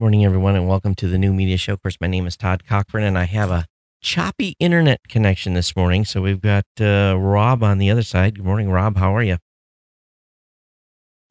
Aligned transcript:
Morning, 0.00 0.24
everyone, 0.24 0.54
and 0.54 0.68
welcome 0.68 0.94
to 0.94 1.08
the 1.08 1.18
new 1.18 1.32
media 1.32 1.56
show. 1.56 1.72
Of 1.72 1.82
course, 1.82 1.96
my 2.00 2.06
name 2.06 2.24
is 2.28 2.36
Todd 2.36 2.64
Cochrane, 2.64 3.04
and 3.04 3.18
I 3.18 3.24
have 3.24 3.50
a 3.50 3.66
choppy 4.00 4.54
internet 4.60 5.00
connection 5.08 5.54
this 5.54 5.74
morning. 5.74 6.04
So 6.04 6.22
we've 6.22 6.40
got 6.40 6.62
uh, 6.80 7.16
Rob 7.18 7.64
on 7.64 7.78
the 7.78 7.90
other 7.90 8.04
side. 8.04 8.36
Good 8.36 8.44
morning, 8.44 8.70
Rob. 8.70 8.96
How 8.96 9.16
are 9.16 9.24
you? 9.24 9.38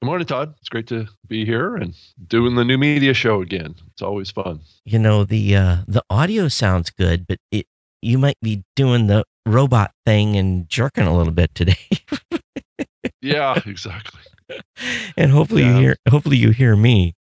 Good 0.01 0.07
morning, 0.07 0.27
Todd. 0.27 0.53
It's 0.59 0.67
great 0.67 0.85
to 0.87 1.07
be 1.29 1.45
here 1.45 1.77
and 1.77 1.95
doing 2.27 2.55
the 2.55 2.65
new 2.65 2.77
media 2.77 3.13
show 3.13 3.41
again. 3.41 3.75
It's 3.93 4.01
always 4.01 4.31
fun. 4.31 4.59
You 4.83 4.99
know 4.99 5.23
the 5.23 5.55
uh, 5.55 5.77
the 5.87 6.03
audio 6.09 6.49
sounds 6.49 6.89
good, 6.89 7.25
but 7.25 7.37
it 7.53 7.67
you 8.01 8.17
might 8.17 8.37
be 8.41 8.65
doing 8.75 9.07
the 9.07 9.23
robot 9.45 9.91
thing 10.05 10.35
and 10.35 10.67
jerking 10.67 11.05
a 11.05 11.15
little 11.15 11.31
bit 11.31 11.55
today. 11.55 11.87
yeah, 13.21 13.61
exactly. 13.65 14.19
and 15.15 15.31
hopefully 15.31 15.61
yeah. 15.61 15.75
you 15.75 15.81
hear 15.81 15.97
hopefully 16.09 16.35
you 16.35 16.49
hear 16.49 16.75
me. 16.75 17.13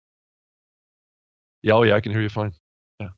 Yeah, 1.62 1.74
oh 1.74 1.82
yeah, 1.82 1.94
I 1.96 2.00
can 2.00 2.12
hear 2.12 2.22
you 2.22 2.28
fine. 2.28 2.52
Yeah. 3.00 3.08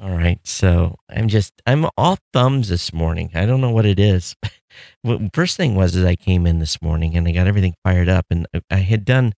All 0.00 0.10
right. 0.10 0.38
So 0.44 0.96
I'm 1.08 1.28
just 1.28 1.52
I'm 1.66 1.86
all 1.96 2.18
thumbs 2.32 2.68
this 2.68 2.92
morning. 2.92 3.30
I 3.34 3.46
don't 3.46 3.60
know 3.60 3.70
what 3.70 3.86
it 3.86 3.98
is. 3.98 4.36
First 5.34 5.56
thing 5.56 5.74
was 5.74 5.96
is 5.96 6.04
I 6.04 6.16
came 6.16 6.46
in 6.46 6.58
this 6.58 6.80
morning 6.80 7.16
and 7.16 7.26
I 7.26 7.32
got 7.32 7.46
everything 7.46 7.74
fired 7.84 8.08
up 8.08 8.26
and 8.30 8.46
I 8.70 8.78
had 8.78 9.04
done 9.04 9.32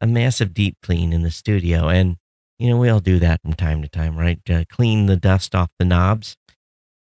a 0.00 0.06
massive 0.06 0.54
deep 0.54 0.76
clean 0.82 1.12
in 1.12 1.22
the 1.22 1.30
studio 1.30 1.88
and 1.88 2.16
you 2.58 2.68
know 2.68 2.76
we 2.78 2.88
all 2.88 3.00
do 3.00 3.18
that 3.18 3.40
from 3.42 3.54
time 3.54 3.82
to 3.82 3.88
time, 3.88 4.16
right? 4.16 4.40
Uh, 4.48 4.64
clean 4.70 5.06
the 5.06 5.16
dust 5.16 5.54
off 5.54 5.70
the 5.78 5.84
knobs. 5.84 6.36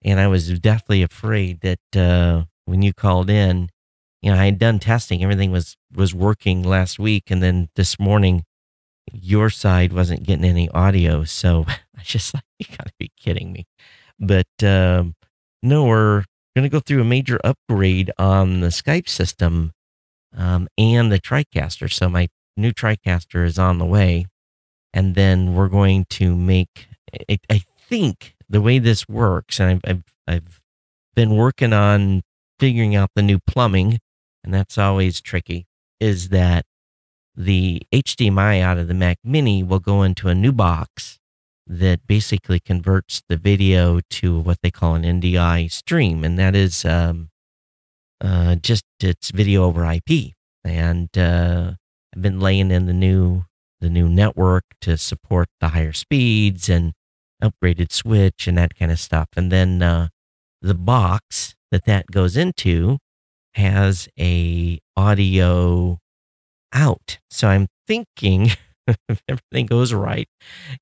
And 0.02 0.18
I 0.18 0.28
was 0.28 0.58
deathly 0.58 1.02
afraid 1.02 1.60
that 1.60 1.96
uh, 1.96 2.44
when 2.64 2.80
you 2.82 2.94
called 2.94 3.28
in, 3.28 3.68
you 4.22 4.30
know, 4.30 4.38
I 4.38 4.46
had 4.46 4.58
done 4.58 4.78
testing, 4.78 5.22
everything 5.22 5.50
was 5.50 5.76
was 5.94 6.14
working 6.14 6.62
last 6.62 6.98
week, 6.98 7.30
and 7.30 7.42
then 7.42 7.68
this 7.74 7.98
morning 7.98 8.44
your 9.12 9.50
side 9.50 9.92
wasn't 9.92 10.22
getting 10.22 10.44
any 10.44 10.68
audio. 10.70 11.24
So 11.24 11.64
I 11.68 12.02
just 12.02 12.34
like, 12.34 12.44
you 12.58 12.66
gotta 12.76 12.92
be 12.98 13.10
kidding 13.16 13.52
me. 13.52 13.66
But 14.18 14.48
um, 14.62 15.14
no, 15.62 15.84
we're 15.84 16.24
going 16.54 16.64
to 16.64 16.68
go 16.68 16.80
through 16.80 17.00
a 17.00 17.04
major 17.04 17.40
upgrade 17.44 18.10
on 18.18 18.60
the 18.60 18.68
Skype 18.68 19.08
system 19.08 19.72
um, 20.36 20.68
and 20.76 21.10
the 21.10 21.20
TriCaster. 21.20 21.90
So 21.92 22.08
my 22.08 22.28
new 22.56 22.72
TriCaster 22.72 23.44
is 23.44 23.58
on 23.58 23.78
the 23.78 23.86
way. 23.86 24.26
And 24.92 25.14
then 25.14 25.54
we're 25.54 25.68
going 25.68 26.06
to 26.10 26.34
make, 26.34 26.88
I, 27.28 27.38
I 27.48 27.62
think 27.88 28.34
the 28.48 28.60
way 28.60 28.78
this 28.78 29.08
works, 29.08 29.60
and 29.60 29.70
I've, 29.70 29.80
I've, 29.84 30.04
I've 30.26 30.60
been 31.14 31.36
working 31.36 31.72
on 31.72 32.22
figuring 32.58 32.96
out 32.96 33.10
the 33.14 33.22
new 33.22 33.38
plumbing, 33.46 34.00
and 34.42 34.52
that's 34.52 34.76
always 34.76 35.20
tricky, 35.20 35.66
is 36.00 36.30
that 36.30 36.64
the 37.44 37.82
HDMI 37.92 38.60
out 38.60 38.78
of 38.78 38.88
the 38.88 38.94
Mac 38.94 39.18
Mini 39.24 39.62
will 39.62 39.78
go 39.78 40.02
into 40.02 40.28
a 40.28 40.34
new 40.34 40.52
box 40.52 41.18
that 41.66 42.06
basically 42.06 42.60
converts 42.60 43.22
the 43.28 43.36
video 43.36 44.00
to 44.10 44.38
what 44.38 44.58
they 44.62 44.70
call 44.70 44.94
an 44.94 45.04
NDI 45.04 45.70
stream, 45.70 46.24
and 46.24 46.38
that 46.38 46.54
is 46.54 46.84
um, 46.84 47.30
uh, 48.20 48.56
just 48.56 48.84
it's 49.00 49.30
video 49.30 49.64
over 49.64 49.84
IP. 49.84 50.32
And 50.64 51.08
uh, 51.16 51.72
I've 52.14 52.22
been 52.22 52.40
laying 52.40 52.70
in 52.70 52.86
the 52.86 52.92
new 52.92 53.44
the 53.80 53.88
new 53.88 54.08
network 54.08 54.64
to 54.82 54.98
support 54.98 55.48
the 55.60 55.68
higher 55.68 55.94
speeds 55.94 56.68
and 56.68 56.92
upgraded 57.42 57.92
switch 57.92 58.46
and 58.46 58.58
that 58.58 58.78
kind 58.78 58.92
of 58.92 59.00
stuff. 59.00 59.28
And 59.36 59.50
then 59.50 59.80
uh, 59.80 60.08
the 60.60 60.74
box 60.74 61.54
that 61.70 61.86
that 61.86 62.08
goes 62.08 62.36
into 62.36 62.98
has 63.54 64.08
a 64.18 64.80
audio 64.96 65.98
out. 66.72 67.18
So 67.30 67.48
I'm 67.48 67.68
thinking 67.86 68.50
if 69.08 69.22
everything 69.28 69.66
goes 69.66 69.92
right, 69.92 70.28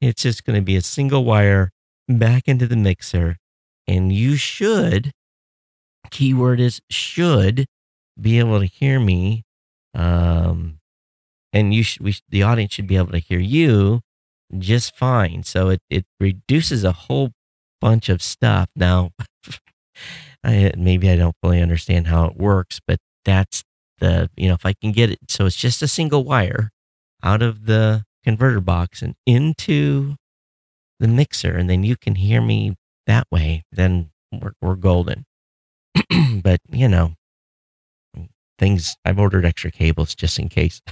it's 0.01 0.23
just 0.23 0.45
going 0.45 0.57
to 0.57 0.63
be 0.65 0.77
a 0.77 0.83
single 0.83 1.25
wire 1.25 1.71
back 2.09 2.45
into 2.47 2.67
the 2.67 2.77
mixer. 2.77 3.37
And 3.87 4.13
you 4.13 4.37
should, 4.37 5.13
keyword 6.11 6.61
is 6.61 6.81
should, 6.91 7.67
be 8.21 8.39
able 8.39 8.61
to 8.61 8.67
hear 8.67 9.01
me. 9.01 9.45
Um, 9.95 10.79
and 11.53 11.73
you 11.73 11.83
should, 11.83 12.03
we, 12.03 12.17
the 12.29 12.43
audience 12.43 12.75
should 12.75 12.87
be 12.87 12.97
able 12.97 13.13
to 13.13 13.19
hear 13.19 13.39
you 13.39 14.01
just 14.57 14.97
fine. 14.97 15.43
So 15.43 15.71
it, 15.71 15.81
it 15.91 16.05
reduces 16.21 16.85
a 16.85 16.93
whole 16.93 17.33
bunch 17.81 18.09
of 18.09 18.23
stuff. 18.23 18.71
Now, 18.77 19.11
I, 20.45 20.73
maybe 20.77 21.11
I 21.11 21.17
don't 21.17 21.37
fully 21.43 21.61
understand 21.61 22.07
how 22.09 22.27
it 22.27 22.37
works, 22.37 22.81
but 22.87 22.99
that's 23.25 23.65
the, 23.99 24.31
you 24.37 24.49
know, 24.49 24.55
if 24.55 24.65
I 24.65 24.73
can 24.73 24.93
get 24.93 25.11
it, 25.11 25.19
so 25.29 25.47
it's 25.47 25.57
just 25.57 25.83
a 25.83 25.89
single 25.89 26.25
wire 26.25 26.71
out 27.23 27.43
of 27.43 27.67
the 27.67 28.05
converter 28.25 28.61
box 28.61 29.03
and 29.03 29.15
into 29.27 30.17
the 31.01 31.09
mixer, 31.09 31.57
and 31.57 31.69
then 31.69 31.85
you 31.85 31.97
can 31.97 32.17
hear 32.17 32.41
me 32.41 32.77
that 33.07 33.27
way, 33.31 33.65
then 33.73 34.11
we're, 34.33 34.53
we're 34.61 34.77
golden. 34.77 35.25
but, 36.43 36.61
you 36.71 36.89
know, 36.89 37.15
things, 38.59 38.97
I've 39.05 39.19
ordered 39.19 39.45
extra 39.45 39.71
cables 39.71 40.15
just 40.15 40.39
in 40.39 40.49
case. 40.49 40.81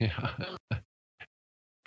Yeah. 0.00 0.30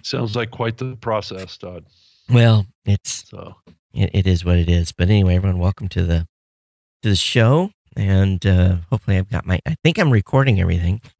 Sounds 0.03 0.35
like 0.35 0.51
quite 0.51 0.77
the 0.77 0.97
process, 0.97 1.57
Todd. 1.57 1.85
Well, 2.29 2.65
it's 2.85 3.29
so 3.29 3.55
it, 3.93 4.09
it 4.13 4.27
is 4.27 4.43
what 4.43 4.57
it 4.57 4.69
is. 4.69 4.91
But 4.91 5.09
anyway, 5.09 5.35
everyone, 5.35 5.59
welcome 5.59 5.87
to 5.89 6.03
the 6.03 6.27
to 7.03 7.09
the 7.09 7.15
show, 7.15 7.71
and 7.95 8.45
uh, 8.45 8.77
hopefully, 8.89 9.17
I've 9.17 9.29
got 9.29 9.45
my. 9.45 9.59
I 9.65 9.75
think 9.83 9.99
I'm 9.99 10.11
recording 10.11 10.59
everything. 10.59 11.01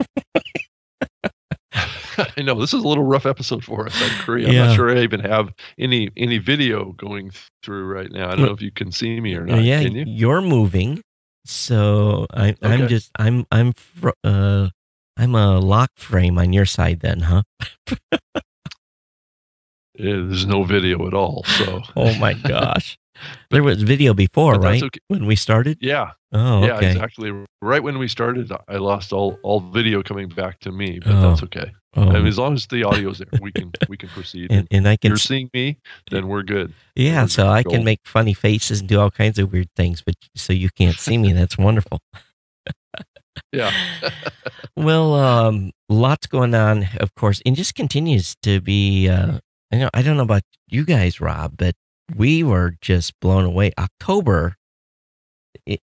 I 2.38 2.42
know 2.42 2.60
this 2.60 2.74
is 2.74 2.84
a 2.84 2.88
little 2.88 3.04
rough 3.04 3.26
episode 3.26 3.64
for 3.64 3.86
us. 3.86 4.02
I 4.02 4.22
agree. 4.22 4.46
I'm 4.46 4.54
yeah. 4.54 4.68
not 4.68 4.76
sure 4.76 4.96
I 4.96 5.02
even 5.02 5.22
have 5.22 5.54
any 5.78 6.10
any 6.18 6.38
video 6.38 6.92
going 6.94 7.32
through 7.64 7.86
right 7.86 8.12
now. 8.12 8.28
I 8.28 8.32
don't 8.36 8.46
know 8.46 8.52
if 8.52 8.62
you 8.62 8.72
can 8.72 8.92
see 8.92 9.20
me 9.22 9.36
or 9.36 9.46
not. 9.46 9.64
Yeah, 9.64 9.80
you? 9.80 10.04
you're 10.06 10.42
moving, 10.42 11.02
so 11.46 12.28
I, 12.34 12.50
okay. 12.50 12.58
I'm 12.62 12.88
just 12.88 13.12
I'm 13.18 13.46
I'm 13.52 13.74
uh 14.24 14.70
I'm 15.18 15.36
a 15.36 15.60
lock 15.60 15.92
frame 15.96 16.38
on 16.38 16.52
your 16.52 16.66
side 16.66 17.00
then, 17.00 17.22
huh? 17.22 17.44
Yeah, 18.10 18.18
there's 19.96 20.46
no 20.46 20.64
video 20.64 21.08
at 21.08 21.14
all. 21.14 21.44
So. 21.46 21.82
oh 21.96 22.14
my 22.18 22.34
gosh. 22.34 22.98
There 23.50 23.64
was 23.64 23.84
video 23.84 24.14
before, 24.14 24.56
right? 24.56 24.82
Okay. 24.82 25.00
When 25.08 25.26
we 25.26 25.36
started? 25.36 25.78
Yeah. 25.82 26.12
Oh, 26.32 26.64
okay. 26.64 26.68
Yeah, 26.68 26.92
exactly. 26.92 27.32
Right 27.62 27.84
when 27.84 27.98
we 27.98 28.08
started, 28.08 28.52
I 28.68 28.78
lost 28.78 29.12
all 29.12 29.38
all 29.44 29.60
video 29.60 30.02
coming 30.02 30.30
back 30.30 30.60
to 30.62 30.72
me, 30.72 31.00
but 31.00 31.14
oh. 31.14 31.22
that's 31.22 31.44
okay. 31.44 31.72
Oh. 31.96 32.04
I 32.10 32.14
mean, 32.14 32.28
as 32.28 32.38
long 32.38 32.54
as 32.54 32.66
the 32.68 32.86
audio's 32.86 33.18
there, 33.18 33.28
we 33.42 33.52
can 33.52 33.72
we 33.90 33.98
can 33.98 34.10
proceed. 34.10 34.52
and, 34.52 34.68
and, 34.72 34.88
I 34.88 34.96
can. 34.96 35.10
You're 35.10 35.18
seeing 35.18 35.50
me, 35.54 35.78
then 36.10 36.28
we're 36.28 36.44
good. 36.44 36.74
Yeah, 36.96 37.24
we're 37.24 37.28
so 37.28 37.48
I 37.48 37.64
can 37.64 37.84
make 37.84 38.00
funny 38.06 38.34
faces 38.34 38.80
and 38.80 38.88
do 38.88 39.00
all 39.00 39.12
kinds 39.12 39.38
of 39.40 39.52
weird 39.52 39.70
things, 39.76 40.02
but 40.02 40.16
so 40.36 40.54
you 40.54 40.70
can't 40.70 40.98
see 40.98 41.18
me. 41.18 41.34
That's 41.34 41.58
wonderful. 41.58 42.00
yeah. 43.52 43.72
well, 44.78 45.16
um, 45.16 45.72
lots 45.90 46.28
going 46.28 46.56
on, 46.56 46.88
of 47.02 47.14
course, 47.16 47.42
and 47.46 47.56
just 47.56 47.76
continues 47.76 48.36
to 48.44 48.62
be. 48.62 49.10
Uh, 49.10 49.40
I 49.74 49.78
know 49.78 49.90
I 49.94 50.02
don't 50.02 50.16
know 50.16 50.24
about 50.24 50.44
you 50.68 50.86
guys, 50.86 51.20
Rob, 51.20 51.58
but 51.58 51.76
we 52.16 52.44
were 52.44 52.76
just 52.82 53.20
blown 53.20 53.46
away. 53.46 53.72
October 53.78 54.56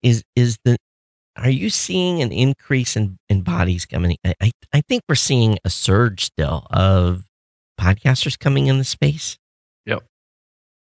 is 0.01 0.23
is 0.35 0.57
the 0.63 0.77
are 1.37 1.49
you 1.49 1.69
seeing 1.69 2.21
an 2.21 2.31
increase 2.31 2.95
in, 2.95 3.17
in 3.29 3.41
bodies 3.41 3.85
coming? 3.85 4.17
I, 4.25 4.51
I 4.73 4.81
think 4.81 5.03
we're 5.07 5.15
seeing 5.15 5.59
a 5.63 5.69
surge 5.69 6.25
still 6.25 6.65
of 6.71 7.25
podcasters 7.79 8.37
coming 8.37 8.67
in 8.67 8.79
the 8.79 8.83
space. 8.83 9.37
Yep. 9.85 10.03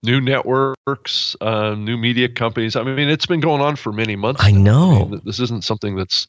New 0.03 0.21
networks, 0.21 1.35
uh, 1.41 1.73
new 1.73 1.97
media 1.97 2.29
companies. 2.29 2.75
I 2.75 2.83
mean, 2.83 3.09
it's 3.09 3.25
been 3.25 3.39
going 3.39 3.61
on 3.61 3.75
for 3.75 3.91
many 3.91 4.15
months. 4.15 4.43
I 4.43 4.51
know. 4.51 4.91
I 4.91 5.05
mean, 5.05 5.21
this 5.25 5.39
isn't 5.39 5.63
something 5.63 5.95
that's 5.95 6.27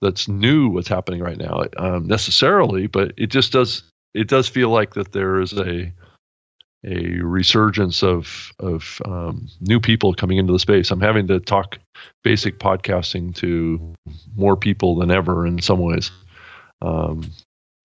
that's 0.00 0.28
new. 0.28 0.68
What's 0.68 0.88
happening 0.88 1.20
right 1.20 1.38
now, 1.38 1.64
um, 1.78 2.06
necessarily, 2.06 2.86
but 2.86 3.12
it 3.16 3.28
just 3.28 3.52
does. 3.52 3.82
It 4.14 4.28
does 4.28 4.48
feel 4.48 4.70
like 4.70 4.94
that 4.94 5.12
there 5.12 5.40
is 5.40 5.52
a 5.54 5.92
a 6.86 7.18
resurgence 7.20 8.02
of 8.02 8.52
of 8.60 9.00
um, 9.04 9.48
new 9.60 9.80
people 9.80 10.14
coming 10.14 10.38
into 10.38 10.52
the 10.52 10.58
space. 10.58 10.90
I'm 10.90 11.00
having 11.00 11.26
to 11.28 11.40
talk 11.40 11.78
basic 12.22 12.58
podcasting 12.58 13.34
to 13.36 13.94
more 14.36 14.56
people 14.56 14.96
than 14.96 15.10
ever 15.10 15.46
in 15.46 15.60
some 15.60 15.80
ways, 15.80 16.10
um, 16.82 17.30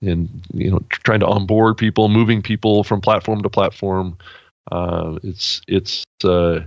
and 0.01 0.29
you 0.53 0.71
know, 0.71 0.79
trying 0.89 1.21
to 1.21 1.27
onboard 1.27 1.77
people, 1.77 2.09
moving 2.09 2.41
people 2.41 2.83
from 2.83 3.01
platform 3.01 3.41
to 3.41 3.49
platform. 3.49 4.17
Uh, 4.71 5.17
it's 5.23 5.61
it's 5.67 6.05
uh, 6.23 6.59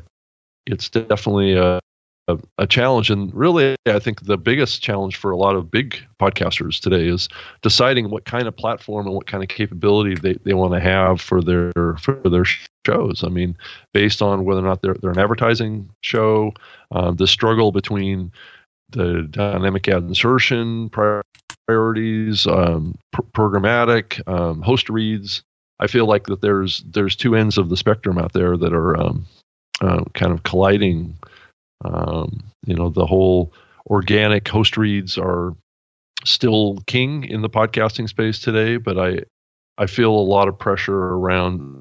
it's 0.67 0.91
definitely 0.91 1.55
a, 1.55 1.81
a, 2.29 2.67
challenge. 2.67 3.11
And 3.11 3.35
really, 3.35 3.77
I 3.87 3.99
think 3.99 4.25
the 4.25 4.37
biggest 4.37 4.83
challenge 4.83 5.17
for 5.17 5.31
a 5.31 5.37
lot 5.37 5.57
of 5.57 5.71
big 5.71 5.97
podcasters 6.21 6.81
today 6.81 7.07
is 7.07 7.29
deciding 7.63 8.11
what 8.11 8.25
kind 8.25 8.47
of 8.49 8.57
platform 8.57 9.07
and 9.07 9.15
what 9.15 9.27
kind 9.27 9.43
of 9.43 9.49
capability 9.49 10.15
they, 10.15 10.35
they 10.45 10.55
want 10.55 10.73
to 10.73 10.81
have 10.81 11.21
for 11.21 11.43
their 11.43 11.73
for 12.01 12.15
their 12.25 12.45
shows. 12.87 13.23
I 13.25 13.29
mean, 13.29 13.57
based 13.93 14.23
on 14.23 14.45
whether 14.45 14.61
or 14.61 14.65
not 14.65 14.83
they're, 14.83 14.95
they're 14.95 15.11
an 15.11 15.19
advertising 15.19 15.91
show, 16.03 16.53
um, 16.93 17.17
the 17.17 17.27
struggle 17.27 17.73
between 17.73 18.33
the 18.91 19.27
dynamic 19.31 19.89
ad 19.89 20.05
insertion 20.05 20.91
priorities, 20.91 22.47
um, 22.47 22.95
pr- 23.13 23.23
programmatic, 23.35 24.27
um, 24.29 24.63
host 24.63 24.89
reads. 24.89 25.43
I 25.81 25.89
feel 25.89 26.07
like 26.07 26.27
that 26.27 26.41
there's 26.41 26.85
there's 26.87 27.17
two 27.17 27.35
ends 27.35 27.59
of 27.59 27.69
the 27.69 27.77
spectrum 27.77 28.17
out 28.17 28.33
there 28.33 28.57
that 28.57 28.73
are 28.73 28.97
um, 28.97 29.27
uh, 29.81 30.05
kind 30.15 30.33
of 30.33 30.43
colliding. 30.45 31.17
Um, 31.85 32.45
you 32.67 32.75
know, 32.75 32.89
the 32.89 33.07
whole 33.07 33.53
organic 33.89 34.49
host 34.49 34.77
reads 34.77 35.19
are 35.19 35.55
still 36.25 36.79
king 36.87 37.25
in 37.25 37.43
the 37.43 37.51
podcasting 37.51 38.09
space 38.09 38.39
today, 38.39 38.77
but 38.77 38.99
I 38.99 39.21
I 39.77 39.87
feel 39.87 40.11
a 40.11 40.31
lot 40.31 40.49
of 40.49 40.59
pressure 40.59 40.97
around 40.97 41.81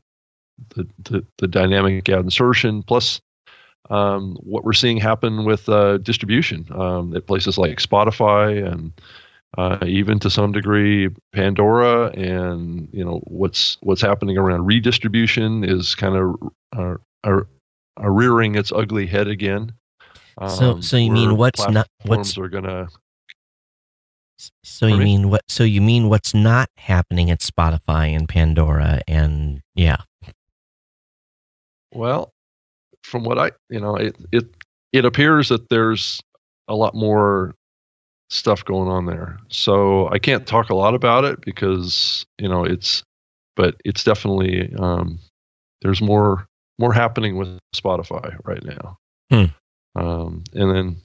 the 0.75 0.87
the, 1.03 1.25
the 1.37 1.47
dynamic 1.47 2.09
ad 2.09 2.19
insertion 2.19 2.83
plus 2.83 3.21
um, 3.89 4.37
what 4.41 4.63
we're 4.63 4.73
seeing 4.73 4.97
happen 4.97 5.45
with 5.45 5.67
uh, 5.67 5.97
distribution 5.97 6.65
um, 6.73 7.15
at 7.15 7.27
places 7.27 7.57
like 7.57 7.79
Spotify 7.79 8.65
and 8.65 8.93
uh, 9.57 9.77
even 9.85 10.19
to 10.19 10.29
some 10.29 10.51
degree 10.51 11.09
Pandora, 11.31 12.07
and 12.11 12.89
you 12.91 13.05
know 13.05 13.21
what's 13.25 13.77
what's 13.81 14.01
happening 14.01 14.37
around 14.37 14.65
redistribution 14.65 15.63
is 15.63 15.93
kind 15.95 16.15
of 16.15 16.51
uh, 16.75 16.95
rearing 17.99 18.55
its 18.55 18.71
ugly 18.71 19.05
head 19.05 19.27
again. 19.27 19.73
Um, 20.37 20.49
so, 20.49 20.81
so 20.81 20.97
you 20.97 21.11
mean 21.11 21.37
what's 21.37 21.67
not 21.67 21.87
what's 22.05 22.37
are 22.37 22.49
gonna? 22.49 22.87
So 24.63 24.87
you 24.87 24.97
mean 24.97 25.29
what? 25.29 25.41
So 25.47 25.63
you 25.63 25.81
mean 25.81 26.09
what's 26.09 26.33
not 26.33 26.69
happening 26.77 27.31
at 27.31 27.39
Spotify 27.39 28.15
and 28.15 28.27
Pandora 28.27 29.01
and 29.07 29.61
yeah. 29.75 29.97
Well, 31.93 32.31
from 33.03 33.23
what 33.23 33.37
I 33.37 33.51
you 33.69 33.79
know 33.79 33.95
it 33.95 34.15
it 34.31 34.45
it 34.91 35.05
appears 35.05 35.49
that 35.49 35.69
there's 35.69 36.21
a 36.67 36.75
lot 36.75 36.95
more 36.95 37.55
stuff 38.29 38.65
going 38.65 38.89
on 38.89 39.05
there. 39.05 39.37
So 39.49 40.09
I 40.09 40.19
can't 40.19 40.45
talk 40.45 40.69
a 40.69 40.75
lot 40.75 40.95
about 40.95 41.23
it 41.23 41.41
because 41.41 42.25
you 42.39 42.49
know 42.49 42.63
it's, 42.63 43.03
but 43.55 43.75
it's 43.85 44.03
definitely 44.03 44.73
um, 44.77 45.19
there's 45.81 46.01
more 46.01 46.47
more 46.79 46.93
happening 46.93 47.37
with 47.37 47.59
Spotify 47.75 48.35
right 48.43 48.63
now. 48.63 48.97
Hmm. 49.31 49.45
Um, 49.95 50.43
and 50.53 50.71
then 50.71 50.95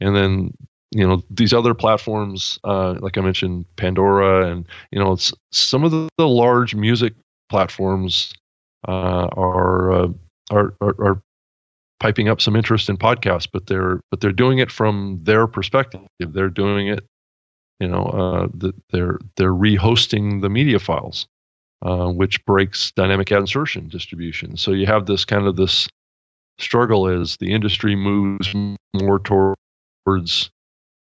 and 0.00 0.16
then 0.16 0.54
you 0.92 1.06
know 1.06 1.22
these 1.30 1.52
other 1.52 1.74
platforms 1.74 2.58
uh, 2.64 2.94
like 3.00 3.18
I 3.18 3.20
mentioned 3.20 3.66
Pandora 3.76 4.50
and 4.50 4.66
you 4.90 4.98
know 4.98 5.16
some 5.52 5.84
of 5.84 5.90
the, 5.90 6.08
the 6.18 6.28
large 6.28 6.74
music 6.74 7.14
platforms 7.50 8.32
uh, 8.86 9.28
are, 9.36 9.92
uh, 9.92 10.08
are, 10.50 10.74
are 10.80 10.94
are 11.00 11.22
piping 12.00 12.28
up 12.28 12.40
some 12.40 12.56
interest 12.56 12.88
in 12.88 12.96
podcasts, 12.96 13.48
but 13.50 13.66
they're 13.66 14.00
but 14.10 14.20
they're 14.20 14.32
doing 14.32 14.58
it 14.58 14.70
from 14.70 15.20
their 15.22 15.46
perspective. 15.46 16.00
They're 16.18 16.48
doing 16.48 16.88
it, 16.88 17.04
you 17.80 17.88
know, 17.88 18.04
uh, 18.06 18.48
the, 18.54 18.72
they're 18.90 19.18
they're 19.36 19.54
rehosting 19.54 20.42
the 20.42 20.48
media 20.48 20.78
files, 20.78 21.26
uh, 21.82 22.08
which 22.08 22.44
breaks 22.44 22.92
dynamic 22.92 23.32
ad 23.32 23.40
insertion 23.40 23.88
distribution. 23.88 24.56
So 24.56 24.72
you 24.72 24.86
have 24.86 25.06
this 25.06 25.24
kind 25.24 25.46
of 25.46 25.56
this 25.56 25.88
struggle 26.58 27.06
as 27.06 27.36
the 27.36 27.52
industry 27.52 27.94
moves 27.96 28.52
more 28.94 29.18
towards 29.20 30.50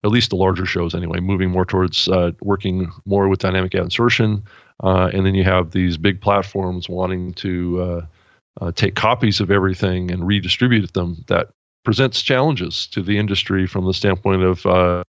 at 0.04 0.10
least 0.10 0.30
the 0.30 0.36
larger 0.36 0.66
shows 0.66 0.94
anyway, 0.94 1.18
moving 1.18 1.50
more 1.50 1.64
towards 1.64 2.08
uh, 2.08 2.30
working 2.42 2.92
more 3.06 3.28
with 3.28 3.40
dynamic 3.40 3.74
ad 3.74 3.84
insertion, 3.84 4.42
uh, 4.82 5.10
and 5.14 5.24
then 5.24 5.34
you 5.34 5.44
have 5.44 5.70
these 5.70 5.96
big 5.96 6.20
platforms 6.20 6.88
wanting 6.88 7.32
to 7.34 7.80
uh, 7.80 8.06
uh, 8.60 8.72
take 8.72 8.94
copies 8.94 9.40
of 9.40 9.50
everything 9.50 10.10
and 10.10 10.26
redistribute 10.26 10.92
them, 10.92 11.24
that 11.28 11.48
presents 11.84 12.22
challenges 12.22 12.86
to 12.88 13.02
the 13.02 13.18
industry 13.18 13.66
from 13.66 13.86
the 13.86 13.94
standpoint 13.94 14.42
of 14.42 14.66
uh, 14.66 15.04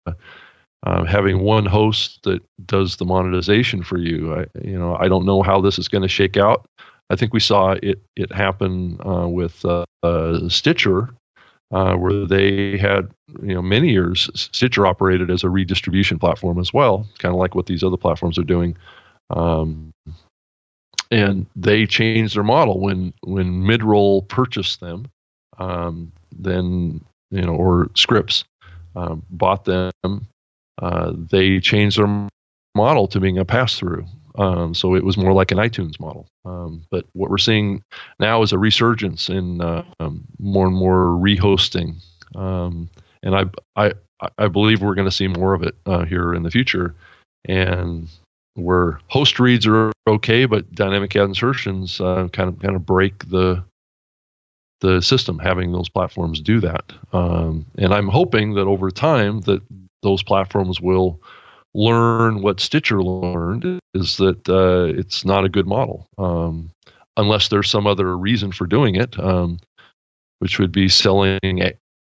uh, 0.83 1.05
having 1.05 1.39
one 1.39 1.65
host 1.65 2.19
that 2.23 2.41
does 2.65 2.97
the 2.97 3.05
monetization 3.05 3.83
for 3.83 3.97
you. 3.97 4.33
I, 4.33 4.45
you 4.61 4.77
know, 4.77 4.95
I 4.95 5.07
don't 5.07 5.25
know 5.25 5.41
how 5.41 5.61
this 5.61 5.79
is 5.79 5.87
going 5.87 6.01
to 6.01 6.07
shake 6.07 6.37
out. 6.37 6.65
I 7.11 7.15
think 7.15 7.33
we 7.33 7.39
saw 7.39 7.71
it 7.83 8.01
it 8.15 8.31
happen 8.31 8.99
uh, 9.05 9.27
with 9.27 9.63
uh, 9.65 9.85
uh, 10.01 10.47
Stitcher, 10.47 11.09
where 11.69 12.25
they 12.25 12.77
had 12.77 13.11
you 13.43 13.53
know 13.53 13.61
many 13.61 13.89
years 13.89 14.29
Stitcher 14.33 14.87
operated 14.87 15.29
as 15.29 15.43
a 15.43 15.49
redistribution 15.49 16.19
platform 16.19 16.57
as 16.57 16.73
well, 16.73 17.07
kind 17.19 17.33
of 17.33 17.39
like 17.39 17.53
what 17.53 17.65
these 17.65 17.83
other 17.83 17.97
platforms 17.97 18.37
are 18.37 18.43
doing. 18.43 18.77
Um, 19.29 19.93
and 21.11 21.45
they 21.55 21.85
changed 21.85 22.35
their 22.35 22.43
model 22.43 22.79
when 22.79 23.13
when 23.21 23.61
midroll 23.63 24.27
purchased 24.27 24.79
them 24.79 25.05
um, 25.57 26.11
then 26.31 27.03
you 27.29 27.41
know 27.41 27.53
or 27.53 27.91
scripps 27.95 28.45
um, 28.95 29.23
bought 29.29 29.65
them 29.65 29.91
uh, 30.81 31.11
they 31.13 31.59
changed 31.59 31.97
their 31.97 32.29
model 32.75 33.07
to 33.07 33.19
being 33.19 33.37
a 33.37 33.45
pass 33.45 33.77
through 33.77 34.05
um, 34.35 34.73
so 34.73 34.95
it 34.95 35.03
was 35.03 35.17
more 35.17 35.33
like 35.33 35.51
an 35.51 35.57
itunes 35.57 35.99
model. 35.99 36.27
Um, 36.45 36.83
but 36.89 37.05
what 37.13 37.29
we're 37.29 37.37
seeing 37.37 37.83
now 38.19 38.41
is 38.41 38.53
a 38.53 38.57
resurgence 38.57 39.29
in 39.29 39.61
uh, 39.61 39.83
um, 39.99 40.23
more 40.39 40.67
and 40.67 40.75
more 40.75 41.07
rehosting. 41.07 41.95
Um, 42.35 42.89
and 43.23 43.35
I, 43.35 43.45
I 43.75 43.93
I 44.37 44.47
believe 44.47 44.81
we're 44.81 44.95
going 44.95 45.07
to 45.07 45.11
see 45.11 45.27
more 45.27 45.53
of 45.53 45.63
it 45.63 45.75
uh, 45.85 46.05
here 46.05 46.33
in 46.33 46.43
the 46.43 46.51
future. 46.51 46.95
And 47.45 48.07
where 48.55 48.99
host 49.07 49.39
reads 49.39 49.65
are 49.65 49.91
okay, 50.07 50.45
but 50.45 50.71
dynamic 50.73 51.15
ad 51.15 51.23
insertions 51.23 51.99
uh, 51.99 52.27
kind 52.31 52.49
of 52.49 52.59
kind 52.59 52.75
of 52.75 52.85
break 52.85 53.29
the 53.29 53.63
the 54.81 55.01
system 55.01 55.37
having 55.39 55.71
those 55.71 55.89
platforms 55.89 56.41
do 56.41 56.59
that. 56.59 56.91
Um, 57.13 57.65
and 57.77 57.93
I'm 57.93 58.07
hoping 58.07 58.55
that 58.55 58.65
over 58.67 58.89
time 58.89 59.41
that 59.41 59.61
those 60.01 60.23
platforms 60.23 60.81
will 60.81 61.19
learn 61.73 62.41
what 62.41 62.59
Stitcher 62.59 63.01
learned 63.03 63.79
is 63.93 64.17
that 64.17 64.47
uh, 64.49 64.97
it's 64.97 65.23
not 65.25 65.45
a 65.45 65.49
good 65.49 65.67
model 65.67 66.07
um, 66.17 66.69
unless 67.17 67.47
there's 67.47 67.69
some 67.69 67.87
other 67.87 68.17
reason 68.17 68.51
for 68.51 68.65
doing 68.65 68.95
it, 68.95 69.17
um, 69.19 69.59
which 70.39 70.59
would 70.59 70.71
be 70.71 70.89
selling 70.89 71.39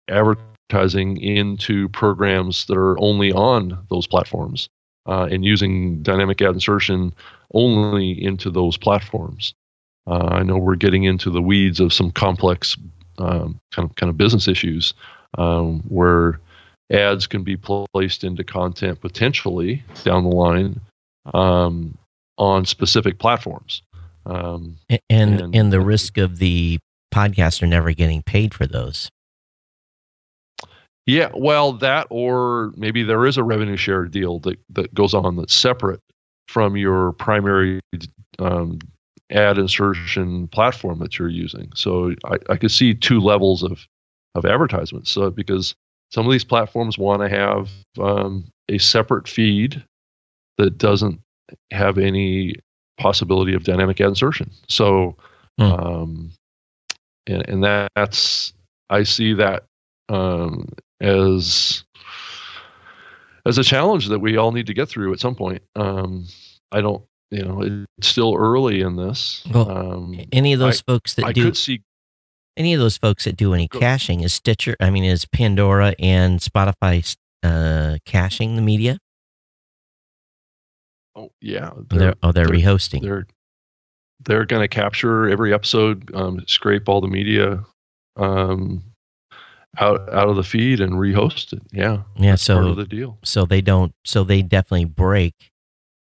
advertising 0.08 1.20
into 1.20 1.88
programs 1.90 2.66
that 2.66 2.76
are 2.76 2.98
only 3.00 3.32
on 3.32 3.78
those 3.90 4.06
platforms 4.06 4.68
uh, 5.06 5.28
and 5.30 5.44
using 5.44 6.02
dynamic 6.02 6.40
ad 6.42 6.54
insertion 6.54 7.12
only 7.54 8.22
into 8.22 8.50
those 8.50 8.76
platforms. 8.76 9.54
Uh, 10.06 10.28
I 10.30 10.42
know 10.42 10.58
we're 10.58 10.76
getting 10.76 11.04
into 11.04 11.30
the 11.30 11.42
weeds 11.42 11.80
of 11.80 11.92
some 11.92 12.10
complex 12.10 12.76
um, 13.18 13.58
kind 13.72 13.88
of 13.88 13.96
kind 13.96 14.10
of 14.10 14.16
business 14.16 14.46
issues 14.46 14.94
um, 15.38 15.80
where 15.88 16.38
ads 16.90 17.26
can 17.26 17.42
be 17.42 17.56
placed 17.56 18.24
into 18.24 18.44
content 18.44 19.00
potentially 19.00 19.82
down 20.04 20.24
the 20.24 20.34
line 20.34 20.80
um, 21.34 21.96
on 22.38 22.64
specific 22.64 23.18
platforms. 23.18 23.82
Um, 24.24 24.78
and, 24.88 25.00
and 25.10 25.54
and 25.54 25.72
the 25.72 25.80
risk 25.80 26.18
of 26.18 26.38
the 26.38 26.78
podcaster 27.14 27.68
never 27.68 27.92
getting 27.92 28.22
paid 28.22 28.52
for 28.54 28.66
those. 28.66 29.08
Yeah, 31.06 31.30
well, 31.34 31.72
that 31.74 32.08
or 32.10 32.72
maybe 32.76 33.04
there 33.04 33.26
is 33.26 33.36
a 33.36 33.44
revenue 33.44 33.76
share 33.76 34.06
deal 34.06 34.40
that, 34.40 34.58
that 34.70 34.92
goes 34.92 35.14
on 35.14 35.36
that's 35.36 35.54
separate 35.54 36.00
from 36.48 36.76
your 36.76 37.12
primary 37.12 37.80
um, 38.40 38.80
ad 39.30 39.58
insertion 39.58 40.48
platform 40.48 40.98
that 40.98 41.18
you're 41.18 41.28
using. 41.28 41.70
So 41.74 42.12
I, 42.24 42.38
I 42.48 42.56
could 42.56 42.72
see 42.72 42.94
two 42.94 43.20
levels 43.20 43.62
of 43.62 43.86
of 44.34 44.44
advertisements. 44.44 45.10
So 45.10 45.30
because 45.30 45.74
some 46.16 46.24
of 46.24 46.32
these 46.32 46.44
platforms 46.44 46.96
want 46.96 47.20
to 47.20 47.28
have 47.28 47.68
um, 48.00 48.46
a 48.70 48.78
separate 48.78 49.28
feed 49.28 49.84
that 50.56 50.78
doesn't 50.78 51.20
have 51.70 51.98
any 51.98 52.54
possibility 52.96 53.52
of 53.52 53.64
dynamic 53.64 54.00
insertion. 54.00 54.50
So, 54.66 55.14
hmm. 55.58 55.64
um, 55.64 56.32
and, 57.26 57.46
and 57.46 57.88
that's 57.94 58.54
I 58.88 59.02
see 59.02 59.34
that 59.34 59.64
um, 60.08 60.70
as 61.02 61.84
as 63.44 63.58
a 63.58 63.62
challenge 63.62 64.08
that 64.08 64.20
we 64.20 64.38
all 64.38 64.52
need 64.52 64.68
to 64.68 64.74
get 64.74 64.88
through 64.88 65.12
at 65.12 65.20
some 65.20 65.34
point. 65.34 65.60
Um, 65.74 66.28
I 66.72 66.80
don't, 66.80 67.04
you 67.30 67.44
know, 67.44 67.84
it's 67.98 68.08
still 68.08 68.34
early 68.34 68.80
in 68.80 68.96
this. 68.96 69.44
Well, 69.52 69.70
um, 69.70 70.18
any 70.32 70.54
of 70.54 70.60
those 70.60 70.80
I, 70.88 70.92
folks 70.92 71.12
that 71.16 71.26
I 71.26 71.32
do 71.32 71.44
could 71.44 71.58
see 71.58 71.82
any 72.56 72.74
of 72.74 72.80
those 72.80 72.96
folks 72.96 73.24
that 73.24 73.36
do 73.36 73.54
any 73.54 73.68
go, 73.68 73.78
caching 73.78 74.20
is 74.22 74.32
Stitcher. 74.32 74.76
I 74.80 74.90
mean, 74.90 75.04
is 75.04 75.26
Pandora 75.26 75.94
and 75.98 76.40
Spotify 76.40 77.16
uh, 77.42 77.98
caching 78.04 78.56
the 78.56 78.62
media? 78.62 78.98
Oh 81.14 81.30
yeah, 81.40 81.70
they're, 81.88 81.98
they're 81.98 82.14
oh 82.22 82.32
they're, 82.32 82.46
they're 82.46 82.56
rehosting. 82.56 83.02
They're 83.02 83.26
they're 84.24 84.44
going 84.44 84.62
to 84.62 84.68
capture 84.68 85.28
every 85.28 85.52
episode, 85.52 86.10
um, 86.14 86.42
scrape 86.46 86.88
all 86.88 87.00
the 87.00 87.06
media, 87.06 87.64
um, 88.16 88.82
out 89.78 90.12
out 90.12 90.28
of 90.28 90.36
the 90.36 90.42
feed 90.42 90.80
and 90.80 90.94
rehost 90.94 91.52
it. 91.52 91.62
Yeah, 91.72 92.02
yeah. 92.16 92.34
so 92.34 92.74
the 92.74 92.84
deal. 92.84 93.18
So 93.24 93.44
they 93.46 93.60
don't. 93.60 93.92
So 94.04 94.24
they 94.24 94.42
definitely 94.42 94.86
break 94.86 95.34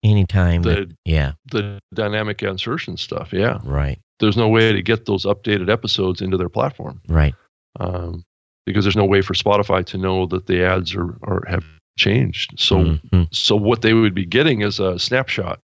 anytime. 0.03 0.63
The, 0.63 0.71
that, 0.71 0.97
yeah, 1.05 1.33
the 1.51 1.79
dynamic 1.95 2.43
insertion 2.43 2.97
stuff. 2.97 3.33
Yeah, 3.33 3.59
right. 3.65 3.99
There's 4.21 4.37
no 4.37 4.49
way 4.49 4.73
to 4.73 4.83
get 4.83 5.07
those 5.07 5.25
updated 5.25 5.71
episodes 5.71 6.21
into 6.21 6.37
their 6.37 6.49
platform. 6.49 7.01
Right. 7.09 7.35
Um, 7.79 8.25
because 8.67 8.85
there's 8.85 8.97
no 8.97 9.05
way 9.05 9.23
for 9.23 9.35
Spotify 9.35 9.85
to 9.87 9.99
know 9.99 10.27
that 10.27 10.47
the 10.47 10.63
ads 10.63 10.95
are, 10.95 11.17
are 11.23 11.45
have 11.49 11.65
changed. 11.99 12.55
So 12.59 12.77
mm-hmm. 12.77 13.23
so 13.33 13.57
what 13.57 13.83
they 13.83 13.95
would 13.95 14.15
be 14.15 14.27
getting 14.27 14.63
is 14.63 14.79
a 14.79 14.99
snapshot 14.99 15.61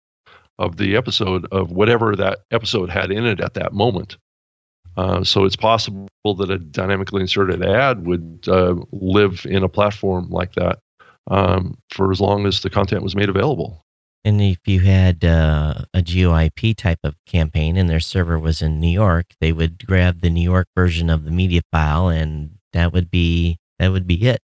of 0.59 0.77
the 0.77 0.95
episode 0.95 1.47
of 1.51 1.71
whatever 1.71 2.15
that 2.15 2.39
episode 2.51 2.89
had 2.89 3.11
in 3.11 3.25
it 3.25 3.39
at 3.39 3.55
that 3.55 3.73
moment. 3.73 4.17
Uh, 4.97 5.23
so 5.23 5.45
it's 5.45 5.55
possible 5.55 6.07
that 6.23 6.51
a 6.51 6.59
dynamically 6.59 7.21
inserted 7.21 7.63
ad 7.63 8.05
would 8.05 8.45
uh, 8.47 8.75
live 8.91 9.45
in 9.49 9.63
a 9.63 9.69
platform 9.69 10.29
like 10.29 10.53
that 10.53 10.79
um, 11.29 11.77
for 11.89 12.11
as 12.11 12.19
long 12.19 12.45
as 12.45 12.61
the 12.61 12.69
content 12.69 13.01
was 13.01 13.15
made 13.15 13.29
available. 13.29 13.81
And 14.23 14.39
if 14.39 14.59
you 14.67 14.81
had 14.81 15.25
uh, 15.25 15.85
a 15.93 16.01
GeoIP 16.01 16.75
type 16.75 16.99
of 17.03 17.15
campaign 17.25 17.75
and 17.75 17.89
their 17.89 17.99
server 17.99 18.37
was 18.37 18.61
in 18.61 18.79
New 18.79 18.89
York, 18.89 19.27
they 19.39 19.51
would 19.51 19.85
grab 19.85 20.21
the 20.21 20.29
New 20.29 20.43
York 20.43 20.67
version 20.75 21.09
of 21.09 21.25
the 21.25 21.31
media 21.31 21.61
file, 21.71 22.07
and 22.07 22.57
that 22.73 22.93
would 22.93 23.09
be 23.09 23.57
that 23.79 23.91
would 23.91 24.05
be 24.05 24.27
it. 24.27 24.39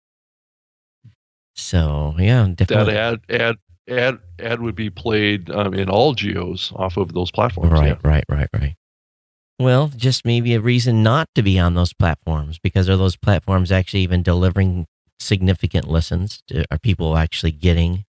So 1.56 2.16
yeah, 2.18 2.48
definitely. 2.56 2.96
That 2.96 3.20
ad 3.30 3.42
ad 3.42 3.58
ad 3.88 4.20
ad 4.40 4.62
would 4.62 4.76
be 4.76 4.90
played 4.90 5.52
um, 5.52 5.76
in 5.76 5.90
all 5.90 6.16
geos 6.16 6.74
off 6.76 6.98
of 6.98 7.14
those 7.14 7.30
platforms. 7.30 7.72
Right, 7.72 7.90
yeah. 7.90 7.98
right, 8.04 8.26
right, 8.30 8.50
right. 8.54 8.76
Well, 9.60 9.92
just 9.96 10.26
maybe 10.26 10.54
a 10.54 10.60
reason 10.60 11.04
not 11.04 11.30
to 11.36 11.42
be 11.44 11.58
on 11.58 11.76
those 11.76 11.94
platforms 11.94 12.60
because 12.60 12.90
are 12.90 12.98
those 12.98 13.16
platforms 13.16 13.72
actually 13.72 14.02
even 14.02 14.22
delivering 14.22 14.86
significant 15.20 15.88
listens? 15.88 16.44
Are 16.72 16.78
people 16.78 17.18
actually 17.18 17.52
getting 17.52 18.06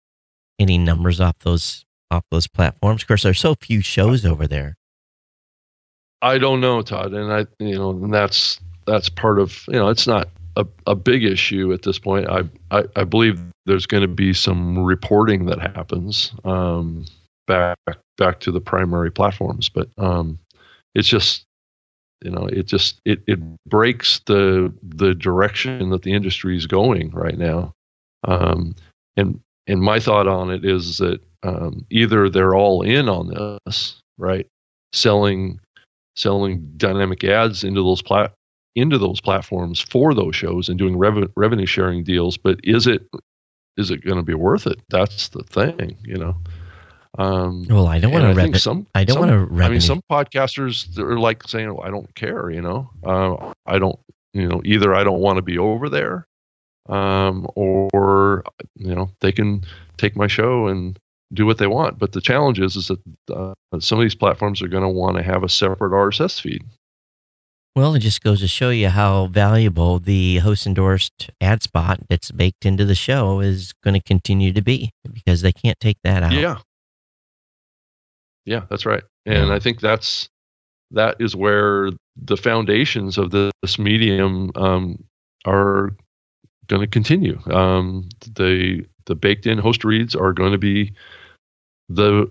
any 0.59 0.79
numbers 0.79 1.21
off 1.21 1.39
those 1.41 1.85
off 2.11 2.25
those 2.31 2.47
platforms? 2.47 3.03
Of 3.03 3.09
course, 3.09 3.23
there's 3.23 3.41
so 3.41 3.55
few 3.55 3.81
shows 3.81 4.25
over 4.25 4.47
there. 4.47 4.77
I 6.23 6.39
don't 6.39 6.61
know, 6.61 6.81
Todd, 6.83 7.13
and 7.13 7.33
I, 7.33 7.47
you 7.59 7.77
know, 7.77 7.91
and 7.91 8.13
that's 8.13 8.59
that's 8.87 9.09
part 9.09 9.39
of, 9.39 9.65
you 9.69 9.75
know, 9.75 9.89
it's 9.89 10.07
not 10.07 10.29
a, 10.57 10.67
a 10.87 10.95
big 10.95 11.25
issue 11.25 11.73
at 11.73 11.83
this 11.83 11.99
point. 11.99 12.29
I 12.29 12.43
I, 12.71 12.85
I 12.97 13.05
believe 13.05 13.41
there's 13.67 13.87
going 13.87 14.03
to 14.03 14.09
be 14.09 14.33
some 14.33 14.79
reporting 14.79 15.47
that 15.47 15.61
happens 15.61 16.33
um, 16.45 17.05
back 17.47 17.79
back 18.17 18.41
to 18.41 18.53
the 18.53 18.61
primary 18.61 19.11
platforms, 19.11 19.69
but 19.69 19.89
um, 19.99 20.39
it's 20.95 21.09
just 21.09 21.45
you 22.23 22.31
know 22.31 22.47
it 22.47 22.67
just 22.67 23.01
it, 23.05 23.23
it 23.27 23.39
breaks 23.67 24.21
the 24.27 24.73
the 24.83 25.15
direction 25.15 25.91
that 25.91 26.03
the 26.03 26.13
industry 26.13 26.57
is 26.57 26.67
going 26.67 27.11
right 27.11 27.39
now 27.39 27.73
um, 28.27 28.75
and 29.17 29.41
and 29.67 29.81
my 29.81 29.99
thought 29.99 30.27
on 30.29 30.51
it 30.51 30.65
is 30.65 30.99
that 30.99 31.21
um, 31.43 31.85
either 31.91 32.29
they're 32.29 32.55
all 32.55 32.83
in 32.83 33.09
on 33.09 33.59
this, 33.67 34.01
right, 34.19 34.47
selling 34.93 35.61
selling 36.17 36.73
dynamic 36.77 37.25
ads 37.25 37.65
into 37.65 37.83
those 37.83 38.01
plat 38.01 38.33
into 38.77 38.99
those 38.99 39.21
platforms 39.21 39.81
for 39.81 40.15
those 40.15 40.35
shows 40.35 40.69
and 40.69 40.79
doing 40.79 40.97
rev- 40.97 41.31
revenue 41.37 41.67
sharing 41.67 42.03
deals. 42.03 42.37
But 42.37 42.59
is 42.65 42.87
it 42.87 43.07
is 43.77 43.91
it 43.91 44.05
going 44.05 44.17
to 44.17 44.23
be 44.23 44.35
worth 44.35 44.67
it? 44.67 44.81
That's 44.91 45.29
the 45.29 45.43
thing, 45.45 45.97
you 46.05 46.17
know. 46.17 46.37
Um, 47.19 47.67
well, 47.69 47.87
I 47.87 48.01
don't 48.01 48.13
want 48.13 48.25
to. 48.25 48.35
Rev- 48.35 48.61
some. 48.61 48.87
I 48.95 49.05
don't 49.05 49.21
want 49.21 49.31
to. 49.31 49.63
I 49.63 49.69
mean, 49.69 49.81
some 49.81 50.01
podcasters 50.11 50.99
are 50.99 51.19
like 51.19 51.45
saying, 51.45 51.73
well, 51.73 51.87
"I 51.87 51.91
don't 51.91 52.13
care," 52.17 52.51
you 52.51 52.61
know. 52.61 52.91
Uh, 53.05 53.53
I 53.67 53.79
don't, 53.79 53.99
you 54.33 54.49
know, 54.49 54.61
either 54.65 54.95
I 54.95 55.05
don't 55.05 55.21
want 55.21 55.37
to 55.37 55.43
be 55.43 55.57
over 55.57 55.89
there, 55.89 56.27
um, 56.89 57.47
or 57.55 58.45
you 58.77 58.95
know 58.95 59.11
they 59.21 59.33
can 59.33 59.65
take 59.97 60.17
my 60.17 60.27
show 60.27 60.67
and 60.67 60.99
do 61.33 61.47
what 61.47 61.59
they 61.59 61.67
want. 61.67 61.99
But 61.99 62.13
the 62.13 62.21
challenge 62.21 62.61
is, 62.61 62.77
is 62.77 62.89
that 62.89 63.01
uh, 63.35 63.55
some 63.81 63.99
of 63.99 64.03
these 64.03 64.15
platforms 64.15 64.63
are 64.63 64.69
going 64.69 64.83
to 64.83 64.89
want 64.89 65.17
to 65.17 65.23
have 65.23 65.43
a 65.43 65.49
separate 65.49 65.91
RSS 65.91 66.41
feed. 66.41 66.65
Well, 67.77 67.95
it 67.97 68.01
just 68.01 68.23
goes 68.23 68.41
to 68.41 68.47
show 68.47 68.71
you 68.71 68.89
how 68.89 69.27
valuable 69.27 69.99
the 69.99 70.39
host 70.39 70.65
endorsed 70.65 71.31
ad 71.41 71.63
spot 71.65 71.99
that's 72.09 72.31
baked 72.31 72.65
into 72.65 72.85
the 72.85 72.95
show 72.95 73.41
is 73.41 73.73
going 73.83 73.95
to 73.95 74.03
continue 74.03 74.53
to 74.53 74.63
be 74.63 74.93
because 75.13 75.43
they 75.43 75.51
can't 75.51 75.79
take 75.81 75.97
that 76.05 76.23
out. 76.23 76.33
Yeah. 76.33 76.59
Yeah, 78.45 78.63
that's 78.71 78.87
right. 78.87 79.03
And 79.27 79.49
yeah. 79.49 79.55
I 79.55 79.59
think 79.59 79.81
that's 79.81 80.29
that 80.93 81.17
is 81.19 81.35
where 81.35 81.91
the 82.17 82.37
foundations 82.37 83.19
of 83.19 83.33
this 83.33 83.79
medium 83.79 84.53
um, 84.55 85.03
are 85.45 85.97
going 86.69 86.83
to 86.83 86.89
continue. 86.89 87.41
Um, 87.51 88.09
the 88.35 88.85
the 89.07 89.15
baked 89.15 89.47
in 89.47 89.59
host 89.59 89.85
reads 89.85 90.15
are 90.15 90.33
going 90.33 90.53
to 90.53 90.59
be 90.59 90.93
the 91.89 92.31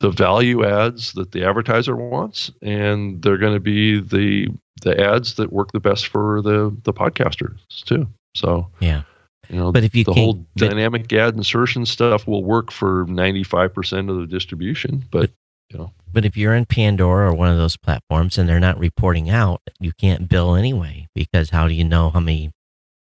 the 0.00 0.10
value 0.10 0.64
ads 0.64 1.12
that 1.12 1.32
the 1.32 1.44
advertiser 1.44 1.96
wants, 1.96 2.50
and 2.62 3.20
they're 3.22 3.38
going 3.38 3.54
to 3.54 3.60
be 3.60 4.00
the 4.00 4.48
the 4.82 4.98
ads 5.00 5.34
that 5.34 5.52
work 5.52 5.72
the 5.72 5.80
best 5.80 6.06
for 6.06 6.42
the 6.42 6.74
the 6.84 6.92
podcasters 6.92 7.58
too. 7.84 8.06
So 8.34 8.68
yeah, 8.80 9.02
you 9.48 9.56
know, 9.56 9.72
but 9.72 9.84
if 9.84 9.94
you 9.94 10.04
the 10.04 10.14
whole 10.14 10.44
dynamic 10.56 11.12
ad 11.12 11.34
insertion 11.34 11.86
stuff 11.86 12.26
will 12.26 12.44
work 12.44 12.70
for 12.70 13.06
ninety 13.08 13.42
five 13.42 13.74
percent 13.74 14.10
of 14.10 14.16
the 14.16 14.26
distribution, 14.26 15.04
but, 15.10 15.20
but 15.20 15.30
you 15.70 15.78
know. 15.78 15.92
But 16.10 16.24
if 16.24 16.36
you're 16.36 16.54
in 16.54 16.64
Pandora 16.64 17.30
or 17.30 17.34
one 17.34 17.50
of 17.50 17.58
those 17.58 17.76
platforms 17.76 18.38
and 18.38 18.48
they're 18.48 18.60
not 18.60 18.78
reporting 18.78 19.28
out, 19.28 19.60
you 19.78 19.92
can't 19.92 20.28
bill 20.28 20.54
anyway 20.54 21.06
because 21.14 21.50
how 21.50 21.68
do 21.68 21.74
you 21.74 21.84
know 21.84 22.10
how 22.10 22.20
many 22.20 22.50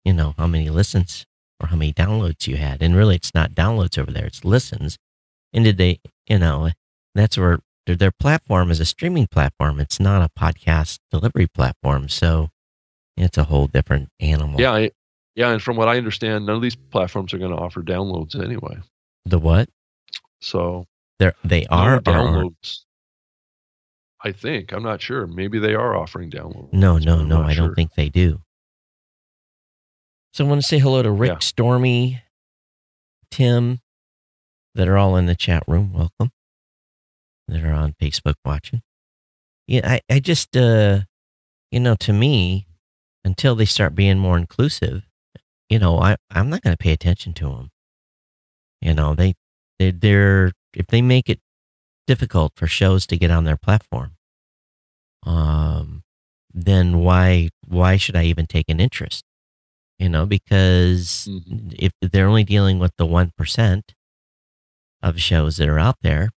you 0.06 0.12
know, 0.12 0.34
how 0.38 0.46
many 0.46 0.70
listens 0.70 1.26
or 1.60 1.66
how 1.66 1.76
many 1.76 1.92
downloads 1.92 2.46
you 2.46 2.56
had. 2.56 2.80
And 2.80 2.94
really, 2.94 3.16
it's 3.16 3.34
not 3.34 3.54
downloads 3.54 3.98
over 3.98 4.12
there, 4.12 4.24
it's 4.24 4.44
listens. 4.44 4.98
And 5.52 5.64
did 5.64 5.78
they, 5.78 5.98
you 6.28 6.38
know, 6.38 6.70
that's 7.16 7.36
where 7.36 7.58
their, 7.86 7.96
their 7.96 8.12
platform 8.12 8.70
is 8.70 8.78
a 8.78 8.84
streaming 8.84 9.26
platform. 9.26 9.80
It's 9.80 9.98
not 9.98 10.22
a 10.22 10.40
podcast 10.40 11.00
delivery 11.10 11.48
platform. 11.48 12.08
So 12.08 12.50
it's 13.16 13.36
a 13.36 13.44
whole 13.44 13.66
different 13.66 14.10
animal. 14.20 14.60
Yeah. 14.60 14.74
I, 14.74 14.90
yeah. 15.34 15.50
And 15.50 15.60
from 15.60 15.76
what 15.76 15.88
I 15.88 15.96
understand, 15.96 16.46
none 16.46 16.56
of 16.56 16.62
these 16.62 16.76
platforms 16.76 17.34
are 17.34 17.38
going 17.38 17.50
to 17.50 17.56
offer 17.56 17.82
downloads 17.82 18.40
anyway. 18.40 18.78
The 19.24 19.40
what? 19.40 19.68
So 20.40 20.84
they're, 21.18 21.34
they 21.42 21.66
are 21.66 21.98
downloads. 22.00 22.84
I 24.22 24.30
think. 24.30 24.72
I'm 24.72 24.84
not 24.84 25.00
sure. 25.00 25.26
Maybe 25.26 25.58
they 25.58 25.74
are 25.74 25.96
offering 25.96 26.30
downloads. 26.30 26.72
No, 26.72 26.98
no, 26.98 27.24
no. 27.24 27.42
I 27.42 27.54
sure. 27.54 27.66
don't 27.66 27.74
think 27.74 27.94
they 27.94 28.08
do. 28.08 28.40
So 30.36 30.44
I 30.44 30.48
want 30.48 30.60
to 30.60 30.68
say 30.68 30.78
hello 30.78 31.02
to 31.02 31.10
Rick, 31.10 31.30
yeah. 31.30 31.38
Stormy, 31.38 32.22
Tim, 33.30 33.80
that 34.74 34.86
are 34.86 34.98
all 34.98 35.16
in 35.16 35.24
the 35.24 35.34
chat 35.34 35.62
room. 35.66 35.94
Welcome. 35.94 36.30
That 37.48 37.64
are 37.64 37.72
on 37.72 37.94
Facebook 37.94 38.34
watching. 38.44 38.82
Yeah, 39.66 39.80
I, 39.82 40.00
I 40.10 40.20
just, 40.20 40.54
uh, 40.54 41.04
you 41.70 41.80
know, 41.80 41.94
to 41.94 42.12
me, 42.12 42.66
until 43.24 43.54
they 43.54 43.64
start 43.64 43.94
being 43.94 44.18
more 44.18 44.36
inclusive, 44.36 45.08
you 45.70 45.78
know, 45.78 45.98
I, 46.00 46.16
I'm 46.30 46.50
not 46.50 46.60
going 46.60 46.74
to 46.74 46.82
pay 46.84 46.92
attention 46.92 47.32
to 47.32 47.44
them. 47.46 47.70
You 48.82 48.92
know, 48.92 49.14
they, 49.14 49.36
they, 49.78 49.90
they're, 49.90 50.52
if 50.74 50.86
they 50.88 51.00
make 51.00 51.30
it 51.30 51.40
difficult 52.06 52.52
for 52.56 52.66
shows 52.66 53.06
to 53.06 53.16
get 53.16 53.30
on 53.30 53.44
their 53.44 53.56
platform, 53.56 54.16
um, 55.22 56.02
then 56.52 56.98
why, 56.98 57.48
why 57.66 57.96
should 57.96 58.16
I 58.16 58.24
even 58.24 58.44
take 58.44 58.68
an 58.68 58.80
interest? 58.80 59.24
You 59.98 60.08
know, 60.08 60.26
because 60.26 61.28
mm-hmm. 61.30 61.70
if 61.78 61.92
they're 62.00 62.28
only 62.28 62.44
dealing 62.44 62.78
with 62.78 62.92
the 62.96 63.06
1% 63.06 63.82
of 65.02 65.20
shows 65.20 65.56
that 65.56 65.68
are 65.68 65.78
out 65.78 65.96
there, 66.02 66.30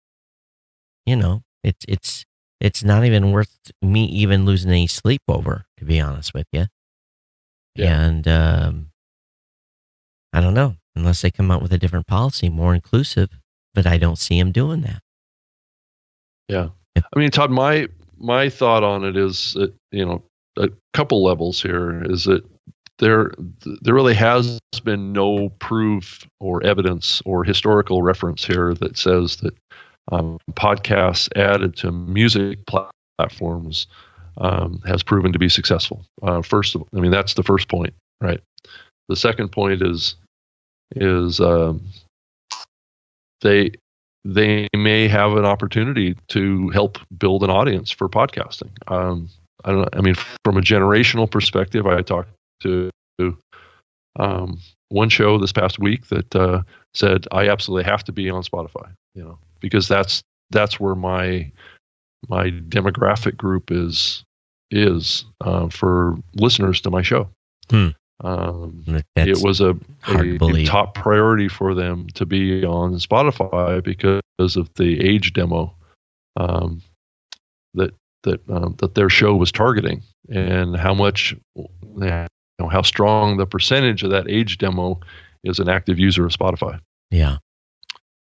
you 1.06 1.16
know, 1.16 1.44
it's, 1.64 1.86
it's, 1.88 2.26
it's 2.60 2.84
not 2.84 3.06
even 3.06 3.32
worth 3.32 3.72
me 3.82 4.06
even 4.06 4.46
losing 4.46 4.72
any 4.72 4.88
sleep 4.88 5.22
over, 5.28 5.66
to 5.78 5.86
be 5.86 6.00
honest 6.00 6.34
with 6.34 6.48
you. 6.52 6.66
Yeah. 7.76 8.00
And, 8.00 8.28
um, 8.28 8.88
I 10.34 10.42
don't 10.42 10.54
know, 10.54 10.76
unless 10.96 11.22
they 11.22 11.32
come 11.32 11.52
out 11.52 11.62
with 11.62 11.74
a 11.74 11.78
different 11.78 12.08
policy, 12.08 12.50
more 12.50 12.76
inclusive, 12.76 13.30
but 13.74 13.88
I 13.88 13.98
don't 13.98 14.18
see 14.18 14.40
them 14.40 14.52
doing 14.52 14.82
that. 14.82 15.02
Yeah. 16.48 16.70
I 16.96 17.20
mean, 17.20 17.30
Todd, 17.30 17.52
my, 17.52 17.88
my 18.18 18.50
thought 18.50 18.84
on 18.84 19.04
it 19.04 19.16
is 19.16 19.54
that, 19.54 19.74
you 19.92 20.06
know, 20.06 20.24
a 20.58 20.70
couple 20.94 21.24
levels 21.24 21.62
here 21.62 22.04
is 22.12 22.26
that 22.26 22.44
there 23.00 23.32
there 23.82 23.94
really 23.94 24.14
has 24.14 24.60
been 24.84 25.14
no 25.14 25.50
proof 25.60 26.28
or 26.40 26.64
evidence 26.64 27.22
or 27.26 27.44
historical 27.44 28.02
reference 28.02 28.46
here 28.46 28.74
that 28.76 28.98
says 28.98 29.38
that 29.38 29.56
um, 30.12 30.40
podcasts 30.54 31.30
added 31.36 31.76
to 31.78 31.92
music 31.92 32.60
platforms 33.20 33.88
um, 34.38 34.82
has 34.86 35.04
proven 35.04 35.34
to 35.34 35.40
be 35.40 35.50
successful. 35.50 36.06
Uh, 36.22 36.42
first, 36.42 36.76
I 36.76 37.00
mean 37.00 37.12
that's 37.12 37.34
the 37.34 37.44
first 37.44 37.68
point, 37.68 37.94
right? 38.22 38.42
The 39.10 39.16
second 39.16 39.50
point 39.50 39.82
is 39.82 40.16
is 40.96 41.40
um, 41.40 41.82
they 43.42 43.72
they 44.26 44.68
may 44.76 45.08
have 45.08 45.34
an 45.34 45.46
opportunity 45.46 46.16
to 46.30 46.70
help 46.70 46.98
build 47.18 47.44
an 47.44 47.50
audience 47.50 47.92
for 47.92 48.10
podcasting. 48.10 48.72
Um, 48.92 49.30
I 49.64 49.72
don't. 49.72 49.90
I 49.96 50.02
mean, 50.02 50.16
from 50.44 50.58
a 50.58 50.62
generational 50.62 51.30
perspective, 51.30 51.86
I 51.88 52.02
talked 52.02 52.30
to 52.62 52.90
um, 54.20 54.60
one 54.90 55.10
show 55.10 55.38
this 55.38 55.52
past 55.52 55.80
week 55.80 56.08
that 56.08 56.36
uh, 56.36 56.62
said 56.94 57.28
I 57.32 57.50
absolutely 57.50 57.90
have 57.90 58.04
to 58.06 58.12
be 58.12 58.30
on 58.30 58.44
Spotify, 58.44 58.92
you 59.16 59.24
know, 59.24 59.38
because 59.60 59.88
that's 59.88 60.24
that's 60.50 60.80
where 60.80 60.96
my 60.96 61.52
my 62.28 62.50
demographic 62.50 63.38
group 63.38 63.72
is 63.72 64.24
is 64.72 65.26
uh, 65.42 65.70
for 65.70 66.18
listeners 66.36 66.82
to 66.82 66.92
my 66.92 67.02
show. 67.02 67.30
Hmm. 67.70 67.90
Um, 68.24 68.84
it 69.16 69.44
was 69.44 69.62
a, 69.62 69.76
to 70.08 70.40
a 70.42 70.66
top 70.66 70.96
priority 70.96 71.48
for 71.48 71.76
them 71.76 72.08
to 72.16 72.26
be 72.26 72.66
on 72.66 72.96
Spotify 72.96 73.84
because 73.84 74.56
of 74.56 74.74
the 74.74 75.00
age 75.08 75.34
demo 75.34 75.76
um, 76.36 76.82
that 77.76 77.94
that 78.24 78.42
um, 78.50 78.76
that 78.80 78.96
their 78.96 79.10
show 79.10 79.36
was 79.36 79.52
targeting, 79.52 80.02
and 80.30 80.76
how 80.76 80.96
much, 80.96 81.36
know, 82.60 82.70
how 82.70 82.82
strong 82.82 83.38
the 83.38 83.46
percentage 83.46 84.04
of 84.04 84.10
that 84.12 84.30
age 84.30 84.58
demo 84.58 85.00
is 85.44 85.60
an 85.60 85.70
active 85.70 86.00
user 86.00 86.26
of 86.26 86.32
Spotify. 86.32 86.80
Yeah. 87.12 87.38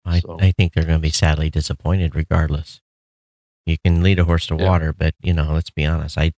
I, 0.05 0.21
So- 0.21 0.39
I 0.41 0.53
think 0.53 0.73
they're 0.73 0.85
going 0.85 0.99
to 0.99 1.03
be 1.03 1.11
sadly 1.11 1.51
disappointed 1.51 2.15
regardless. 2.15 2.81
You 3.65 3.77
can 3.85 4.03
lead 4.03 4.19
a 4.19 4.25
horse 4.25 4.47
to 4.49 4.57
Yeah. 4.57 4.69
water, 4.69 4.93
but, 4.93 5.15
you 5.21 5.33
know, 5.33 5.53
let's 5.53 5.71
be 5.71 5.85
honest. 5.85 6.17
I, 6.19 6.33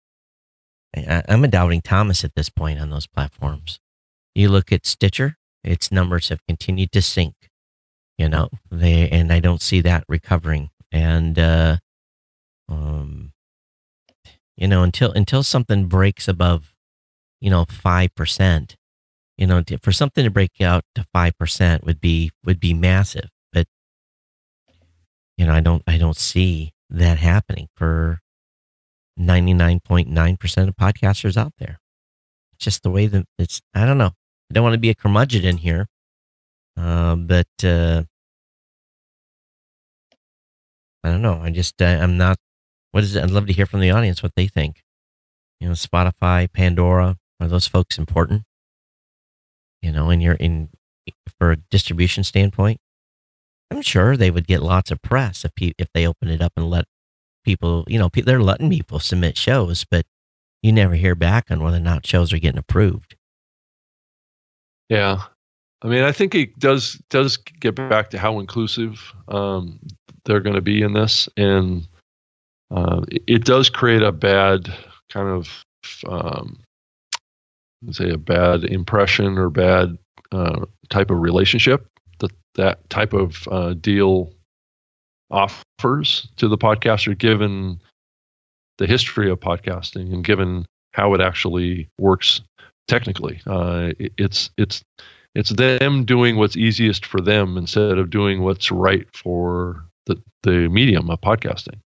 I, 0.97 1.23
I'm 1.29 1.45
a 1.45 1.49
doubting 1.49 1.83
Thomas 1.83 2.25
at 2.25 2.35
this 2.35 2.49
point 2.49 2.81
on 2.81 2.89
those 2.91 3.07
platforms. 3.07 3.81
You 4.35 4.49
look 4.49 4.73
at 4.73 4.87
Stitcher, 4.87 5.37
its 5.63 5.93
numbers 5.93 6.29
have 6.31 6.41
continued 6.47 6.93
to 6.93 7.03
sink, 7.03 7.35
you 8.17 8.29
know, 8.29 8.49
they, 8.71 9.09
and 9.11 9.31
I 9.33 9.41
don't 9.41 9.61
see 9.61 9.81
that 9.83 10.05
recovering. 10.09 10.71
And, 10.91 11.39
uh, 11.39 11.77
um, 12.69 13.33
you 14.57 14.67
know, 14.69 14.83
until, 14.83 15.13
until 15.13 15.43
something 15.43 15.87
breaks 15.87 16.29
above, 16.29 16.73
you 17.41 17.51
know, 17.51 17.65
5%, 17.65 18.77
you 19.37 19.47
know, 19.47 19.63
to- 19.63 19.79
for 19.79 19.93
something 19.93 20.25
to 20.25 20.31
break 20.31 20.61
out 20.61 20.85
to 20.95 21.05
5% 21.15 21.85
would 21.85 22.01
be, 22.01 22.31
would 22.45 22.61
be 22.61 22.75
massive. 22.75 23.31
But, 23.53 23.67
you 25.37 25.47
know, 25.47 25.53
I 25.55 25.61
don't, 25.61 25.83
I 25.87 25.99
don't 25.99 26.17
see 26.17 26.73
that 26.91 27.19
happening 27.19 27.69
for 27.77 28.21
99.9% 29.19 30.69
of 30.69 30.77
podcasters 30.77 31.37
out 31.37 31.53
there. 31.59 31.79
It's 32.53 32.65
just 32.65 32.83
the 32.83 32.91
way 32.91 33.07
that 33.07 33.27
it's, 33.39 33.61
I 33.75 33.87
don't 33.87 33.99
know. 33.99 34.13
I 34.51 34.55
don't 34.55 34.65
want 34.65 34.75
to 34.75 34.79
be 34.81 34.91
a 34.91 34.95
curmudgeon 34.95 35.45
in 35.45 35.59
here. 35.59 35.87
Uh, 36.77 37.17
but, 37.17 37.49
uh, 37.65 38.05
I 41.05 41.11
don't 41.11 41.23
know. 41.23 41.41
I 41.43 41.51
just, 41.51 41.81
I'm 41.81 42.17
not, 42.17 42.39
what 42.93 43.05
is 43.05 43.15
it? 43.15 43.23
I'd 43.23 43.31
love 43.31 43.47
to 43.47 43.53
hear 43.53 43.67
from 43.67 43.81
the 43.81 43.91
audience 43.91 44.23
what 44.23 44.33
they 44.35 44.47
think. 44.47 44.83
You 45.61 45.69
know, 45.69 45.75
Spotify, 45.75 46.53
Pandora, 46.53 47.17
are 47.41 47.49
those 47.49 47.67
folks 47.67 47.99
important? 47.99 48.43
You 49.83 49.93
know, 49.93 50.11
and 50.11 50.23
you're 50.23 50.35
in, 50.35 50.71
for 51.39 51.53
a 51.53 51.57
distribution 51.57 52.25
standpoint, 52.25 52.81
I'm 53.71 53.83
sure 53.83 54.17
they 54.17 54.31
would 54.31 54.47
get 54.47 54.63
lots 54.63 54.91
of 54.91 55.03
press 55.03 55.45
if 55.45 55.55
pe- 55.55 55.73
if 55.79 55.89
they 55.93 56.07
open 56.07 56.29
it 56.29 56.41
up 56.41 56.53
and 56.57 56.69
let 56.69 56.87
people, 57.45 57.85
you 57.87 57.99
know, 57.99 58.09
they're 58.13 58.43
letting 58.43 58.71
people 58.71 58.99
submit 58.99 59.37
shows, 59.37 59.85
but 59.91 60.05
you 60.63 60.73
never 60.73 60.95
hear 60.95 61.15
back 61.15 61.51
on 61.51 61.63
whether 61.63 61.77
or 61.77 61.81
not 61.81 62.07
shows 62.07 62.33
are 62.33 62.39
getting 62.39 62.59
approved. 62.59 63.15
Yeah, 64.89 65.23
I 65.83 65.89
mean, 65.89 66.03
I 66.03 66.13
think 66.13 66.35
it 66.35 66.59
does 66.59 67.01
does 67.11 67.37
get 67.37 67.75
back 67.75 68.11
to 68.11 68.19
how 68.19 68.41
inclusive 68.41 69.13
um, 69.29 69.79
they're 70.25 70.41
going 70.41 70.57
to 70.57 70.63
be 70.63 70.83
in 70.83 70.93
this, 70.93 71.29
and 71.37 71.87
uh, 72.71 73.03
it, 73.11 73.45
does 73.45 73.71
create 73.71 74.03
a 74.03 74.13
bad 74.13 74.73
kind 75.09 75.29
of 75.29 75.65
um, 76.09 76.59
say 77.91 78.11
a 78.11 78.19
bad 78.19 78.65
impression 78.65 79.39
or 79.39 79.51
bad 79.51 79.97
uh, 80.33 80.65
type 80.91 81.11
of 81.11 81.21
relationship 81.21 81.87
that 82.21 82.33
that 82.55 82.89
type 82.91 83.13
of 83.13 83.47
uh, 83.51 83.75
deal 83.75 84.33
offers 85.31 86.29
to 86.37 86.49
the 86.49 86.59
podcaster, 86.59 87.17
given 87.17 87.81
the 88.79 88.87
history 88.87 89.31
of 89.31 89.41
podcasting 89.41 90.13
and 90.13 90.25
given 90.25 90.65
how 90.93 91.15
it 91.15 91.21
actually 91.21 91.89
works 91.99 92.41
technically. 92.87 93.41
Uh, 93.47 93.93
it- 93.99 94.13
it's 94.19 94.51
it's 94.57 94.83
it's 95.35 95.51
them 95.51 96.05
doing 96.05 96.37
what's 96.37 96.57
easiest 96.57 97.05
for 97.07 97.21
them 97.21 97.57
instead 97.59 97.99
of 97.99 98.11
doing 98.11 98.43
what's 98.43 98.71
right 98.71 99.07
for 99.15 99.85
the 100.07 100.21
the 100.43 100.69
medium 100.69 101.11
of 101.11 101.21
podcasting. 101.21 101.79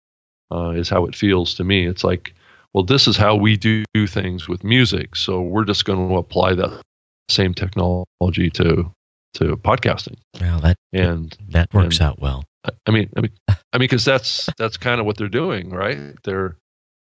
Uh, 0.52 0.70
is 0.70 0.90
how 0.90 1.06
it 1.06 1.14
feels 1.16 1.54
to 1.54 1.64
me. 1.64 1.86
It's 1.86 2.04
like, 2.04 2.34
well, 2.74 2.84
this 2.84 3.06
is 3.06 3.16
how 3.16 3.34
we 3.36 3.56
do 3.56 3.84
things 4.06 4.48
with 4.48 4.64
music, 4.64 5.16
so 5.16 5.40
we're 5.40 5.64
just 5.64 5.84
going 5.84 6.08
to 6.08 6.16
apply 6.16 6.54
that 6.54 6.82
same 7.28 7.54
technology 7.54 8.50
to 8.54 8.90
to 9.34 9.56
podcasting. 9.56 10.16
Well, 10.40 10.60
that 10.60 10.76
And 10.92 11.36
that 11.48 11.72
works 11.72 11.98
and- 11.98 12.08
out 12.08 12.20
well. 12.20 12.44
I- 12.86 12.90
mean, 12.92 13.08
I 13.16 13.20
mean, 13.22 13.30
I 13.48 13.54
mean, 13.74 13.80
because 13.80 14.04
that's 14.04 14.48
that's 14.58 14.76
kind 14.76 15.00
of 15.00 15.06
what 15.06 15.16
they're 15.16 15.28
doing, 15.28 15.70
right? 15.70 15.98
They're 16.24 16.56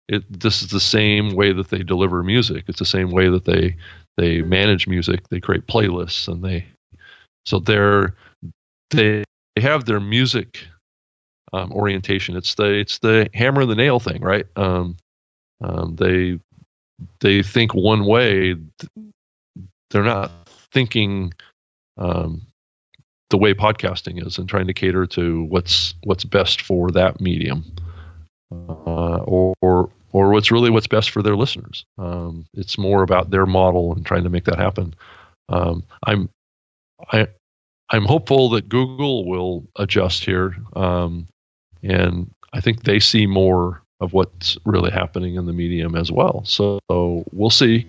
it. 0.07 0.23
This 0.39 0.61
is 0.61 0.69
the 0.69 0.79
same 0.79 1.35
way 1.35 1.51
that 1.53 1.69
they 1.69 1.79
deliver 1.83 2.21
music. 2.23 2.65
It's 2.67 2.79
the 2.79 2.85
same 2.85 3.09
way 3.11 3.29
that 3.29 3.45
they 3.45 3.75
they 4.17 4.41
manage 4.41 4.87
music. 4.87 5.27
They 5.29 5.39
create 5.39 5.65
playlists, 5.67 6.27
and 6.27 6.43
they 6.43 6.65
so 7.45 7.59
they're 7.59 8.13
they 8.91 9.23
they 9.55 9.61
have 9.61 9.85
their 9.85 9.99
music 9.99 10.59
um, 11.53 11.71
orientation. 11.71 12.35
It's 12.37 12.53
the 12.55 12.65
it's 12.73 12.99
the 12.99 13.27
hammer 13.33 13.61
and 13.61 13.71
the 13.71 13.75
nail 13.75 13.99
thing, 13.99 14.21
right? 14.21 14.45
Um, 14.57 14.95
um, 15.61 15.95
they 15.95 16.39
they 17.21 17.43
think 17.43 17.73
one 17.73 18.05
way. 18.05 18.55
They're 19.89 20.03
not 20.03 20.31
thinking 20.71 21.33
um, 21.97 22.41
the 23.29 23.37
way 23.37 23.53
podcasting 23.53 24.25
is 24.25 24.37
and 24.37 24.47
trying 24.47 24.67
to 24.67 24.73
cater 24.73 25.05
to 25.07 25.43
what's 25.43 25.93
what's 26.03 26.23
best 26.23 26.61
for 26.61 26.91
that 26.91 27.19
medium 27.19 27.63
uh, 28.51 29.17
or, 29.17 29.53
or 29.61 29.89
or 30.13 30.29
what's 30.31 30.51
really 30.51 30.69
what's 30.69 30.87
best 30.87 31.09
for 31.09 31.21
their 31.21 31.35
listeners 31.35 31.85
um, 31.97 32.45
it's 32.53 32.77
more 32.77 33.03
about 33.03 33.29
their 33.29 33.45
model 33.45 33.93
and 33.93 34.05
trying 34.05 34.23
to 34.23 34.29
make 34.29 34.45
that 34.45 34.59
happen 34.59 34.93
um, 35.49 35.83
i'm 36.05 36.29
i 37.11 37.27
i'm 37.89 38.05
hopeful 38.05 38.49
that 38.49 38.69
google 38.69 39.25
will 39.25 39.65
adjust 39.77 40.23
here 40.23 40.55
um, 40.75 41.27
and 41.83 42.31
i 42.53 42.61
think 42.61 42.83
they 42.83 42.99
see 42.99 43.27
more 43.27 43.81
of 43.99 44.13
what's 44.13 44.57
really 44.65 44.91
happening 44.91 45.35
in 45.35 45.45
the 45.45 45.53
medium 45.53 45.95
as 45.95 46.11
well 46.11 46.43
so 46.45 46.79
we'll 47.31 47.49
see 47.49 47.87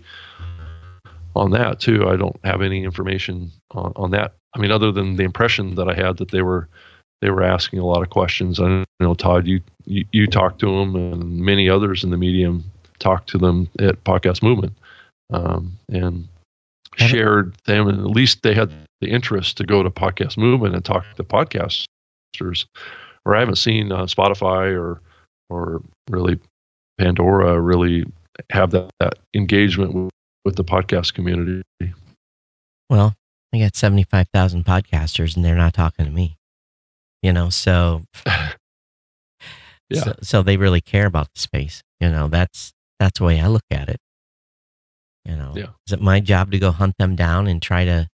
on 1.39 1.53
that 1.53 1.81
too. 1.81 2.09
I 2.09 2.17
don't 2.17 2.39
have 2.45 2.61
any 2.61 2.85
information 2.85 3.51
on, 3.71 3.93
on 3.97 4.11
that. 4.11 4.35
I 4.55 4.59
mean, 4.59 4.71
other 4.71 4.93
than 4.93 5.17
the 5.17 5.25
impression 5.25 5.77
that 5.77 5.89
I 5.89 5.95
had 5.95 6.17
that 6.19 6.31
they 6.31 6.43
were 6.43 6.69
they 7.21 7.31
were 7.31 7.43
asking 7.43 7.81
a 7.81 7.87
lot 7.87 8.03
of 8.03 8.11
questions. 8.11 8.61
I 8.61 8.85
know 9.01 9.15
Todd, 9.15 9.47
you 9.47 9.61
you, 9.87 10.05
you 10.13 10.27
talked 10.27 10.59
to 10.61 10.67
them, 10.67 10.95
and 10.95 11.39
many 11.39 11.69
others 11.69 12.05
in 12.05 12.11
the 12.11 12.17
medium 12.17 12.65
talked 12.99 13.29
to 13.31 13.39
them 13.39 13.69
at 13.79 14.03
Podcast 14.05 14.43
Movement, 14.43 14.73
um, 15.33 15.79
and 15.89 16.27
shared 16.97 17.55
them, 17.65 17.89
and 17.89 18.01
at 18.01 18.07
least 18.07 18.43
they 18.43 18.55
had 18.55 18.73
the 19.01 19.09
interest 19.09 19.57
to 19.59 19.65
go 19.65 19.83
to 19.83 19.91
Podcast 19.91 20.37
Movement 20.37 20.75
and 20.75 20.85
talk 20.85 21.05
to 21.17 21.25
podcasters. 21.25 22.67
Or 23.25 23.37
I 23.37 23.41
haven't 23.41 23.57
seen 23.57 23.93
uh, 23.93 24.05
Spotify 24.05 24.77
or 24.77 25.01
or 25.51 25.83
really 26.11 26.39
Pandora 26.99 27.61
really 27.61 28.05
have 28.51 28.71
that, 28.73 28.91
that 29.01 29.15
engagement 29.35 29.95
with, 29.95 30.11
with 30.45 30.57
the 30.57 30.65
podcast 30.65 31.15
community. 31.15 31.63
Well, 32.91 33.15
I 33.53 33.59
got 33.59 33.77
75,000 33.77 34.65
podcasters 34.65 35.37
and 35.37 35.45
they're 35.45 35.55
not 35.57 35.75
talking 35.75 36.05
to 36.05 36.11
me. 36.11 36.37
You 37.23 37.33
know, 37.33 37.51
so 37.51 38.05
Yeah. 39.91 40.03
so, 40.05 40.15
so 40.23 40.43
they 40.43 40.57
really 40.59 40.81
care 40.83 41.07
about 41.07 41.29
the 41.35 41.41
space. 41.41 41.83
You 42.01 42.11
know, 42.11 42.29
that's 42.29 42.73
that's 43.01 43.19
the 43.21 43.25
way 43.25 43.41
I 43.41 43.47
look 43.47 43.65
at 43.71 43.89
it. 43.89 43.99
You 45.25 45.35
know, 45.37 45.53
Yeah. 45.57 45.69
is 45.87 45.93
it 45.95 46.01
my 46.01 46.21
job 46.21 46.51
to 46.53 46.59
go 46.59 46.73
hunt 46.73 46.95
them 46.99 47.17
down 47.17 47.47
and 47.47 47.61
try 47.63 47.85
to 47.85 48.09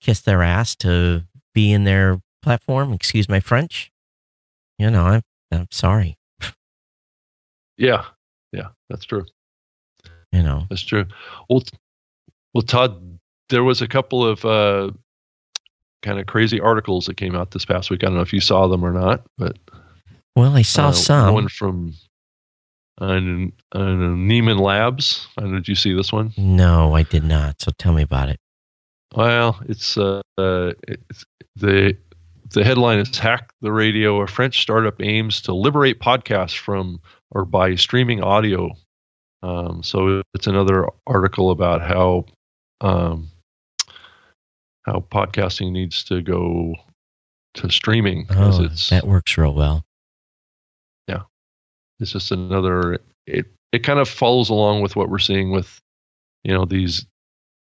kiss 0.00 0.20
their 0.20 0.42
ass 0.42 0.76
to 0.76 1.24
be 1.54 1.72
in 1.72 1.84
their 1.84 2.20
platform? 2.42 2.92
Excuse 2.92 3.28
my 3.28 3.40
French. 3.40 3.90
You 4.78 4.90
know, 4.90 5.04
I'm 5.06 5.22
I'm 5.50 5.66
sorry. 5.70 6.16
Yeah, 7.76 8.04
yeah, 8.52 8.68
that's 8.88 9.04
true. 9.04 9.24
You 10.32 10.42
know, 10.42 10.66
That's 10.68 10.82
true. 10.82 11.04
Well, 11.48 11.62
well, 12.54 12.62
Todd, 12.62 13.18
there 13.50 13.62
was 13.62 13.80
a 13.80 13.86
couple 13.86 14.26
of 14.26 14.44
uh, 14.44 14.90
kind 16.02 16.18
of 16.18 16.26
crazy 16.26 16.60
articles 16.60 17.06
that 17.06 17.16
came 17.16 17.36
out 17.36 17.52
this 17.52 17.64
past 17.64 17.88
week. 17.88 18.02
I 18.02 18.06
don't 18.06 18.16
know 18.16 18.20
if 18.20 18.32
you 18.32 18.40
saw 18.40 18.66
them 18.66 18.84
or 18.84 18.92
not, 18.92 19.24
but 19.38 19.56
well, 20.34 20.56
I 20.56 20.62
saw 20.62 20.88
uh, 20.88 20.92
some. 20.92 21.34
one 21.34 21.48
from 21.48 21.94
uh, 23.00 23.04
uh, 23.04 23.78
Nieman 23.78 24.58
Labs. 24.58 25.28
I 25.38 25.42
did 25.42 25.68
you 25.68 25.76
see 25.76 25.94
this 25.94 26.12
one? 26.12 26.32
no, 26.36 26.94
I 26.94 27.04
did 27.04 27.24
not. 27.24 27.60
So 27.60 27.70
tell 27.78 27.92
me 27.92 28.02
about 28.02 28.28
it. 28.28 28.40
Well, 29.14 29.60
it's 29.68 29.96
uh, 29.96 30.20
uh, 30.36 30.72
it's 30.88 31.24
the 31.54 31.96
the 32.50 32.64
headline 32.64 32.98
is 32.98 33.16
"Hack 33.16 33.52
the 33.60 33.72
Radio." 33.72 34.20
A 34.20 34.26
French 34.26 34.60
startup 34.60 35.00
aims 35.00 35.40
to 35.42 35.54
liberate 35.54 36.00
podcasts 36.00 36.58
from 36.58 37.00
or 37.34 37.44
by 37.44 37.74
streaming 37.74 38.22
audio. 38.22 38.70
Um, 39.42 39.82
so 39.82 40.22
it's 40.32 40.46
another 40.46 40.88
article 41.06 41.50
about 41.50 41.82
how 41.82 42.24
um, 42.80 43.28
how 44.84 45.04
podcasting 45.10 45.72
needs 45.72 46.04
to 46.04 46.22
go 46.22 46.74
to 47.54 47.70
streaming 47.70 48.24
because 48.24 48.60
Oh, 48.60 48.64
it's 48.64 48.90
that 48.90 49.06
works 49.06 49.36
real 49.36 49.54
well. 49.54 49.84
Yeah, 51.08 51.22
it's 52.00 52.12
just 52.12 52.32
another 52.32 52.98
it 53.26 53.46
it 53.72 53.80
kind 53.80 53.98
of 53.98 54.08
follows 54.08 54.48
along 54.48 54.82
with 54.82 54.96
what 54.96 55.10
we're 55.10 55.18
seeing 55.18 55.50
with 55.50 55.80
you 56.44 56.54
know 56.54 56.64
these 56.64 57.06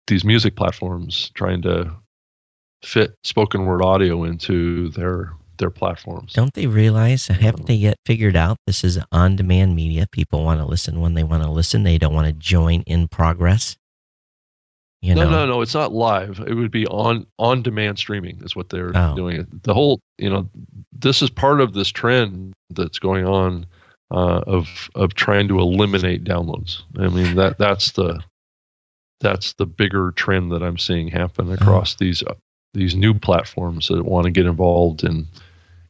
these 0.07 0.23
music 0.23 0.55
platforms 0.55 1.31
trying 1.33 1.61
to 1.63 1.91
fit 2.83 3.15
spoken 3.23 3.65
word 3.65 3.81
audio 3.81 4.23
into 4.23 4.89
their 4.89 5.33
their 5.57 5.69
platforms. 5.69 6.33
Don't 6.33 6.53
they 6.53 6.67
realize? 6.67 7.27
Haven't 7.27 7.67
they 7.67 7.73
yet 7.73 7.97
figured 8.05 8.35
out 8.35 8.57
this 8.67 8.83
is 8.83 8.99
on 9.11 9.35
demand 9.35 9.75
media? 9.75 10.07
People 10.11 10.43
want 10.43 10.59
to 10.59 10.65
listen 10.65 11.01
when 11.01 11.13
they 11.13 11.23
want 11.23 11.43
to 11.43 11.49
listen. 11.49 11.83
They 11.83 11.97
don't 11.97 12.13
want 12.13 12.27
to 12.27 12.33
join 12.33 12.81
in 12.81 13.07
progress. 13.07 13.77
You 15.01 15.13
know? 15.13 15.25
No, 15.25 15.29
no, 15.29 15.45
no. 15.45 15.61
It's 15.61 15.75
not 15.75 15.93
live. 15.93 16.39
It 16.47 16.55
would 16.55 16.71
be 16.71 16.87
on 16.87 17.27
on 17.37 17.61
demand 17.61 17.99
streaming. 17.99 18.41
Is 18.43 18.55
what 18.55 18.69
they're 18.69 18.91
oh. 18.95 19.15
doing. 19.15 19.45
The 19.63 19.73
whole, 19.73 19.99
you 20.17 20.29
know, 20.29 20.49
this 20.91 21.21
is 21.21 21.29
part 21.29 21.61
of 21.61 21.73
this 21.73 21.89
trend 21.89 22.53
that's 22.71 22.97
going 22.97 23.25
on 23.25 23.67
uh, 24.11 24.41
of 24.47 24.89
of 24.95 25.13
trying 25.13 25.47
to 25.49 25.59
eliminate 25.59 26.23
downloads. 26.23 26.81
I 26.97 27.09
mean 27.09 27.35
that 27.35 27.57
that's 27.57 27.91
the 27.91 28.21
that's 29.21 29.53
the 29.53 29.65
bigger 29.65 30.11
trend 30.11 30.51
that 30.51 30.63
I'm 30.63 30.77
seeing 30.77 31.07
happen 31.07 31.45
uh-huh. 31.45 31.57
across 31.61 31.93
oh. 31.93 31.97
these 31.99 32.23
uh, 32.23 32.33
these 32.73 32.95
new 32.95 33.13
platforms 33.13 33.87
that 33.87 34.03
want 34.03 34.25
to 34.25 34.31
get 34.31 34.45
involved 34.45 35.03
in 35.03 35.27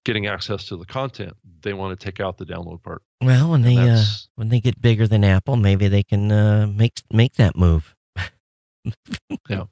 getting 0.06 0.28
access 0.28 0.66
to 0.66 0.78
the 0.78 0.86
content. 0.86 1.34
They 1.62 1.74
want 1.74 2.00
to 2.00 2.04
take 2.06 2.20
out 2.20 2.38
the 2.38 2.46
download 2.46 2.84
part. 2.84 3.02
Well, 3.22 3.52
when 3.52 3.64
they 3.64 3.78
uh, 3.78 4.04
when 4.36 4.50
they 4.50 4.62
get 4.62 4.82
bigger 4.82 5.08
than 5.08 5.24
Apple, 5.24 5.58
maybe 5.58 5.88
they 5.88 6.04
can 6.04 6.32
uh, 6.32 6.68
make 6.68 7.02
make 7.12 7.34
that 7.34 7.58
move. 7.58 7.96
yeah, 9.50 9.66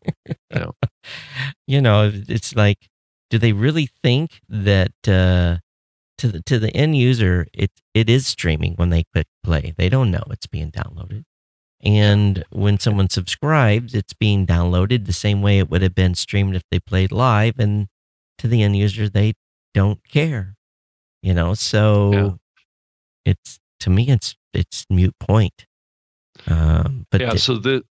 yeah. 0.51 0.71
You 1.67 1.81
know, 1.81 2.11
it's 2.13 2.55
like, 2.55 2.89
do 3.29 3.37
they 3.37 3.53
really 3.53 3.89
think 4.01 4.41
that 4.49 4.91
uh, 5.07 5.57
to 6.17 6.27
the 6.27 6.41
to 6.41 6.59
the 6.59 6.75
end 6.75 6.97
user, 6.97 7.47
it 7.53 7.71
it 7.93 8.09
is 8.09 8.27
streaming 8.27 8.73
when 8.75 8.89
they 8.89 9.03
click 9.13 9.27
play. 9.43 9.73
They 9.77 9.89
don't 9.89 10.11
know 10.11 10.23
it's 10.29 10.47
being 10.47 10.71
downloaded. 10.71 11.23
And 11.83 12.45
when 12.49 12.79
someone 12.79 13.09
subscribes, 13.09 13.93
it's 13.93 14.13
being 14.13 14.47
downloaded 14.47 15.05
the 15.05 15.13
same 15.13 15.41
way 15.41 15.59
it 15.59 15.69
would 15.69 15.81
have 15.81 15.93
been 15.93 16.15
streamed 16.15 16.55
if 16.55 16.63
they 16.71 16.79
played 16.79 17.11
live. 17.11 17.59
And 17.59 17.87
to 18.37 18.47
the 18.47 18.63
end 18.63 18.77
user, 18.77 19.09
they 19.09 19.33
don't 19.73 19.99
care. 20.09 20.55
You 21.21 21.33
know, 21.33 21.53
so 21.53 22.11
yeah. 22.13 22.29
it's 23.25 23.59
to 23.81 23.89
me, 23.89 24.09
it's 24.09 24.35
it's 24.53 24.85
mute 24.89 25.15
point. 25.19 25.65
Um, 26.47 27.05
but 27.11 27.21
yeah, 27.21 27.35
so 27.35 27.57
the 27.57 27.83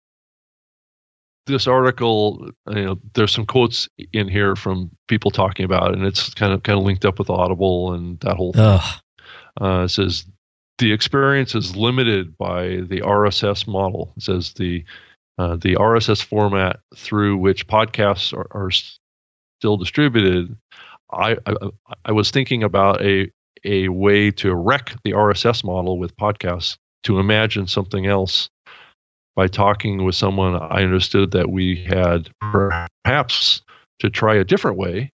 this 1.48 1.68
article, 1.68 2.50
you 2.70 2.86
know, 2.86 3.00
there's 3.14 3.32
some 3.32 3.46
quotes 3.46 3.90
in 4.14 4.28
here 4.28 4.56
from 4.56 4.92
people 5.08 5.32
talking 5.32 5.66
about 5.66 5.92
it, 5.92 5.98
and 5.98 6.06
it's 6.06 6.34
kind 6.34 6.54
of 6.54 6.64
kind 6.64 6.78
of 6.78 6.86
linked 6.86 7.06
up 7.06 7.20
with 7.20 7.30
Audible 7.30 7.94
and 7.94 8.20
that 8.22 8.36
whole 8.36 8.54
thing. 8.54 8.64
Uh, 9.60 9.84
it 9.84 9.90
says 9.90 10.26
the 10.78 10.92
experience 10.92 11.56
is 11.56 11.76
limited 11.76 12.38
by 12.38 12.68
the 12.68 13.02
RSS 13.02 13.68
model. 13.68 14.14
It 14.18 14.24
says 14.24 14.54
the 14.54 14.84
uh, 15.38 15.56
the 15.56 15.76
RSS 15.76 16.24
format 16.24 16.80
through 16.96 17.38
which 17.38 17.68
podcasts 17.68 18.34
are, 18.34 18.48
are 18.52 18.72
still 18.72 19.78
distributed. 19.78 20.56
I, 21.14 21.38
I, 21.46 21.54
I 22.06 22.12
was 22.12 22.32
thinking 22.32 22.64
about 22.64 23.02
a 23.02 23.32
a 23.64 23.90
way 23.90 24.32
to 24.32 24.56
wreck 24.56 24.96
the 25.04 25.12
RSS 25.12 25.64
model 25.64 26.00
with 26.00 26.16
podcasts 26.18 26.78
to 27.04 27.20
imagine 27.20 27.68
something 27.68 28.08
else 28.08 28.50
by 29.36 29.48
talking 29.48 30.04
with 30.04 30.16
someone, 30.16 30.56
I 30.56 30.84
understood 30.84 31.32
that 31.32 31.50
we 31.50 31.84
had 31.84 32.30
perhaps 32.40 33.62
to 34.00 34.10
try 34.10 34.36
a 34.36 34.44
different 34.44 34.78
way 34.78 35.12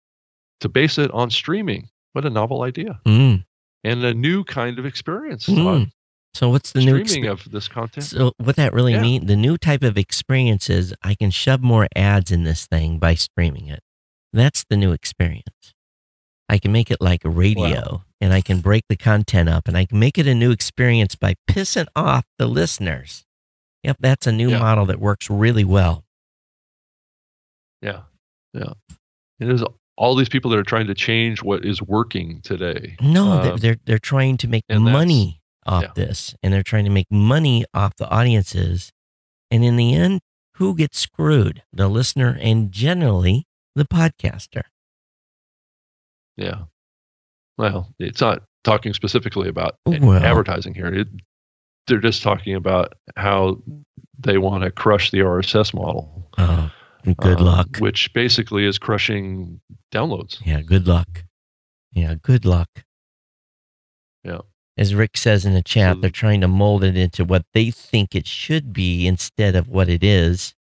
to 0.61 0.69
base 0.69 0.97
it 0.97 1.11
on 1.11 1.29
streaming. 1.29 1.89
What 2.13 2.25
a 2.25 2.29
novel 2.29 2.63
idea. 2.63 2.99
Mm. 3.05 3.45
And 3.83 4.03
a 4.03 4.13
new 4.13 4.43
kind 4.43 4.79
of 4.79 4.85
experience. 4.85 5.47
Mm. 5.47 5.91
So 6.33 6.49
what's 6.49 6.71
the 6.71 6.81
streaming 6.81 7.01
new 7.01 7.07
streaming 7.07 7.29
of 7.29 7.51
this 7.51 7.67
content? 7.67 8.05
So 8.05 8.31
what 8.37 8.55
that 8.55 8.73
really 8.73 8.93
yeah. 8.93 9.01
mean? 9.01 9.27
The 9.27 9.35
new 9.35 9.57
type 9.57 9.83
of 9.83 9.97
experience 9.97 10.69
is 10.69 10.93
I 11.03 11.15
can 11.15 11.31
shove 11.31 11.61
more 11.61 11.87
ads 11.95 12.31
in 12.31 12.43
this 12.43 12.65
thing 12.65 12.97
by 12.97 13.15
streaming 13.15 13.67
it. 13.67 13.81
That's 14.33 14.65
the 14.69 14.77
new 14.77 14.91
experience. 14.91 15.73
I 16.49 16.57
can 16.57 16.71
make 16.71 16.91
it 16.91 17.01
like 17.01 17.25
a 17.25 17.29
radio 17.29 17.63
wow. 17.63 18.03
and 18.21 18.33
I 18.33 18.41
can 18.41 18.61
break 18.61 18.83
the 18.87 18.95
content 18.95 19.49
up 19.49 19.67
and 19.67 19.77
I 19.77 19.85
can 19.85 19.99
make 19.99 20.17
it 20.17 20.27
a 20.27 20.33
new 20.33 20.51
experience 20.51 21.15
by 21.15 21.35
pissing 21.49 21.87
off 21.95 22.25
the 22.37 22.47
listeners. 22.47 23.25
Yep, 23.83 23.97
that's 23.99 24.27
a 24.27 24.31
new 24.31 24.49
yeah. 24.49 24.59
model 24.59 24.85
that 24.87 24.99
works 24.99 25.29
really 25.29 25.63
well. 25.63 26.03
Yeah, 27.81 28.01
yeah. 28.53 28.73
And 29.39 29.49
there's 29.49 29.63
all 29.97 30.15
these 30.15 30.29
people 30.29 30.51
that 30.51 30.57
are 30.57 30.63
trying 30.63 30.87
to 30.87 30.93
change 30.93 31.43
what 31.43 31.65
is 31.65 31.81
working 31.81 32.41
today. 32.41 32.95
No, 33.01 33.33
um, 33.33 33.57
they're 33.57 33.77
they're 33.85 33.99
trying 33.99 34.37
to 34.37 34.47
make 34.47 34.63
money 34.69 35.41
off 35.65 35.83
yeah. 35.83 35.91
this, 35.95 36.35
and 36.41 36.53
they're 36.53 36.63
trying 36.63 36.85
to 36.85 36.91
make 36.91 37.07
money 37.11 37.65
off 37.73 37.95
the 37.97 38.09
audiences. 38.09 38.91
And 39.51 39.63
in 39.63 39.75
the 39.75 39.93
end, 39.93 40.21
who 40.55 40.75
gets 40.75 40.99
screwed? 40.99 41.63
The 41.71 41.87
listener, 41.87 42.37
and 42.41 42.71
generally 42.71 43.45
the 43.75 43.85
podcaster. 43.85 44.63
Yeah. 46.37 46.63
Well, 47.57 47.93
it's 47.99 48.21
not 48.21 48.43
talking 48.63 48.93
specifically 48.93 49.49
about 49.49 49.75
well, 49.85 50.13
advertising 50.13 50.73
here. 50.73 50.87
It, 50.87 51.07
they're 51.87 51.99
just 51.99 52.21
talking 52.21 52.53
about 52.53 52.93
how 53.15 53.61
they 54.19 54.37
want 54.37 54.63
to 54.63 54.71
crush 54.71 55.11
the 55.11 55.19
RSS 55.19 55.73
model. 55.73 56.29
Oh, 56.37 56.71
good 57.03 57.39
um, 57.39 57.45
luck. 57.45 57.77
Which 57.79 58.13
basically 58.13 58.65
is 58.65 58.77
crushing 58.77 59.59
downloads. 59.93 60.39
Yeah, 60.45 60.61
good 60.61 60.87
luck. 60.87 61.23
Yeah, 61.93 62.15
good 62.21 62.45
luck. 62.45 62.69
Yeah. 64.23 64.39
As 64.77 64.93
Rick 64.93 65.17
says 65.17 65.45
in 65.45 65.53
the 65.53 65.63
chat, 65.63 65.95
so, 65.95 66.01
they're 66.01 66.09
trying 66.11 66.41
to 66.41 66.47
mold 66.47 66.83
it 66.83 66.95
into 66.95 67.25
what 67.25 67.45
they 67.53 67.71
think 67.71 68.13
it 68.13 68.27
should 68.27 68.73
be 68.73 69.07
instead 69.07 69.55
of 69.55 69.67
what 69.67 69.89
it 69.89 70.03
is. 70.03 70.53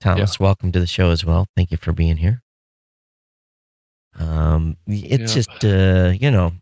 Thomas, 0.00 0.38
yeah. 0.38 0.44
welcome 0.44 0.72
to 0.72 0.80
the 0.80 0.86
show 0.86 1.10
as 1.10 1.24
well. 1.24 1.46
Thank 1.56 1.70
you 1.70 1.76
for 1.76 1.92
being 1.92 2.18
here. 2.18 2.42
Um, 4.18 4.76
it's 4.86 5.36
yeah. 5.36 5.42
just 5.42 5.64
uh, 5.64 6.12
you 6.18 6.30
know, 6.30 6.52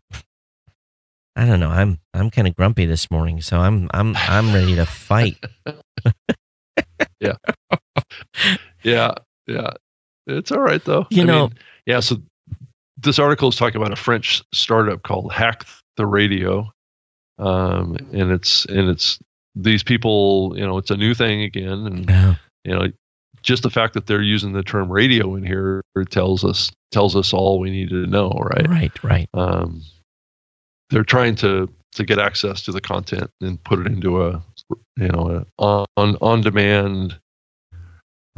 I 1.35 1.45
don't 1.45 1.59
know. 1.59 1.69
I'm 1.69 1.99
I'm 2.13 2.29
kind 2.29 2.47
of 2.47 2.55
grumpy 2.55 2.85
this 2.85 3.09
morning, 3.11 3.41
so 3.41 3.59
I'm 3.59 3.89
I'm 3.93 4.15
I'm 4.15 4.53
ready 4.53 4.75
to 4.75 4.85
fight. 4.85 5.43
yeah, 7.19 7.35
yeah, 8.83 9.13
yeah. 9.47 9.71
It's 10.27 10.51
all 10.51 10.61
right 10.61 10.83
though. 10.83 11.05
You 11.09 11.23
I 11.23 11.25
know, 11.25 11.47
mean, 11.47 11.57
yeah. 11.85 11.99
So 11.99 12.17
this 12.97 13.19
article 13.19 13.49
is 13.49 13.55
talking 13.55 13.79
about 13.79 13.93
a 13.93 13.97
French 13.97 14.41
startup 14.53 15.03
called 15.03 15.31
Hack 15.31 15.65
the 15.97 16.05
Radio, 16.05 16.71
um, 17.37 17.97
and 18.11 18.31
it's 18.31 18.65
and 18.65 18.89
it's 18.89 19.19
these 19.55 19.83
people. 19.83 20.53
You 20.57 20.65
know, 20.65 20.77
it's 20.77 20.91
a 20.91 20.97
new 20.97 21.13
thing 21.13 21.41
again, 21.41 21.85
and 21.85 22.09
yeah. 22.09 22.35
you 22.63 22.73
know, 22.73 22.87
just 23.45 23.63
the 23.63 23.69
fact 23.69 23.93
that 23.93 24.07
they're 24.07 24.21
using 24.21 24.51
the 24.51 24.63
term 24.63 24.91
radio 24.91 25.35
in 25.35 25.45
here 25.45 25.83
tells 26.09 26.43
us 26.43 26.71
tells 26.91 27.15
us 27.15 27.33
all 27.33 27.59
we 27.59 27.69
need 27.69 27.89
to 27.89 28.07
know, 28.07 28.29
right? 28.29 28.67
Right, 28.67 29.03
right. 29.03 29.29
Um, 29.33 29.83
they're 30.89 31.03
trying 31.03 31.35
to 31.35 31.69
to 31.93 32.03
get 32.03 32.19
access 32.19 32.63
to 32.63 32.71
the 32.71 32.81
content 32.81 33.29
and 33.41 33.63
put 33.63 33.79
it 33.79 33.87
into 33.87 34.23
a 34.23 34.43
you 34.97 35.07
know 35.07 35.45
a 35.59 35.85
on 35.95 36.17
on 36.21 36.41
demand 36.41 37.17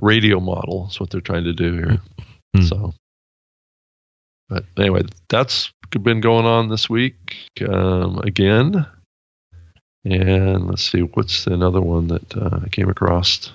radio 0.02 0.39
model. 0.39 0.88
Is 0.91 1.00
what 1.00 1.10
they're 1.10 1.22
trying 1.22 1.46
to 1.46 1.54
do 1.54 1.74
here. 1.74 2.02
Mm-hmm. 2.56 2.65
So, 2.65 2.93
but 4.50 4.65
anyway, 4.78 5.04
that's 5.30 5.72
been 6.04 6.20
going 6.20 6.46
on 6.46 6.67
this 6.67 6.89
week 6.89 7.38
um, 7.67 8.20
again. 8.20 8.86
And 10.04 10.67
let's 10.67 10.89
see, 10.89 11.02
what's 11.02 11.48
another 11.48 11.82
one 11.82 12.08
that 12.08 12.38
uh, 12.38 12.60
I 12.63 12.70
came 12.70 12.89
across? 12.89 13.52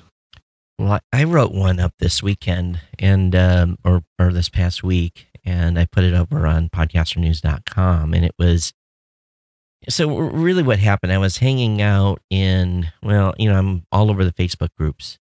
Well, 0.79 1.01
I 1.13 1.25
wrote 1.25 1.53
one 1.53 1.79
up 1.79 1.95
this 1.99 2.23
weekend 2.23 2.81
and 2.99 3.35
um, 3.37 3.79
or 3.85 4.03
or 4.19 4.33
this 4.33 4.49
past 4.49 4.83
week, 4.83 5.29
and 5.45 5.79
I 5.79 5.87
put 5.87 6.05
it 6.05 6.15
over 6.15 6.47
on 6.47 6.71
podcasternews.com, 6.71 8.15
and 8.15 8.25
it 8.25 8.35
was 8.39 8.73
so 9.89 10.17
really 10.17 10.63
what 10.63 10.79
happened 10.79 11.13
i 11.13 11.19
was 11.19 11.39
hanging 11.39 11.83
out 11.83 12.21
in 12.31 12.91
well 13.03 13.35
you 13.37 13.49
know 13.49 13.59
i'm 13.59 13.85
all 13.91 14.11
over 14.11 14.25
the 14.25 14.33
facebook 14.33 14.69
groups 14.79 15.19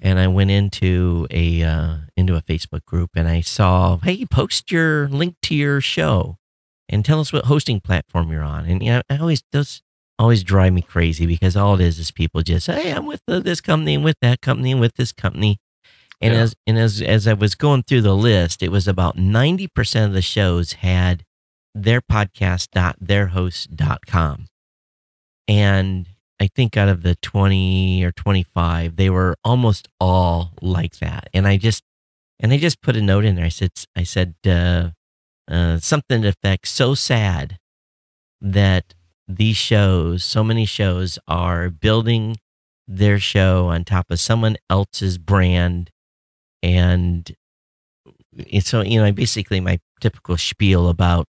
and 0.00 0.18
i 0.18 0.26
went 0.26 0.50
into 0.50 1.26
a 1.30 1.62
uh, 1.62 1.96
into 2.16 2.34
a 2.34 2.42
facebook 2.42 2.84
group 2.84 3.10
and 3.14 3.28
i 3.28 3.40
saw 3.40 3.98
hey 3.98 4.24
post 4.24 4.70
your 4.70 5.08
link 5.08 5.36
to 5.42 5.54
your 5.54 5.80
show 5.80 6.38
and 6.88 7.04
tell 7.04 7.20
us 7.20 7.32
what 7.32 7.46
hosting 7.46 7.80
platform 7.80 8.30
you're 8.30 8.42
on. 8.42 8.66
And 8.66 8.82
you 8.82 8.90
know 8.92 9.02
i 9.10 9.18
always 9.18 9.42
does 9.52 9.82
always 10.22 10.42
drive 10.42 10.72
me 10.72 10.82
crazy 10.82 11.26
because 11.26 11.56
all 11.56 11.74
it 11.74 11.80
is 11.80 11.98
is 11.98 12.10
people 12.10 12.42
just 12.42 12.66
hey 12.66 12.92
i'm 12.92 13.06
with 13.06 13.20
this 13.26 13.60
company 13.60 13.94
and 13.94 14.04
with 14.04 14.16
that 14.22 14.40
company 14.40 14.72
and 14.72 14.80
with 14.80 14.94
this 14.94 15.12
company 15.12 15.58
and 16.20 16.34
yeah. 16.34 16.40
as 16.40 16.54
and 16.66 16.78
as 16.78 17.02
as 17.02 17.26
i 17.26 17.32
was 17.32 17.54
going 17.54 17.82
through 17.82 18.02
the 18.02 18.16
list 18.16 18.62
it 18.62 18.70
was 18.70 18.86
about 18.86 19.16
90% 19.16 20.06
of 20.06 20.12
the 20.12 20.22
shows 20.22 20.74
had 20.74 21.24
theirpodcast.theirhost.com. 21.76 24.46
And 25.48 26.06
I 26.40 26.48
think 26.54 26.76
out 26.76 26.88
of 26.88 27.02
the 27.02 27.16
20 27.16 28.04
or 28.04 28.12
25, 28.12 28.94
they 28.96 29.10
were 29.10 29.36
almost 29.44 29.88
all 30.00 30.52
like 30.60 30.98
that. 30.98 31.28
And 31.34 31.46
I 31.46 31.56
just, 31.56 31.82
and 32.40 32.52
I 32.52 32.58
just 32.58 32.82
put 32.82 32.96
a 32.96 33.02
note 33.02 33.24
in 33.24 33.36
there. 33.36 33.46
I 33.46 33.50
said, 33.50 33.70
I 33.96 34.02
said, 34.02 34.34
uh, 34.46 34.90
uh, 35.50 35.78
something 35.78 36.20
to 36.22 36.28
effect 36.28 36.68
so 36.68 36.94
sad 36.94 37.58
that 38.40 38.94
these 39.28 39.56
shows, 39.56 40.24
so 40.24 40.42
many 40.44 40.64
shows 40.64 41.18
are 41.28 41.70
building 41.70 42.36
their 42.88 43.18
show 43.18 43.68
on 43.68 43.84
top 43.84 44.10
of 44.10 44.20
someone 44.20 44.56
else's 44.68 45.16
brand 45.16 45.90
and 46.62 47.34
so 48.60 48.82
you 48.82 49.00
know 49.00 49.12
basically 49.12 49.60
my 49.60 49.78
typical 50.00 50.36
spiel 50.36 50.88
about 50.88 51.26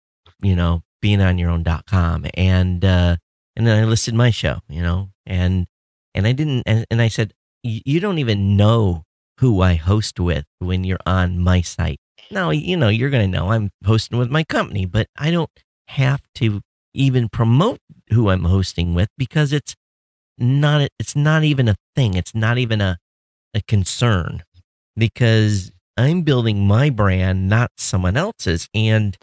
you 0.41 0.55
know 0.55 0.81
being 1.01 1.21
on 1.21 1.37
your 1.37 1.49
own.com 1.49 2.25
and 2.33 2.83
uh 2.83 3.15
and 3.55 3.65
then 3.65 3.81
I 3.81 3.85
listed 3.85 4.13
my 4.13 4.29
show 4.29 4.59
you 4.67 4.81
know 4.81 5.09
and 5.25 5.67
and 6.13 6.27
I 6.27 6.33
didn't 6.33 6.63
and, 6.65 6.85
and 6.91 7.01
I 7.01 7.07
said 7.07 7.33
you 7.63 7.99
don't 7.99 8.19
even 8.19 8.57
know 8.57 9.03
who 9.39 9.61
I 9.61 9.75
host 9.75 10.19
with 10.19 10.45
when 10.59 10.83
you're 10.83 10.99
on 11.05 11.39
my 11.39 11.61
site. 11.61 11.99
Now, 12.31 12.49
you 12.49 12.75
know, 12.75 12.89
you're 12.89 13.09
going 13.09 13.29
to 13.29 13.37
know 13.37 13.51
I'm 13.51 13.69
hosting 13.85 14.17
with 14.17 14.29
my 14.29 14.43
company, 14.43 14.85
but 14.85 15.07
I 15.17 15.31
don't 15.31 15.49
have 15.87 16.21
to 16.35 16.61
even 16.97 17.29
promote 17.29 17.79
who 18.09 18.29
I'm 18.29 18.45
hosting 18.45 18.93
with 18.93 19.09
because 19.17 19.53
it's 19.53 19.75
not 20.37 20.89
it's 20.99 21.15
not 21.15 21.43
even 21.43 21.67
a 21.67 21.75
thing. 21.95 22.15
It's 22.15 22.35
not 22.35 22.57
even 22.57 22.81
a 22.81 22.97
a 23.53 23.61
concern 23.67 24.43
because 24.95 25.71
I'm 25.95 26.21
building 26.23 26.67
my 26.67 26.89
brand, 26.89 27.49
not 27.49 27.71
someone 27.77 28.17
else's. 28.17 28.67
And 28.73 29.17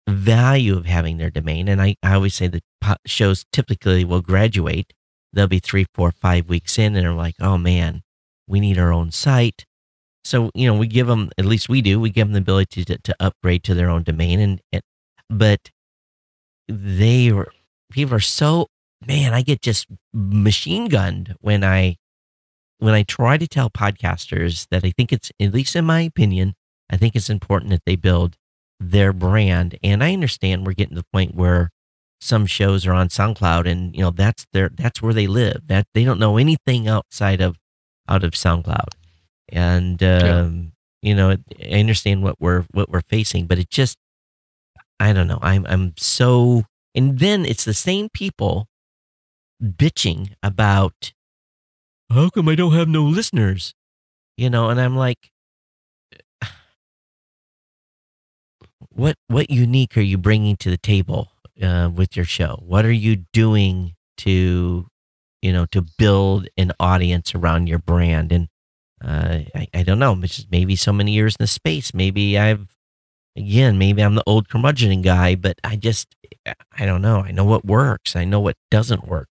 value 0.07 0.75
of 0.75 0.85
having 0.85 1.17
their 1.17 1.29
domain 1.29 1.67
and 1.67 1.81
i, 1.81 1.95
I 2.01 2.15
always 2.15 2.33
say 2.33 2.47
that 2.47 2.63
shows 3.05 3.45
typically 3.53 4.03
will 4.03 4.21
graduate 4.21 4.93
they'll 5.33 5.47
be 5.47 5.59
three 5.59 5.85
four 5.93 6.11
five 6.11 6.49
weeks 6.49 6.77
in 6.77 6.95
and 6.95 7.05
they're 7.05 7.13
like 7.13 7.35
oh 7.39 7.57
man 7.57 8.01
we 8.47 8.59
need 8.59 8.77
our 8.77 8.91
own 8.91 9.11
site 9.11 9.65
so 10.23 10.51
you 10.53 10.67
know 10.67 10.77
we 10.77 10.87
give 10.87 11.07
them 11.07 11.29
at 11.37 11.45
least 11.45 11.69
we 11.69 11.81
do 11.81 11.99
we 11.99 12.09
give 12.09 12.27
them 12.27 12.33
the 12.33 12.39
ability 12.39 12.83
to, 12.83 12.97
to 12.97 13.15
upgrade 13.19 13.63
to 13.63 13.73
their 13.73 13.89
own 13.89 14.03
domain 14.03 14.39
and, 14.39 14.61
and 14.71 14.81
but 15.29 15.71
they 16.67 17.29
are 17.31 17.47
people 17.91 18.15
are 18.15 18.19
so 18.19 18.67
man, 19.05 19.33
I 19.33 19.41
get 19.41 19.61
just 19.61 19.87
machine 20.13 20.87
gunned 20.87 21.35
when 21.41 21.63
I 21.63 21.97
when 22.79 22.93
I 22.93 23.03
try 23.03 23.37
to 23.37 23.47
tell 23.47 23.69
podcasters 23.69 24.67
that 24.71 24.85
I 24.85 24.91
think 24.91 25.11
it's 25.11 25.31
at 25.39 25.53
least 25.53 25.75
in 25.75 25.85
my 25.85 26.01
opinion, 26.01 26.55
I 26.89 26.97
think 26.97 27.15
it's 27.15 27.29
important 27.29 27.71
that 27.71 27.83
they 27.85 27.95
build 27.95 28.35
their 28.79 29.11
brand. 29.11 29.77
And 29.83 30.03
I 30.03 30.13
understand 30.13 30.65
we're 30.65 30.73
getting 30.73 30.95
to 30.95 31.01
the 31.01 31.07
point 31.11 31.35
where 31.35 31.71
some 32.21 32.45
shows 32.45 32.85
are 32.85 32.93
on 32.93 33.09
SoundCloud 33.09 33.69
and 33.69 33.95
you 33.95 34.01
know 34.01 34.11
that's 34.11 34.45
their 34.51 34.69
that's 34.69 35.01
where 35.01 35.13
they 35.13 35.27
live. 35.27 35.67
That 35.67 35.87
they 35.93 36.03
don't 36.03 36.19
know 36.19 36.37
anything 36.37 36.87
outside 36.87 37.41
of 37.41 37.57
out 38.07 38.23
of 38.23 38.31
SoundCloud. 38.31 38.89
And 39.51 40.01
um, 40.03 40.73
yeah. 41.01 41.09
you 41.09 41.15
know, 41.15 41.37
I 41.61 41.79
understand 41.79 42.23
what 42.23 42.35
we're 42.39 42.65
what 42.71 42.89
we're 42.89 43.01
facing, 43.09 43.47
but 43.47 43.59
it 43.59 43.69
just 43.69 43.97
I 44.99 45.13
don't 45.13 45.27
know. 45.27 45.39
I'm 45.41 45.65
I'm 45.67 45.93
so 45.97 46.63
and 46.93 47.19
then 47.19 47.45
it's 47.45 47.65
the 47.65 47.73
same 47.73 48.09
people 48.13 48.67
bitching 49.63 50.33
about 50.43 51.13
how 52.11 52.29
come 52.29 52.49
I 52.49 52.55
don't 52.55 52.73
have 52.73 52.89
no 52.89 53.03
listeners? 53.03 53.73
You 54.35 54.49
know, 54.49 54.69
and 54.69 54.79
I'm 54.81 54.95
like, 54.95 55.31
what 58.89 59.15
what 59.27 59.49
unique 59.49 59.95
are 59.97 60.01
you 60.01 60.17
bringing 60.17 60.57
to 60.57 60.69
the 60.69 60.77
table 60.77 61.31
uh, 61.61 61.89
with 61.93 62.15
your 62.15 62.25
show? 62.25 62.61
What 62.65 62.85
are 62.85 62.91
you 62.91 63.25
doing 63.33 63.95
to, 64.19 64.87
you 65.41 65.53
know, 65.53 65.65
to 65.67 65.81
build 65.97 66.47
an 66.57 66.71
audience 66.79 67.35
around 67.35 67.67
your 67.67 67.79
brand? 67.79 68.31
And 68.31 68.47
uh, 69.03 69.39
I, 69.55 69.67
I 69.73 69.83
don't 69.83 69.99
know, 69.99 70.21
maybe 70.51 70.75
so 70.75 70.91
many 70.93 71.11
years 71.11 71.35
in 71.39 71.43
the 71.43 71.47
space. 71.47 71.93
Maybe 71.93 72.37
I've, 72.37 72.75
again, 73.35 73.77
maybe 73.77 74.01
I'm 74.03 74.15
the 74.15 74.23
old 74.25 74.49
curmudgeon 74.49 75.01
guy, 75.01 75.35
but 75.35 75.57
I 75.63 75.75
just, 75.75 76.15
I 76.77 76.85
don't 76.85 77.01
know. 77.01 77.19
I 77.19 77.31
know 77.31 77.45
what 77.45 77.65
works. 77.65 78.15
I 78.15 78.25
know 78.25 78.39
what 78.39 78.55
doesn't 78.71 79.07
work. 79.07 79.27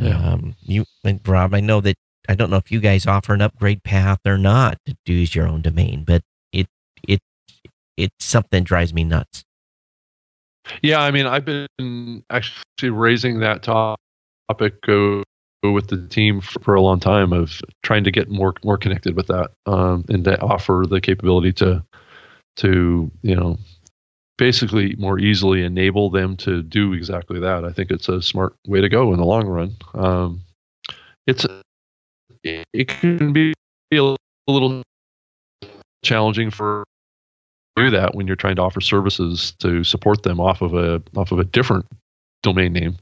Yeah. 0.00 0.18
Um, 0.18 0.56
you, 0.60 0.84
Rob, 1.26 1.54
I 1.54 1.60
know 1.60 1.80
that 1.80 1.96
I 2.28 2.34
don't 2.34 2.50
know 2.50 2.56
if 2.56 2.70
you 2.70 2.80
guys 2.80 3.06
offer 3.06 3.32
an 3.34 3.40
upgrade 3.40 3.82
path 3.82 4.20
or 4.26 4.36
not 4.36 4.78
to 4.86 5.12
use 5.12 5.34
your 5.34 5.46
own 5.46 5.62
domain, 5.62 6.04
but 6.04 6.22
it 6.52 6.66
it 7.06 7.20
it's 7.96 8.24
something 8.24 8.62
drives 8.62 8.92
me 8.92 9.04
nuts. 9.04 9.44
Yeah, 10.82 11.00
I 11.00 11.10
mean, 11.10 11.26
I've 11.26 11.44
been 11.44 12.24
actually 12.30 12.90
raising 12.90 13.40
that 13.40 13.62
topic 13.62 14.74
uh, 14.88 15.22
with 15.62 15.88
the 15.88 16.06
team 16.08 16.40
for, 16.40 16.60
for, 16.60 16.74
a 16.74 16.80
long 16.80 17.00
time 17.00 17.32
of 17.32 17.60
trying 17.82 18.04
to 18.04 18.10
get 18.10 18.28
more 18.28 18.54
more 18.64 18.78
connected 18.78 19.16
with 19.16 19.26
that 19.28 19.50
um, 19.66 20.04
and 20.08 20.24
to 20.24 20.40
offer 20.40 20.84
the 20.88 21.00
capability 21.00 21.52
to 21.54 21.82
to 22.56 23.10
you 23.22 23.34
know 23.34 23.58
basically 24.38 24.94
more 24.96 25.18
easily 25.18 25.64
enable 25.64 26.10
them 26.10 26.36
to 26.36 26.62
do 26.62 26.92
exactly 26.92 27.40
that. 27.40 27.64
I 27.64 27.72
think 27.72 27.90
it's 27.90 28.08
a 28.08 28.20
smart 28.20 28.54
way 28.66 28.80
to 28.80 28.88
go 28.88 29.12
in 29.12 29.18
the 29.18 29.24
long 29.24 29.46
run. 29.46 29.76
Um, 29.94 30.42
it's 31.26 31.46
it 32.44 32.88
can 32.88 33.32
be 33.32 33.54
a 33.92 34.16
little 34.46 34.82
challenging 36.04 36.50
for 36.50 36.84
do 37.76 37.90
that 37.90 38.14
when 38.14 38.26
you're 38.26 38.36
trying 38.36 38.56
to 38.56 38.62
offer 38.62 38.80
services 38.80 39.52
to 39.60 39.84
support 39.84 40.22
them 40.22 40.40
off 40.40 40.62
of 40.62 40.74
a 40.74 41.02
off 41.16 41.32
of 41.32 41.38
a 41.38 41.44
different 41.44 41.86
domain 42.42 42.72
name. 42.72 42.96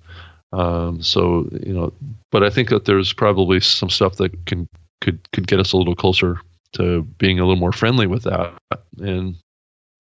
Um, 0.53 1.03
so 1.03 1.49
you 1.65 1.73
know, 1.73 1.93
but 2.31 2.43
I 2.43 2.51
think 2.51 2.69
that 2.71 2.85
there's 2.85 3.13
probably 3.13 3.61
some 3.61 3.91
stuff 3.91 4.17
that 4.17 4.47
can 4.47 4.69
could 5.01 5.21
could 5.33 5.47
get 5.47 5.61
us 5.61 5.73
a 5.73 5.77
little 5.77 5.97
closer 5.97 6.39
to 6.73 7.03
being 7.19 7.39
a 7.39 7.45
little 7.45 7.61
more 7.61 7.73
friendly 7.73 8.07
with 8.07 8.25
that 8.25 8.53
and 9.01 9.37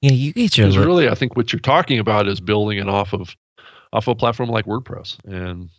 yeah, 0.05 0.13
you 0.13 0.33
guys 0.35 0.77
are 0.77 0.85
really. 0.85 1.09
I 1.09 1.15
think 1.15 1.35
what 1.35 1.51
you're 1.51 1.61
talking 1.61 1.99
about 1.99 2.29
is 2.29 2.39
building 2.39 2.77
it 2.77 2.91
off 2.91 3.15
of 3.15 3.35
off 3.91 4.07
a 4.07 4.15
platform 4.15 4.51
like 4.51 4.67
WordPress. 4.67 5.17
And 5.25 5.71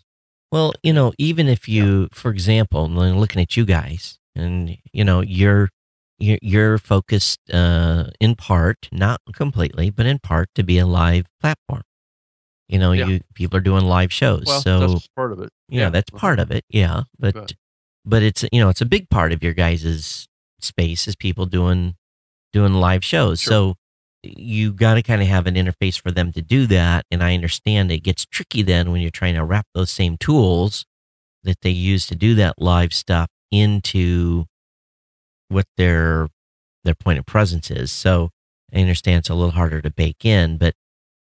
well, 0.52 0.74
you 0.82 0.94
know, 0.94 1.14
even 1.20 1.48
if 1.48 1.70
you, 1.70 2.02
yeah. 2.02 2.08
for 2.12 2.32
example, 2.32 2.90
looking 2.90 3.40
at 3.40 3.56
you 3.56 3.66
guys, 3.66 4.18
and 4.36 4.78
you 4.94 5.04
know, 5.04 5.22
you're 5.22 5.70
you're, 6.18 6.40
you're 6.42 6.78
focused 6.78 7.40
uh, 7.52 8.06
in 8.20 8.36
part, 8.36 8.90
not 8.92 9.22
completely, 9.34 9.90
but 9.90 10.06
in 10.06 10.20
part, 10.20 10.50
to 10.56 10.64
be 10.64 10.78
a 10.78 10.86
live 10.86 11.26
platform. 11.42 11.84
You 12.68 12.80
know, 12.80 12.94
yeah. 12.94 13.06
you 13.06 13.20
people 13.36 13.58
are 13.58 13.62
doing 13.62 13.86
live 13.86 14.12
shows, 14.12 14.46
well, 14.48 14.62
so 14.62 14.80
that's 14.88 15.08
part 15.16 15.32
of 15.32 15.40
it. 15.40 15.50
Yeah, 15.70 15.82
yeah 15.82 15.90
that's 15.90 16.10
part 16.10 16.40
of 16.40 16.50
it. 16.50 16.66
Yeah, 16.70 17.04
but 17.20 17.54
but 18.04 18.24
it's 18.24 18.44
you 18.52 18.60
know 18.60 18.70
it's 18.70 18.82
a 18.82 18.86
big 18.86 19.10
part 19.10 19.32
of 19.32 19.44
your 19.44 19.54
guys's 19.54 20.28
space 20.62 21.08
is 21.08 21.16
people 21.16 21.46
doing 21.46 21.96
doing 22.54 22.74
live 22.74 23.06
shows. 23.06 23.40
Sure. 23.40 23.52
So 23.52 23.76
you 24.24 24.74
got 24.74 24.96
to 24.96 25.04
kind 25.04 25.22
of 25.22 25.28
have 25.28 25.48
an 25.48 25.56
interface 25.56 26.00
for 26.00 26.12
them 26.12 26.32
to 26.34 26.42
do 26.42 26.66
that. 26.68 27.06
And 27.12 27.24
I 27.24 27.34
understand 27.34 27.92
it 27.92 28.00
gets 28.00 28.26
tricky 28.26 28.62
then 28.62 28.92
when 28.92 29.02
you're 29.02 29.12
trying 29.12 29.36
to 29.36 29.44
wrap 29.44 29.68
those 29.74 29.92
same 29.92 30.18
tools 30.18 30.86
that 31.44 31.62
they 31.62 31.70
use 31.70 32.08
to 32.08 32.16
do 32.16 32.36
that 32.36 32.56
live 32.58 32.94
stuff 32.94 33.30
into 33.52 34.46
what 35.50 35.66
their 35.78 36.28
their 36.84 36.96
point 36.96 37.20
of 37.20 37.26
presence 37.26 37.72
is. 37.72 37.92
So 37.92 38.30
I 38.74 38.80
understand 38.80 39.20
it's 39.20 39.30
a 39.30 39.36
little 39.36 39.52
harder 39.52 39.82
to 39.82 39.90
bake 39.92 40.26
in, 40.26 40.58
but 40.58 40.74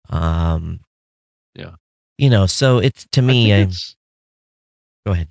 um, 0.10 0.82
Yeah. 1.56 1.76
you 2.18 2.30
know, 2.30 2.46
so 2.46 2.78
it's 2.80 3.06
to 3.14 3.22
me. 3.22 3.54
I, 3.54 3.58
it's- 3.62 3.96
go 5.06 5.14
ahead. 5.14 5.28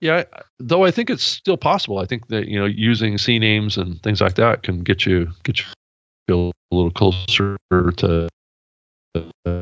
Yeah, 0.00 0.24
though 0.58 0.84
I 0.84 0.90
think 0.90 1.08
it's 1.08 1.22
still 1.24 1.56
possible. 1.56 1.98
I 1.98 2.04
think 2.04 2.28
that 2.28 2.48
you 2.48 2.58
know 2.58 2.66
using 2.66 3.14
CNAMEs 3.14 3.78
and 3.78 4.00
things 4.02 4.20
like 4.20 4.34
that 4.34 4.62
can 4.62 4.82
get 4.82 5.06
you 5.06 5.32
get 5.42 5.58
you 5.58 5.64
feel 6.28 6.52
a 6.70 6.74
little 6.74 6.90
closer 6.90 7.56
to 7.70 8.28
uh, 9.46 9.60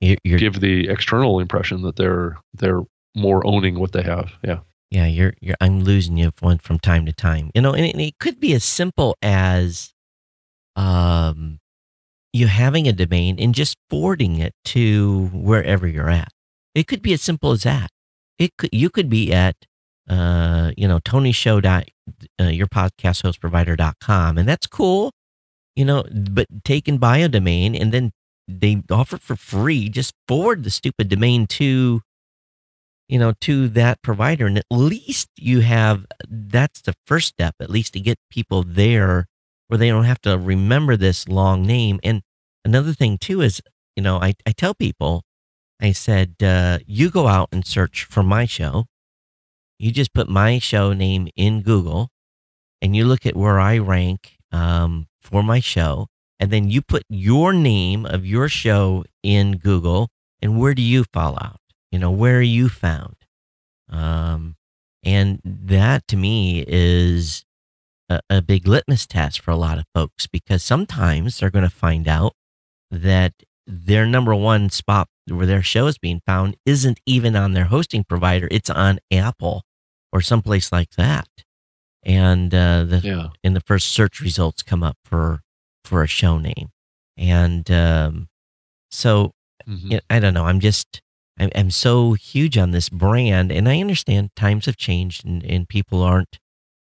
You're, 0.00 0.16
you're 0.24 0.38
give 0.38 0.60
the 0.60 0.88
external 0.88 1.38
impression 1.40 1.82
that 1.82 1.96
they're 1.96 2.36
they're 2.54 2.82
more 3.14 3.46
owning 3.46 3.78
what 3.78 3.92
they 3.92 4.02
have. 4.02 4.32
Yeah, 4.42 4.58
Yeah, 4.90 5.06
you're 5.06 5.34
you're 5.40 5.56
I'm 5.60 5.80
losing 5.80 6.16
you 6.16 6.32
one 6.40 6.58
from 6.58 6.78
time 6.78 7.06
to 7.06 7.12
time. 7.12 7.50
You 7.54 7.62
know, 7.62 7.72
and 7.72 7.84
it, 7.84 7.92
and 7.94 8.00
it 8.02 8.18
could 8.18 8.38
be 8.40 8.54
as 8.54 8.64
simple 8.64 9.16
as 9.22 9.92
um 10.76 11.58
you 12.32 12.46
having 12.46 12.86
a 12.86 12.92
domain 12.92 13.36
and 13.40 13.54
just 13.54 13.76
forwarding 13.90 14.38
it 14.38 14.54
to 14.66 15.30
wherever 15.32 15.86
you're 15.86 16.10
at. 16.10 16.28
It 16.74 16.86
could 16.86 17.02
be 17.02 17.12
as 17.12 17.22
simple 17.22 17.52
as 17.52 17.62
that. 17.64 17.90
It 18.38 18.50
could 18.58 18.70
you 18.72 18.90
could 18.90 19.08
be 19.08 19.32
at 19.32 19.56
uh 20.08 20.72
you 20.76 20.86
know 20.86 21.00
Tony 21.00 21.32
Show 21.32 21.60
dot 21.60 21.88
uh, 22.40 22.44
your 22.44 22.68
podcast 22.68 23.22
host 23.22 23.40
provider.com 23.40 24.38
and 24.38 24.48
that's 24.48 24.66
cool. 24.66 25.10
You 25.74 25.84
know, 25.84 26.04
but 26.12 26.46
taken 26.64 26.98
by 26.98 27.18
a 27.18 27.28
domain 27.28 27.74
and 27.74 27.92
then 27.92 28.12
they 28.48 28.82
offer 28.90 29.18
for 29.18 29.36
free 29.36 29.88
just 29.88 30.14
forward 30.28 30.62
the 30.64 30.70
stupid 30.70 31.08
domain 31.08 31.46
to 31.48 32.00
you 33.08 33.18
know, 33.18 33.32
to 33.40 33.68
that 33.68 34.02
provider. 34.02 34.46
And 34.46 34.58
at 34.58 34.64
least 34.70 35.28
you 35.36 35.60
have 35.60 36.06
that's 36.28 36.80
the 36.80 36.94
first 37.06 37.28
step, 37.28 37.54
at 37.60 37.70
least 37.70 37.92
to 37.94 38.00
get 38.00 38.18
people 38.30 38.62
there 38.62 39.26
where 39.68 39.78
they 39.78 39.88
don't 39.88 40.04
have 40.04 40.20
to 40.22 40.38
remember 40.38 40.96
this 40.96 41.28
long 41.28 41.66
name. 41.66 42.00
And 42.02 42.22
another 42.64 42.92
thing 42.92 43.18
too 43.18 43.40
is, 43.40 43.60
you 43.96 44.02
know, 44.02 44.18
I, 44.20 44.34
I 44.46 44.52
tell 44.52 44.74
people, 44.74 45.22
I 45.80 45.92
said, 45.92 46.36
uh, 46.42 46.78
you 46.86 47.10
go 47.10 47.26
out 47.26 47.48
and 47.52 47.66
search 47.66 48.04
for 48.04 48.22
my 48.22 48.46
show. 48.46 48.86
You 49.78 49.90
just 49.92 50.14
put 50.14 50.28
my 50.28 50.58
show 50.58 50.92
name 50.92 51.28
in 51.36 51.62
Google 51.62 52.08
and 52.80 52.96
you 52.96 53.04
look 53.04 53.26
at 53.26 53.36
where 53.36 53.60
I 53.60 53.78
rank 53.78 54.36
um, 54.52 55.06
for 55.20 55.42
my 55.42 55.60
show. 55.60 56.06
And 56.38 56.50
then 56.50 56.70
you 56.70 56.82
put 56.82 57.02
your 57.08 57.52
name 57.52 58.04
of 58.04 58.26
your 58.26 58.48
show 58.48 59.04
in 59.22 59.58
Google 59.58 60.08
and 60.40 60.58
where 60.58 60.74
do 60.74 60.82
you 60.82 61.04
fall 61.12 61.38
out? 61.40 61.60
You 61.96 62.00
know, 62.00 62.10
where 62.10 62.36
are 62.36 62.42
you 62.42 62.68
found? 62.68 63.16
Um, 63.88 64.56
and 65.02 65.40
that 65.42 66.06
to 66.08 66.16
me 66.18 66.62
is 66.68 67.42
a, 68.10 68.20
a 68.28 68.42
big 68.42 68.66
litmus 68.68 69.06
test 69.06 69.40
for 69.40 69.50
a 69.50 69.56
lot 69.56 69.78
of 69.78 69.86
folks 69.94 70.26
because 70.26 70.62
sometimes 70.62 71.38
they're 71.38 71.48
going 71.48 71.64
to 71.64 71.74
find 71.74 72.06
out 72.06 72.34
that 72.90 73.32
their 73.66 74.04
number 74.04 74.34
one 74.34 74.68
spot 74.68 75.08
where 75.26 75.46
their 75.46 75.62
show 75.62 75.86
is 75.86 75.96
being 75.96 76.20
found 76.26 76.58
isn't 76.66 77.00
even 77.06 77.34
on 77.34 77.52
their 77.54 77.64
hosting 77.64 78.04
provider, 78.04 78.46
it's 78.50 78.68
on 78.68 78.98
Apple 79.10 79.62
or 80.12 80.20
someplace 80.20 80.70
like 80.70 80.90
that. 80.98 81.28
And 82.02 82.54
uh, 82.54 82.84
the 82.84 82.98
yeah, 82.98 83.28
in 83.42 83.54
the 83.54 83.62
first 83.62 83.88
search 83.88 84.20
results 84.20 84.62
come 84.62 84.82
up 84.82 84.98
for 85.02 85.40
for 85.82 86.02
a 86.02 86.06
show 86.06 86.36
name, 86.36 86.68
and 87.16 87.70
um, 87.70 88.28
so 88.90 89.32
Mhm. 89.66 89.92
yeah, 89.92 90.00
I 90.10 90.20
don't 90.20 90.34
know. 90.34 90.44
I'm 90.44 90.60
just, 90.60 91.00
I'm, 91.38 91.70
so 91.70 92.14
huge 92.14 92.56
on 92.56 92.70
this 92.70 92.88
brand, 92.88 93.52
and 93.52 93.68
I 93.68 93.80
understand 93.80 94.30
times 94.36 94.66
have 94.66 94.76
changed, 94.76 95.24
and, 95.24 95.44
and 95.44 95.68
people 95.68 96.02
aren't, 96.02 96.38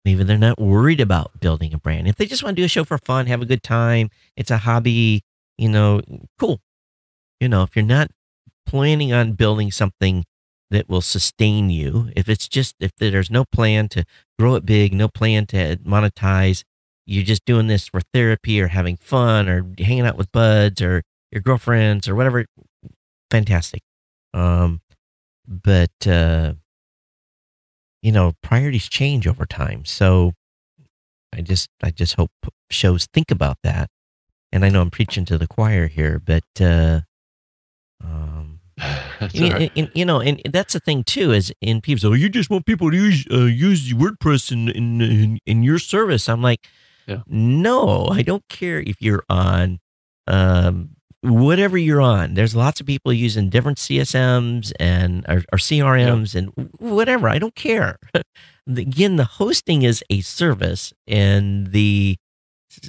maybe 0.04 0.22
they're 0.22 0.38
not 0.38 0.60
worried 0.60 1.00
about 1.00 1.40
building 1.40 1.74
a 1.74 1.78
brand. 1.78 2.06
If 2.06 2.16
they 2.16 2.26
just 2.26 2.42
want 2.42 2.56
to 2.56 2.62
do 2.62 2.64
a 2.64 2.68
show 2.68 2.84
for 2.84 2.98
fun, 2.98 3.26
have 3.26 3.42
a 3.42 3.46
good 3.46 3.62
time, 3.62 4.10
it's 4.36 4.50
a 4.50 4.58
hobby, 4.58 5.22
you 5.56 5.68
know, 5.68 6.00
cool. 6.38 6.60
You 7.40 7.48
know, 7.48 7.62
if 7.62 7.74
you're 7.74 7.84
not 7.84 8.10
planning 8.64 9.12
on 9.12 9.32
building 9.32 9.72
something 9.72 10.24
that 10.70 10.88
will 10.88 11.00
sustain 11.00 11.70
you, 11.70 12.10
if 12.14 12.28
it's 12.28 12.46
just, 12.46 12.76
if 12.78 12.92
there's 12.98 13.30
no 13.30 13.44
plan 13.44 13.88
to 13.88 14.04
grow 14.38 14.54
it 14.54 14.64
big, 14.64 14.92
no 14.92 15.08
plan 15.08 15.46
to 15.46 15.76
monetize, 15.78 16.62
you're 17.06 17.24
just 17.24 17.44
doing 17.44 17.66
this 17.66 17.88
for 17.88 18.02
therapy 18.12 18.60
or 18.60 18.68
having 18.68 18.96
fun 18.96 19.48
or 19.48 19.66
hanging 19.78 20.06
out 20.06 20.16
with 20.16 20.30
buds 20.30 20.82
or 20.82 21.02
your 21.32 21.40
girlfriends 21.40 22.06
or 22.06 22.14
whatever 22.14 22.44
fantastic 23.30 23.82
um 24.34 24.80
but 25.46 26.06
uh 26.06 26.52
you 28.02 28.12
know 28.12 28.32
priorities 28.42 28.88
change 28.88 29.26
over 29.26 29.46
time 29.46 29.84
so 29.84 30.32
i 31.34 31.40
just 31.40 31.68
i 31.82 31.90
just 31.90 32.14
hope 32.16 32.30
shows 32.70 33.06
think 33.12 33.30
about 33.30 33.56
that 33.62 33.88
and 34.52 34.64
i 34.64 34.68
know 34.68 34.80
i'm 34.82 34.90
preaching 34.90 35.24
to 35.24 35.38
the 35.38 35.46
choir 35.46 35.86
here 35.88 36.20
but 36.24 36.44
uh 36.60 37.00
um 38.04 38.60
and, 39.20 39.52
right. 39.52 39.72
and- 39.74 39.90
you 39.92 40.04
know, 40.04 40.20
and 40.20 40.40
that's 40.52 40.72
the 40.74 40.78
thing 40.78 41.02
too. 41.02 41.32
Is 41.32 41.52
in 41.60 41.80
people, 41.80 41.98
so 42.00 42.12
you 42.12 42.28
just 42.28 42.48
want 42.48 42.64
people 42.64 42.92
to 42.92 42.96
use 42.96 43.26
uh, 43.28 43.38
use 43.46 43.92
WordPress 43.92 44.52
in, 44.52 44.68
in 44.68 45.00
in 45.00 45.38
in 45.46 45.62
your 45.64 45.80
service. 45.80 46.28
I'm 46.28 46.42
like, 46.42 46.68
Yeah. 47.08 47.22
no, 47.26 48.06
I 48.06 48.22
don't 48.22 48.46
care 48.48 48.78
if 48.78 49.02
you're 49.02 49.24
on 49.28 49.80
um, 50.28 50.90
whatever 51.22 51.76
you're 51.78 52.00
on. 52.00 52.34
There's 52.34 52.54
lots 52.54 52.80
of 52.80 52.86
people 52.86 53.12
using 53.12 53.50
different 53.50 53.78
CSMs 53.78 54.72
and 54.78 55.24
or, 55.28 55.44
or 55.52 55.58
CRMs 55.58 56.34
and 56.34 56.52
whatever. 56.78 57.28
I 57.28 57.38
don't 57.38 57.54
care. 57.54 57.98
Again, 58.68 59.16
the 59.16 59.24
hosting 59.24 59.82
is 59.82 60.04
a 60.10 60.20
service, 60.20 60.92
and 61.06 61.68
the 61.68 62.16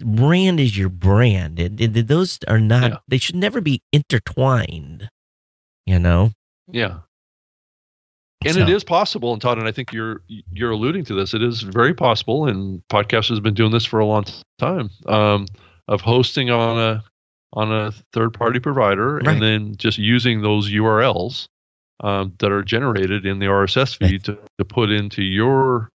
brand 0.03 0.59
is 0.59 0.77
your 0.77 0.89
brand. 0.89 1.57
And, 1.59 1.79
and 1.79 1.93
those 1.95 2.37
are 2.47 2.59
not. 2.59 2.91
Yeah. 2.91 2.97
They 3.07 3.17
should 3.17 3.35
never 3.37 3.61
be 3.61 3.81
intertwined. 3.93 5.09
You 5.85 5.99
know. 5.99 6.31
yeah. 6.71 6.99
And 8.45 8.55
it 8.55 8.67
So- 8.67 8.73
is 8.73 8.83
possible, 8.85 9.33
and 9.33 9.41
Todd, 9.41 9.57
and 9.57 9.67
I 9.67 9.71
think 9.73 9.91
you're 9.91 10.21
you're 10.27 10.71
alluding 10.71 11.03
to 11.05 11.13
this. 11.13 11.33
It 11.33 11.41
is 11.43 11.61
very 11.61 11.93
possible, 11.93 12.45
and 12.47 12.81
podcast 12.89 13.27
has 13.29 13.39
been 13.41 13.53
doing 13.53 13.71
this 13.71 13.83
for 13.85 13.99
a 13.99 14.05
long 14.05 14.23
time. 14.59 14.89
Um, 15.07 15.45
of 15.89 15.99
hosting 16.01 16.49
on 16.49 16.77
a 16.77 17.03
on 17.53 17.71
a 17.71 17.91
third 18.13 18.33
party 18.33 18.59
provider, 18.59 19.15
Right. 19.17 19.27
and 19.29 19.41
then 19.41 19.75
just 19.75 19.97
using 19.97 20.41
those 20.41 20.69
URLs 20.71 21.45
um, 22.01 22.33
that 22.39 22.51
are 22.51 22.63
generated 22.63 23.25
in 23.25 23.39
the 23.39 23.47
RSS 23.47 23.97
feed 23.97 24.23
to, 24.25 24.37
to 24.57 24.65
put 24.65 24.89
into 24.91 25.21
your 25.23 25.89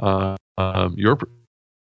uh, 0.00 0.36
um, 0.58 0.94
your 0.96 1.18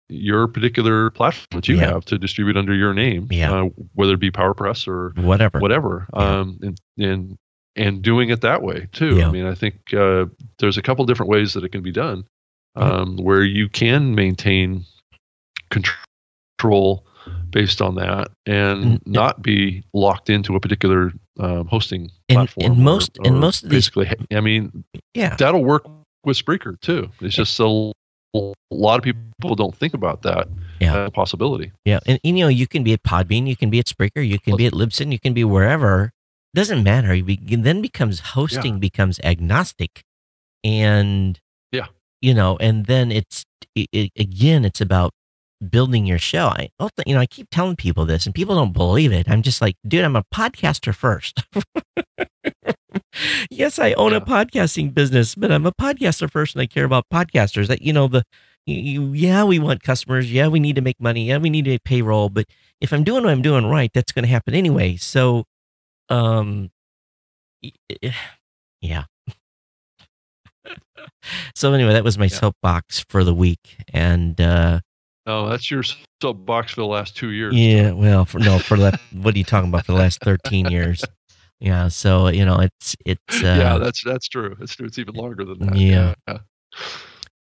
your 0.10 0.48
particular 0.48 1.10
platform 1.10 1.48
that 1.60 1.68
you 1.68 1.76
Yeah. 1.78 1.88
have 1.94 2.06
to 2.06 2.18
distribute 2.18 2.56
under 2.58 2.74
your 2.74 2.94
name, 2.94 3.28
Yeah. 3.30 3.52
uh, 3.54 3.64
whether 3.94 4.14
it 4.14 4.20
be 4.20 4.32
PowerPress 4.32 4.88
or 4.88 5.12
whatever. 5.22 5.60
whatever 5.60 6.08
Yeah. 6.14 6.40
um 6.40 6.60
and, 6.62 6.78
and 6.98 7.38
and 7.76 8.02
doing 8.02 8.30
it 8.30 8.42
that 8.42 8.62
way 8.64 8.88
too 8.92 9.22
i 9.22 9.30
mean 9.30 9.46
i 9.46 9.54
think 9.54 9.94
uh 9.94 10.26
there's 10.60 10.78
a 10.78 10.82
couple 10.82 11.06
different 11.06 11.30
ways 11.30 11.54
that 11.54 11.64
it 11.64 11.70
can 11.72 11.84
be 11.84 11.92
done 11.92 12.26
Yeah. 12.78 12.84
um 12.90 13.18
where 13.18 13.44
you 13.44 13.70
can 13.70 14.16
maintain 14.16 14.86
control 15.70 17.06
based 17.58 17.82
on 17.82 17.96
that 17.96 18.26
and 18.46 18.84
And- 18.84 19.02
not 19.08 19.42
be 19.42 19.84
locked 19.94 20.30
into 20.30 20.56
a 20.56 20.60
particular 20.60 21.12
um, 21.40 21.66
hosting 21.68 22.04
And- 22.30 22.36
platform 22.38 22.66
and 22.66 22.74
or- 22.80 22.84
most- 22.92 23.18
and 23.26 23.36
or 23.36 23.40
most 23.40 23.64
of 23.64 23.70
these- 23.70 23.90
basically 23.90 24.08
i 24.40 24.42
mean 24.42 24.62
Yeah. 25.16 25.36
that'll 25.42 25.64
work 25.74 25.84
with 26.24 26.38
Spreaker 26.44 26.80
too 26.88 27.10
it's 27.22 27.36
just 27.36 27.54
so 27.56 27.94
a 28.36 28.54
lot 28.70 28.98
of 29.00 29.04
people 29.04 29.56
don't 29.56 29.76
think 29.76 29.94
about 29.96 30.22
that 30.22 30.48
Yeah. 30.80 31.10
possibility 31.22 31.72
Yeah, 31.86 32.00
and, 32.06 32.20
and, 32.24 32.38
you 32.38 32.44
know, 32.46 32.50
you 32.62 32.68
can 32.68 32.84
be 32.84 32.94
at 32.94 33.02
Podbean, 33.02 33.48
you 33.48 33.56
can 33.62 33.70
be 33.72 33.80
at 33.80 33.88
Spreaker, 33.88 34.22
you 34.34 34.38
can 34.46 34.56
be 34.56 34.66
at 34.68 34.74
Libsyn, 34.74 35.12
you 35.12 35.20
can 35.26 35.34
be 35.34 35.44
wherever. 35.44 36.12
Doesn't 36.54 36.84
matter. 36.84 37.12
You 37.16 37.24
be, 37.24 37.38
then 37.68 37.82
becomes 37.82 38.20
hosting 38.38 38.80
becomes 38.80 39.20
agnostic, 39.24 40.02
and 40.64 41.40
Yeah. 41.72 41.88
you 42.22 42.34
know, 42.34 42.58
and 42.60 42.86
then 42.86 43.12
it's 43.12 43.44
it, 43.76 43.88
it, 43.92 44.12
again, 44.18 44.66
it's 44.66 44.82
about 44.82 45.12
building 45.70 46.06
your 46.06 46.20
show. 46.20 46.48
I 46.48 46.70
you 47.06 47.14
know, 47.16 47.22
I 47.22 47.26
keep 47.26 47.48
telling 47.52 47.76
people 47.76 48.06
this, 48.06 48.26
and 48.26 48.34
people 48.36 48.56
don't 48.56 48.74
believe 48.74 49.12
it. 49.12 49.30
I'm 49.30 49.42
just 49.42 49.62
like, 49.62 49.76
dude, 49.88 50.04
I'm 50.04 50.16
a 50.16 50.24
podcaster 50.34 50.94
first. 50.94 51.44
yes, 53.50 53.80
I 53.80 53.94
own 53.94 54.14
a 54.14 54.22
podcasting 54.22 54.94
business, 54.94 55.36
but 55.36 55.52
I'm 55.52 55.66
a 55.66 55.72
podcaster 55.72 56.30
first, 56.30 56.56
and 56.56 56.62
I 56.62 56.66
care 56.68 56.86
about 56.86 57.06
podcasters. 57.12 57.68
That 57.68 57.82
you 57.82 57.94
know 57.94 58.08
the 58.08 58.24
you, 58.66 59.14
yeah, 59.14 59.44
we 59.44 59.60
want 59.60 59.84
customers. 59.84 60.32
Yeah, 60.32 60.48
we 60.48 60.60
need 60.60 60.76
to 60.76 60.82
make 60.82 61.00
money. 61.00 61.26
Yeah, 61.28 61.38
we 61.38 61.50
need 61.50 61.66
to 61.66 61.80
payroll. 61.86 62.30
But 62.30 62.46
if 62.82 62.92
I'm 62.94 63.04
doing 63.04 63.24
what 63.24 63.32
I'm 63.32 63.42
doing 63.42 63.66
right, 63.66 63.90
that's 63.94 64.12
going 64.12 64.24
to 64.24 64.30
happen 64.30 64.54
anyway. 64.54 64.98
So, 64.98 65.46
um, 66.10 66.70
y- 67.64 67.72
yeah. 68.82 69.06
so 71.56 71.74
anyway, 71.74 71.94
that 71.94 72.04
was 72.04 72.18
my 72.18 72.26
Yeah. 72.26 72.38
soapbox 72.40 73.06
for 73.10 73.24
the 73.24 73.34
week, 73.34 73.78
and 73.94 74.40
uh, 74.42 74.82
Oh, 75.28 75.50
that's 75.50 75.70
your 75.70 75.84
soapbox 76.22 76.74
for 76.74 76.82
the 76.82 76.88
last 76.88 77.18
two 77.18 77.32
years. 77.32 77.54
Yeah, 77.54 77.92
well, 77.92 78.24
for, 78.24 78.40
no, 78.40 78.60
for 78.60 78.78
the 78.78 78.98
what 79.12 79.36
are 79.36 79.38
you 79.38 79.44
talking 79.44 79.70
about 79.70 79.86
for 79.86 79.92
the 79.92 79.98
last 79.98 80.22
thirteen 80.22 80.68
years? 80.68 81.04
Yeah, 81.60 81.90
so 81.90 82.30
you 82.30 82.46
know, 82.46 82.60
it's 82.60 82.96
it's. 83.06 83.44
Uh, 83.44 83.58
yeah, 83.60 83.78
that's 83.78 84.04
that's 84.04 84.30
true. 84.30 84.56
It's 84.62 84.76
true. 84.76 84.88
It's 84.88 84.98
even 84.98 85.16
longer 85.16 85.44
than 85.44 85.60
that. 85.60 85.76
Yeah. 85.76 86.14
yeah. 86.28 86.38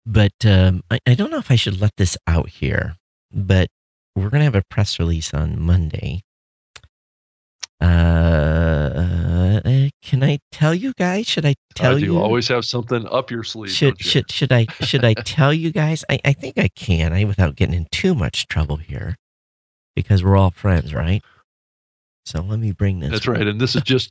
but 0.08 0.34
um, 0.44 0.82
I, 0.90 1.00
I 1.06 1.14
don't 1.14 1.30
know 1.30 1.38
if 1.38 1.52
I 1.52 1.56
should 1.56 1.80
let 1.80 1.92
this 1.98 2.18
out 2.26 2.50
here, 2.50 2.96
but 3.32 3.70
we're 4.16 4.32
gonna 4.32 4.46
have 4.46 4.56
a 4.56 4.64
press 4.64 4.98
release 4.98 5.32
on 5.34 5.62
Monday. 5.62 6.24
Uh, 7.80 9.62
can 10.08 10.24
I 10.24 10.40
tell 10.54 10.74
you 10.74 10.94
guys? 10.94 11.28
Should 11.28 11.46
I 11.46 11.56
tell 11.76 11.98
I 11.98 12.00
do 12.00 12.06
you? 12.06 12.18
always 12.18 12.48
have 12.48 12.64
something 12.64 13.06
up 13.08 13.30
your 13.30 13.44
sleeve. 13.44 13.72
should 13.72 13.86
don't 13.88 14.06
you? 14.06 14.10
should 14.10 14.32
should 14.32 14.54
I 14.54 14.66
should 14.80 15.04
I 15.04 15.14
tell 15.14 15.54
you 15.54 15.70
guys? 15.70 16.06
I, 16.10 16.18
I 16.24 16.32
think 16.32 16.58
I 16.58 16.70
can. 16.70 17.12
I 17.12 17.26
without 17.26 17.58
getting 17.58 17.76
in 17.76 17.88
too 17.92 18.16
much 18.16 18.48
trouble 18.48 18.78
here, 18.78 19.18
because 19.98 20.24
we're 20.24 20.38
all 20.38 20.52
friends, 20.52 20.94
right? 20.94 21.22
So 22.26 22.42
let 22.42 22.58
me 22.58 22.72
bring 22.72 23.00
this. 23.00 23.12
That's 23.12 23.28
right. 23.28 23.46
And 23.46 23.60
this 23.60 23.76
is 23.76 23.82
just 23.82 24.10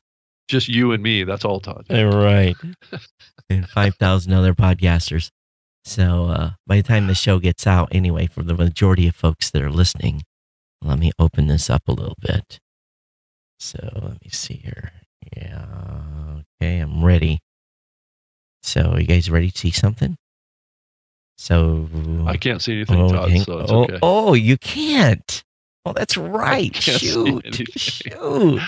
just 0.49 0.69
you 0.69 0.93
and 0.93 1.03
me. 1.03 1.25
That's 1.25 1.47
all, 1.47 1.61
Todd. 1.61 1.87
Right. 1.89 2.55
and 3.51 3.67
5,000 3.67 4.33
other 4.33 4.55
podcasters. 4.55 5.31
So 5.85 6.27
uh, 6.27 6.51
by 6.67 6.77
the 6.77 6.83
time 6.83 7.07
the 7.07 7.15
show 7.15 7.39
gets 7.39 7.67
out, 7.67 7.89
anyway, 7.91 8.27
for 8.27 8.43
the 8.43 8.55
majority 8.55 9.09
of 9.09 9.17
folks 9.17 9.51
that 9.51 9.63
are 9.63 9.71
listening, 9.71 10.23
let 10.83 10.99
me 10.99 11.11
open 11.19 11.47
this 11.47 11.71
up 11.71 11.83
a 11.89 11.93
little 11.93 12.17
bit. 12.21 12.61
So 13.59 13.79
let 13.95 14.23
me 14.23 14.29
see 14.31 14.61
here. 14.63 14.93
Yeah. 15.37 15.65
Okay, 16.61 16.79
I'm 16.79 17.05
ready. 17.05 17.41
So 18.63 18.97
you 18.99 19.07
guys 19.07 19.31
ready 19.31 19.51
to 19.51 19.59
see 19.59 19.71
something? 19.71 20.17
So 21.39 21.89
I 22.27 22.37
can't 22.37 22.63
see 22.63 22.75
anything, 22.75 23.01
oh, 23.01 23.09
Todd, 23.11 23.31
so 23.45 23.59
it's 23.61 23.71
oh, 23.71 23.85
okay. 23.85 23.99
oh, 24.03 24.35
you 24.35 24.57
can't. 24.57 25.45
Oh, 25.85 25.93
that's 25.93 26.17
right. 26.17 26.75
Shoot. 26.75 27.69
Shoot. 27.77 28.61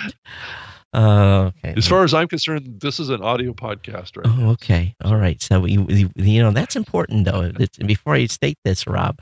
Uh, 0.95 1.51
okay. 1.65 1.75
As 1.77 1.87
far 1.87 2.05
as 2.05 2.15
I'm 2.15 2.29
concerned, 2.29 2.81
this 2.81 3.01
is 3.01 3.11
an 3.11 3.23
audio 3.23 3.53
podcast, 3.53 4.17
right? 4.17 4.27
Oh, 4.27 4.51
okay. 4.53 4.95
All 5.05 5.17
right. 5.17 5.41
So 5.43 5.65
you, 5.67 5.87
you, 5.89 6.11
you 6.17 6.43
know 6.43 6.51
that's 6.51 6.77
important 6.77 7.25
though. 7.25 7.53
It's, 7.59 7.77
before 7.79 8.15
I 8.15 8.27
state 8.27 8.59
this, 8.65 8.87
Rob, 8.87 9.21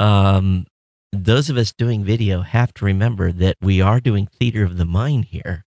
um, 0.00 0.66
those 1.12 1.50
of 1.50 1.56
us 1.56 1.72
doing 1.72 2.04
video 2.04 2.40
have 2.40 2.72
to 2.74 2.84
remember 2.84 3.32
that 3.32 3.56
we 3.60 3.80
are 3.80 4.00
doing 4.00 4.26
theater 4.26 4.64
of 4.64 4.78
the 4.78 4.86
mind 4.86 5.26
here, 5.26 5.64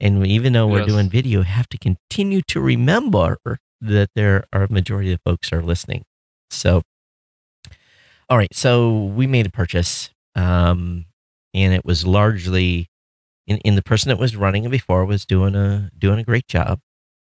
and 0.00 0.26
even 0.26 0.52
though 0.52 0.66
we're 0.66 0.78
Yes. 0.80 0.88
doing 0.88 1.08
video, 1.10 1.42
have 1.42 1.68
to 1.70 1.78
continue 1.78 2.40
to 2.48 2.60
remember 2.60 3.38
that 3.80 4.10
there 4.14 4.44
are 4.52 4.64
a 4.64 4.72
majority 4.72 5.12
of 5.12 5.20
folks 5.24 5.52
are 5.52 5.62
listening. 5.62 6.04
So, 6.50 6.82
all 8.28 8.38
right. 8.38 8.54
So 8.54 9.04
we 9.04 9.26
made 9.26 9.46
a 9.46 9.50
purchase, 9.50 10.10
um, 10.34 11.06
and 11.54 11.74
it 11.74 11.84
was 11.84 12.06
largely 12.06 12.88
in, 13.46 13.58
in 13.58 13.74
the 13.74 13.82
person 13.82 14.08
that 14.08 14.18
was 14.18 14.36
running 14.36 14.64
it 14.64 14.70
before 14.70 15.04
was 15.04 15.24
doing 15.26 15.54
a 15.54 15.90
doing 15.98 16.18
a 16.18 16.24
great 16.24 16.46
job. 16.46 16.78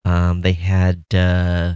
Um, 0.05 0.41
they 0.41 0.53
had 0.53 1.03
uh, 1.13 1.75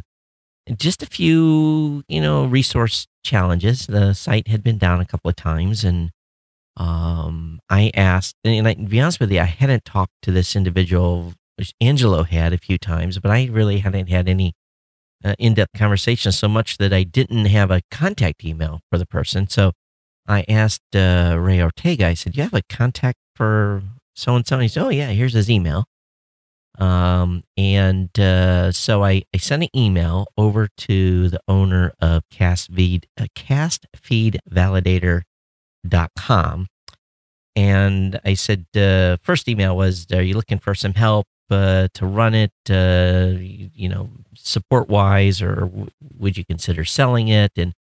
just 0.78 1.02
a 1.02 1.06
few, 1.08 2.04
you 2.08 2.22
know, 2.22 2.46
resource 2.46 3.08
challenges. 3.24 3.88
The 3.88 4.14
site 4.14 4.48
had 4.50 4.64
been 4.64 4.78
down 4.78 5.00
a 5.00 5.06
couple 5.06 5.30
of 5.30 5.36
times, 5.36 5.84
and 5.84 6.12
um, 6.78 7.60
I 7.70 7.92
asked, 7.96 8.36
and 8.44 8.68
I, 8.68 8.76
to 8.76 8.84
be 8.84 9.02
honest 9.02 9.20
with 9.20 9.32
you, 9.32 9.40
I 9.40 9.46
hadn't 9.46 9.84
talked 9.84 10.14
to 10.22 10.32
this 10.32 10.56
individual, 10.56 11.34
Angelo 11.82 12.24
had 12.24 12.54
a 12.54 12.58
few 12.58 12.78
times, 12.78 13.20
but 13.20 13.32
I 13.32 13.46
really 13.46 13.80
hadn't 13.80 14.08
had 14.10 14.30
any 14.30 14.54
uh, 15.26 15.34
in-depth 15.40 15.74
conversation 15.76 16.32
so 16.32 16.48
much 16.48 16.78
that 16.78 16.94
I 16.94 17.04
didn't 17.04 17.46
have 17.46 17.72
a 17.72 17.82
contact 17.90 18.46
email 18.46 18.82
for 18.92 19.00
the 19.00 19.08
person. 19.08 19.50
So 19.50 19.72
I 20.28 20.46
asked 20.48 20.96
uh, 20.96 21.36
Ray 21.40 21.62
Ortega. 21.62 22.08
I 22.08 22.14
said, 22.14 22.34
"Do 22.34 22.38
you 22.38 22.44
have 22.44 22.54
a 22.54 22.62
contact 22.70 23.18
for 23.36 23.82
so 24.16 24.36
and 24.36 24.46
so?" 24.46 24.60
He 24.60 24.68
said, 24.68 24.84
"Oh 24.84 24.90
yeah, 24.90 25.10
here's 25.10 25.34
his 25.34 25.50
email." 25.50 25.86
Um, 26.78 27.44
and 27.58 28.18
uh, 28.20 28.72
so 28.72 29.04
I, 29.04 29.24
I 29.34 29.38
sent 29.38 29.64
an 29.64 29.70
email 29.76 30.28
over 30.38 30.68
to 30.78 31.30
the 31.30 31.40
owner 31.48 31.94
of 32.00 32.22
Cast 32.30 32.70
Feed, 32.72 33.08
uh, 33.20 33.26
CastFeedValidator.com. 35.90 36.68
And 37.56 38.20
I 38.24 38.36
said, 38.36 38.66
uh, 38.76 39.18
first 39.24 39.48
email 39.48 39.76
was, 39.76 40.06
Are 40.14 40.22
you 40.22 40.36
looking 40.36 40.60
for 40.60 40.76
some 40.76 40.94
help 40.94 41.26
uh, 41.50 41.88
to 41.96 42.06
run 42.06 42.36
it, 42.36 42.52
uh, 42.70 43.40
you, 43.40 43.72
you 43.74 43.90
know, 43.90 44.10
support 44.36 44.90
wise, 44.90 45.42
or 45.42 45.56
w- 45.56 45.88
would 46.18 46.38
you 46.38 46.46
consider 46.46 46.86
selling 46.86 47.30
it? 47.30 47.52
And 47.58 47.74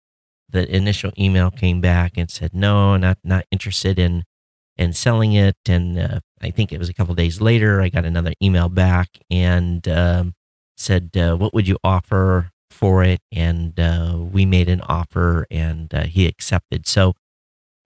the 0.50 0.74
initial 0.74 1.12
email 1.20 1.52
came 1.52 1.82
back 1.82 2.14
and 2.16 2.30
said, 2.32 2.54
No, 2.54 2.96
not, 2.96 3.18
not 3.24 3.46
interested 3.52 4.00
in 4.00 4.24
and 4.78 4.96
selling 4.96 5.34
it. 5.34 5.58
And 5.68 6.00
uh, 6.00 6.20
I 6.42 6.52
think 6.52 6.72
it 6.72 6.80
was 6.80 6.90
a 6.90 6.94
couple 6.94 7.16
days 7.16 7.42
later, 7.42 7.82
I 7.82 7.90
got 7.90 8.06
another 8.06 8.34
email 8.42 8.70
back 8.70 9.10
and 9.30 9.88
um, 9.88 10.34
said, 10.78 11.12
uh, 11.16 11.36
"What 11.36 11.54
would 11.54 11.68
you 11.68 11.78
offer 11.84 12.52
for 12.70 13.04
it?" 13.04 13.20
And 13.32 13.80
uh, 13.80 14.18
we 14.18 14.46
made 14.46 14.70
an 14.70 14.82
offer, 14.82 15.48
and 15.50 15.94
uh, 15.94 16.04
he 16.04 16.28
accepted. 16.28 16.88
So, 16.88 17.14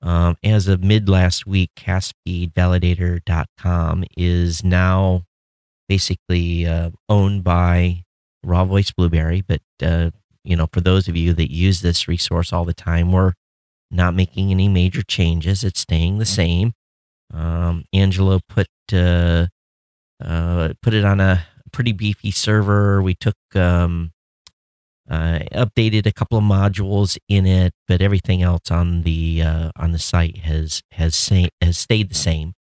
um, 0.02 0.38
as 0.44 0.68
of 0.68 0.84
mid 0.84 1.08
last 1.10 1.46
week, 1.46 1.70
CastFeedValidator.com 1.76 4.06
is 4.18 4.64
now 4.64 5.26
basically 5.88 6.66
uh, 6.66 6.90
owned 7.10 7.44
by 7.44 8.06
Raw 8.44 8.66
Voice 8.66 8.92
Blubrry. 8.92 9.42
But 9.42 9.62
uh, 9.82 10.12
you 10.44 10.56
know, 10.56 10.68
for 10.72 10.82
those 10.82 11.08
of 11.08 11.18
you 11.18 11.34
that 11.34 11.52
use 11.52 11.82
this 11.82 12.08
resource 12.08 12.54
all 12.54 12.66
the 12.66 12.74
time, 12.74 13.12
we're 13.12 13.34
not 13.92 14.14
making 14.14 14.52
any 14.52 14.70
major 14.70 15.02
changes. 15.02 15.64
It's 15.64 15.80
staying 15.82 16.20
the 16.20 16.26
same. 16.26 16.74
Um, 17.34 17.86
Angelo 17.94 18.40
put 18.48 18.68
uh, 18.94 19.48
uh, 20.24 20.74
put 20.82 20.94
it 20.94 21.04
on 21.04 21.20
a 21.20 21.46
pretty 21.72 21.92
beefy 21.92 22.32
server. 22.32 23.02
We 23.02 23.16
took 23.16 23.36
um, 23.56 24.12
uh, 25.10 25.40
updated 25.54 26.06
a 26.06 26.12
couple 26.12 26.38
of 26.38 26.44
modules 26.44 27.18
in 27.28 27.46
it, 27.46 27.74
but 27.88 28.02
everything 28.02 28.42
else 28.44 28.70
on 28.70 29.02
the 29.02 29.42
uh, 29.42 29.72
on 29.76 29.92
the 29.92 30.00
site 30.00 30.38
has 30.40 30.84
has 30.92 31.16
sa- 31.16 31.50
has 31.62 31.78
stayed 31.78 32.10
the 32.10 32.16
same. 32.16 32.54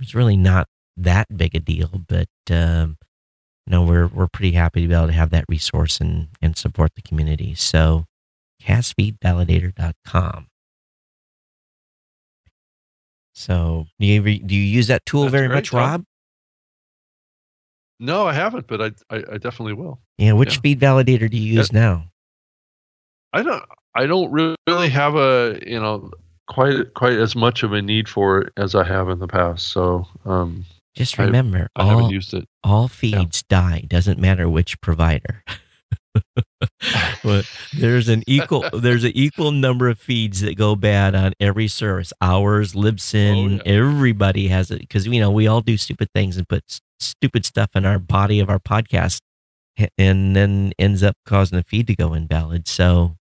it's 0.00 0.14
really 0.14 0.36
not 0.36 0.68
that 0.96 1.26
big 1.36 1.54
a 1.54 1.60
deal. 1.60 2.02
But 2.06 2.28
um, 2.50 2.98
no, 3.66 3.82
we're 3.82 4.06
we're 4.06 4.28
pretty 4.28 4.52
happy 4.52 4.82
to 4.82 4.88
be 4.88 4.94
able 4.94 5.06
to 5.06 5.12
have 5.12 5.30
that 5.30 5.44
resource 5.48 6.00
and 6.00 6.28
and 6.42 6.56
support 6.56 6.92
the 6.94 7.02
community. 7.02 7.54
So, 7.54 8.06
castfeedvalidator.com. 8.62 10.48
So, 13.34 13.86
do 14.00 14.06
you 14.06 14.38
do 14.38 14.54
you 14.54 14.62
use 14.62 14.86
that 14.86 15.04
tool 15.04 15.22
That's 15.22 15.32
very 15.32 15.48
much. 15.48 15.72
Rob? 15.72 16.04
No, 17.98 18.26
I 18.26 18.32
haven't, 18.32 18.66
but 18.66 18.80
I 18.82 18.86
I, 19.14 19.24
I 19.32 19.38
definitely 19.38 19.74
will. 19.74 20.00
Yeah. 20.18 20.32
Which 20.32 20.54
Yeah. 20.56 20.60
feed 20.60 20.80
validator 20.80 21.30
do 21.30 21.36
you 21.36 21.54
use 21.54 21.72
now? 21.72 22.10
I 23.32 23.42
don't 23.42 23.62
I 23.94 24.06
don't 24.06 24.30
really 24.32 24.88
have 24.88 25.14
a 25.16 25.58
you 25.66 25.78
know 25.80 26.10
quite 26.46 26.94
quite 26.94 27.18
as 27.18 27.36
much 27.36 27.62
of 27.62 27.72
a 27.72 27.82
need 27.82 28.08
for 28.08 28.40
it 28.40 28.52
as 28.56 28.74
I 28.74 28.84
have 28.84 29.08
in 29.08 29.18
the 29.18 29.28
past. 29.28 29.68
So 29.68 30.06
um, 30.24 30.64
just 30.94 31.18
remember, 31.18 31.68
I, 31.76 31.82
I 31.82 31.84
all, 31.84 31.90
haven't 31.90 32.10
used 32.10 32.34
it. 32.34 32.48
All 32.64 32.88
feeds 32.88 33.44
yeah. 33.50 33.60
die. 33.60 33.84
Doesn't 33.86 34.18
matter 34.18 34.48
which 34.48 34.80
provider. 34.80 35.42
but 37.22 37.50
there's 37.76 38.08
an 38.08 38.22
equal 38.26 38.64
there's 38.72 39.04
an 39.04 39.12
equal 39.14 39.52
number 39.52 39.88
of 39.88 39.98
feeds 39.98 40.40
that 40.40 40.56
go 40.56 40.74
bad 40.74 41.14
on 41.14 41.32
every 41.40 41.68
service. 41.68 42.12
Ours, 42.20 42.72
Libsyn, 42.72 43.60
oh, 43.60 43.62
yeah. 43.64 43.72
everybody 43.72 44.48
has 44.48 44.70
it 44.70 44.80
because 44.80 45.06
you 45.06 45.20
know 45.20 45.30
we 45.30 45.46
all 45.46 45.60
do 45.60 45.76
stupid 45.76 46.08
things 46.14 46.36
and 46.36 46.48
put 46.48 46.80
stupid 46.98 47.44
stuff 47.44 47.70
in 47.74 47.84
our 47.84 47.98
body 47.98 48.40
of 48.40 48.48
our 48.48 48.58
podcast, 48.58 49.20
and 49.98 50.34
then 50.34 50.72
ends 50.78 51.02
up 51.02 51.16
causing 51.26 51.58
the 51.58 51.64
feed 51.64 51.86
to 51.88 51.94
go 51.94 52.14
invalid. 52.14 52.68
So, 52.68 53.16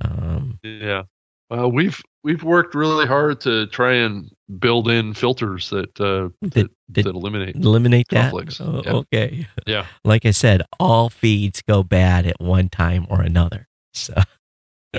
um, 0.00 0.60
yeah, 0.62 1.04
uh, 1.50 1.68
we've 1.68 2.00
we've 2.22 2.42
worked 2.42 2.74
really 2.74 3.06
hard 3.06 3.40
to 3.40 3.66
try 3.68 3.94
and 3.94 4.30
build 4.58 4.88
in 4.88 5.14
filters 5.14 5.70
that 5.70 6.00
uh, 6.00 6.28
that, 6.42 6.70
that, 6.88 7.04
that 7.04 7.06
eliminate 7.06 7.56
eliminate 7.56 8.08
conflicts. 8.08 8.58
that. 8.58 8.64
Oh, 8.64 8.82
yeah. 8.84 8.92
Okay. 8.92 9.46
Yeah. 9.66 9.86
Like 10.04 10.26
I 10.26 10.30
said, 10.30 10.62
all 10.78 11.10
feeds 11.10 11.62
go 11.62 11.82
bad 11.82 12.26
at 12.26 12.40
one 12.40 12.68
time 12.68 13.06
or 13.10 13.20
another. 13.22 13.68
So. 13.94 14.14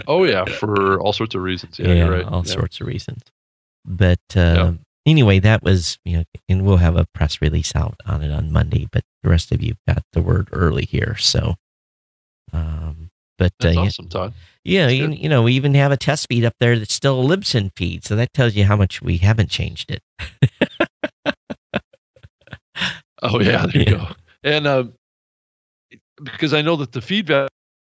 oh 0.07 0.23
yeah, 0.23 0.45
for 0.45 0.99
all 0.99 1.13
sorts 1.13 1.35
of 1.35 1.41
reasons. 1.41 1.79
Yeah, 1.79 1.93
yeah 1.93 2.07
right. 2.07 2.25
all 2.25 2.43
yeah. 2.45 2.53
sorts 2.53 2.81
of 2.81 2.87
reasons. 2.87 3.21
But 3.85 4.19
uh, 4.35 4.73
anyway, 5.05 5.39
that 5.39 5.63
was 5.63 5.99
you 6.03 6.17
know, 6.17 6.23
and 6.49 6.65
we'll 6.65 6.77
have 6.77 6.97
a 6.97 7.07
press 7.13 7.41
release 7.41 7.75
out 7.75 7.95
on 8.05 8.21
it 8.21 8.31
on 8.31 8.51
Monday. 8.51 8.87
But 8.91 9.03
the 9.23 9.29
rest 9.29 9.51
of 9.51 9.61
you 9.63 9.75
got 9.87 10.03
the 10.13 10.21
word 10.21 10.49
early 10.51 10.85
here, 10.85 11.15
so. 11.17 11.55
Um, 12.53 13.10
but 13.41 13.53
that's 13.57 13.75
uh, 13.75 13.81
awesome, 13.81 14.07
Todd. 14.07 14.33
Yeah, 14.63 14.89
you, 14.89 15.09
you, 15.09 15.27
know, 15.27 15.41
we 15.41 15.53
even 15.53 15.73
have 15.73 15.91
a 15.91 15.97
test 15.97 16.27
feed 16.29 16.45
up 16.45 16.53
there 16.59 16.77
that's 16.77 16.93
still 16.93 17.19
a 17.19 17.23
Libsyn 17.23 17.71
feed, 17.75 18.05
so 18.05 18.15
that 18.15 18.31
tells 18.33 18.53
you 18.53 18.65
how 18.65 18.75
much 18.75 19.01
we 19.01 19.17
haven't 19.17 19.49
changed 19.49 19.89
it. 19.89 20.03
oh 23.23 23.39
yeah, 23.39 23.65
there 23.65 23.81
you 23.81 23.85
yeah. 23.87 23.91
go. 23.91 24.07
And 24.43 24.67
uh, 24.67 24.83
because 26.21 26.53
I 26.53 26.61
know 26.61 26.75
that 26.75 26.91
the 26.91 27.01
feed 27.01 27.31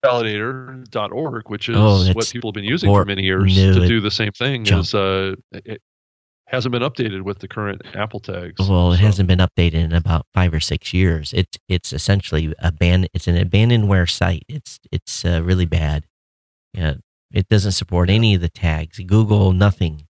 validator.org, 0.04 1.50
which 1.50 1.68
is 1.68 1.76
oh, 1.76 2.12
what 2.12 2.30
people 2.30 2.50
have 2.50 2.54
been 2.54 2.62
using 2.62 2.88
for 2.88 3.04
many 3.04 3.24
years 3.24 3.52
to 3.56 3.88
do 3.88 4.00
the 4.00 4.12
same 4.12 4.30
thing, 4.30 4.64
is 4.68 4.94
uh, 4.94 5.34
it, 5.50 5.82
hasn't 6.50 6.72
been 6.72 6.82
updated 6.82 7.22
with 7.22 7.38
the 7.38 7.48
current 7.48 7.82
Apple 7.94 8.18
tags. 8.18 8.68
Well, 8.68 8.92
it 8.92 8.96
so. 8.96 9.02
hasn't 9.04 9.28
been 9.28 9.38
updated 9.38 9.74
in 9.74 9.92
about 9.92 10.26
five 10.34 10.52
or 10.52 10.60
six 10.60 10.92
years. 10.92 11.32
It's 11.32 11.56
it's 11.68 11.92
essentially 11.92 12.52
abandoned. 12.58 13.10
It's 13.14 13.28
an 13.28 13.36
abandonware 13.36 14.10
site. 14.10 14.44
It's 14.48 14.80
it's 14.90 15.24
uh, 15.24 15.42
really 15.44 15.66
bad. 15.66 16.06
Yeah, 16.74 16.94
it 17.32 17.48
doesn't 17.48 17.72
support 17.72 18.10
any 18.10 18.34
of 18.34 18.40
the 18.40 18.48
tags. 18.48 18.98
Google 18.98 19.52
nothing. 19.52 20.06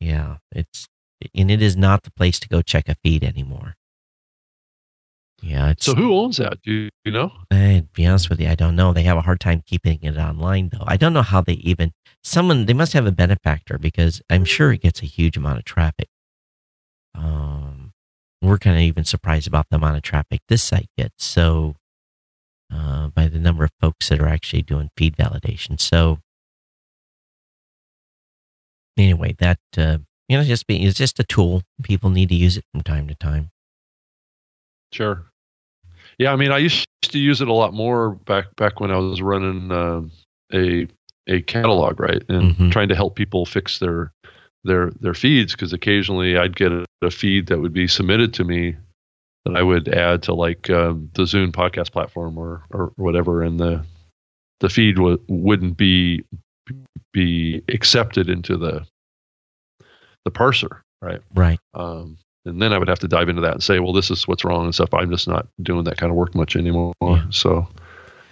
Yeah, 0.00 0.36
it's 0.50 0.88
and 1.34 1.50
it 1.50 1.60
is 1.60 1.76
not 1.76 2.04
the 2.04 2.10
place 2.10 2.40
to 2.40 2.48
go 2.48 2.62
check 2.62 2.88
a 2.88 2.96
feed 3.02 3.22
anymore. 3.22 3.76
Yeah. 5.42 5.74
so 5.78 5.94
who 5.94 6.14
owns 6.14 6.36
that? 6.36 6.60
Do 6.62 6.72
you, 6.72 6.90
you 7.04 7.12
know? 7.12 7.32
I, 7.50 7.86
be 7.94 8.06
honest 8.06 8.28
with 8.28 8.40
you, 8.40 8.48
I 8.48 8.54
don't 8.54 8.76
know. 8.76 8.92
They 8.92 9.04
have 9.04 9.16
a 9.16 9.22
hard 9.22 9.40
time 9.40 9.62
keeping 9.64 9.98
it 10.02 10.16
online, 10.16 10.70
though. 10.70 10.84
I 10.86 10.96
don't 10.96 11.12
know 11.12 11.22
how 11.22 11.40
they 11.40 11.54
even 11.54 11.92
someone 12.22 12.66
they 12.66 12.74
must 12.74 12.92
have 12.92 13.06
a 13.06 13.12
benefactor 13.12 13.78
because 13.78 14.20
I'm 14.28 14.44
sure 14.44 14.72
it 14.72 14.82
gets 14.82 15.02
a 15.02 15.06
huge 15.06 15.36
amount 15.36 15.58
of 15.58 15.64
traffic. 15.64 16.08
Um, 17.14 17.92
we're 18.42 18.58
kind 18.58 18.76
of 18.76 18.82
even 18.82 19.04
surprised 19.04 19.46
about 19.46 19.66
the 19.70 19.76
amount 19.76 19.96
of 19.96 20.02
traffic 20.02 20.40
this 20.48 20.62
site 20.62 20.88
gets. 20.96 21.24
So, 21.24 21.76
uh, 22.72 23.08
by 23.08 23.28
the 23.28 23.38
number 23.38 23.64
of 23.64 23.70
folks 23.80 24.08
that 24.08 24.20
are 24.20 24.28
actually 24.28 24.62
doing 24.62 24.90
feed 24.96 25.16
validation. 25.16 25.80
So, 25.80 26.18
anyway, 28.96 29.34
that 29.38 29.58
uh, 29.76 29.98
you 30.28 30.36
know, 30.36 30.44
just 30.44 30.66
be 30.66 30.84
it's 30.84 30.98
just 30.98 31.18
a 31.18 31.24
tool. 31.24 31.62
People 31.82 32.10
need 32.10 32.28
to 32.28 32.36
use 32.36 32.56
it 32.56 32.64
from 32.72 32.82
time 32.82 33.08
to 33.08 33.14
time. 33.14 33.50
Sure. 34.92 35.29
Yeah, 36.20 36.34
I 36.34 36.36
mean, 36.36 36.52
I 36.52 36.58
used 36.58 36.86
to 37.00 37.18
use 37.18 37.40
it 37.40 37.48
a 37.48 37.54
lot 37.54 37.72
more 37.72 38.10
back 38.10 38.54
back 38.56 38.78
when 38.78 38.90
I 38.90 38.98
was 38.98 39.22
running 39.22 39.72
uh, 39.72 40.02
a 40.52 40.86
a 41.26 41.40
catalog, 41.40 41.98
right, 41.98 42.22
and 42.28 42.52
mm-hmm. 42.52 42.68
trying 42.68 42.90
to 42.90 42.94
help 42.94 43.16
people 43.16 43.46
fix 43.46 43.78
their 43.78 44.12
their 44.64 44.90
their 45.00 45.14
feeds 45.14 45.52
because 45.52 45.72
occasionally 45.72 46.36
I'd 46.36 46.56
get 46.56 46.72
a, 46.72 46.84
a, 47.00 47.10
feed 47.10 47.46
that 47.46 47.60
would 47.60 47.72
be 47.72 47.88
submitted 47.88 48.34
to 48.34 48.44
me 48.44 48.76
that 49.46 49.56
I 49.56 49.62
would 49.62 49.88
add 49.88 50.22
to 50.24 50.34
like 50.34 50.68
um, 50.68 51.08
the 51.14 51.22
Zune 51.22 51.52
podcast 51.52 51.90
platform 51.90 52.36
or 52.36 52.64
or 52.68 52.92
whatever, 52.96 53.42
and 53.42 53.58
the 53.58 53.82
the 54.60 54.68
feed 54.68 54.96
w- 54.96 55.24
wouldn't 55.26 55.78
be 55.78 56.22
be 57.14 57.62
accepted 57.68 58.28
into 58.28 58.58
the 58.58 58.84
the 60.26 60.30
parser, 60.30 60.82
right? 61.00 61.22
Right. 61.34 61.60
Um, 61.72 62.18
and 62.44 62.60
then 62.60 62.72
I 62.72 62.78
would 62.78 62.88
have 62.88 62.98
to 63.00 63.08
dive 63.08 63.28
into 63.28 63.42
that 63.42 63.54
and 63.54 63.62
say, 63.62 63.80
well, 63.80 63.92
this 63.92 64.10
is 64.10 64.26
what's 64.26 64.44
wrong 64.44 64.64
and 64.64 64.74
stuff. 64.74 64.94
I'm 64.94 65.10
just 65.10 65.28
not 65.28 65.46
doing 65.62 65.84
that 65.84 65.98
kind 65.98 66.10
of 66.10 66.16
work 66.16 66.34
much 66.34 66.56
anymore. 66.56 66.94
Yeah. 67.02 67.24
So 67.30 67.68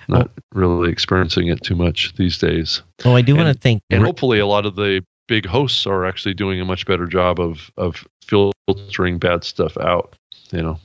not 0.09 0.31
really 0.55 0.91
experiencing 0.91 1.49
it 1.49 1.63
too 1.63 1.77
much 1.77 2.15
these 2.17 2.39
days. 2.39 2.83
Oh, 3.05 3.15
I 3.15 3.23
do 3.23 3.37
want 3.37 3.55
to 3.55 3.61
think, 3.61 3.83
and 3.91 4.03
hopefully, 4.03 4.39
a 4.39 4.47
lot 4.47 4.67
of 4.67 4.75
the 4.75 5.05
big 5.29 5.45
hosts 5.47 5.87
are 5.87 6.07
actually 6.07 6.35
doing 6.35 6.61
a 6.61 6.65
much 6.65 6.87
better 6.87 7.07
job 7.07 7.39
of 7.39 7.71
of 7.77 8.07
filtering 8.27 9.19
bad 9.19 9.45
stuff 9.45 9.77
out. 9.77 10.17
You 10.51 10.63
know, 10.63 10.81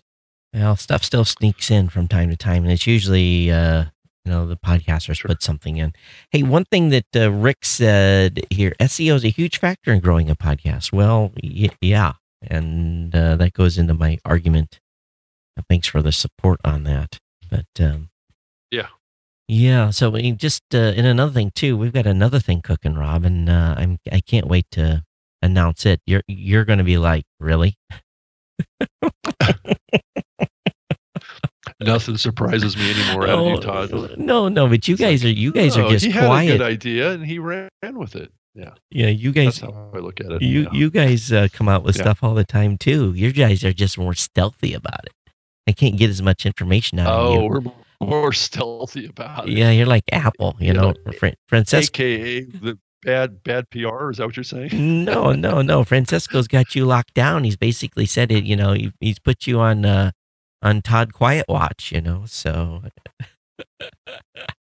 well, 0.54 0.76
stuff 0.76 1.04
still 1.04 1.26
sneaks 1.26 1.72
in 1.72 1.90
from 1.90 2.08
time 2.08 2.30
to 2.30 2.38
time, 2.38 2.64
and 2.64 2.72
it's 2.72 2.86
usually 2.86 3.50
uh, 3.50 3.86
you 4.26 4.32
know 4.32 4.46
the 4.46 4.58
podcasters 4.58 5.16
sure. 5.16 5.30
put 5.30 5.42
something 5.42 5.78
in. 5.78 5.94
Hey, 6.32 6.44
one 6.44 6.66
thing 6.66 6.90
that 6.90 7.16
uh, 7.16 7.32
Rick 7.32 7.64
said 7.64 8.46
here: 8.50 8.74
SEO 8.82 9.16
is 9.16 9.24
a 9.24 9.30
huge 9.30 9.58
factor 9.58 9.94
in 9.94 10.02
growing 10.02 10.30
a 10.30 10.36
podcast. 10.36 10.92
Well, 10.92 11.32
y- 11.42 11.70
yeah, 11.82 12.14
and 12.50 13.16
uh, 13.16 13.36
that 13.38 13.54
goes 13.54 13.78
into 13.78 13.94
my 13.94 14.18
argument. 14.26 14.80
Thanks 15.70 15.88
for 15.88 16.02
the 16.02 16.12
support 16.12 16.60
on 16.64 16.84
that. 16.84 17.20
But 17.50 17.66
um, 17.80 18.10
yeah, 18.72 18.88
yeah. 19.48 19.91
So 19.91 20.10
we 20.10 20.32
just 20.32 20.64
uh, 20.74 20.94
and 20.96 21.06
another 21.06 21.32
thing 21.32 21.52
too, 21.54 21.78
we've 21.78 21.94
got 21.94 22.08
another 22.08 22.39
thing 22.39 22.62
cooking, 22.62 22.96
Rob, 22.96 23.24
and 23.26 23.50
uh, 23.50 23.76
I'm 23.78 24.00
I 24.12 24.20
can't 24.20 24.48
wait 24.48 24.66
to 24.72 25.04
announce 25.41 25.86
it. 25.86 26.02
You're 26.06 26.24
you're 26.28 26.66
going 26.66 26.80
to 26.80 26.84
be 26.86 26.98
like, 26.98 27.26
really? 27.39 27.78
Nothing 31.80 32.18
surprises 32.18 32.78
me 32.78 32.91
anymore 32.91 33.28
out 33.28 33.39
of 33.39 33.46
you, 33.46 33.60
Todd. 33.60 34.18
No, 34.18 34.48
no, 34.48 34.68
but 34.68 34.88
you 34.88 34.96
guys 34.96 35.24
are 35.26 35.30
you 35.30 35.52
guys 35.52 35.78
are 35.78 35.89
just 35.89 36.06
he 36.06 36.12
had 36.12 36.26
quiet. 36.26 36.50
a 36.50 36.58
good 36.58 36.66
idea 36.66 37.12
and 37.12 37.26
he 37.26 37.39
ran 37.39 37.70
with 37.94 38.16
it. 38.16 38.32
Yeah. 38.56 38.72
Yeah, 38.91 39.08
you 39.08 39.32
guys. 39.32 39.60
That's 39.60 39.74
how 39.74 39.91
I 39.93 39.97
look 39.97 40.20
at 40.20 40.32
it. 40.32 40.41
You 40.41 40.64
yeah. 40.64 40.70
you 40.74 40.89
guys 40.91 41.32
uh, 41.32 41.47
come 41.51 41.68
out 41.68 41.84
with 41.84 41.97
yeah. 41.97 42.04
stuff 42.04 42.24
all 42.24 42.36
the 42.36 42.43
time 42.43 42.78
too. 42.78 43.14
You 43.14 43.32
guys 43.32 43.64
are 43.64 43.74
just 43.74 43.97
more 43.97 44.14
stealthy 44.14 44.74
about 44.74 45.06
it. 45.06 45.14
I 45.68 45.72
can't 45.72 45.97
get 45.97 46.10
as 46.10 46.22
much 46.22 46.45
information 46.45 46.99
out 46.99 47.08
oh, 47.08 47.26
of 47.26 47.34
you. 47.34 47.72
we're 47.99 48.08
more 48.08 48.34
stealthy 48.34 49.06
about 49.08 49.47
it. 49.47 49.54
Yeah, 49.54 49.72
you're 49.72 49.88
like 49.88 50.04
Apple. 50.12 50.56
You, 50.60 50.68
you 50.68 50.74
know, 50.74 50.93
know, 51.06 51.34
Francesco. 51.47 52.04
AKA 52.04 52.41
the 52.41 52.78
bad 53.01 53.43
bad 53.43 53.70
PR. 53.70 54.12
Is 54.12 54.18
that 54.18 54.26
what 54.26 54.38
you're 54.38 54.43
saying? 54.43 54.70
no, 55.06 55.34
no, 55.34 55.62
no. 55.62 55.84
Francesco's 55.84 56.47
got 56.47 56.76
you 56.76 56.86
locked 56.86 57.14
down. 57.14 57.43
He's 57.43 57.58
basically 57.58 58.06
said 58.06 58.32
it. 58.32 58.43
You 58.43 58.56
know, 58.56 58.76
he's 58.99 59.20
put 59.20 59.47
you 59.47 59.60
on 59.60 59.86
uh, 59.86 60.12
on 60.62 60.82
Todd 60.82 61.14
Quiet 61.14 61.45
Watch. 61.49 61.91
You 61.91 62.01
know, 62.01 62.26
so. 62.28 62.84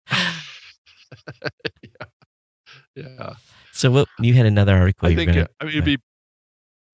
yeah. 0.10 2.06
yeah. 2.96 3.34
So 3.82 3.90
what 3.90 4.08
you 4.20 4.36
had 4.36 4.46
another 4.46 4.78
article. 4.78 5.10
I 5.10 5.16
think. 5.16 5.34
Gonna, 5.34 5.48
I 5.60 5.64
mean, 5.64 5.74
it'd 5.74 5.86
be. 5.86 5.98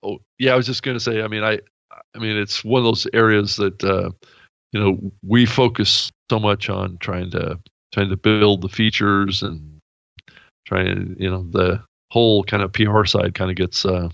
Oh 0.03 0.19
yeah, 0.39 0.53
I 0.53 0.55
was 0.55 0.65
just 0.65 0.83
going 0.83 0.95
to 0.95 1.03
say. 1.03 1.21
I 1.21 1.27
mean, 1.27 1.43
I. 1.43 1.59
I 2.15 2.19
mean, 2.19 2.37
it's 2.37 2.63
one 2.63 2.79
of 2.79 2.85
those 2.85 3.05
areas 3.11 3.57
that 3.57 3.83
uh, 3.83 4.09
you 4.71 4.79
know 4.79 5.11
we 5.21 5.45
focus 5.45 6.09
so 6.31 6.39
much 6.39 6.69
on 6.69 6.97
trying 6.99 7.29
to 7.31 7.59
trying 7.91 8.09
to 8.09 8.15
build 8.15 8.61
the 8.61 8.69
features 8.69 9.43
and 9.43 9.79
trying 10.65 11.17
you 11.19 11.29
know 11.29 11.43
the 11.51 11.83
whole 12.11 12.45
kind 12.45 12.63
of 12.63 12.71
PR 12.71 13.03
side 13.03 13.33
kind 13.33 13.51
of 13.51 13.57
gets 13.57 13.85
uh, 13.85 14.07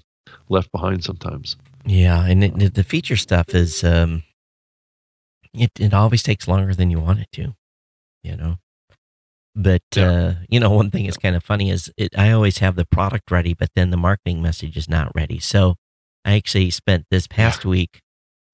left 0.49 0.71
behind 0.71 1.03
sometimes. 1.03 1.55
Yeah, 1.85 2.25
and 2.25 2.43
it, 2.43 2.73
the 2.73 2.83
feature 2.83 3.17
stuff 3.17 3.49
is 3.49 3.83
um, 3.83 4.23
it 5.53 5.69
it 5.79 5.93
always 5.93 6.23
takes 6.23 6.47
longer 6.47 6.73
than 6.73 6.89
you 6.89 6.99
want 6.99 7.19
it 7.19 7.27
to, 7.33 7.53
you 8.23 8.35
know. 8.35 8.57
But 9.55 9.83
yeah. 9.95 10.11
uh, 10.11 10.35
you 10.49 10.59
know, 10.59 10.71
one 10.71 10.89
thing 10.89 11.05
is 11.05 11.17
kind 11.17 11.35
of 11.35 11.43
funny 11.43 11.69
is 11.69 11.91
it, 11.97 12.17
I 12.17 12.31
always 12.31 12.57
have 12.57 12.75
the 12.75 12.85
product 12.85 13.29
ready, 13.29 13.53
but 13.53 13.69
then 13.75 13.91
the 13.91 13.97
marketing 13.97 14.41
message 14.41 14.75
is 14.77 14.89
not 14.89 15.11
ready. 15.15 15.39
So 15.39 15.75
I 16.25 16.35
actually 16.35 16.71
spent 16.71 17.05
this 17.11 17.27
past 17.27 17.65
week 17.65 18.01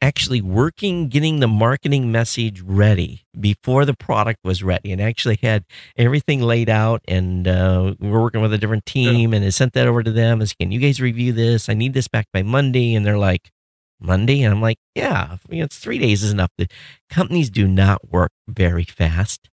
actually 0.01 0.41
working 0.41 1.09
getting 1.09 1.39
the 1.39 1.47
marketing 1.47 2.11
message 2.11 2.61
ready 2.61 3.25
before 3.37 3.83
the 3.83 3.93
product 3.93 4.39
was 4.43 4.63
ready 4.63 4.91
and 4.91 5.01
actually 5.01 5.37
had 5.41 5.65
everything 5.97 6.41
laid 6.41 6.69
out 6.69 7.01
and 7.07 7.47
uh, 7.47 7.93
we're 7.99 8.21
working 8.21 8.41
with 8.41 8.53
a 8.53 8.57
different 8.57 8.85
team 8.85 9.31
yeah. 9.31 9.37
and 9.37 9.45
I 9.45 9.49
sent 9.49 9.73
that 9.73 9.87
over 9.87 10.01
to 10.01 10.11
them 10.11 10.41
as 10.41 10.53
can 10.53 10.71
you 10.71 10.79
guys 10.79 11.01
review 11.01 11.33
this 11.33 11.67
i 11.67 11.73
need 11.73 11.93
this 11.93 12.07
back 12.07 12.27
by 12.31 12.43
monday 12.43 12.95
and 12.95 13.05
they're 13.05 13.17
like 13.17 13.51
monday 13.99 14.41
and 14.41 14.53
i'm 14.53 14.61
like 14.61 14.77
yeah 14.95 15.37
it's 15.49 15.77
three 15.77 15.97
days 15.97 16.23
is 16.23 16.31
enough 16.31 16.51
the 16.57 16.67
companies 17.09 17.49
do 17.49 17.67
not 17.67 18.09
work 18.09 18.31
very 18.47 18.85
fast 18.85 19.48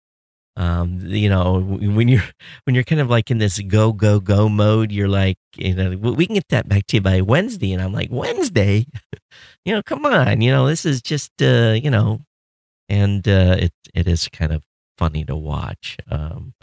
Um, 0.57 1.01
you 1.03 1.29
know, 1.29 1.61
when 1.61 2.07
you're 2.07 2.23
when 2.65 2.75
you're 2.75 2.85
kind 2.85 3.01
of 3.01 3.11
like 3.11 3.31
in 3.31 3.39
this 3.39 3.59
go 3.61 3.93
go 3.93 4.21
go 4.21 4.49
mode, 4.49 4.93
you're 4.93 5.09
like, 5.09 5.37
you 5.57 5.75
know, 5.75 5.97
we 5.97 6.27
can 6.27 6.35
get 6.35 6.49
that 6.51 6.69
back 6.69 6.87
to 6.89 6.97
you 6.97 7.01
by 7.01 7.21
Wednesday, 7.23 7.73
and 7.73 7.83
I'm 7.83 7.93
like, 7.93 8.09
Wednesday, 8.13 8.87
you 9.65 9.75
know, 9.75 9.83
come 9.83 10.07
on, 10.07 10.41
you 10.41 10.53
know, 10.53 10.67
this 10.69 10.87
is 10.87 11.03
just, 11.03 11.33
uh, 11.43 11.77
you 11.81 11.91
know, 11.91 12.21
and 12.89 13.27
uh, 13.27 13.57
it 13.59 13.73
it 13.95 14.07
is 14.07 14.29
kind 14.29 14.53
of 14.53 14.63
funny 14.97 15.25
to 15.25 15.35
watch 15.35 15.97
um, 16.09 16.55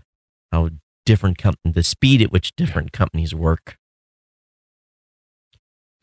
how 0.52 0.70
different 1.06 1.38
companies, 1.38 1.76
the 1.76 1.84
speed 1.84 2.22
at 2.22 2.32
which 2.32 2.56
different 2.56 2.94
companies 2.94 3.36
work. 3.36 3.78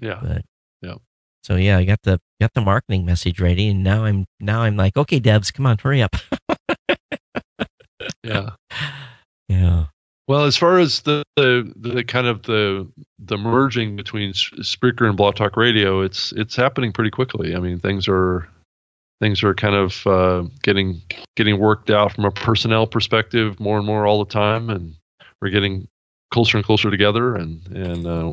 Yeah. 0.00 0.20
But, 0.22 0.42
Yeah. 0.82 0.96
So 1.42 1.56
yeah, 1.56 1.78
I 1.78 1.84
got 1.84 2.02
the 2.02 2.20
got 2.40 2.52
the 2.54 2.60
marketing 2.60 3.06
message 3.06 3.40
ready, 3.40 3.68
and 3.68 3.82
now 3.82 4.04
I'm 4.04 4.26
now 4.38 4.62
I'm 4.62 4.76
like, 4.76 4.96
okay, 4.96 5.20
Devs, 5.20 5.52
come 5.52 5.66
on, 5.66 5.78
hurry 5.78 6.02
up. 6.02 6.16
Yeah. 8.22 8.50
yeah. 9.48 9.86
Well, 10.26 10.44
as 10.44 10.58
far 10.58 10.78
as 10.78 11.00
the, 11.02 11.22
the 11.36 11.72
the 11.76 12.04
kind 12.04 12.26
of 12.26 12.42
the 12.42 12.86
the 13.18 13.38
merging 13.38 13.96
between 13.96 14.32
Spreaker 14.34 15.08
and 15.08 15.16
Blog 15.16 15.36
Talk 15.36 15.56
Radio, 15.56 16.02
it's 16.02 16.32
it's 16.32 16.54
happening 16.54 16.92
pretty 16.92 17.10
quickly. 17.10 17.56
I 17.56 17.60
mean, 17.60 17.78
things 17.78 18.06
are 18.08 18.46
things 19.20 19.42
are 19.42 19.54
kind 19.54 19.74
of 19.74 20.06
uh, 20.06 20.44
getting 20.62 21.00
getting 21.36 21.58
worked 21.58 21.90
out 21.90 22.12
from 22.12 22.26
a 22.26 22.30
personnel 22.30 22.86
perspective 22.86 23.58
more 23.58 23.78
and 23.78 23.86
more 23.86 24.06
all 24.06 24.22
the 24.22 24.30
time, 24.30 24.68
and 24.68 24.94
we're 25.40 25.48
getting 25.50 25.88
closer 26.30 26.58
and 26.58 26.66
closer 26.66 26.90
together, 26.90 27.34
and 27.34 27.66
and 27.68 28.06
uh, 28.06 28.32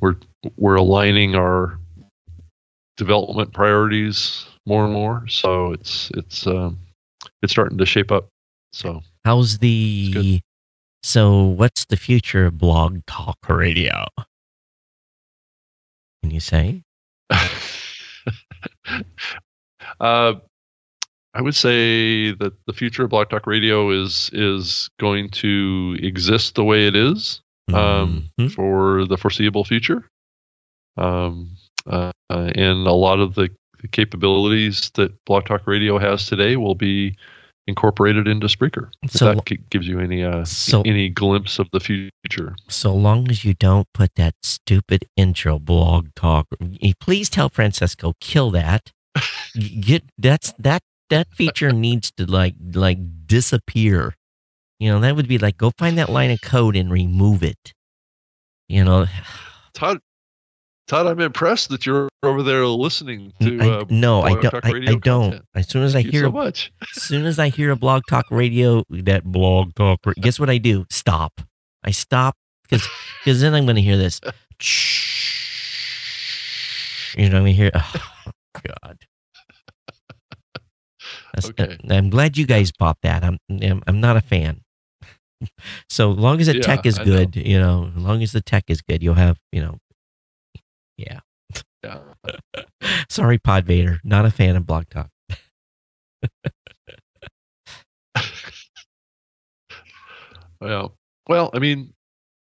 we're 0.00 0.16
we're 0.56 0.76
aligning 0.76 1.34
our 1.34 1.78
development 2.96 3.52
priorities 3.52 4.46
more 4.66 4.84
and 4.84 4.92
more. 4.92 5.26
So 5.28 5.72
it's 5.72 6.10
it's 6.14 6.46
um, 6.46 6.78
it's 7.42 7.52
starting 7.52 7.78
to 7.78 7.86
shape 7.86 8.12
up. 8.12 8.28
So 8.74 9.02
How's 9.24 9.58
the 9.58 10.40
so? 11.04 11.42
What's 11.42 11.84
the 11.84 11.96
future 11.96 12.46
of 12.46 12.58
Blog 12.58 13.06
Talk 13.06 13.38
Radio? 13.48 14.06
Can 16.22 16.32
you 16.32 16.40
say? 16.40 16.82
uh, 17.30 19.04
I 20.00 21.40
would 21.40 21.54
say 21.54 22.32
that 22.32 22.52
the 22.66 22.72
future 22.72 23.04
of 23.04 23.10
Blog 23.10 23.30
Talk 23.30 23.46
Radio 23.46 23.90
is 23.90 24.28
is 24.32 24.90
going 24.98 25.30
to 25.30 25.96
exist 26.02 26.56
the 26.56 26.64
way 26.64 26.88
it 26.88 26.96
is 26.96 27.42
um, 27.72 28.28
Mhm. 28.40 28.50
for 28.50 29.04
the 29.06 29.16
foreseeable 29.16 29.64
future. 29.64 30.10
Um, 30.96 31.56
uh, 31.86 32.10
and 32.28 32.86
a 32.88 32.92
lot 32.92 33.20
of 33.20 33.34
the, 33.34 33.50
the 33.80 33.88
capabilities 33.88 34.90
that 34.94 35.12
Blog 35.26 35.44
Talk 35.44 35.66
Radio 35.68 35.98
has 35.98 36.26
today 36.26 36.56
will 36.56 36.74
be 36.74 37.16
incorporated 37.66 38.28
into 38.28 38.46
Spreaker. 38.46 38.90
If 39.02 39.12
So- 39.12 39.34
that 39.34 39.70
gives 39.70 39.86
you 39.88 39.98
any 40.00 40.22
uh, 40.22 40.44
so- 40.44 40.82
any 40.82 41.08
glimpse 41.08 41.58
of 41.58 41.68
the 41.72 41.80
future. 41.80 42.54
So 42.68 42.94
long 42.94 43.30
as 43.30 43.44
you 43.44 43.54
don't 43.54 43.86
put 43.94 44.14
that 44.16 44.34
stupid 44.42 45.06
intro 45.16 45.58
blog 45.58 46.08
talk, 46.14 46.46
please 47.00 47.28
tell 47.30 47.48
Francesco 47.48 48.14
kill 48.20 48.50
that. 48.50 48.92
Get 49.80 50.04
that's 50.18 50.52
that 50.58 50.82
that 51.10 51.28
feature 51.32 51.72
needs 51.86 52.10
to 52.16 52.26
like 52.30 52.54
like 52.74 52.98
disappear. 53.26 54.14
You 54.80 54.90
know 54.90 55.00
that 55.00 55.16
would 55.16 55.28
be 55.28 55.38
like 55.38 55.56
go 55.56 55.70
find 55.78 55.96
that 55.98 56.08
line 56.10 56.30
of 56.30 56.40
code 56.42 56.76
and 56.76 56.90
remove 56.90 57.42
it. 57.42 57.72
You 58.68 58.84
know, 58.84 59.06
Todd, 59.74 60.00
Todd, 60.86 61.06
I'm 61.06 61.20
impressed 61.20 61.70
that 61.70 61.86
you're 61.86 62.08
over 62.22 62.42
there 62.42 62.66
listening 62.66 63.32
to. 63.40 63.58
I, 63.60 63.68
uh, 63.68 63.84
no, 63.88 64.20
I 64.22 64.34
don't. 64.34 64.54
I, 64.64 64.68
I 64.68 64.80
don't. 64.96 65.00
content. 65.02 65.44
As 65.54 65.68
soon 65.68 65.82
as 65.82 65.96
I 65.96 66.02
hear 66.02 66.24
so 66.24 66.30
much. 66.32 66.72
as 66.96 67.02
soon 67.02 67.24
as 67.24 67.38
I 67.38 67.48
hear 67.48 67.70
a 67.70 67.76
blog 67.76 68.02
talk 68.08 68.26
radio, 68.30 68.84
that 68.90 69.24
blog 69.24 69.74
talk, 69.74 70.00
guess 70.20 70.38
what 70.38 70.50
I 70.50 70.58
do? 70.58 70.84
Stop. 70.90 71.40
I 71.82 71.90
stop 71.90 72.36
because 72.62 72.86
because 73.22 73.40
then 73.40 73.54
I'm 73.54 73.64
going 73.64 73.76
to 73.76 73.82
hear 73.82 73.96
this. 73.96 74.20
You 77.16 77.28
know, 77.28 77.36
I'm 77.36 77.42
going 77.44 77.52
to 77.54 77.56
hear. 77.56 77.70
Oh, 77.74 78.32
God. 78.76 78.98
That's- 81.34 81.50
Okay. 81.50 81.76
I'm 81.90 82.10
glad 82.10 82.36
you 82.36 82.44
guys 82.46 82.72
bought 82.72 82.98
that. 83.02 83.22
I'm 83.22 83.38
I'm, 83.50 83.82
I'm 83.86 84.00
not 84.00 84.16
a 84.16 84.20
fan. 84.20 84.62
so 85.88 86.10
long 86.10 86.40
as 86.40 86.46
the 86.48 86.56
Yeah, 86.56 86.62
tech 86.62 86.86
is 86.86 86.98
I 86.98 87.04
know. 87.04 87.04
good, 87.26 87.36
you 87.36 87.58
know, 87.58 87.90
as 87.96 88.02
long 88.02 88.22
as 88.22 88.32
the 88.32 88.40
tech 88.40 88.64
is 88.68 88.80
good, 88.82 89.02
you'll 89.02 89.14
have, 89.14 89.38
you 89.52 89.60
know, 89.60 89.78
yeah. 90.96 91.20
Yeah. 91.82 92.00
Sorry, 93.08 93.38
Pod 93.38 93.64
Vader, 93.64 94.00
not 94.04 94.24
a 94.24 94.30
fan 94.30 94.56
of 94.56 94.66
blog 94.66 94.88
talk. 94.88 95.10
Well, 100.60 100.94
well, 101.28 101.50
I 101.52 101.58
mean, 101.58 101.92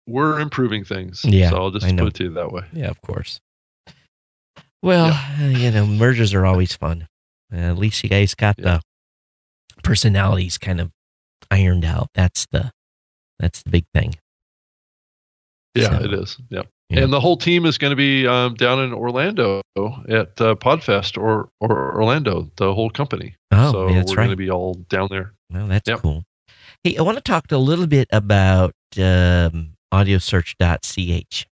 we're 0.07 0.40
improving 0.40 0.84
things. 0.84 1.24
Yeah, 1.24 1.51
So 1.51 1.57
I'll 1.57 1.70
just 1.70 1.86
put 1.97 2.07
it 2.09 2.14
to 2.14 2.24
you 2.24 2.30
that 2.34 2.53
way. 2.53 2.62
Yeah, 2.72 2.88
of 2.88 3.01
course. 3.03 3.40
Well, 4.82 5.07
uh, 5.12 5.47
you 5.49 5.70
know, 5.70 5.86
mergers 5.86 6.32
are 6.32 6.47
always 6.47 6.74
fun. 6.74 7.09
Uh, 7.53 7.57
at 7.57 7.78
least 7.78 8.03
you 8.03 8.09
guys 8.09 8.34
got 8.34 8.57
Yeah. 8.59 8.78
the 9.74 9.82
personalities 9.82 10.59
kind 10.59 10.80
of 10.80 10.90
ironed 11.51 11.84
out. 11.84 12.09
That's 12.14 12.47
the 12.53 12.70
that's 13.38 13.62
the 13.62 13.70
big 13.70 13.84
thing. 13.94 14.14
Yeah, 15.74 15.99
So, 15.99 16.05
it 16.05 16.14
is. 16.14 16.38
Yep. 16.51 16.68
Yeah. 16.89 17.01
And 17.03 17.12
the 17.12 17.20
whole 17.20 17.37
team 17.37 17.66
is 17.66 17.78
going 17.78 17.91
to 17.91 17.97
be 17.97 18.26
um, 18.26 18.55
down 18.55 18.78
in 18.80 18.93
Orlando 18.93 19.61
at 20.09 20.41
uh, 20.41 20.55
Podfest 20.55 21.16
or, 21.20 21.49
or 21.61 21.95
Orlando, 21.97 22.51
the 22.57 22.72
whole 22.74 22.91
company. 22.91 23.34
Oh, 23.51 23.72
so 23.72 23.89
that's 23.89 24.11
we're 24.11 24.16
right. 24.16 24.24
going 24.26 24.30
to 24.30 24.37
be 24.37 24.51
all 24.51 24.74
down 24.89 25.09
there. 25.11 25.32
Well, 25.51 25.66
that's 25.66 25.89
Yep. 25.89 26.01
cool. 26.01 26.24
Hey, 26.84 26.97
I 26.97 27.03
want 27.03 27.16
to 27.18 27.22
talk 27.22 27.51
a 27.51 27.59
little 27.59 27.87
bit 27.87 28.09
about 28.12 28.74
um, 28.99 29.74
audiosearch.ch. 29.93 31.47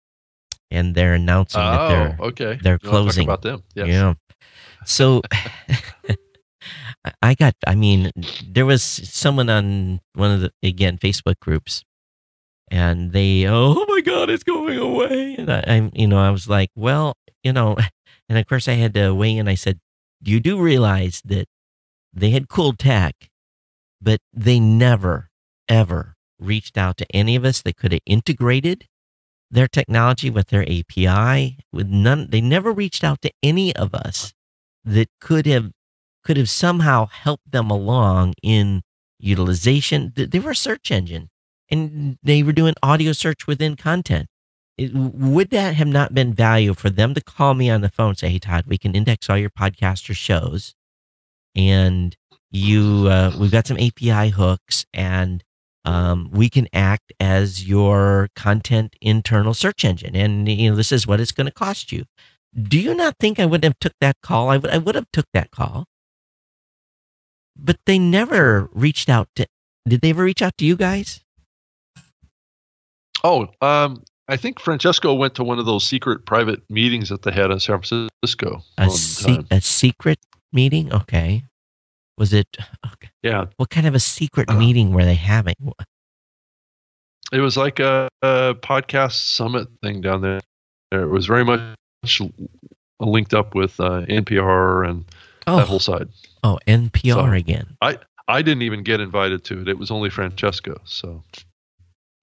And 0.70 0.94
they're 0.94 1.14
announcing 1.14 1.60
that 1.60 1.80
Oh, 1.80 1.88
they're 1.88 2.16
okay. 2.20 2.58
they're 2.62 2.78
closing. 2.78 3.24
about 3.24 3.42
them. 3.42 3.62
Yes. 3.74 3.88
Yeah. 3.88 4.14
So 4.84 5.22
I 7.22 7.34
got, 7.34 7.54
I 7.66 7.74
mean, 7.74 8.10
there 8.46 8.64
was 8.66 8.82
someone 8.82 9.50
on 9.50 10.00
one 10.14 10.30
of 10.30 10.40
the, 10.40 10.52
again, 10.62 10.96
Facebook 10.98 11.38
groups 11.40 11.84
and 12.68 13.12
they, 13.12 13.46
oh 13.46 13.84
my 13.88 14.00
God, 14.00 14.30
it's 14.30 14.42
going 14.42 14.78
away. 14.78 15.36
And 15.38 15.52
I, 15.52 15.64
I'm, 15.66 15.90
you 15.94 16.06
know, 16.06 16.18
I 16.18 16.30
was 16.30 16.48
like, 16.48 16.70
well, 16.74 17.16
you 17.42 17.52
know, 17.52 17.76
and 18.28 18.38
of 18.38 18.46
course 18.46 18.68
I 18.68 18.74
had 18.74 18.94
to 18.94 19.14
weigh 19.14 19.36
in. 19.36 19.48
I 19.48 19.54
said, 19.54 19.78
you 20.22 20.40
do 20.40 20.60
realize 20.60 21.20
that 21.24 21.46
they 22.12 22.30
had 22.30 22.48
cool 22.48 22.72
tech, 22.72 23.28
but 24.00 24.20
they 24.32 24.58
never, 24.60 25.28
ever 25.68 26.14
reached 26.38 26.76
out 26.76 26.96
to 26.98 27.06
any 27.14 27.36
of 27.36 27.44
us 27.44 27.62
that 27.62 27.76
could 27.76 27.92
have 27.92 28.00
integrated 28.06 28.86
their 29.50 29.68
technology 29.68 30.30
with 30.30 30.48
their 30.48 30.62
API 30.62 31.58
with 31.72 31.88
none 31.88 32.28
they 32.30 32.40
never 32.40 32.72
reached 32.72 33.04
out 33.04 33.20
to 33.22 33.30
any 33.42 33.74
of 33.76 33.94
us 33.94 34.32
that 34.84 35.08
could 35.20 35.46
have 35.46 35.70
could 36.24 36.36
have 36.36 36.50
somehow 36.50 37.06
helped 37.06 37.50
them 37.50 37.70
along 37.70 38.34
in 38.42 38.82
utilization 39.18 40.12
they 40.16 40.38
were 40.40 40.50
a 40.50 40.56
search 40.56 40.90
engine 40.90 41.28
and 41.70 42.18
they 42.22 42.42
were 42.42 42.52
doing 42.52 42.74
audio 42.82 43.12
search 43.12 43.46
within 43.46 43.76
content. 43.76 44.28
It, 44.76 44.92
would 44.92 45.50
that 45.50 45.74
have 45.74 45.88
not 45.88 46.14
been 46.14 46.34
value 46.34 46.74
for 46.74 46.90
them 46.90 47.14
to 47.14 47.22
call 47.22 47.54
me 47.54 47.70
on 47.70 47.80
the 47.80 47.88
phone 47.88 48.10
and 48.10 48.18
say 48.18 48.28
hey 48.28 48.40
todd 48.40 48.64
we 48.66 48.76
can 48.76 48.96
index 48.96 49.30
all 49.30 49.38
your 49.38 49.50
podcaster 49.50 50.16
shows 50.16 50.74
and 51.54 52.16
you 52.50 53.06
uh, 53.08 53.32
we've 53.38 53.52
got 53.52 53.68
some 53.68 53.78
api 53.78 54.30
hooks 54.30 54.84
and 54.92 55.44
um, 55.84 56.30
we 56.32 56.48
can 56.48 56.66
act 56.72 57.12
as 57.20 57.68
your 57.68 58.28
content 58.34 58.96
internal 59.00 59.54
search 59.54 59.84
engine 59.84 60.16
and 60.16 60.48
you 60.48 60.70
know 60.70 60.76
this 60.76 60.92
is 60.92 61.06
what 61.06 61.20
it's 61.20 61.32
going 61.32 61.46
to 61.46 61.52
cost 61.52 61.92
you. 61.92 62.04
Do 62.60 62.78
you 62.78 62.94
not 62.94 63.18
think 63.18 63.38
i 63.38 63.46
would 63.46 63.64
have 63.64 63.78
took 63.78 63.94
that 64.00 64.16
call? 64.22 64.48
I 64.48 64.56
would 64.56 64.70
i 64.70 64.78
would 64.78 64.94
have 64.94 65.10
took 65.12 65.26
that 65.34 65.50
call. 65.50 65.86
But 67.56 67.78
they 67.86 67.98
never 67.98 68.68
reached 68.72 69.08
out 69.08 69.28
to 69.36 69.46
did 69.86 70.00
they 70.00 70.10
ever 70.10 70.24
reach 70.24 70.42
out 70.42 70.56
to 70.58 70.64
you 70.64 70.76
guys 70.76 71.23
Oh, 73.24 73.48
um, 73.62 74.04
I 74.28 74.36
think 74.36 74.60
Francesco 74.60 75.14
went 75.14 75.34
to 75.36 75.44
one 75.44 75.58
of 75.58 75.66
those 75.66 75.84
secret 75.84 76.26
private 76.26 76.60
meetings 76.70 77.08
that 77.08 77.22
they 77.22 77.32
had 77.32 77.50
in 77.50 77.58
San 77.58 77.80
Francisco. 77.80 78.62
a, 78.78 78.90
se- 78.90 79.44
a 79.50 79.60
secret 79.60 80.18
meeting 80.52 80.92
okay 80.92 81.42
was 82.16 82.32
it 82.32 82.56
okay. 82.86 83.10
Yeah, 83.22 83.46
what 83.56 83.70
kind 83.70 83.86
of 83.86 83.94
a 83.94 84.00
secret 84.00 84.48
Uh. 84.48 84.54
meeting 84.58 84.92
were 84.92 85.04
they 85.04 85.16
having 85.16 85.56
it 87.32 87.40
was 87.40 87.56
like 87.56 87.80
a, 87.80 88.08
a 88.22 88.54
podcast 88.54 89.12
summit 89.12 89.66
thing 89.82 90.00
down 90.00 90.20
there. 90.20 90.40
It 90.92 91.08
was 91.10 91.26
very 91.26 91.44
much 91.44 92.20
linked 93.00 93.34
up 93.34 93.54
with 93.56 93.80
uh, 93.80 94.02
NPR 94.02 94.88
and 94.88 95.04
that 95.46 95.66
whole 95.66 95.76
oh, 95.76 95.78
side. 95.78 96.08
oh 96.44 96.58
npr 96.66 97.12
So- 97.14 97.32
again 97.32 97.76
I 98.26 98.40
didn't 98.40 98.62
even 98.62 98.82
get 98.84 99.00
invited 99.00 99.44
to 99.44 99.60
it. 99.62 99.68
It 99.68 99.78
was 99.78 99.90
only 99.90 100.08
Francesco. 100.08 100.80
So 100.84 101.22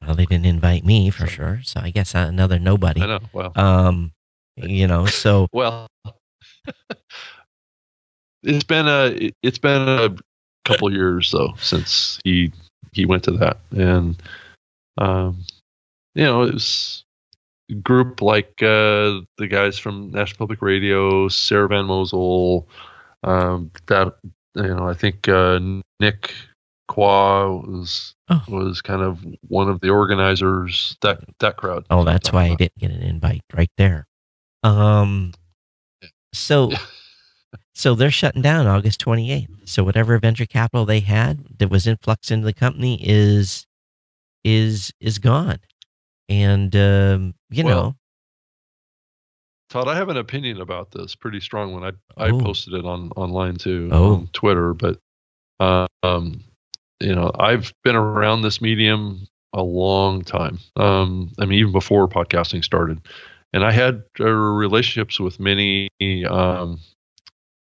well 0.05 0.15
they 0.15 0.25
didn't 0.25 0.45
invite 0.45 0.85
me 0.85 1.09
for 1.09 1.27
sure 1.27 1.59
so 1.63 1.79
i 1.81 1.89
guess 1.89 2.13
another 2.15 2.59
nobody 2.59 3.01
I 3.01 3.05
know. 3.05 3.19
Well, 3.33 3.51
um 3.55 4.11
you 4.57 4.87
know 4.87 5.05
so 5.05 5.47
well, 5.53 5.87
it's 8.43 8.63
been 8.63 8.87
a 8.87 9.31
it's 9.41 9.57
been 9.57 9.87
a 9.87 10.15
couple 10.65 10.91
years 10.91 11.31
though 11.31 11.53
since 11.57 12.19
he 12.23 12.51
he 12.91 13.05
went 13.05 13.23
to 13.23 13.31
that, 13.31 13.57
and 13.71 14.21
um, 14.97 15.43
you 16.15 16.23
know, 16.23 16.43
it 16.43 16.53
was 16.53 17.03
a 17.69 17.75
group 17.75 18.21
like 18.21 18.61
uh, 18.61 19.21
the 19.37 19.47
guys 19.49 19.79
from 19.79 20.11
National 20.11 20.39
Public 20.39 20.61
Radio, 20.61 21.27
Sarah 21.29 21.67
Van 21.67 21.85
Mosel, 21.85 22.67
um, 23.23 23.71
that 23.87 24.15
you 24.55 24.63
know, 24.63 24.87
I 24.87 24.93
think 24.93 25.27
uh, 25.27 25.59
Nick 25.99 26.33
Quah 26.91 27.49
was 27.65 28.15
Oh. 28.29 28.43
was 28.49 28.81
kind 28.81 29.01
of 29.01 29.25
one 29.47 29.69
of 29.69 29.79
the 29.81 29.89
organizers 29.89 30.97
that 31.01 31.19
that 31.39 31.57
crowd. 31.57 31.85
Oh, 31.89 32.03
that's 32.03 32.31
why 32.33 32.45
I 32.45 32.55
didn't 32.55 32.77
get 32.77 32.91
an 32.91 33.01
invite 33.01 33.43
right 33.53 33.71
there. 33.77 34.07
Um, 34.63 35.33
so, 36.33 36.71
so 37.75 37.95
they're 37.95 38.11
shutting 38.11 38.41
down 38.41 38.67
August 38.67 38.99
28th. 39.03 39.47
So 39.69 39.83
whatever 39.83 40.17
venture 40.19 40.45
capital 40.45 40.85
they 40.85 40.99
had 41.01 41.45
that 41.59 41.69
was 41.69 41.87
influx 41.87 42.29
into 42.31 42.45
the 42.45 42.53
company 42.53 42.99
is, 43.01 43.65
is, 44.43 44.91
is 44.99 45.17
gone. 45.17 45.59
And, 46.29 46.73
um, 46.75 47.33
you 47.49 47.63
Well, 47.65 47.83
know, 47.83 47.95
Todd, 49.69 49.87
I 49.87 49.95
have 49.95 50.09
an 50.09 50.17
opinion 50.17 50.61
about 50.61 50.91
this, 50.91 51.15
pretty 51.15 51.39
strong 51.39 51.73
one. 51.73 51.83
I 51.83 52.25
I 52.25 52.31
posted 52.31 52.73
it 52.73 52.85
on 52.85 53.11
online 53.15 53.55
too 53.55 53.89
Oh. 53.91 54.13
on 54.15 54.27
Twitter, 54.33 54.73
but 54.73 54.99
uh, 55.59 55.87
um, 56.03 56.43
you 57.01 57.15
know, 57.15 57.31
I've 57.37 57.73
been 57.83 57.95
around 57.95 58.41
this 58.41 58.61
medium 58.61 59.27
a 59.53 59.63
long 59.63 60.23
time. 60.23 60.59
Um, 60.75 61.31
I 61.39 61.45
mean, 61.45 61.59
even 61.59 61.71
before 61.71 62.07
podcasting 62.07 62.63
started, 62.63 63.01
and 63.53 63.65
I 63.65 63.71
had 63.71 64.03
uh, 64.19 64.29
relationships 64.29 65.19
with 65.19 65.39
many. 65.39 65.89
Um, 66.25 66.79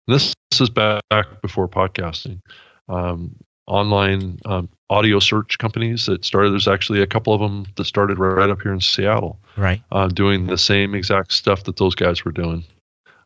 this, 0.07 0.33
this 0.51 0.61
is 0.61 0.69
back 0.69 1.03
before 1.41 1.67
podcasting. 1.67 2.41
Um, 2.87 3.35
online 3.67 4.39
um, 4.45 4.67
audio 4.89 5.19
search 5.19 5.57
companies 5.59 6.07
that 6.07 6.25
started. 6.25 6.51
There's 6.51 6.67
actually 6.67 7.01
a 7.01 7.07
couple 7.07 7.33
of 7.33 7.39
them 7.39 7.67
that 7.75 7.85
started 7.85 8.17
right 8.19 8.49
up 8.49 8.61
here 8.61 8.73
in 8.73 8.81
Seattle 8.81 9.39
right. 9.55 9.81
uh, 9.91 10.07
doing 10.07 10.47
the 10.47 10.57
same 10.57 10.95
exact 10.95 11.31
stuff 11.31 11.63
that 11.65 11.77
those 11.77 11.95
guys 11.95 12.25
were 12.25 12.31
doing. 12.31 12.63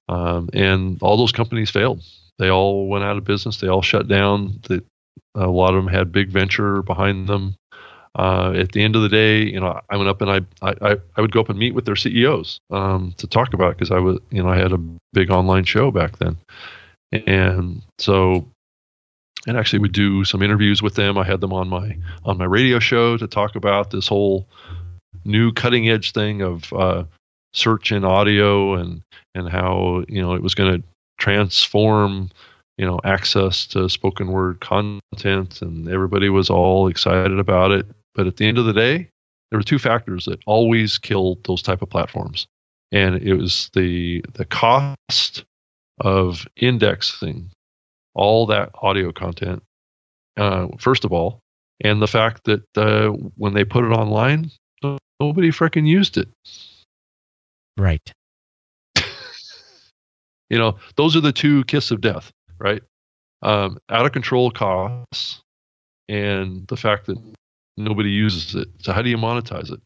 Um, 0.09 0.49
and 0.53 1.01
all 1.01 1.16
those 1.16 1.32
companies 1.32 1.70
failed. 1.70 2.03
They 2.38 2.49
all 2.49 2.88
went 2.89 3.05
out 3.05 3.18
of 3.18 3.24
business. 3.24 3.57
They 3.57 3.68
all 3.68 3.82
shut 3.82 4.07
down. 4.07 4.59
The, 4.68 4.84
a 5.36 5.47
lot 5.47 5.73
of 5.73 5.84
them 5.84 5.93
had 5.93 6.11
big 6.11 6.29
venture 6.29 6.81
behind 6.81 7.27
them. 7.27 7.55
Uh, 8.15 8.53
at 8.55 8.71
the 8.73 8.84
end 8.84 8.95
of 8.95 9.01
the 9.01 9.09
day, 9.09 9.43
you 9.43 9.59
know, 9.59 9.79
I 9.89 9.97
went 9.97 10.07
up 10.07 10.21
and 10.21 10.29
I, 10.29 10.41
I, 10.61 10.97
I 11.17 11.21
would 11.21 11.31
go 11.31 11.39
up 11.39 11.49
and 11.49 11.57
meet 11.57 11.73
with 11.73 11.86
their 11.86 11.95
CEOs 11.95 12.59
um, 12.69 13.13
to 13.17 13.25
talk 13.25 13.53
about 13.53 13.75
because 13.75 13.89
I 13.89 13.97
was, 13.97 14.19
you 14.29 14.43
know, 14.43 14.49
I 14.49 14.57
had 14.57 14.71
a 14.71 14.77
big 15.13 15.31
online 15.31 15.63
show 15.63 15.89
back 15.89 16.19
then. 16.19 16.38
And 17.11 17.81
so, 17.97 18.47
and 19.47 19.57
actually 19.57 19.79
would 19.79 19.93
do 19.93 20.23
some 20.25 20.43
interviews 20.43 20.81
with 20.81 20.93
them. 20.93 21.17
I 21.17 21.23
had 21.23 21.41
them 21.41 21.53
on 21.53 21.67
my 21.69 21.97
on 22.23 22.38
my 22.38 22.45
radio 22.45 22.79
show 22.79 23.17
to 23.17 23.27
talk 23.27 23.55
about 23.55 23.89
this 23.89 24.07
whole 24.07 24.47
new 25.25 25.51
cutting 25.51 25.89
edge 25.89 26.11
thing 26.11 26.41
of 26.41 26.71
uh, 26.73 27.03
search 27.53 27.91
and 27.91 28.05
audio 28.05 28.75
and 28.75 29.01
and 29.36 29.49
how 29.49 30.03
you 30.07 30.21
know 30.21 30.34
it 30.34 30.41
was 30.41 30.55
going 30.55 30.81
to 30.81 30.88
transform 31.17 32.29
you 32.78 32.86
know 32.86 32.99
access 33.03 33.65
to 33.67 33.89
spoken 33.89 34.30
word 34.30 34.59
content 34.59 35.61
and 35.61 35.88
everybody 35.88 36.30
was 36.30 36.49
all 36.49 36.88
excited 36.88 37.39
about 37.39 37.71
it 37.71 37.86
but 38.15 38.28
at 38.28 38.38
the 38.38 38.47
end 38.47 38.57
of 38.57 38.65
the 38.65 38.74
day 38.74 39.07
there 39.49 39.59
were 39.59 39.63
two 39.63 39.80
factors 39.80 40.26
that 40.26 40.39
always 40.45 40.97
killed 40.97 41.43
those 41.43 41.61
type 41.61 41.82
of 41.82 41.89
platforms 41.89 42.47
and 42.91 43.15
it 43.15 43.36
was 43.36 43.69
the 43.74 44.24
the 44.34 44.45
cost 44.45 45.43
of 45.99 46.47
indexing 46.57 47.49
all 48.15 48.45
that 48.45 48.69
audio 48.82 49.11
content 49.11 49.61
uh, 50.38 50.67
first 50.80 51.05
of 51.05 51.13
all 51.13 51.39
and 51.84 52.01
the 52.01 52.07
fact 52.07 52.43
that 52.45 52.63
uh, 52.78 53.09
when 53.38 53.53
they 53.53 53.63
put 53.63 53.84
it 53.84 53.89
online 53.89 54.49
nobody 55.24 55.49
freaking 55.49 55.88
used 55.88 56.17
it. 56.17 56.28
Right. 57.78 58.11
You 60.49 60.59
know, 60.59 60.78
those 60.97 61.15
are 61.15 61.21
the 61.21 61.32
two 61.32 61.63
kiss 61.63 61.89
of 61.89 61.99
death, 61.99 62.30
right? 62.60 62.82
Um, 63.41 63.78
out 63.89 64.06
of 64.06 64.12
control 64.12 64.51
costs 64.51 65.41
and 66.08 66.66
the 66.68 66.78
fact 66.78 67.08
that 67.08 67.18
nobody 67.78 68.10
uses 68.10 68.56
it. 68.56 68.70
So 68.80 68.93
how 68.93 69.01
do 69.01 69.10
you 69.10 69.18
monetize 69.18 69.72
it? 69.72 69.80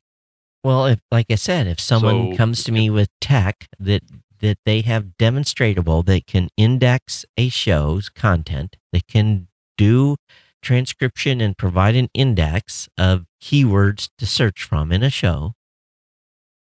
Well, 0.64 0.86
if, 0.88 1.00
like 1.12 1.28
I 1.30 1.36
said, 1.36 1.68
if 1.68 1.80
someone 1.80 2.32
So- 2.32 2.38
comes 2.38 2.64
to 2.66 2.72
me 2.72 2.90
with 2.90 3.10
tech 3.22 3.68
that 3.80 4.04
that 4.40 4.60
they 4.66 4.82
have 4.82 5.18
demonstratable 5.18 6.06
that 6.06 6.28
can 6.28 6.48
index 6.58 7.26
a 7.38 7.50
show's 7.50 8.08
content, 8.08 8.76
that 8.94 9.08
can 9.08 9.48
do 9.78 10.16
transcription 10.62 11.42
and 11.42 11.58
provide 11.58 11.96
an 11.96 12.08
index 12.14 12.88
of 13.00 13.26
keywords 13.42 14.10
to 14.20 14.28
search 14.28 14.64
from 14.64 14.92
in 14.92 15.02
a 15.02 15.10
show, 15.10 15.54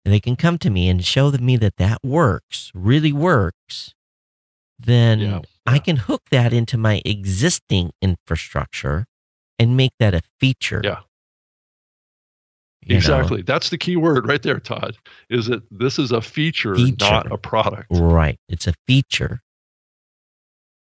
and 0.05 0.13
they 0.13 0.19
can 0.19 0.35
come 0.35 0.59
to 0.59 0.69
me 0.71 0.89
and 0.89 1.05
show 1.05 1.31
me 1.31 1.57
that 1.59 1.77
that 1.77 1.99
works, 2.03 2.73
really 2.75 3.13
works, 3.13 3.95
then 4.79 5.21
Yeah, 5.21 5.41
I 5.67 5.79
can 5.79 5.97
hook 5.97 6.23
that 6.31 6.53
into 6.53 6.77
my 6.79 7.03
existing 7.05 7.93
infrastructure 8.03 9.07
and 9.59 9.77
make 9.77 9.93
that 9.99 10.15
a 10.15 10.23
feature. 10.41 10.81
Yeah. 10.83 11.01
You 12.83 12.95
know? 12.95 12.97
exactly. 12.97 13.43
That's 13.43 13.69
the 13.71 13.77
key 13.79 13.97
word 13.97 14.27
right 14.27 14.43
there, 14.43 14.59
Todd. 14.59 14.97
Is 15.29 15.47
that 15.47 15.63
this 15.71 15.99
is 15.99 16.13
a 16.13 16.23
feature, 16.23 16.75
Feature. 16.75 16.97
not 16.99 17.31
a 17.31 17.37
product. 17.37 17.87
Right. 17.91 18.39
It's 18.49 18.67
a 18.67 18.73
feature. 18.87 19.41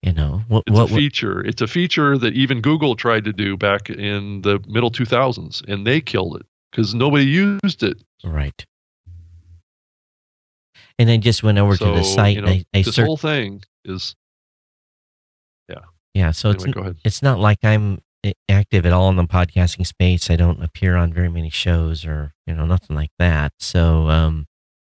You 0.02 0.12
know 0.12 0.42
what? 0.48 0.64
It's 0.66 0.76
what 0.76 0.90
a 0.90 0.94
feature. 0.94 1.44
It's 1.44 1.62
a 1.62 1.66
feature 1.66 2.18
that 2.18 2.34
even 2.34 2.60
Google 2.60 2.96
tried 2.96 3.24
to 3.24 3.32
do 3.32 3.56
back 3.56 3.88
in 3.88 4.42
the 4.42 4.60
middle 4.68 4.90
2000s, 4.90 5.66
and 5.68 5.86
they 5.86 6.00
killed 6.00 6.36
it 6.36 6.46
because 6.70 6.94
nobody 6.94 7.24
used 7.24 7.82
it. 7.82 8.02
right. 8.24 8.64
And 10.98 11.10
I 11.10 11.18
just 11.18 11.42
went 11.42 11.58
over 11.58 11.76
to 11.76 11.84
the 11.84 12.02
site 12.02 12.36
you 12.36 12.42
know, 12.42 12.48
and 12.48 12.64
I, 12.74 12.78
I 12.78 12.82
this 12.82 12.94
searched. 12.96 13.06
whole 13.06 13.16
thing 13.16 13.62
is. 13.84 14.14
Yeah. 16.16 16.30
So 16.32 16.50
it's 16.50 16.64
Anyway, 16.64 16.72
go 16.74 16.80
ahead. 16.80 16.96
it's 17.04 17.22
not 17.22 17.38
like 17.38 17.58
I'm 17.62 17.98
active 18.48 18.86
at 18.86 18.92
all 18.92 19.08
in 19.10 19.16
the 19.16 19.24
podcasting 19.24 19.86
space. 19.86 20.30
I 20.30 20.36
don't 20.36 20.62
appear 20.62 20.96
on 20.96 21.12
very 21.12 21.28
many 21.28 21.50
shows 21.50 22.04
or 22.04 22.32
you 22.46 22.54
know 22.54 22.66
nothing 22.66 22.96
like 22.96 23.10
that. 23.18 23.52
So 23.58 24.08
um, 24.08 24.46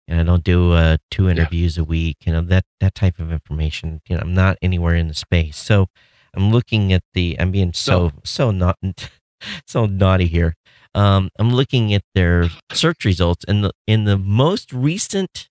and 0.08 0.20
I 0.20 0.24
don't 0.24 0.44
do 0.44 0.72
uh 0.72 0.96
two 1.10 1.28
interviews 1.28 1.78
a 1.78 1.84
week. 1.84 2.16
You 2.26 2.32
know 2.32 2.42
that 2.42 2.64
that 2.80 2.94
type 2.94 3.18
of 3.20 3.30
information. 3.32 4.00
You 4.08 4.16
know 4.16 4.22
I'm 4.22 4.34
not 4.34 4.58
anywhere 4.60 4.96
in 4.96 5.08
the 5.08 5.14
space. 5.14 5.56
So 5.56 5.86
I'm 6.34 6.50
looking 6.50 6.92
at 6.92 7.02
the. 7.14 7.36
I'm 7.38 7.50
being 7.52 7.72
so 7.72 8.10
so 8.24 8.50
not 8.50 8.78
so 9.66 9.86
naughty 9.86 10.26
here. 10.26 10.54
Um, 10.94 11.30
I'm 11.38 11.50
looking 11.54 11.94
at 11.94 12.02
their 12.14 12.50
search 12.72 13.04
results 13.04 13.44
and 13.48 13.64
the 13.64 13.70
in 13.86 14.04
the 14.04 14.18
most 14.18 14.72
recent 14.72 15.48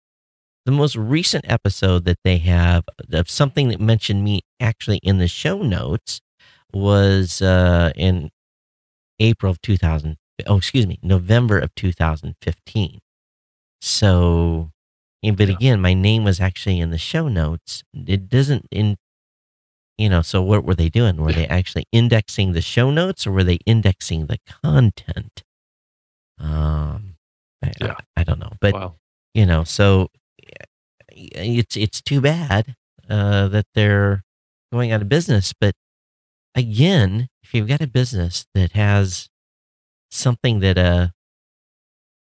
the 0.66 0.72
most 0.72 0.96
recent 0.96 1.46
episode 1.48 2.06
that 2.06 2.20
they 2.24 2.38
have 2.40 2.84
of 3.12 3.30
something 3.30 3.70
that 3.70 3.80
mentioned 3.80 4.24
me 4.24 4.42
actually 4.60 4.98
in 4.98 5.18
the 5.18 5.28
show 5.28 5.62
notes 5.62 6.22
was 6.74 7.42
uh, 7.42 7.92
in 7.96 8.30
April 9.20 9.52
of 9.52 9.62
2000. 9.62 10.18
Oh, 10.48 10.58
excuse 10.58 10.88
me, 10.88 11.00
November 11.04 11.60
of 11.60 11.74
2015. 11.76 13.00
So, 13.82 14.72
but 15.24 15.40
Yeah. 15.48 15.56
again, 15.56 15.82
my 15.82 15.94
name 15.94 16.24
was 16.24 16.40
actually 16.40 16.80
in 16.80 16.92
the 16.92 16.98
show 16.98 17.28
notes. 17.28 17.84
It 17.94 18.30
doesn't 18.30 18.68
in, 18.72 18.98
you 19.98 20.10
know. 20.10 20.22
So 20.22 20.42
what 20.42 20.64
were 20.64 20.76
they 20.76 20.90
doing? 20.90 21.18
Were 21.18 21.34
they 21.34 21.48
actually 21.48 21.86
indexing 21.92 22.54
the 22.54 22.62
show 22.62 22.92
notes, 22.92 23.28
or 23.28 23.32
were 23.32 23.44
they 23.44 23.60
indexing 23.66 24.28
the 24.28 24.40
content? 24.64 25.44
Um, 26.40 27.16
I, 27.64 27.72
Yeah. 27.80 27.96
I, 28.18 28.22
I 28.22 28.24
don't 28.24 28.40
know, 28.40 28.54
but 28.60 28.74
wow. 28.74 28.96
you 29.34 29.46
know 29.46 29.64
so 29.64 30.10
it's 31.34 31.76
it's 31.78 32.02
too 32.02 32.22
bad 32.22 32.76
uh, 33.10 33.48
that 33.48 33.66
they're 33.76 34.24
going 34.72 34.92
out 34.92 35.02
of 35.02 35.10
business 35.10 35.54
but 35.60 35.74
again 36.56 37.28
if 37.44 37.54
you've 37.54 37.68
got 37.68 37.82
a 37.82 37.88
business 37.88 38.46
that 38.54 38.72
has 38.74 39.30
something 40.10 40.60
that 40.60 40.78
a 40.78 41.14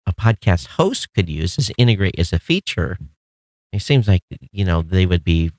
a 0.06 0.12
podcast 0.14 0.66
host 0.78 1.12
could 1.14 1.28
use 1.28 1.58
as 1.58 1.70
integrate 1.76 2.18
as 2.18 2.32
a 2.32 2.38
feature 2.38 2.98
it 3.72 3.82
seems 3.82 4.06
like 4.06 4.22
you 4.52 4.64
know 4.64 4.82
they 4.82 5.04
would 5.06 5.24
be 5.24 5.50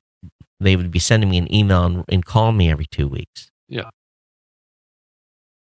they 0.60 0.76
would 0.76 0.90
be 0.92 1.00
sending 1.00 1.30
me 1.30 1.38
an 1.38 1.54
email 1.54 1.84
and, 1.84 2.06
and 2.10 2.26
call 2.26 2.52
me 2.52 2.72
every 2.72 2.86
two 2.86 3.08
weeks 3.08 3.52
Yeah. 3.68 3.90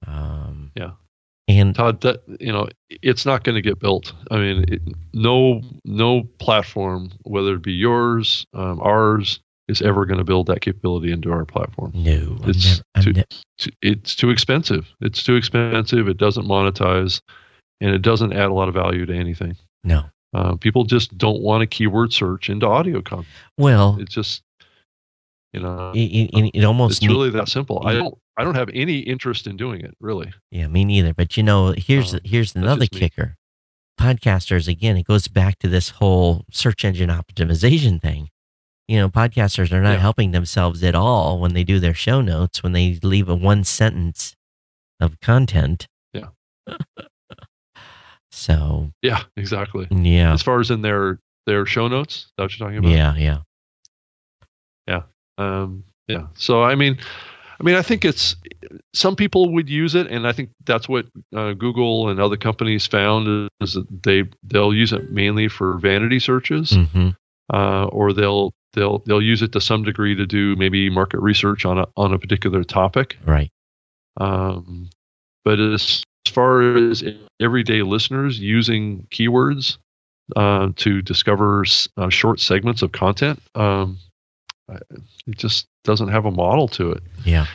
um 0.06 0.70
Yeah. 0.74 0.92
And 1.48 1.74
Todd, 1.74 2.00
that, 2.02 2.22
you 2.40 2.52
know, 2.52 2.68
it's 3.02 3.24
not 3.26 3.42
going 3.42 3.54
to 3.56 3.62
get 3.62 3.78
built. 3.80 4.12
I 4.30 4.36
mean, 4.36 4.64
it, 4.68 4.82
no, 5.14 5.62
no 5.84 6.22
platform, 6.38 7.10
whether 7.22 7.54
it 7.54 7.62
be 7.62 7.72
yours, 7.72 8.46
um, 8.54 8.80
ours, 8.80 9.40
is 9.66 9.82
ever 9.82 10.06
going 10.06 10.18
to 10.18 10.24
build 10.24 10.46
that 10.46 10.60
capability 10.60 11.10
into 11.12 11.30
our 11.32 11.44
platform. 11.44 11.90
no 11.94 12.38
It's 12.44 12.80
never, 12.96 13.04
too- 13.04 13.12
ne- 13.12 13.20
It's- 13.20 13.68
It's 13.82 14.14
too 14.14 14.30
expensive. 14.30 14.86
It's 15.00 15.22
too 15.22 15.34
expensive. 15.34 16.06
It 16.08 16.16
doesn't 16.16 16.46
monetize, 16.46 17.20
and 17.80 17.90
it 17.94 18.02
doesn't 18.02 18.32
add 18.32 18.50
a 18.50 18.54
lot 18.54 18.68
of 18.68 18.74
value 18.74 19.04
to 19.06 19.14
anything. 19.14 19.56
no 19.84 20.04
Uh, 20.34 20.54
people 20.56 20.84
just 20.84 21.16
don't 21.18 21.40
want 21.40 21.62
to 21.62 21.66
keyword 21.66 22.12
search 22.12 22.50
into 22.50 22.66
audio 22.66 23.00
content. 23.02 23.26
well 23.58 23.96
It's 24.00 24.12
just 24.14 24.42
You 25.54 25.60
know, 25.60 25.92
it, 25.94 25.98
it, 26.34 26.50
it 26.54 26.64
almost 26.64 27.02
it's 27.02 27.08
really 27.08 27.30
that 27.30 27.48
simple. 27.48 27.82
I 27.86 27.94
don't 27.94 28.18
I 28.38 28.44
don't 28.44 28.54
have 28.54 28.70
any 28.72 28.98
interest 29.00 29.46
in 29.46 29.56
doing 29.56 29.80
it 29.82 29.94
really. 30.00 30.32
Yeah, 30.50 30.68
me 30.68 30.84
neither. 30.84 31.12
But 31.12 31.36
you 31.36 31.42
know, 31.42 31.74
here's 31.76 32.14
Um, 32.14 32.20
here's 32.24 32.54
another 32.54 32.86
kicker. 32.86 33.36
Podcasters 34.00 34.68
again, 34.68 34.96
it 34.96 35.06
goes 35.06 35.26
back 35.28 35.58
to 35.58 35.68
this 35.68 35.88
whole 35.90 36.44
search 36.52 36.84
engine 36.84 37.10
optimization 37.10 38.00
thing. 38.00 38.28
You 38.86 38.96
know, 38.98 39.08
podcasters 39.10 39.72
are 39.72 39.82
not 39.82 39.94
Yeah. 39.94 39.98
helping 39.98 40.30
themselves 40.30 40.82
at 40.84 40.94
all 40.94 41.40
when 41.40 41.52
they 41.52 41.64
do 41.64 41.78
their 41.80 41.94
show 41.94 42.20
notes, 42.20 42.62
when 42.62 42.72
they 42.72 42.98
leave 43.02 43.28
a 43.28 43.34
one 43.34 43.64
sentence 43.64 44.34
of 45.00 45.18
content. 45.20 45.88
Yeah. 46.14 46.28
so 48.30 48.92
Yeah, 49.02 49.22
exactly. 49.36 49.88
yeah. 49.90 50.32
As 50.32 50.42
far 50.42 50.60
as 50.60 50.70
in 50.70 50.82
their 50.82 51.18
their 51.46 51.64
show 51.66 51.88
notes, 51.88 52.30
that 52.36 52.44
what 52.44 52.58
you're 52.58 52.68
talking 52.68 52.78
about? 52.78 52.90
Yeah, 52.90 53.14
yeah. 53.16 53.38
Um, 55.38 55.84
yeah. 56.08 56.26
So 56.34 56.62
I 56.64 56.74
mean, 56.74 56.98
I 57.60 57.64
mean, 57.64 57.74
I 57.74 57.82
think 57.82 58.04
it's 58.04 58.36
some 58.94 59.16
people 59.16 59.52
would 59.54 59.68
use 59.68 59.94
it, 59.94 60.06
and 60.06 60.26
I 60.26 60.32
think 60.32 60.50
that's 60.64 60.88
what 60.88 61.06
uh, 61.34 61.54
Google 61.54 62.08
and 62.08 62.20
other 62.20 62.36
companies 62.36 62.86
found 62.86 63.50
is 63.60 63.74
that 63.74 64.02
they 64.02 64.24
they'll 64.44 64.74
use 64.74 64.92
it 64.92 65.10
mainly 65.10 65.48
for 65.48 65.78
vanity 65.78 66.20
searches, 66.20 66.70
hmm 66.70 67.10
uh, 67.52 67.86
or 67.86 68.12
they'll 68.12 68.52
they'll 68.74 68.98
they'll 69.06 69.22
use 69.22 69.42
it 69.42 69.52
to 69.52 69.60
some 69.60 69.82
degree 69.82 70.14
to 70.14 70.26
do 70.26 70.56
maybe 70.56 70.90
market 70.90 71.20
research 71.20 71.64
on 71.64 71.78
a 71.78 71.86
on 71.96 72.12
a 72.12 72.18
particular 72.18 72.62
topic. 72.64 73.16
Right. 73.24 73.50
Um, 74.18 74.90
but 75.44 75.58
as 75.58 76.04
far 76.28 76.76
as 76.76 77.02
everyday 77.40 77.82
listeners 77.82 78.38
using 78.38 79.06
keywords 79.10 79.78
uh, 80.36 80.70
to 80.76 81.00
discover 81.00 81.64
uh, 81.96 82.10
short 82.10 82.40
segments 82.40 82.82
of 82.82 82.92
content, 82.92 83.40
um, 83.54 83.98
it 84.68 85.36
just 85.38 85.66
doesn't 85.84 86.08
have 86.08 86.24
a 86.26 86.30
model 86.30 86.68
to 86.68 86.92
it. 86.92 87.02
Yeah. 87.24 87.46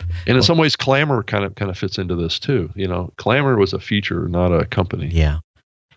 And 0.00 0.10
in 0.28 0.34
Well- 0.36 0.42
some 0.42 0.58
ways, 0.58 0.76
Clammr 0.76 1.26
kind 1.26 1.44
of 1.44 1.54
kind 1.54 1.70
of 1.70 1.78
fits 1.78 1.98
into 1.98 2.14
this 2.14 2.38
too. 2.38 2.70
You 2.74 2.88
know, 2.88 3.12
Clammr 3.16 3.58
was 3.58 3.72
a 3.72 3.80
feature, 3.80 4.28
not 4.28 4.48
a 4.52 4.66
company. 4.66 5.08
Yeah. 5.08 5.38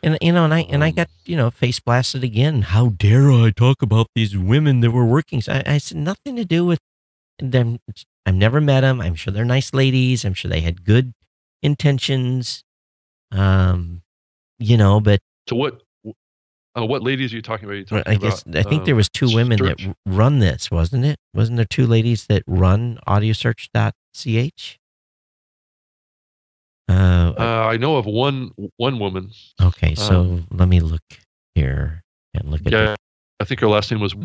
And 0.03 0.17
you 0.21 0.31
know, 0.31 0.45
and 0.45 0.53
I 0.53 0.61
and 0.69 0.83
I 0.83 0.89
Um, 0.89 0.95
got 0.95 1.09
you 1.25 1.35
know 1.35 1.49
face 1.51 1.79
blasted 1.79 2.23
again. 2.23 2.61
How 2.61 2.89
dare 2.89 3.31
I 3.31 3.49
talk 3.51 3.81
about 3.81 4.07
these 4.15 4.37
women 4.37 4.81
that 4.81 4.91
were 4.91 5.05
working? 5.05 5.41
So 5.41 5.53
I, 5.53 5.63
I 5.65 5.77
said 5.79 5.97
nothing 5.97 6.35
to 6.35 6.45
do 6.45 6.63
with 6.65 6.79
them. 7.39 7.79
I've 8.25 8.35
never 8.35 8.61
met 8.61 8.81
them. 8.81 9.01
I'm 9.01 9.15
sure 9.15 9.33
they're 9.33 9.43
nice 9.45 9.73
ladies. 9.73 10.23
I'm 10.23 10.33
sure 10.35 10.49
they 10.49 10.61
had 10.61 10.83
good 10.85 11.13
intentions. 11.63 12.63
Um, 13.31 14.01
you 14.59 14.77
know, 14.77 14.99
but 15.01 15.19
to 15.47 15.55
what? 15.55 15.81
Uh, 16.77 16.85
what 16.85 17.01
ladies 17.01 17.33
are 17.33 17.35
you 17.37 17.41
talking 17.41 17.65
about? 17.65 17.75
You 17.77 17.85
talking 17.85 18.03
I 18.13 18.15
guess 18.17 18.43
about, 18.43 18.57
I 18.65 18.69
think 18.69 18.85
there 18.85 18.93
um, 18.93 18.97
was 18.97 19.09
two 19.09 19.33
women 19.33 19.57
that 19.63 19.79
search? 19.79 19.89
run 20.05 20.39
this, 20.39 20.69
wasn't 20.69 21.05
it? 21.05 21.17
Wasn't 21.33 21.55
there 21.57 21.65
two 21.65 21.87
ladies 21.87 22.27
that 22.27 22.43
run 22.45 22.99
audiosearch.ch? 23.07 24.79
Uh, 26.89 27.33
Uh, 27.37 27.67
I 27.71 27.77
know 27.77 27.97
of 27.97 28.05
one 28.05 28.51
one 28.77 28.99
woman. 28.99 29.31
okay, 29.61 29.95
so 29.95 30.21
um, 30.21 30.47
let 30.51 30.67
me 30.67 30.79
look 30.79 31.01
here 31.55 32.03
and 32.33 32.49
look 32.49 32.61
at 32.65 32.71
Yeah, 32.71 32.95
I 33.39 33.43
think 33.45 33.59
her 33.61 33.67
last 33.67 33.91
name 33.91 33.99
was. 33.99 34.15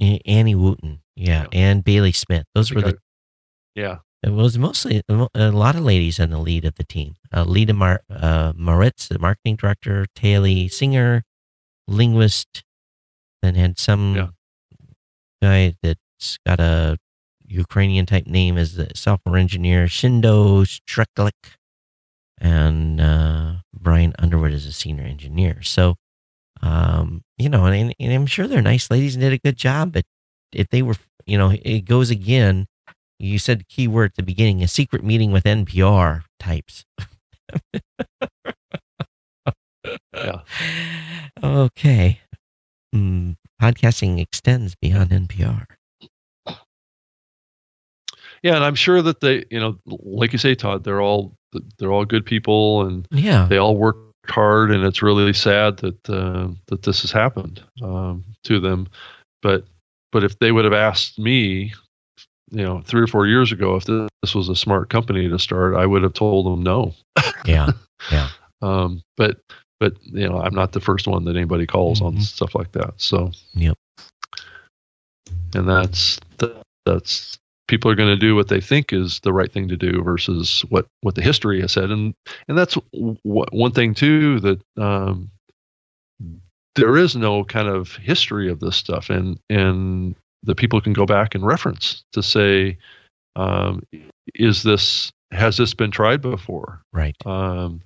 Annie 0.00 0.54
Wootton, 0.56 1.00
yeah, 1.14 1.42
Yeah. 1.42 1.46
and 1.52 1.84
Bailey 1.84 2.12
Smith. 2.12 2.44
Those 2.54 2.72
were 2.72 2.80
the. 2.82 2.88
I- 2.88 2.98
yeah, 3.76 3.98
It 4.22 4.30
was 4.32 4.56
mostly 4.58 5.02
a 5.08 5.50
lot 5.50 5.74
of 5.76 5.82
ladies 5.82 6.18
in 6.18 6.30
the 6.30 6.38
lead 6.38 6.64
of 6.64 6.74
the 6.76 6.84
team. 6.84 7.14
Uh, 7.32 7.44
Lita 7.44 7.72
Mar- 7.74 8.02
uh, 8.10 8.52
Moritz, 8.56 9.08
the 9.08 9.18
marketing 9.18 9.56
director, 9.56 10.06
Taylor 10.14 10.68
Singer, 10.68 11.22
linguist, 11.88 12.62
then 13.42 13.54
had 13.54 13.78
some 13.78 14.14
Yeah. 14.16 14.28
guy 15.42 15.74
that's 15.82 16.38
got 16.46 16.60
a 16.60 16.96
Ukrainian 17.46 18.06
type 18.06 18.26
name 18.26 18.56
as 18.56 18.74
the 18.74 18.90
software 18.94 19.36
engineer, 19.36 19.86
Shindo 19.86 20.64
Streklik, 20.66 21.56
and 22.38 23.00
uh, 23.00 23.56
Brian 23.72 24.14
Underwood 24.18 24.52
is 24.52 24.66
a 24.66 24.72
senior 24.72 25.04
engineer. 25.04 25.62
So, 25.62 25.96
um, 26.62 27.22
you 27.36 27.48
know, 27.48 27.66
and, 27.66 27.94
and 28.00 28.12
I'm 28.12 28.26
sure 28.26 28.46
they're 28.46 28.62
nice 28.62 28.90
ladies 28.90 29.14
and 29.14 29.22
did 29.22 29.32
a 29.32 29.38
good 29.38 29.56
job, 29.56 29.92
but 29.92 30.04
if 30.52 30.68
they 30.70 30.82
were, 30.82 30.96
you 31.26 31.36
know, 31.38 31.50
it 31.62 31.84
goes 31.84 32.10
again. 32.10 32.66
You 33.20 33.38
said 33.38 33.60
the 33.60 33.64
key 33.64 33.86
word 33.86 34.10
at 34.10 34.16
the 34.16 34.22
beginning, 34.24 34.62
a 34.62 34.68
secret 34.68 35.04
meeting 35.04 35.30
with 35.30 35.44
NPR 35.44 36.22
types. 36.40 36.84
Okay. 41.42 42.20
Mm, 42.94 43.36
podcasting 43.60 44.20
extends 44.20 44.74
beyond 44.76 45.10
NPR. 45.10 45.66
yeah, 48.42 48.54
and 48.56 48.64
I'm 48.64 48.74
sure 48.74 49.02
that 49.02 49.20
they, 49.20 49.44
you 49.50 49.58
know, 49.58 49.78
like 49.86 50.32
you 50.32 50.38
say, 50.38 50.54
Todd, 50.54 50.84
they're 50.84 51.00
all 51.00 51.34
they're 51.78 51.92
all 51.92 52.04
good 52.04 52.24
people, 52.26 52.82
and 52.86 53.06
Yeah. 53.10 53.46
they 53.48 53.58
all 53.58 53.76
worked 53.76 54.00
hard, 54.30 54.70
and 54.70 54.84
it's 54.84 55.02
really 55.02 55.32
sad 55.32 55.76
that 55.78 56.08
uh, 56.10 56.48
that 56.66 56.82
this 56.82 57.02
has 57.02 57.10
happened 57.12 57.62
um, 57.82 58.24
to 58.44 58.60
them. 58.60 58.88
But 59.42 59.64
but 60.12 60.24
if 60.24 60.38
they 60.38 60.52
would 60.52 60.64
have 60.64 60.74
asked 60.74 61.18
me, 61.18 61.72
you 62.50 62.62
know, 62.64 62.80
three 62.86 63.02
or 63.02 63.06
four 63.06 63.26
years 63.26 63.50
ago, 63.52 63.76
if 63.76 63.84
this 63.86 64.34
was 64.34 64.48
a 64.48 64.56
smart 64.56 64.88
company 64.90 65.28
to 65.28 65.38
start, 65.38 65.74
I 65.74 65.86
would 65.86 66.02
have 66.02 66.14
told 66.14 66.46
them 66.46 66.62
no. 66.62 66.94
Yeah, 67.44 67.70
yeah. 68.12 68.28
Um, 68.62 69.02
but 69.16 69.40
but 69.84 70.02
you 70.04 70.26
know, 70.26 70.38
I'm 70.40 70.54
not 70.54 70.72
the 70.72 70.80
first 70.80 71.06
one 71.06 71.24
that 71.26 71.36
anybody 71.36 71.66
calls 71.66 72.00
on 72.00 72.14
Mhm. 72.16 72.22
stuff 72.22 72.54
like 72.54 72.72
that. 72.72 72.94
So 72.96 73.32
Yep. 73.54 73.76
and 75.54 75.68
that's 75.68 76.18
that, 76.38 76.62
that's 76.86 77.38
people 77.68 77.90
are 77.90 77.94
going 77.94 78.08
to 78.08 78.16
do 78.16 78.34
what 78.34 78.48
they 78.48 78.60
think 78.62 78.92
is 78.94 79.20
the 79.20 79.32
right 79.32 79.52
thing 79.52 79.68
to 79.68 79.76
do 79.76 80.02
versus 80.02 80.64
what 80.70 80.86
what 81.02 81.16
the 81.16 81.22
history 81.22 81.60
has 81.60 81.72
said 81.72 81.90
and 81.90 82.14
and 82.48 82.56
that's 82.56 82.78
w- 82.94 83.16
one 83.52 83.72
thing 83.72 83.92
too 83.94 84.40
that 84.40 84.60
um, 84.78 85.30
there 86.76 86.96
is 86.96 87.14
no 87.14 87.44
kind 87.44 87.68
of 87.68 87.96
history 87.96 88.50
of 88.50 88.60
this 88.60 88.76
stuff 88.76 89.10
and 89.10 89.38
and 89.50 90.14
that 90.44 90.56
people 90.56 90.80
can 90.80 90.92
go 90.94 91.04
back 91.04 91.34
and 91.34 91.44
reference 91.44 92.02
to 92.12 92.22
say 92.22 92.76
um, 93.36 93.82
is 94.34 94.62
this 94.62 95.10
has 95.30 95.56
this 95.58 95.74
been 95.74 95.90
tried 95.90 96.22
before 96.22 96.80
Right. 96.92 97.16
um, 97.26 97.82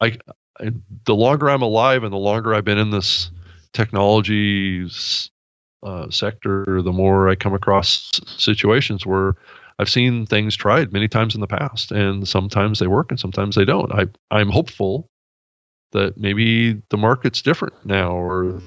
I, 0.00 0.18
I 0.60 0.72
the 1.04 1.14
longer 1.14 1.50
I'm 1.50 1.62
alive 1.62 2.04
and 2.04 2.12
the 2.12 2.18
longer 2.18 2.54
I've 2.54 2.64
been 2.64 2.78
in 2.78 2.90
this 2.90 3.30
technology 3.72 4.88
uh, 5.82 6.10
sector, 6.10 6.82
the 6.82 6.92
more 6.92 7.28
I 7.28 7.34
come 7.34 7.54
across 7.54 8.20
situations 8.26 9.06
where 9.06 9.36
I've 9.78 9.88
seen 9.88 10.26
things 10.26 10.54
tried 10.54 10.92
many 10.92 11.08
times 11.08 11.34
in 11.34 11.40
the 11.40 11.46
past, 11.46 11.90
and 11.90 12.28
sometimes 12.28 12.78
they 12.78 12.86
work 12.86 13.10
and 13.10 13.18
sometimes 13.18 13.56
they 13.56 13.64
don't. 13.64 13.92
I 13.92 14.06
I'm 14.30 14.50
hopeful 14.50 15.08
that 15.92 16.16
maybe 16.16 16.80
the 16.90 16.96
market's 16.96 17.42
different 17.42 17.74
now, 17.84 18.12
or 18.12 18.60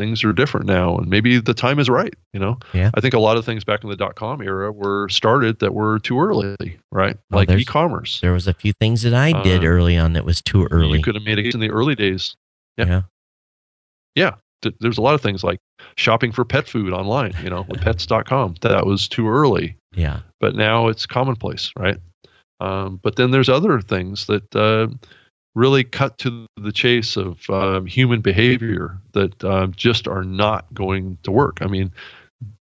things 0.00 0.24
are 0.24 0.32
different 0.32 0.66
now, 0.66 0.96
and 0.96 1.08
maybe 1.08 1.38
the 1.40 1.54
time 1.54 1.78
is 1.78 1.88
right. 1.90 2.14
You 2.32 2.40
know, 2.40 2.58
Yeah. 2.72 2.90
I 2.94 3.00
think 3.00 3.14
a 3.14 3.18
lot 3.18 3.36
of 3.36 3.44
things 3.44 3.62
back 3.64 3.84
in 3.84 3.90
the 3.90 3.96
dot 3.96 4.14
com 4.16 4.40
era 4.40 4.72
were 4.72 5.08
started 5.10 5.58
that 5.60 5.74
were 5.74 5.98
too 5.98 6.18
early, 6.20 6.56
right? 6.90 7.16
Well, 7.30 7.40
like 7.40 7.50
e-commerce. 7.50 8.20
There 8.20 8.32
was 8.32 8.46
a 8.48 8.54
few 8.54 8.72
things 8.72 9.02
that 9.02 9.14
I 9.14 9.42
did 9.42 9.62
Uh, 9.62 9.66
early 9.68 9.96
on 9.98 10.14
that 10.14 10.24
was 10.24 10.40
too 10.40 10.66
early. 10.70 10.98
You 10.98 11.04
could 11.04 11.14
have 11.14 11.24
made 11.24 11.38
it 11.38 11.54
in 11.54 11.60
the 11.60 11.70
early 11.70 11.94
days. 11.94 12.34
yeah. 12.78 13.02
yeah. 14.14 14.34
Th- 14.62 14.74
There's 14.80 14.98
a 14.98 15.02
lot 15.02 15.14
of 15.14 15.20
things 15.22 15.42
like 15.44 15.58
shopping 15.96 16.32
for 16.32 16.44
pet 16.44 16.68
food 16.68 16.92
online, 16.92 17.32
you 17.42 17.50
know, 17.50 17.64
with 17.68 17.80
pets.com. 17.86 18.54
That 18.62 18.86
was 18.86 19.08
too 19.08 19.28
early, 19.28 19.76
Yeah. 19.94 20.20
but 20.40 20.54
now 20.54 20.88
it's 20.88 21.06
commonplace, 21.06 21.72
right? 21.78 21.96
Um, 22.60 23.00
but 23.02 23.16
then 23.16 23.30
there's 23.30 23.48
other 23.48 23.80
things 23.80 24.26
that 24.26 24.54
uh, 24.54 24.88
really 25.54 25.84
cut 25.84 26.18
to 26.18 26.46
the 26.56 26.72
chase 26.72 27.16
of 27.16 27.48
um, 27.50 27.86
human 27.86 28.20
behavior 28.20 28.98
that 29.12 29.42
um, 29.44 29.72
just 29.72 30.06
are 30.06 30.24
not 30.24 30.72
going 30.72 31.18
to 31.22 31.30
work. 31.30 31.58
I 31.60 31.66
mean, 31.66 31.92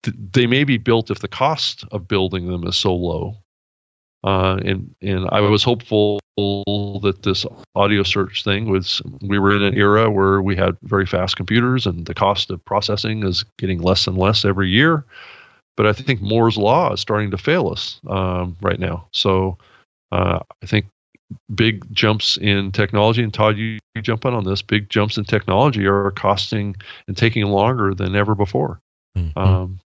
th- 0.04 0.18
they 0.34 0.48
may 0.48 0.64
be 0.64 0.78
built 0.78 1.10
if 1.10 1.20
the 1.20 1.28
cost 1.28 1.86
of 1.92 2.08
building 2.08 2.48
them 2.48 2.68
is 2.68 2.76
so 2.76 2.94
low. 2.94 3.38
Uh, 4.24 4.58
and 4.64 4.96
and 5.02 5.28
I 5.32 5.42
was 5.42 5.64
hopeful 5.64 6.20
that 6.36 7.20
this 7.24 7.46
audio 7.76 8.04
search 8.04 8.44
thing 8.44 8.70
was 8.70 9.02
we 9.22 9.38
were 9.38 9.56
in 9.56 9.62
an 9.62 9.76
era 9.76 10.10
where 10.10 10.42
we 10.42 10.56
had 10.56 10.78
very 10.84 11.06
fast 11.06 11.36
computers 11.36 11.86
and 11.86 12.06
the 12.06 12.14
cost 12.14 12.50
of 12.50 12.64
processing 12.66 13.24
is 13.24 13.46
getting 13.58 13.82
less 13.82 14.08
and 14.08 14.18
less 14.18 14.46
every 14.46 14.70
year. 14.70 15.06
But 15.76 15.88
I 15.88 15.94
think 15.94 16.22
Moore's 16.22 16.58
law 16.58 16.94
is 16.94 17.02
starting 17.02 17.32
to 17.32 17.38
fail 17.38 17.70
us 17.70 18.00
um, 18.08 18.56
right 18.62 18.80
now. 18.80 19.08
So 19.12 19.58
uh, 20.12 20.40
I 20.62 20.66
think 20.66 20.86
big 21.54 21.86
jumps 21.94 22.38
in 22.38 22.72
technology, 22.72 23.24
and 23.24 23.34
Todd, 23.34 23.58
you, 23.58 23.80
you 23.96 24.02
jump 24.02 24.26
in 24.26 24.34
on 24.34 24.44
this. 24.44 24.62
Big 24.62 24.90
jumps 24.90 25.18
in 25.18 25.24
technology 25.26 25.86
are 25.86 26.12
costing 26.12 26.76
and 27.08 27.18
taking 27.18 27.44
longer 27.46 27.94
than 27.94 28.16
ever 28.16 28.36
before. 28.36 28.80
Mhm. 29.18 29.36
Um, 29.38 29.80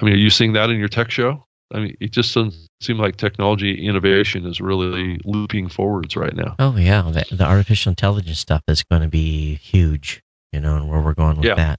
I 0.00 0.04
mean, 0.04 0.14
are 0.14 0.18
you 0.18 0.30
seeing 0.30 0.52
that 0.54 0.70
in 0.70 0.78
your 0.78 0.88
tech 0.88 1.10
show? 1.10 1.44
I 1.74 1.78
mean, 1.78 1.96
it 2.00 2.10
just 2.12 2.34
doesn't 2.34 2.54
seem 2.80 2.98
like 2.98 3.16
technology 3.16 3.86
innovation 3.86 4.44
is 4.44 4.60
really 4.60 5.20
looping 5.24 5.68
forwards 5.68 6.16
right 6.16 6.34
now. 6.34 6.54
oh 6.58 6.76
yeah. 6.76 7.02
The, 7.02 7.24
the 7.34 7.44
artificial 7.44 7.90
intelligence 7.90 8.38
stuff 8.40 8.62
is 8.68 8.82
going 8.82 9.02
to 9.02 9.08
be 9.08 9.54
huge. 9.56 10.20
You 10.52 10.60
know, 10.60 10.76
and 10.76 10.90
where 10.90 11.00
we're 11.00 11.14
going 11.14 11.36
with 11.36 11.46
Yeah. 11.46 11.54
that. 11.54 11.78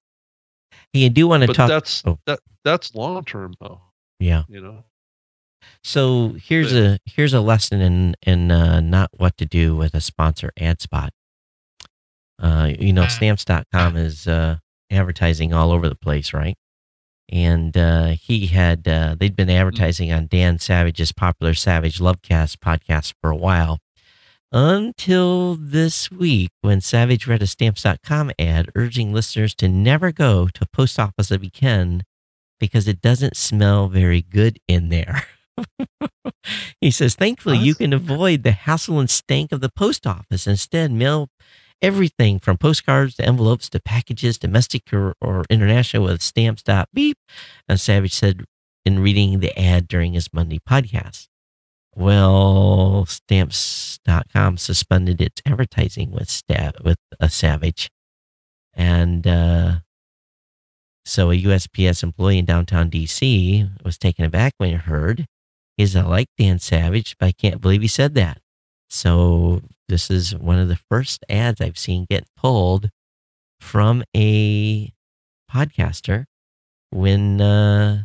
I 0.96 1.08
do 1.10 1.28
want 1.28 1.42
to 1.42 1.48
but 1.48 1.56
talk. 1.56 1.70
that's 1.70 2.02
oh. 2.06 2.18
that 2.26 2.40
that's 2.64 2.96
long 2.96 3.24
term 3.26 3.54
though. 3.60 3.82
Yeah. 4.20 4.44
You 4.48 4.62
know. 4.62 4.84
So 5.84 6.36
here's 6.42 6.74
a 6.74 7.00
here's 7.06 7.34
a 7.34 7.42
lesson 7.42 7.82
in 7.82 8.16
in 8.26 8.52
uh, 8.52 8.80
not 8.80 9.10
what 9.18 9.38
to 9.38 9.46
do 9.46 9.76
with 9.76 9.94
a 9.94 10.02
sponsor 10.02 10.52
ad 10.60 10.82
spot. 10.82 11.12
Uh, 12.42 12.72
you 12.80 12.94
know, 12.94 13.08
stamps.com 13.08 13.96
is 13.96 14.28
uh, 14.28 14.58
advertising 14.92 15.54
all 15.54 15.72
over 15.72 15.88
the 15.88 15.96
place, 15.96 16.34
right? 16.34 16.56
And 17.30 17.76
uh, 17.78 18.16
he 18.20 18.48
had 18.48 18.88
uh, 18.88 19.16
they'd 19.20 19.36
been 19.36 19.50
advertising 19.50 20.12
on 20.12 20.28
Dan 20.28 20.60
Savage's 20.60 21.12
popular 21.12 21.54
Savage 21.54 22.00
Lovecast 22.00 22.58
podcast 22.58 23.14
for 23.22 23.32
a 23.32 23.36
while, 23.36 23.80
until 24.52 25.56
this 25.56 26.12
week 26.12 26.52
when 26.62 26.80
Savage 26.80 27.26
read 27.28 27.42
a 27.42 27.48
stamps.com 27.48 28.32
ad 28.38 28.70
urging 28.76 29.14
listeners 29.14 29.56
to 29.56 29.68
never 29.68 30.12
go 30.12 30.48
to 30.48 30.66
post 30.72 31.00
office 31.00 31.32
of 31.32 31.44
can 31.54 32.04
because 32.60 32.88
it 32.88 33.02
doesn't 33.02 33.36
smell 33.36 33.90
very 33.90 34.22
good 34.22 34.60
in 34.68 34.90
there. 34.90 35.26
he 36.82 36.92
says, 36.92 37.16
thankfully, 37.16 37.58
you 37.58 37.76
can 37.76 37.94
avoid 37.94 38.44
the 38.44 38.52
hassle 38.52 39.00
and 39.00 39.10
stank 39.10 39.52
of 39.52 39.62
the 39.62 39.72
post 39.76 40.08
office. 40.08 40.48
Instead, 40.48 40.92
mail 40.92 41.30
everything 41.82 42.40
from 42.40 42.58
postcards 42.58 43.16
to 43.16 43.26
envelopes 43.26 43.70
to 43.70 43.80
packages, 43.80 44.38
domestic 44.38 44.92
or, 44.94 45.14
or 45.22 45.44
international, 45.50 46.06
with 46.06 46.22
stamps.beep. 46.22 47.18
And 47.68 47.80
Savage 47.80 48.14
said 48.14 48.44
in 48.86 49.00
reading 49.00 49.40
the 49.40 49.58
ad 49.60 49.88
during 49.88 50.14
his 50.14 50.30
Monday 50.34 50.60
podcast. 50.68 51.28
Well, 51.96 53.06
stamps.com 53.06 54.58
suspended 54.58 55.22
its 55.22 55.42
advertising 55.46 56.12
with 56.12 56.30
sta- 56.30 56.72
with 56.84 56.98
a 57.20 57.30
Savage. 57.30 57.92
And 58.74 59.28
uh, 59.28 59.76
so 61.06 61.30
a 61.30 61.40
USPS 61.40 62.02
employee 62.02 62.40
in 62.40 62.46
downtown 62.46 62.90
DC 62.90 63.84
was 63.84 64.00
taken 64.00 64.26
aback 64.26 64.54
when 64.58 64.70
he 64.70 64.76
heard 64.76 65.28
is 65.78 65.96
I 65.96 66.04
like 66.04 66.28
Dan 66.38 66.60
Savage, 66.60 67.16
but 67.20 67.28
I 67.28 67.32
can't 67.32 67.62
believe 67.62 67.82
he 67.82 67.88
said 67.88 68.16
that. 68.16 68.40
So 68.90 69.62
this 69.90 70.10
is 70.10 70.36
one 70.36 70.60
of 70.60 70.68
the 70.68 70.80
first 70.90 71.24
ads 71.30 71.62
I've 71.62 71.78
seen 71.78 72.06
get 72.10 72.26
pulled 72.38 72.90
from 73.60 74.04
a 74.16 74.92
podcaster 75.52 76.26
when 76.92 77.42
uh, 77.42 78.04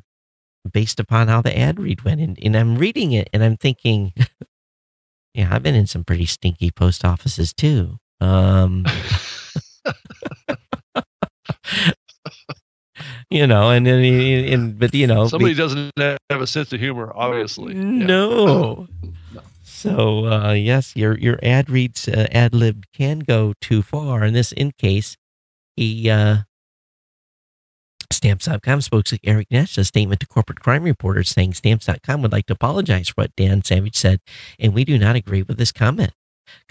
based 0.73 1.01
upon 1.01 1.29
how 1.29 1.43
the 1.43 1.57
ad 1.57 1.79
read 1.79 2.03
went. 2.05 2.21
And, 2.21 2.39
and 2.43 2.57
I'm 2.57 2.79
reading 2.79 3.13
it 3.13 3.29
and 3.33 3.45
I'm 3.45 3.57
thinking, 3.57 4.13
yeah, 5.35 5.49
I've 5.51 5.63
been 5.63 5.75
in 5.75 5.87
some 5.87 6.05
pretty 6.05 6.27
stinky 6.27 6.71
post 6.71 7.05
offices 7.05 7.53
too. 7.53 7.99
Um, 8.21 8.85
you 13.31 13.47
know, 13.47 13.71
and 13.71 13.87
then, 13.87 14.05
and, 14.05 14.79
but 14.79 14.95
you 14.95 15.07
know, 15.07 15.29
somebody 15.29 15.55
be, 15.55 15.59
doesn't 15.59 15.93
have 15.99 16.41
a 16.41 16.47
sense 16.47 16.73
of 16.73 16.81
humor, 16.81 17.13
obviously. 17.15 17.75
No. 17.75 18.89
Yeah. 19.03 19.09
no. 19.35 19.43
So 19.63 20.27
uh, 20.27 20.53
yes, 20.55 20.97
your 20.97 21.17
your 21.19 21.39
ad 21.43 21.71
reads 21.71 22.09
uh, 22.09 22.27
ad 22.33 22.53
lib 22.53 22.85
can 22.93 23.21
go 23.21 23.55
too 23.61 23.83
far. 23.83 24.25
In 24.25 24.35
this 24.35 24.51
in 24.53 24.73
case, 24.73 25.17
he 25.77 26.11
uh, 26.11 26.39
Stamps.com 28.11 28.81
spokesman 28.81 29.21
Eric 29.23 29.49
Nash 29.51 29.79
a 29.79 29.85
statement 29.85 30.21
to 30.21 30.27
corporate 30.27 30.61
crime 30.61 30.83
reporters 30.83 31.31
saying 31.31 31.55
Stamps.com 31.55 32.23
would 32.23 32.33
like 32.33 32.47
to 32.47 32.55
apologize 32.55 33.09
for 33.09 33.23
what 33.23 33.37
Dan 33.37 33.63
Savage 33.63 33.97
said, 33.97 34.21
and 34.59 34.75
we 34.75 34.85
do 34.85 34.99
not 34.99 35.15
agree 35.15 35.43
with 35.43 35.59
this 35.59 35.73
comment. 35.73 36.13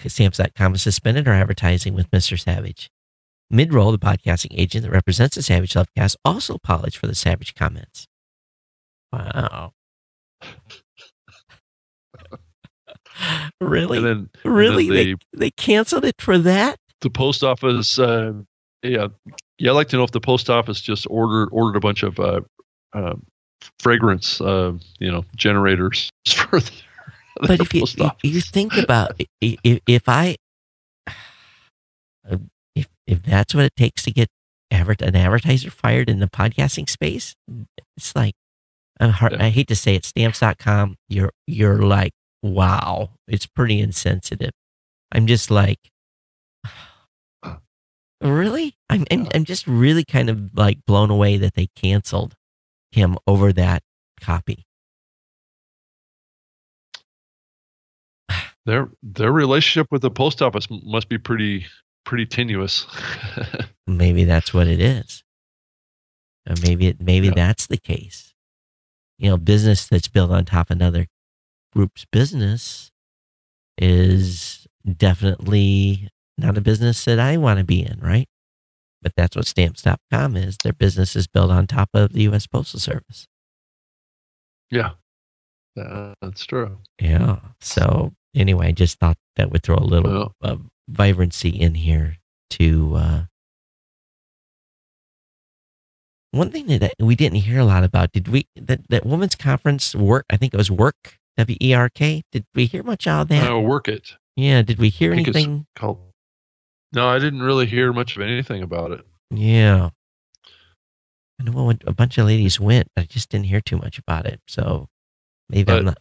Stamps.com 0.06 0.74
has 0.74 0.82
suspended 0.82 1.28
our 1.28 1.34
advertising 1.34 1.94
with 1.94 2.12
Mr. 2.12 2.40
Savage. 2.40 2.90
Midroll, 3.52 3.92
the 3.92 4.00
podcasting 4.00 4.52
agent 4.52 4.84
that 4.84 4.92
represents 4.92 5.36
the 5.36 5.42
Savage 5.42 5.74
Lovecast, 5.74 6.16
also 6.26 6.56
apologized 6.56 6.98
for 6.98 7.08
the 7.08 7.16
Savage 7.16 7.56
comments. 7.56 8.08
Wow. 9.12 9.74
really? 13.62 14.00
Then, 14.00 14.30
really? 14.44 14.90
They, 14.90 15.06
they, 15.06 15.16
they, 15.34 15.52
canceled 15.52 16.06
it 16.06 16.16
for 16.20 16.38
that? 16.38 16.78
The 17.02 17.10
post 17.10 17.44
office, 17.44 17.98
uh, 17.98 18.34
yeah, 18.84 19.08
yeah. 19.58 19.72
I'd 19.72 19.76
like 19.76 19.88
to 19.90 19.98
know 19.98 20.04
if 20.04 20.12
the 20.12 20.20
post 20.20 20.50
office 20.50 20.82
just 20.82 21.08
ordered 21.10 21.50
ordered 21.52 21.78
a 21.78 21.80
bunch 21.80 22.04
of 22.04 22.20
uh, 22.20 22.42
uh, 22.94 23.16
fragrance, 23.80 24.42
uh, 24.42 24.74
you 25.00 25.12
know, 25.12 25.24
generators 25.36 26.10
for. 26.28 26.60
The, 26.60 26.72
but 27.40 27.62
if 27.62 27.74
you, 27.74 27.84
if 27.84 28.24
you 28.24 28.42
think 28.42 28.76
about 28.78 29.20
if, 29.42 29.80
if 29.88 30.10
I 30.10 30.36
if 33.08 33.24
that's 33.24 33.56
what 33.56 33.66
it 33.66 33.76
takes 33.76 34.04
to 34.04 34.12
get 34.12 34.28
an 34.70 35.16
advertiser 35.16 35.72
fired 35.72 36.10
in 36.10 36.20
the 36.20 36.28
podcasting 36.28 36.90
space, 36.90 37.36
it's 37.96 38.16
like 38.16 38.36
I'm 39.00 39.12
hard, 39.12 39.34
yeah. 39.34 39.46
I 39.46 39.50
hate 39.50 39.68
to 39.70 39.76
say 39.76 39.96
it, 39.96 40.06
stamps.com, 40.06 40.98
you're 41.08 41.32
you're 41.48 41.82
like 41.82 42.12
wow, 42.44 43.10
it's 43.28 43.46
pretty 43.46 43.80
insensitive. 43.80 44.52
I'm 45.12 45.28
just 45.28 45.52
like, 45.52 45.80
really? 48.22 48.76
I'm, 48.90 49.06
I'm, 49.12 49.28
I'm 49.34 49.44
just 49.46 49.68
really 49.68 50.04
kind 50.04 50.30
of 50.30 50.56
like 50.56 50.80
blown 50.86 51.10
away 51.10 51.38
that 51.38 51.54
they 51.56 51.68
canceled 51.76 52.36
him 52.92 53.18
over 53.26 53.54
that 53.54 53.84
copy. 54.20 54.66
Their 58.66 58.90
their 59.02 59.32
relationship 59.32 59.88
with 59.92 60.02
the 60.02 60.12
post 60.12 60.42
office 60.42 60.68
must 60.70 61.08
be 61.08 61.18
pretty 61.18 61.66
pretty 62.08 62.26
tenuous. 62.26 62.88
maybe 63.88 64.24
that's 64.24 64.54
what 64.54 64.66
it 64.66 64.80
is. 64.80 65.24
Or 66.50 66.56
maybe 66.64 66.88
it, 66.88 67.02
maybe 67.02 67.28
yeah. 67.28 67.34
that's 67.36 67.68
the 67.68 67.78
case. 67.78 68.34
You 69.20 69.30
know, 69.30 69.38
business 69.38 69.88
that's 69.88 70.08
built 70.08 70.32
on 70.32 70.46
top 70.46 70.70
of 70.70 70.78
another 70.78 71.08
group's 71.74 72.06
business 72.10 72.92
is 73.78 74.66
definitely 74.90 76.10
not 76.38 76.58
a 76.58 76.62
business 76.62 77.04
that 77.06 77.20
I 77.20 77.36
want 77.36 77.60
to 77.60 77.66
be 77.66 77.86
in, 77.86 78.00
right? 78.00 78.30
But 79.02 79.12
that's 79.18 79.36
what 79.36 79.46
stamps.com 79.46 80.38
is. 80.38 80.58
Their 80.64 80.74
business 80.74 81.16
is 81.16 81.28
built 81.28 81.52
on 81.52 81.68
top 81.68 81.90
of 81.94 82.14
the 82.14 82.22
U.S. 82.24 82.48
Postal 82.48 82.80
Service. 82.80 83.28
Yeah, 84.72 84.92
that's 85.76 86.46
true. 86.46 86.78
Yeah. 87.02 87.40
So, 87.60 88.14
anyway, 88.34 88.68
I 88.68 88.72
just 88.72 88.98
thought 88.98 89.18
that 89.36 89.52
would 89.52 89.64
throw 89.64 89.76
a 89.76 89.84
little 89.84 90.12
well, 90.12 90.36
uh, 90.42 90.58
vibrancy 90.88 91.50
in 91.50 91.76
here 91.76 92.18
to. 92.52 92.96
Uh, 92.96 93.22
one 96.32 96.52
thing 96.52 96.68
that 96.68 96.94
we 97.00 97.16
didn't 97.16 97.40
hear 97.40 97.60
a 97.60 97.66
lot 97.66 97.84
about 97.84 98.12
did 98.12 98.28
we 98.28 98.48
that 98.56 98.88
that 98.90 99.06
women's 99.06 99.34
conference 99.34 99.96
work 99.96 100.26
i 100.30 100.38
think 100.38 100.54
it 100.54 100.58
was 100.58 100.70
work 100.70 101.18
W 101.38 101.58
E 101.62 101.74
R 101.74 101.90
K. 101.90 102.24
Did 102.32 102.46
we 102.56 102.66
hear 102.66 102.84
much 102.84 103.08
out 103.08 103.22
of 103.22 103.28
that? 103.30 103.52
Uh, 103.52 103.60
work 103.60 103.88
it. 103.88 104.14
Yeah. 104.36 104.64
Did 104.64 104.80
we 104.80 104.90
hear 104.90 105.14
anything? 105.14 105.68
Called, 105.76 106.00
no, 106.92 107.08
I 107.08 107.20
didn't 107.20 107.42
really 107.42 107.68
hear 107.68 107.94
much 107.94 108.16
of 108.16 108.24
anything 108.24 108.64
about 108.64 108.92
it. 108.92 109.06
Yeah. 109.30 109.90
I 111.40 111.44
know 111.44 111.72
a 111.86 111.94
bunch 111.94 112.18
of 112.18 112.26
ladies 112.26 112.60
went, 112.60 112.88
I 112.98 113.04
just 113.04 113.30
didn't 113.30 113.46
hear 113.46 113.62
too 113.62 113.78
much 113.78 114.00
about 114.00 114.26
it. 114.26 114.42
So 114.48 114.88
maybe 115.50 115.66
but, 115.66 115.78
I'm 115.78 115.86
not. 115.86 115.98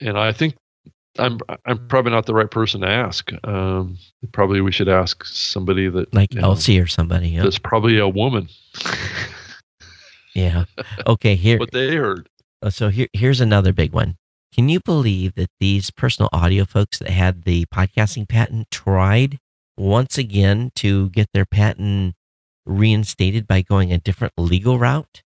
And 0.00 0.18
I 0.18 0.32
think 0.32 0.56
I'm 1.18 1.38
I'm 1.66 1.88
probably 1.88 2.12
not 2.12 2.26
the 2.26 2.34
right 2.34 2.50
person 2.50 2.82
to 2.82 2.88
ask. 2.88 3.30
Um, 3.44 3.98
probably 4.32 4.60
we 4.60 4.72
should 4.72 4.88
ask 4.88 5.24
somebody 5.24 5.88
that 5.88 6.14
like 6.14 6.36
Elsie 6.36 6.76
know, 6.78 6.84
or 6.84 6.86
somebody. 6.86 7.30
Yeah. 7.30 7.42
That's 7.42 7.58
probably 7.58 7.98
a 7.98 8.08
woman. 8.08 8.48
yeah. 10.34 10.64
Okay. 11.06 11.34
Here. 11.34 11.58
what 11.58 11.72
they 11.72 11.96
heard. 11.96 12.28
Uh, 12.62 12.70
so 12.70 12.88
here 12.90 13.08
here's 13.12 13.40
another 13.40 13.72
big 13.72 13.92
one. 13.92 14.16
Can 14.54 14.68
you 14.68 14.80
believe 14.80 15.34
that 15.36 15.50
these 15.60 15.90
personal 15.90 16.28
audio 16.32 16.64
folks 16.64 16.98
that 16.98 17.10
had 17.10 17.44
the 17.44 17.66
podcasting 17.66 18.28
patent 18.28 18.70
tried 18.70 19.38
once 19.76 20.18
again 20.18 20.70
to 20.76 21.08
get 21.10 21.28
their 21.32 21.46
patent 21.46 22.14
reinstated 22.66 23.46
by 23.46 23.62
going 23.62 23.92
a 23.92 23.98
different 23.98 24.34
legal 24.36 24.78
route? 24.78 25.22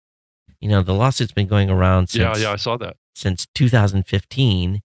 You 0.61 0.69
know, 0.69 0.83
the 0.83 0.95
lawsuit's 0.95 1.33
been 1.33 1.47
going 1.47 1.71
around 1.71 2.09
since 2.09 2.39
Yeah, 2.39 2.49
yeah, 2.49 2.53
I 2.53 2.57
saw 2.57 2.77
that. 2.79 2.97
since 3.15 3.47
2015 3.55 4.81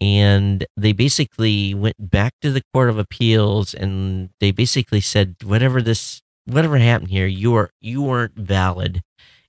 and 0.00 0.64
they 0.76 0.92
basically 0.92 1.74
went 1.74 1.96
back 1.98 2.34
to 2.40 2.50
the 2.50 2.62
court 2.72 2.88
of 2.88 2.98
appeals 2.98 3.74
and 3.74 4.30
they 4.40 4.50
basically 4.50 5.00
said 5.00 5.36
whatever 5.44 5.82
this 5.82 6.22
whatever 6.44 6.78
happened 6.78 7.10
here 7.10 7.26
you 7.26 7.54
are 7.54 7.70
you 7.80 8.02
weren't 8.02 8.34
valid 8.34 9.02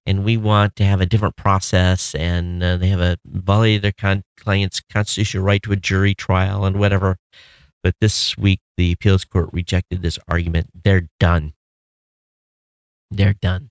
and 0.09 0.23
we 0.23 0.37
want 0.37 0.75
to 0.75 0.83
have 0.83 1.01
a 1.01 1.05
different 1.05 1.35
process 1.35 2.15
and 2.15 2.63
uh, 2.63 2.77
they 2.77 2.87
have 2.87 2.99
a 2.99 3.17
violated 3.25 3.83
their 3.83 3.91
con- 3.91 4.23
client's 4.37 4.81
constitutional 4.91 5.43
right 5.43 5.61
to 5.61 5.71
a 5.71 5.75
jury 5.75 6.15
trial 6.15 6.65
and 6.65 6.79
whatever. 6.79 7.17
But 7.83 7.93
this 8.01 8.35
week 8.35 8.59
the 8.75 8.93
appeals 8.93 9.23
court 9.23 9.49
rejected 9.53 10.01
this 10.01 10.17
argument. 10.27 10.71
They're 10.83 11.09
done. 11.19 11.53
They're 13.11 13.35
done. 13.39 13.69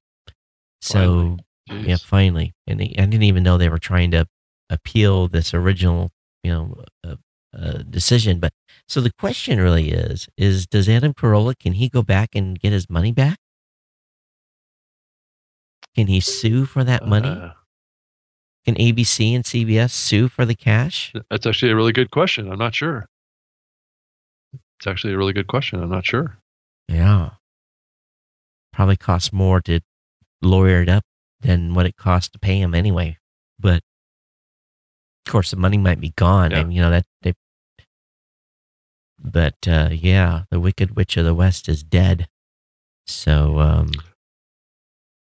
So 0.81 1.39
finally. 1.68 1.89
yeah 1.89 1.97
finally. 1.97 2.53
And 2.68 2.79
they, 2.79 2.95
i 2.97 3.05
didn't 3.05 3.24
even 3.24 3.43
know 3.43 3.59
they 3.59 3.68
were 3.68 3.81
trying 3.81 4.12
to 4.12 4.29
appeal 4.70 5.26
this 5.26 5.53
original 5.53 6.12
you 6.49 6.55
know 6.55 6.84
uh, 7.07 7.16
uh, 7.57 7.82
decision 7.90 8.40
but 8.40 8.53
so 8.86 9.01
the 9.01 9.12
question 9.18 9.59
really 9.61 9.90
is 9.90 10.28
is 10.36 10.66
does 10.66 10.88
adam 10.88 11.12
carolla 11.12 11.55
can 11.59 11.74
he 11.74 11.88
go 11.88 12.03
back 12.03 12.30
and 12.34 12.59
get 12.59 12.72
his 12.72 12.88
money 12.88 13.12
back 13.12 13.38
Can 15.94 16.07
he 16.07 16.20
sue 16.20 16.64
for 16.64 16.84
that 16.84 17.09
money? 17.09 17.28
Uh, 17.28 17.55
Can 18.64 18.76
ABC 18.76 19.34
and 19.34 19.44
CBS 19.44 19.90
sue 19.90 20.28
for 20.28 20.44
the 20.44 20.55
cash? 20.55 21.12
that's 21.30 21.46
actually 21.46 21.72
a 21.72 21.76
really 21.76 21.92
good 21.92 22.11
question. 22.12 22.53
I'm 22.53 22.59
not 22.59 22.74
sure. 22.74 23.09
It's 24.78 24.86
actually 24.86 25.12
a 25.14 25.18
really 25.18 25.32
good 25.32 25.49
question. 25.49 25.82
I'm 25.82 25.90
not 25.90 26.07
sure. 26.07 26.38
Yeah. 26.88 27.30
Probably 28.72 28.96
costs 28.96 29.32
more 29.32 29.61
to 29.62 29.80
lawyer 30.40 30.82
it 30.82 30.88
up 30.88 31.03
than 31.40 31.74
what 31.74 31.86
it 31.86 31.96
costs 31.96 32.30
to 32.30 32.38
pay 32.38 32.61
him 32.61 32.74
anyway. 32.74 33.18
But 33.59 33.82
of 35.29 35.33
course, 35.33 35.51
the 35.51 35.57
money 35.57 35.76
might 35.76 36.01
be 36.01 36.11
gone. 36.16 36.51
Yeah. 36.51 36.61
And, 36.61 36.72
you 36.72 36.81
know, 36.81 36.91
that 36.91 37.05
they, 37.22 37.35
but 39.22 39.57
uh, 39.66 39.91
yeah, 39.93 40.45
the 40.51 40.59
Wicked 40.59 40.97
Witch 40.97 41.16
of 41.16 41.24
the 41.24 41.35
West 41.35 41.68
is 41.68 41.83
dead. 41.83 42.29
So, 43.07 43.59
um, 43.59 43.91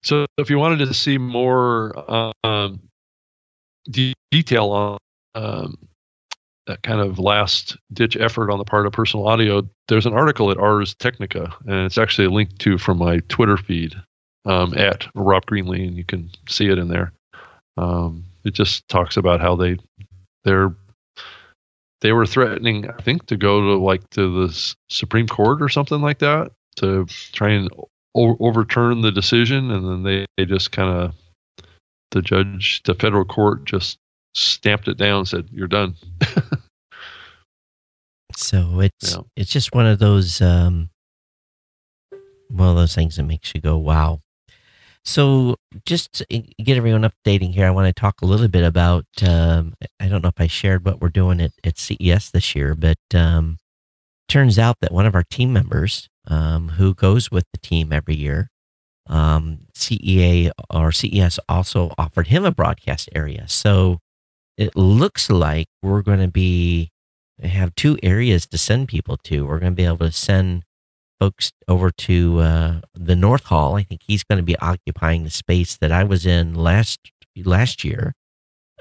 So 0.03 0.25
if 0.37 0.49
you 0.49 0.57
wanted 0.57 0.79
to 0.79 0.93
see 0.93 1.17
more 1.17 1.93
um, 2.43 2.79
de- 3.89 4.13
detail 4.31 4.69
on 4.71 4.97
um, 5.35 5.77
that 6.67 6.81
kind 6.83 7.01
of 7.01 7.19
last 7.19 7.77
ditch 7.93 8.15
effort 8.17 8.49
on 8.49 8.57
the 8.57 8.65
part 8.65 8.85
of 8.85 8.93
personal 8.93 9.27
audio, 9.27 9.67
there's 9.87 10.05
an 10.05 10.13
article 10.13 10.51
at 10.51 10.57
Ars 10.57 10.95
Technica, 10.95 11.53
and 11.65 11.85
it's 11.85 11.97
actually 11.97 12.27
linked 12.27 12.59
to 12.59 12.77
from 12.77 12.97
my 12.97 13.19
Twitter 13.29 13.57
feed 13.57 13.95
um, 14.45 14.73
at 14.77 15.07
Rob 15.15 15.45
Greenlee, 15.45 15.87
and 15.87 15.97
you 15.97 16.05
can 16.05 16.29
see 16.47 16.69
it 16.69 16.77
in 16.77 16.87
there. 16.87 17.11
Um, 17.77 18.25
it 18.43 18.53
just 18.53 18.87
talks 18.87 19.17
about 19.17 19.41
how 19.41 19.55
they 19.55 19.77
they're 20.43 20.73
they 22.01 22.11
were 22.13 22.25
threatening, 22.25 22.89
I 22.89 23.01
think, 23.01 23.27
to 23.27 23.37
go 23.37 23.61
to 23.61 23.77
like 23.77 24.09
to 24.11 24.47
the 24.47 24.73
Supreme 24.89 25.27
Court 25.27 25.61
or 25.61 25.69
something 25.69 26.01
like 26.01 26.19
that 26.19 26.51
to 26.77 27.05
try 27.31 27.49
and 27.51 27.69
o- 28.15 28.37
overturn 28.39 29.01
the 29.01 29.11
decision, 29.11 29.69
and 29.71 29.87
then 29.87 30.03
they, 30.03 30.25
they 30.37 30.45
just 30.45 30.71
kind 30.71 30.89
of 30.89 31.13
the 32.11 32.21
judge, 32.21 32.81
the 32.83 32.95
federal 32.95 33.25
court, 33.25 33.65
just 33.65 33.97
stamped 34.33 34.87
it 34.87 34.97
down, 34.97 35.19
and 35.19 35.27
said, 35.27 35.47
"You're 35.51 35.67
done." 35.67 35.95
so 38.35 38.79
it's, 38.79 39.13
Yeah. 39.15 39.21
it's 39.35 39.51
just 39.51 39.75
one 39.75 39.85
of 39.85 39.99
those, 39.99 40.41
um, 40.41 40.89
one 42.49 42.69
of 42.69 42.75
those 42.75 42.95
things 42.95 43.17
that 43.17 43.23
makes 43.23 43.53
you 43.53 43.61
go, 43.61 43.77
wow. 43.77 44.21
So 45.03 45.55
just 45.85 46.23
get 46.29 46.77
everyone 46.77 47.09
updating 47.09 47.53
here, 47.53 47.65
I 47.65 47.71
want 47.71 47.93
to 47.93 47.99
talk 47.99 48.21
a 48.21 48.25
little 48.25 48.47
bit 48.47 48.63
about. 48.63 49.05
Um, 49.23 49.73
I 49.99 50.07
don't 50.07 50.21
know 50.21 50.29
if 50.29 50.39
I 50.39 50.47
shared 50.47 50.85
what 50.85 51.01
we're 51.01 51.09
doing 51.09 51.41
at, 51.41 51.51
at 51.63 51.77
CES 51.77 52.31
this 52.31 52.55
year, 52.55 52.75
but 52.75 52.99
um, 53.13 53.57
turns 54.27 54.59
out 54.59 54.77
that 54.81 54.91
one 54.91 55.05
of 55.05 55.15
our 55.15 55.23
team 55.23 55.51
members 55.51 56.07
um, 56.27 56.69
who 56.69 56.93
goes 56.93 57.31
with 57.31 57.45
the 57.51 57.59
team 57.59 57.91
every 57.91 58.15
year, 58.15 58.49
um, 59.07 59.61
CEA 59.75 60.51
or 60.69 60.91
CES 60.91 61.39
also 61.49 61.93
offered 61.97 62.27
him 62.27 62.45
a 62.45 62.51
broadcast 62.51 63.09
area. 63.15 63.45
So 63.47 63.99
it 64.57 64.75
looks 64.75 65.29
like 65.29 65.67
we're 65.81 66.03
going 66.03 66.19
to 66.19 66.27
be 66.27 66.91
have 67.41 67.73
two 67.73 67.97
areas 68.03 68.45
to 68.45 68.57
send 68.57 68.87
people 68.87 69.17
to. 69.17 69.47
We're 69.47 69.59
going 69.59 69.71
to 69.71 69.75
be 69.75 69.85
able 69.85 69.97
to 69.97 70.11
send 70.11 70.63
folks 71.21 71.51
over 71.67 71.91
to 71.91 72.39
uh, 72.39 72.81
the 72.95 73.15
North 73.15 73.45
Hall. 73.45 73.75
I 73.75 73.83
think 73.83 74.01
he's 74.07 74.23
going 74.23 74.37
to 74.37 74.43
be 74.43 74.57
occupying 74.57 75.23
the 75.23 75.29
space 75.29 75.77
that 75.77 75.91
I 75.91 76.03
was 76.03 76.25
in 76.25 76.55
last 76.55 76.99
last 77.45 77.83
year, 77.83 78.13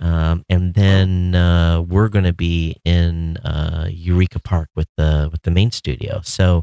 um, 0.01 0.45
and 0.49 0.73
then 0.73 1.35
uh, 1.35 1.83
we're 1.83 2.09
going 2.09 2.25
to 2.25 2.33
be 2.33 2.77
in 2.83 3.37
uh, 3.39 3.89
Eureka 3.91 4.41
Park 4.41 4.69
with 4.75 4.89
the 4.97 5.29
with 5.31 5.43
the 5.43 5.51
main 5.51 5.71
studio. 5.71 6.23
So, 6.25 6.63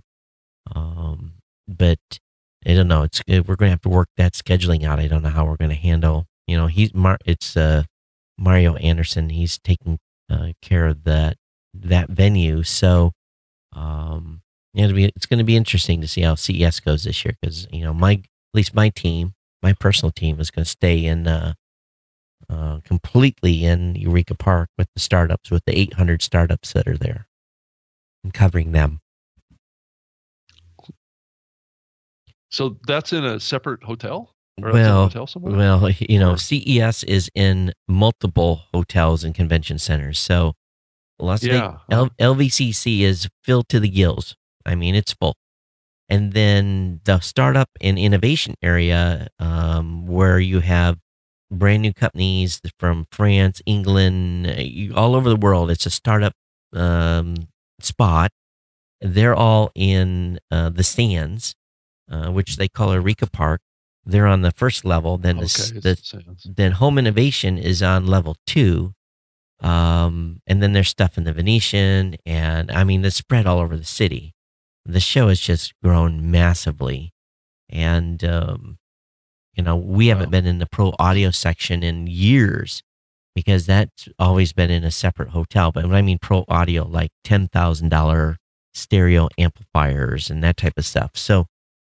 um, 0.75 1.33
but 1.67 1.99
I 2.65 2.73
don't 2.73 2.87
know. 2.87 3.03
It's 3.03 3.19
uh, 3.19 3.43
we're 3.45 3.55
going 3.55 3.69
to 3.69 3.75
have 3.77 3.81
to 3.81 3.89
work 3.89 4.09
that 4.17 4.33
scheduling 4.33 4.83
out. 4.83 4.99
I 4.99 5.07
don't 5.07 5.21
know 5.21 5.29
how 5.29 5.45
we're 5.45 5.57
going 5.57 5.69
to 5.69 5.75
handle. 5.75 6.25
You 6.47 6.57
know, 6.57 6.65
he's 6.65 6.91
Mar- 6.95 7.19
it's 7.23 7.55
uh, 7.55 7.83
Mario 8.35 8.75
Anderson. 8.77 9.29
He's 9.29 9.59
taking 9.59 9.99
uh, 10.27 10.53
care 10.59 10.87
of 10.87 11.03
that 11.03 11.37
that 11.71 12.09
venue. 12.09 12.63
So, 12.63 13.11
um, 13.73 14.41
it'll 14.85 14.95
be, 14.95 15.05
it's 15.05 15.25
going 15.25 15.39
to 15.39 15.43
be 15.43 15.55
interesting 15.55 16.01
to 16.01 16.07
see 16.07 16.21
how 16.21 16.35
CES 16.35 16.79
goes 16.79 17.03
this 17.03 17.23
year 17.25 17.35
because 17.41 17.67
you 17.71 17.83
know 17.83 17.93
my 17.93 18.13
at 18.13 18.21
least 18.53 18.73
my 18.73 18.89
team, 18.89 19.33
my 19.61 19.73
personal 19.73 20.11
team, 20.11 20.39
is 20.39 20.51
going 20.51 20.63
to 20.63 20.69
stay 20.69 21.05
in 21.05 21.27
uh, 21.27 21.53
uh, 22.49 22.79
completely 22.83 23.65
in 23.65 23.95
Eureka 23.95 24.35
Park 24.35 24.69
with 24.77 24.87
the 24.93 24.99
startups, 24.99 25.51
with 25.51 25.63
the 25.65 25.77
800 25.77 26.21
startups 26.21 26.73
that 26.73 26.87
are 26.87 26.97
there, 26.97 27.27
and 28.23 28.33
covering 28.33 28.71
them. 28.71 29.01
So 32.49 32.77
that's 32.87 33.11
in 33.13 33.25
a 33.25 33.39
separate 33.39 33.83
hotel. 33.83 34.33
Or 34.61 34.71
that's 34.71 34.77
in 34.77 34.81
a 34.85 34.85
Well, 34.85 35.09
hotel 35.09 35.27
well, 35.35 35.89
you 35.99 36.19
know, 36.19 36.33
Or- 36.33 36.37
CES 36.37 37.03
is 37.03 37.29
in 37.35 37.73
multiple 37.87 38.61
hotels 38.73 39.23
and 39.23 39.35
convention 39.35 39.77
centers, 39.79 40.17
so 40.19 40.53
Las 41.19 41.41
Vegas. 41.41 41.81
L- 41.91 42.09
LVCC 42.19 43.01
is 43.01 43.27
filled 43.43 43.67
to 43.69 43.79
the 43.79 43.89
gills. 43.89 44.35
I 44.67 44.75
mean, 44.75 44.93
it's 44.95 45.13
full. 45.13 45.35
And 46.09 46.33
then 46.33 47.01
the 47.05 47.19
startup 47.19 47.69
and 47.81 47.97
innovation 47.99 48.55
area, 48.61 49.27
um, 49.39 50.05
where 50.07 50.39
you 50.39 50.59
have 50.61 50.97
brand 51.51 51.81
new 51.81 51.93
companies 51.93 52.61
from 52.79 53.05
France, 53.11 53.61
England, 53.65 54.47
you- 54.59 54.93
all 54.95 55.15
over 55.15 55.29
the 55.29 55.35
world. 55.35 55.69
It's 55.71 55.85
a 55.85 55.89
startup 55.89 56.33
um, 56.73 57.35
spot. 57.81 58.31
They're 59.01 59.35
all 59.35 59.71
in 59.75 60.39
uh, 60.51 60.69
the 60.69 60.83
stands, 60.83 61.55
uh, 62.11 62.29
which 62.31 62.57
they 62.57 62.67
call 62.67 62.93
Eureka 62.93 63.27
Park. 63.27 63.61
They're 64.05 64.27
on 64.27 64.41
the 64.41 64.51
first 64.51 64.85
level. 64.85 65.17
Then 65.17 65.37
the, 65.37 65.43
okay, 65.43 65.79
the 65.79 65.95
sounds- 66.03 66.47
then 66.55 66.71
home 66.73 66.97
innovation 66.97 67.57
is 67.57 67.81
on 67.83 68.05
level 68.07 68.35
two 68.45 68.93
um, 69.61 70.39
and 70.47 70.61
then 70.61 70.73
there's 70.73 70.89
stuff 70.89 71.17
in 71.17 71.23
the 71.23 71.33
venetian 71.33 72.15
and 72.27 72.69
i 72.71 72.83
mean 72.83 73.03
it's 73.03 73.15
spread 73.15 73.47
all 73.47 73.57
over 73.59 73.75
the 73.75 73.83
city 73.83 74.33
the 74.87 74.99
show 74.99 75.27
has 75.29 75.39
just 75.39 75.73
grown 75.83 76.31
massively. 76.31 77.13
And 77.69 78.23
um, 78.23 78.77
you 79.55 79.63
know 79.63 79.75
we 79.75 80.07
haven't 80.07 80.31
been 80.31 80.45
in 80.45 80.59
the 80.59 80.65
pro 80.65 80.93
audio 80.99 81.31
section 81.31 81.83
in 81.83 82.07
years 82.07 82.83
because 83.35 83.65
that's 83.65 84.07
always 84.17 84.53
been 84.53 84.71
in 84.71 84.83
a 84.83 84.91
separate 84.91 85.29
hotel. 85.29 85.71
But 85.71 85.85
when 85.85 85.95
i 85.95 86.01
mean 86.01 86.19
pro 86.19 86.45
audio 86.47 86.87
like 86.87 87.11
$10000 87.25 88.37
stereo 88.73 89.27
amplifiers 89.37 90.29
and 90.29 90.43
that 90.43 90.57
type 90.57 90.73
of 90.77 90.85
stuff. 90.85 91.11
So 91.15 91.47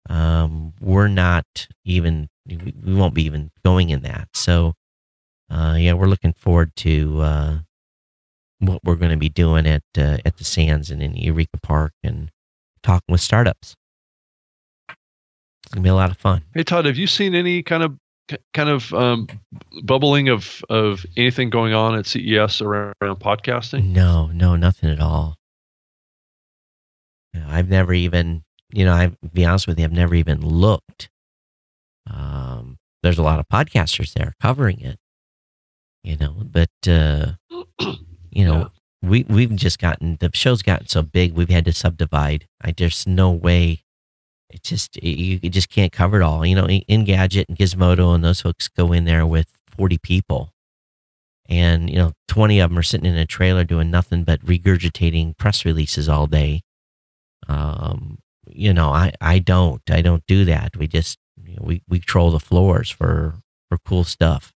um, 0.08 0.72
we're 0.80 1.08
not 1.08 1.68
even 1.84 2.28
we 2.46 2.74
we 2.84 2.94
won't 2.94 3.14
be 3.14 3.24
even 3.24 3.50
going 3.64 3.90
in 3.90 4.02
that. 4.02 4.28
So 4.34 4.74
uh, 5.50 5.76
yeah, 5.78 5.92
we're 5.92 6.06
looking 6.06 6.32
forward 6.32 6.74
to 6.76 7.20
uh, 7.20 7.58
what 8.58 8.82
we're 8.84 8.96
going 8.96 9.10
to 9.10 9.16
be 9.16 9.28
doing 9.28 9.66
at 9.66 9.82
uh, 9.96 10.18
at 10.24 10.38
the 10.38 10.44
Sands 10.44 10.90
and 10.90 11.02
in 11.02 11.16
Eureka 11.16 11.58
Park 11.62 11.92
and 12.02 12.30
talking 12.82 13.12
with 13.12 13.20
startups. 13.20 13.74
It's 14.88 15.74
gonna 15.74 15.82
be 15.82 15.88
a 15.88 15.94
lot 15.94 16.10
of 16.10 16.16
fun. 16.16 16.42
Hey 16.54 16.64
Todd, 16.64 16.86
have 16.86 16.96
you 16.96 17.06
seen 17.06 17.34
any 17.34 17.62
kind 17.62 17.82
of 17.82 17.96
kind 18.54 18.68
of 18.68 18.92
um, 18.94 19.28
bubbling 19.84 20.28
of 20.28 20.62
of 20.68 21.04
anything 21.16 21.50
going 21.50 21.72
on 21.74 21.94
at 21.94 22.06
CES 22.06 22.60
around, 22.60 22.94
around 23.00 23.20
podcasting? 23.20 23.86
No, 23.86 24.26
no, 24.28 24.56
nothing 24.56 24.90
at 24.90 25.00
all. 25.00 25.36
You 27.32 27.40
know, 27.40 27.46
I've 27.48 27.68
never 27.68 27.92
even, 27.92 28.42
you 28.72 28.84
know, 28.84 28.92
I 28.92 29.12
be 29.32 29.44
honest 29.44 29.66
with 29.66 29.78
you, 29.78 29.84
I've 29.84 29.92
never 29.92 30.14
even 30.14 30.40
looked. 30.40 31.08
Um, 32.10 32.78
there's 33.02 33.18
a 33.18 33.22
lot 33.22 33.38
of 33.38 33.46
podcasters 33.48 34.12
there 34.14 34.34
covering 34.42 34.80
it, 34.80 34.98
you 36.02 36.16
know, 36.16 36.34
but 36.44 36.70
uh, 36.88 37.32
you 38.30 38.44
know, 38.44 38.70
we 39.02 39.24
we've 39.28 39.54
just 39.56 39.78
gotten 39.78 40.16
the 40.20 40.30
show's 40.34 40.62
gotten 40.62 40.86
so 40.86 41.02
big 41.02 41.32
we've 41.34 41.48
had 41.50 41.64
to 41.64 41.72
subdivide. 41.72 42.46
I 42.60 42.72
there's 42.72 43.06
no 43.06 43.30
way. 43.30 43.82
It 44.50 44.62
just 44.62 45.02
you, 45.02 45.40
you 45.42 45.50
just 45.50 45.70
can't 45.70 45.92
cover 45.92 46.20
it 46.20 46.24
all. 46.24 46.44
You 46.44 46.54
know, 46.54 46.66
Engadget 46.66 47.46
and 47.48 47.56
Gizmodo 47.56 48.14
and 48.14 48.24
those 48.24 48.40
folks 48.40 48.68
go 48.68 48.92
in 48.92 49.04
there 49.04 49.26
with 49.26 49.48
forty 49.66 49.98
people, 49.98 50.52
and 51.48 51.88
you 51.88 51.96
know, 51.96 52.12
twenty 52.28 52.60
of 52.60 52.70
them 52.70 52.78
are 52.78 52.82
sitting 52.82 53.10
in 53.10 53.16
a 53.16 53.26
trailer 53.26 53.64
doing 53.64 53.90
nothing 53.90 54.24
but 54.24 54.44
regurgitating 54.44 55.38
press 55.38 55.64
releases 55.64 56.08
all 56.08 56.26
day. 56.26 56.62
Um, 57.48 58.18
you 58.46 58.74
know, 58.74 58.90
I 58.90 59.12
I 59.20 59.38
don't 59.38 59.82
I 59.90 60.02
don't 60.02 60.26
do 60.26 60.44
that. 60.44 60.76
We 60.76 60.86
just 60.88 61.18
you 61.42 61.56
know, 61.56 61.62
we 61.62 61.82
we 61.88 62.00
troll 62.00 62.32
the 62.32 62.40
floors 62.40 62.90
for 62.90 63.36
for 63.70 63.78
cool 63.78 64.04
stuff 64.04 64.52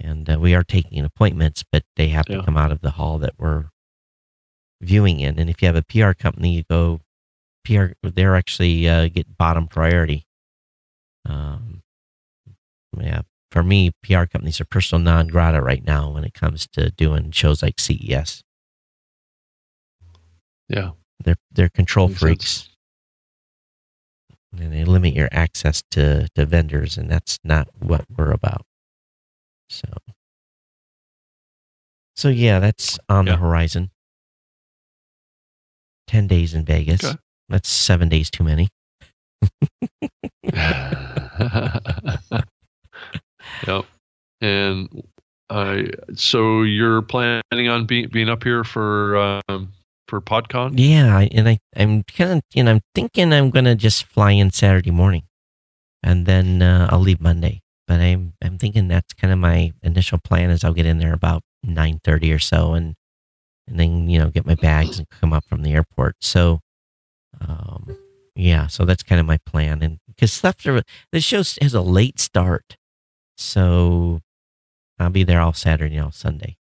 and 0.00 0.28
uh, 0.28 0.38
we 0.40 0.54
are 0.54 0.64
taking 0.64 1.04
appointments, 1.04 1.64
but 1.70 1.84
they 1.96 2.08
have 2.08 2.26
Yeah. 2.28 2.38
to 2.38 2.42
come 2.42 2.56
out 2.56 2.72
of 2.72 2.80
the 2.80 2.92
hall 2.92 3.18
that 3.18 3.34
we're 3.38 3.66
viewing 4.80 5.20
in. 5.20 5.38
And 5.38 5.48
if 5.48 5.62
you 5.62 5.66
have 5.66 5.76
a 5.76 5.82
PR 5.82 6.12
company, 6.12 6.52
you 6.54 6.62
go 6.68 7.00
PR. 7.64 7.86
They're 8.02 8.36
actually 8.36 8.88
uh, 8.88 9.08
get 9.08 9.36
bottom 9.38 9.66
priority. 9.68 10.26
Um, 11.26 11.82
yeah, 12.98 13.22
for 13.50 13.62
me, 13.62 13.92
PR 14.02 14.24
companies 14.24 14.60
are 14.60 14.64
personal 14.66 15.02
non 15.02 15.28
grata 15.28 15.62
right 15.62 15.84
now 15.84 16.10
when 16.10 16.24
it 16.24 16.34
comes 16.34 16.66
to 16.72 16.90
doing 16.90 17.30
shows 17.30 17.62
like 17.62 17.80
CES. 17.80 18.42
Yeah. 20.68 20.90
They're 21.22 21.36
they're 21.52 21.68
control 21.70 22.08
Makes 22.08 22.20
freaks. 22.20 22.46
sense. 22.52 22.68
and 24.60 24.72
they 24.72 24.84
limit 24.84 25.14
your 25.14 25.28
access 25.32 25.82
to 25.92 26.28
to 26.34 26.44
vendors, 26.46 26.98
and 26.98 27.08
that's 27.10 27.38
not 27.44 27.68
what 27.78 28.04
we're 28.14 28.32
about. 28.32 28.66
So, 29.70 29.88
so 32.16 32.28
yeah, 32.28 32.58
that's 32.58 32.98
on 33.08 33.26
Yeah. 33.26 33.32
the 33.34 33.38
horizon. 33.38 33.90
Ten 36.06 36.26
days 36.26 36.54
in 36.54 36.64
Vegas. 36.64 37.04
Okay. 37.04 37.16
That's 37.48 37.68
seven 37.68 38.08
days 38.08 38.30
too 38.30 38.44
many. 38.44 38.68
yep. 43.66 43.84
And 44.40 44.88
I 45.50 45.90
so 46.14 46.62
you're 46.62 47.02
planning 47.02 47.68
on 47.68 47.86
being 47.86 48.08
being 48.08 48.28
up 48.28 48.42
here 48.44 48.64
for 48.64 49.16
um, 49.48 49.72
for 50.08 50.20
PodCon? 50.20 50.74
Yeah, 50.76 51.26
and 51.32 51.48
I 51.48 51.58
I'm 51.76 52.02
kind 52.04 52.32
of 52.32 52.42
you 52.54 52.62
know 52.64 52.72
I'm 52.72 52.80
thinking 52.94 53.32
I'm 53.32 53.50
gonna 53.50 53.74
just 53.74 54.04
fly 54.04 54.32
in 54.32 54.50
Saturday 54.50 54.90
morning, 54.90 55.24
and 56.02 56.26
then 56.26 56.62
uh, 56.62 56.88
I'll 56.90 57.00
leave 57.00 57.20
Monday. 57.20 57.60
But 57.86 58.00
I'm 58.00 58.32
I'm 58.42 58.58
thinking 58.58 58.88
that's 58.88 59.12
kind 59.12 59.32
of 59.32 59.38
my 59.38 59.72
initial 59.82 60.18
plan 60.18 60.50
is 60.50 60.64
I'll 60.64 60.72
get 60.72 60.86
in 60.86 60.98
there 60.98 61.12
about 61.12 61.42
nine 61.62 62.00
thirty 62.02 62.32
or 62.32 62.38
so, 62.38 62.72
and 62.74 62.94
and 63.68 63.78
then 63.78 64.08
you 64.08 64.18
know 64.18 64.30
get 64.30 64.46
my 64.46 64.54
bags 64.54 64.98
and 64.98 65.08
come 65.08 65.32
up 65.32 65.44
from 65.44 65.62
the 65.62 65.72
airport. 65.72 66.16
So, 66.20 66.60
um, 67.40 67.96
yeah, 68.34 68.68
so 68.68 68.84
that's 68.84 69.02
kind 69.02 69.20
of 69.20 69.26
my 69.26 69.38
plan. 69.44 69.82
And 69.82 69.98
because 70.06 70.32
stuff 70.32 70.56
the 70.62 71.20
show 71.20 71.38
has 71.38 71.74
a 71.74 71.80
late 71.82 72.18
start, 72.20 72.76
so 73.36 74.20
I'll 74.98 75.10
be 75.10 75.24
there 75.24 75.40
all 75.40 75.52
Saturday 75.52 75.96
and 75.96 76.06
all 76.06 76.12
Sunday. 76.12 76.56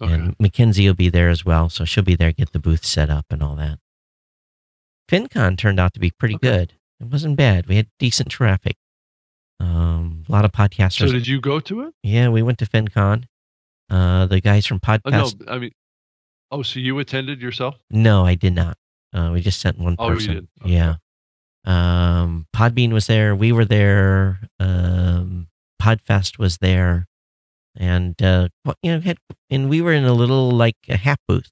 Okay. 0.00 0.12
And 0.12 0.36
Mackenzie 0.38 0.86
will 0.86 0.94
be 0.94 1.08
there 1.08 1.30
as 1.30 1.44
well, 1.44 1.68
so 1.70 1.84
she'll 1.84 2.04
be 2.04 2.16
there, 2.16 2.32
get 2.32 2.52
the 2.52 2.58
booth 2.58 2.84
set 2.84 3.08
up 3.08 3.26
and 3.30 3.42
all 3.42 3.56
that. 3.56 3.78
FinCon 5.08 5.56
turned 5.56 5.80
out 5.80 5.94
to 5.94 6.00
be 6.00 6.10
pretty 6.10 6.34
Okay. 6.34 6.48
good. 6.48 6.72
It 7.00 7.06
wasn't 7.06 7.36
bad. 7.36 7.66
We 7.66 7.76
had 7.76 7.88
decent 7.98 8.30
traffic. 8.30 8.76
Um, 9.60 10.24
a 10.28 10.32
lot 10.32 10.44
of 10.44 10.52
podcasters. 10.52 10.98
So 11.08 11.12
did 11.12 11.26
you 11.26 11.40
go 11.40 11.60
to 11.60 11.82
it? 11.82 11.94
yeah, 12.02 12.28
we 12.28 12.42
went 12.42 12.58
to 12.58 12.66
FinCon. 12.66 13.24
Uh, 13.88 14.26
the 14.26 14.40
guys 14.40 14.66
from 14.66 14.80
Oh, 14.86 14.98
no, 15.10 15.24
podcast. 15.24 15.44
I 15.48 15.58
mean, 15.58 15.70
oh, 16.50 16.62
so 16.62 16.80
you 16.80 16.98
attended 16.98 17.40
yourself? 17.40 17.76
no. 17.90 18.24
I 18.26 18.34
did 18.34 18.54
not. 18.54 18.76
Uh, 19.12 19.30
we 19.32 19.40
just 19.40 19.60
sent 19.60 19.78
one 19.78 19.96
Oh, 19.98 20.08
you 20.08 20.14
person. 20.14 20.34
did. 20.34 20.48
Okay. 20.62 20.72
Yeah. 20.74 20.94
Um, 21.64 22.46
Podbean 22.54 22.92
was 22.92 23.06
there. 23.06 23.34
We 23.34 23.52
were 23.52 23.64
there. 23.64 24.40
Um, 24.60 25.48
Podfest 25.80 26.38
was 26.38 26.58
there, 26.58 27.06
and 27.76 28.20
uh, 28.22 28.48
you 28.82 28.92
know, 28.92 29.00
had 29.00 29.18
and 29.50 29.68
we 29.70 29.80
were 29.80 29.92
in 29.92 30.04
a 30.04 30.12
little 30.12 30.50
like 30.50 30.76
a 30.88 30.96
half 30.96 31.18
booth, 31.28 31.50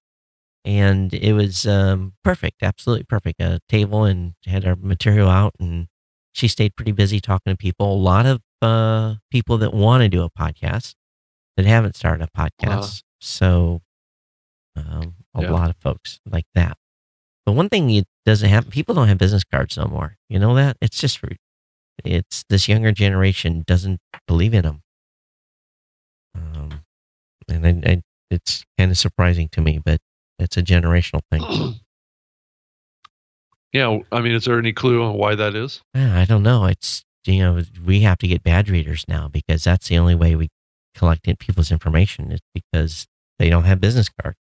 and 0.64 1.12
it 1.14 1.32
was 1.32 1.66
um, 1.66 2.14
perfect, 2.22 2.62
absolutely 2.62 3.05
perfect. 3.05 3.40
A 3.40 3.60
table 3.68 4.05
and 4.05 4.35
had 4.47 4.64
our 4.66 4.76
material 4.76 5.28
out, 5.28 5.55
and 5.59 5.86
she 6.35 6.48
stayed 6.48 6.77
pretty 6.77 6.93
busy 6.93 7.20
talking 7.20 7.52
to 7.52 7.56
people. 7.56 7.90
A 7.94 7.97
lot 7.97 8.27
of 8.27 8.43
uh, 8.61 9.15
people 9.31 9.56
that 9.59 9.73
want 9.73 10.02
to 10.02 10.09
do 10.11 10.23
a 10.23 10.31
podcast 10.31 10.94
that 11.56 11.65
haven't 11.65 11.97
started 11.97 12.28
a 12.28 12.39
podcast, 12.39 12.66
Uh-huh. 12.66 12.86
so 13.20 13.81
um, 14.77 15.15
a 15.35 15.43
Yeah. 15.43 15.51
lot 15.52 15.70
of 15.70 15.77
folks 15.78 16.20
like 16.27 16.47
that. 16.55 16.77
But 17.47 17.52
one 17.52 17.69
thing 17.69 17.89
it 17.90 18.06
doesn't 18.27 18.48
happen, 18.51 18.70
people 18.70 18.94
don't 18.94 19.09
have 19.09 19.19
business 19.19 19.44
cards 19.44 19.77
no 19.77 19.86
more. 19.86 20.16
You 20.28 20.39
know 20.39 20.55
that? 20.56 20.77
It's 20.81 20.98
just 21.01 21.20
it's 22.05 22.44
this 22.48 22.69
younger 22.69 22.90
generation 22.93 23.62
doesn't 23.66 24.01
believe 24.27 24.52
in 24.55 24.62
them. 24.62 24.82
Um, 26.35 26.81
and 27.48 27.66
I, 27.86 27.90
I, 27.93 28.02
it's 28.31 28.65
kind 28.78 28.90
of 28.90 28.98
surprising 28.98 29.48
to 29.52 29.61
me, 29.61 29.78
but 29.78 30.01
it's 30.39 30.56
a 30.56 30.62
generational 30.62 31.20
thing. 31.31 31.81
yeah. 33.74 33.98
I 34.12 34.20
mean, 34.20 34.32
is 34.32 34.44
there 34.44 34.59
any 34.59 34.72
clue 34.72 35.02
on 35.02 35.14
why 35.18 35.34
that 35.34 35.55
is? 35.55 35.82
Yeah, 35.94 36.18
I 36.18 36.24
don't 36.24 36.44
know. 36.44 36.64
It's 36.64 37.05
you 37.26 37.40
know 37.40 37.62
we 37.84 38.01
have 38.01 38.18
to 38.18 38.28
get 38.28 38.42
badge 38.42 38.70
readers 38.70 39.05
now 39.09 39.28
because 39.28 39.64
that's 39.64 39.88
the 39.88 39.98
only 39.98 40.14
way 40.14 40.36
we 40.36 40.48
collect 40.94 41.24
people's 41.40 41.72
information 41.72 42.30
is 42.30 42.40
because 42.55 43.06
they 43.38 43.51
don't 43.51 43.64
have 43.64 43.80
business 43.80 44.09
cards. 44.22 44.38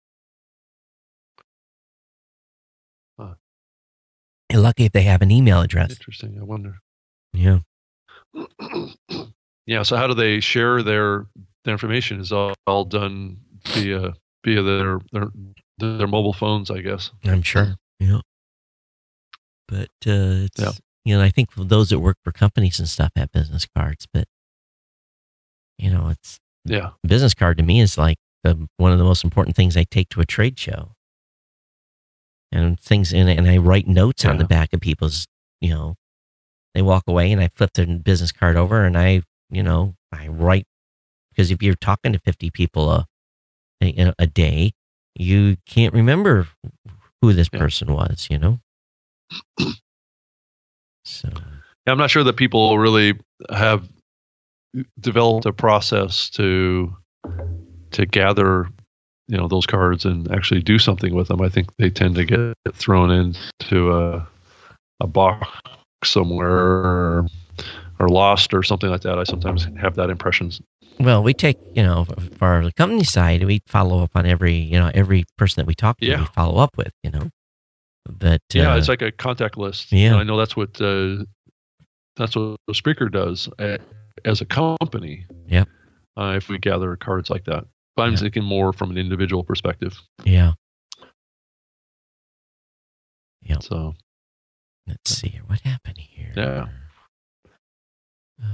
Huh. 3.18 3.34
And 4.48 4.62
lucky 4.62 4.86
if 4.86 4.92
they 4.92 5.02
have 5.02 5.20
an 5.20 5.30
email 5.30 5.60
address. 5.60 5.90
Interesting. 5.90 6.38
I 6.40 6.44
wonder. 6.44 6.78
Yeah. 7.34 7.59
yeah. 9.66 9.82
So 9.82 9.96
how 9.96 10.06
do 10.06 10.14
they 10.14 10.40
share 10.40 10.82
their 10.82 11.26
their 11.64 11.72
information? 11.72 12.20
Is 12.20 12.32
all, 12.32 12.55
all 12.66 12.86
done 12.86 13.36
via 13.66 14.14
via 14.42 14.62
their 14.62 15.00
their 15.12 15.28
their 15.76 16.06
mobile 16.06 16.32
phones, 16.32 16.70
I 16.70 16.80
guess. 16.80 17.10
I'm 17.24 17.42
sure. 17.42 17.74
Yeah. 18.00 18.20
But 19.68 19.90
uh, 20.06 20.46
it's 20.48 20.60
Yeah. 20.60 20.72
you 21.04 21.16
know 21.16 21.22
I 21.22 21.28
think 21.30 21.50
those 21.54 21.90
that 21.90 22.00
work 22.00 22.16
for 22.24 22.32
companies 22.32 22.78
and 22.78 22.88
stuff 22.88 23.10
have 23.16 23.30
business 23.32 23.66
cards, 23.76 24.06
but 24.12 24.26
you 25.78 25.90
know 25.90 26.08
it's 26.08 26.38
Yeah. 26.64 26.90
business 27.06 27.34
card 27.34 27.58
to 27.58 27.62
me 27.64 27.80
is 27.80 27.96
like 27.98 28.18
the 28.44 28.68
one 28.78 28.92
of 28.92 28.98
the 28.98 29.04
most 29.04 29.24
important 29.24 29.56
things 29.56 29.76
I 29.76 29.84
take 29.84 30.08
to 30.10 30.20
a 30.20 30.26
trade 30.26 30.58
show. 30.58 30.92
And 32.50 32.80
things 32.80 33.12
in 33.12 33.28
and 33.28 33.46
I 33.46 33.58
write 33.58 33.86
notes 33.86 34.24
on 34.24 34.38
the 34.38 34.44
back 34.46 34.72
of 34.72 34.80
people's, 34.80 35.26
you 35.60 35.68
know, 35.70 35.96
they 36.74 36.80
walk 36.80 37.04
away 37.06 37.30
and 37.30 37.42
I 37.42 37.48
flip 37.54 37.74
their 37.74 37.84
business 37.86 38.32
card 38.32 38.56
over 38.56 38.84
and 38.84 38.96
I, 38.96 39.22
you 39.50 39.62
know, 39.62 39.96
I 40.12 40.28
write 40.28 40.66
because 41.30 41.50
if 41.50 41.62
you're 41.62 41.74
talking 41.74 42.12
to 42.14 42.18
50 42.18 42.50
people 42.50 42.90
a 42.90 43.06
a, 43.82 44.14
a 44.18 44.26
day, 44.26 44.72
you 45.14 45.56
can't 45.66 45.92
remember 45.92 46.48
who 47.20 47.32
this 47.34 47.48
Yeah. 47.52 47.58
person 47.60 47.92
was, 47.92 48.28
you 48.30 48.38
know. 48.38 48.60
So 51.05 51.28
Yeah, 51.86 51.92
I'm 51.92 51.98
not 51.98 52.10
sure 52.10 52.24
that 52.24 52.36
people 52.36 52.78
really 52.78 53.14
have 53.50 53.88
developed 55.00 55.46
a 55.46 55.52
process 55.52 56.28
to 56.30 56.94
to 57.92 58.06
gather, 58.06 58.68
you 59.28 59.36
know, 59.36 59.48
those 59.48 59.66
cards 59.66 60.05
and 60.05 60.30
actually 60.30 60.60
do 60.62 60.78
something 60.78 61.14
with 61.14 61.28
them. 61.28 61.40
I 61.40 61.48
think 61.48 61.68
they 61.78 61.88
tend 61.90 62.14
to 62.16 62.24
get 62.24 62.55
thrown 62.74 63.10
into 63.10 63.92
a 63.94 64.26
a 65.00 65.06
box 65.06 65.48
somewhere 66.05 66.50
or, 66.50 67.26
or 67.98 68.09
lost 68.09 68.52
or 68.52 68.62
something 68.62 68.90
like 68.90 69.02
that. 69.02 69.18
I 69.18 69.24
sometimes 69.24 69.66
have 69.80 69.94
that 69.96 70.10
impression. 70.10 70.50
Well, 71.00 71.22
we 71.22 71.32
take, 71.34 71.56
you 71.74 71.82
know, 71.84 72.05
for 72.38 72.64
the 72.64 72.72
company 72.72 73.05
side, 73.05 73.44
we 73.44 73.60
follow 73.66 74.02
up 74.02 74.10
on 74.16 74.26
every, 74.26 74.55
you 74.55 74.78
know, 74.78 74.90
every 74.92 75.24
person 75.36 75.60
that 75.60 75.66
we 75.66 75.74
talk 75.74 75.98
to, 75.98 76.06
Yeah. 76.06 76.20
we 76.20 76.26
follow 76.26 76.59
up 76.59 76.76
with, 76.76 76.92
you 77.05 77.10
know. 77.12 77.30
But 78.06 78.40
Yeah, 78.52 78.72
uh, 78.72 78.76
it's 78.78 78.88
like 78.88 79.02
a 79.02 79.12
contact 79.12 79.56
list. 79.58 79.92
yeah. 79.92 80.08
And 80.12 80.16
I 80.16 80.22
know 80.24 80.36
that's 80.36 80.56
what 80.56 80.80
uh, 80.80 81.24
that's 82.16 82.34
what 82.36 82.56
the 82.66 82.74
speaker 82.74 83.08
does 83.08 83.48
uh, 83.58 83.78
as 84.24 84.40
a 84.40 84.44
company. 84.46 85.26
Yep. 85.48 85.68
Uh, 86.16 86.34
if 86.36 86.48
we 86.48 86.58
gather 86.58 86.96
cards 86.96 87.30
like 87.30 87.44
that, 87.44 87.64
but 87.96 88.02
I'm 88.04 88.12
Yeah. 88.12 88.18
thinking 88.18 88.44
more 88.44 88.72
from 88.72 88.90
an 88.90 88.98
individual 88.98 89.44
perspective. 89.44 90.00
yeah. 90.24 90.52
Yeah. 93.42 93.58
So 93.60 93.94
Let's 94.86 95.14
see 95.16 95.28
here. 95.28 95.42
What 95.46 95.60
happened 95.60 95.98
here? 95.98 96.32
Yeah. 96.36 96.66
Uh, 98.42 98.46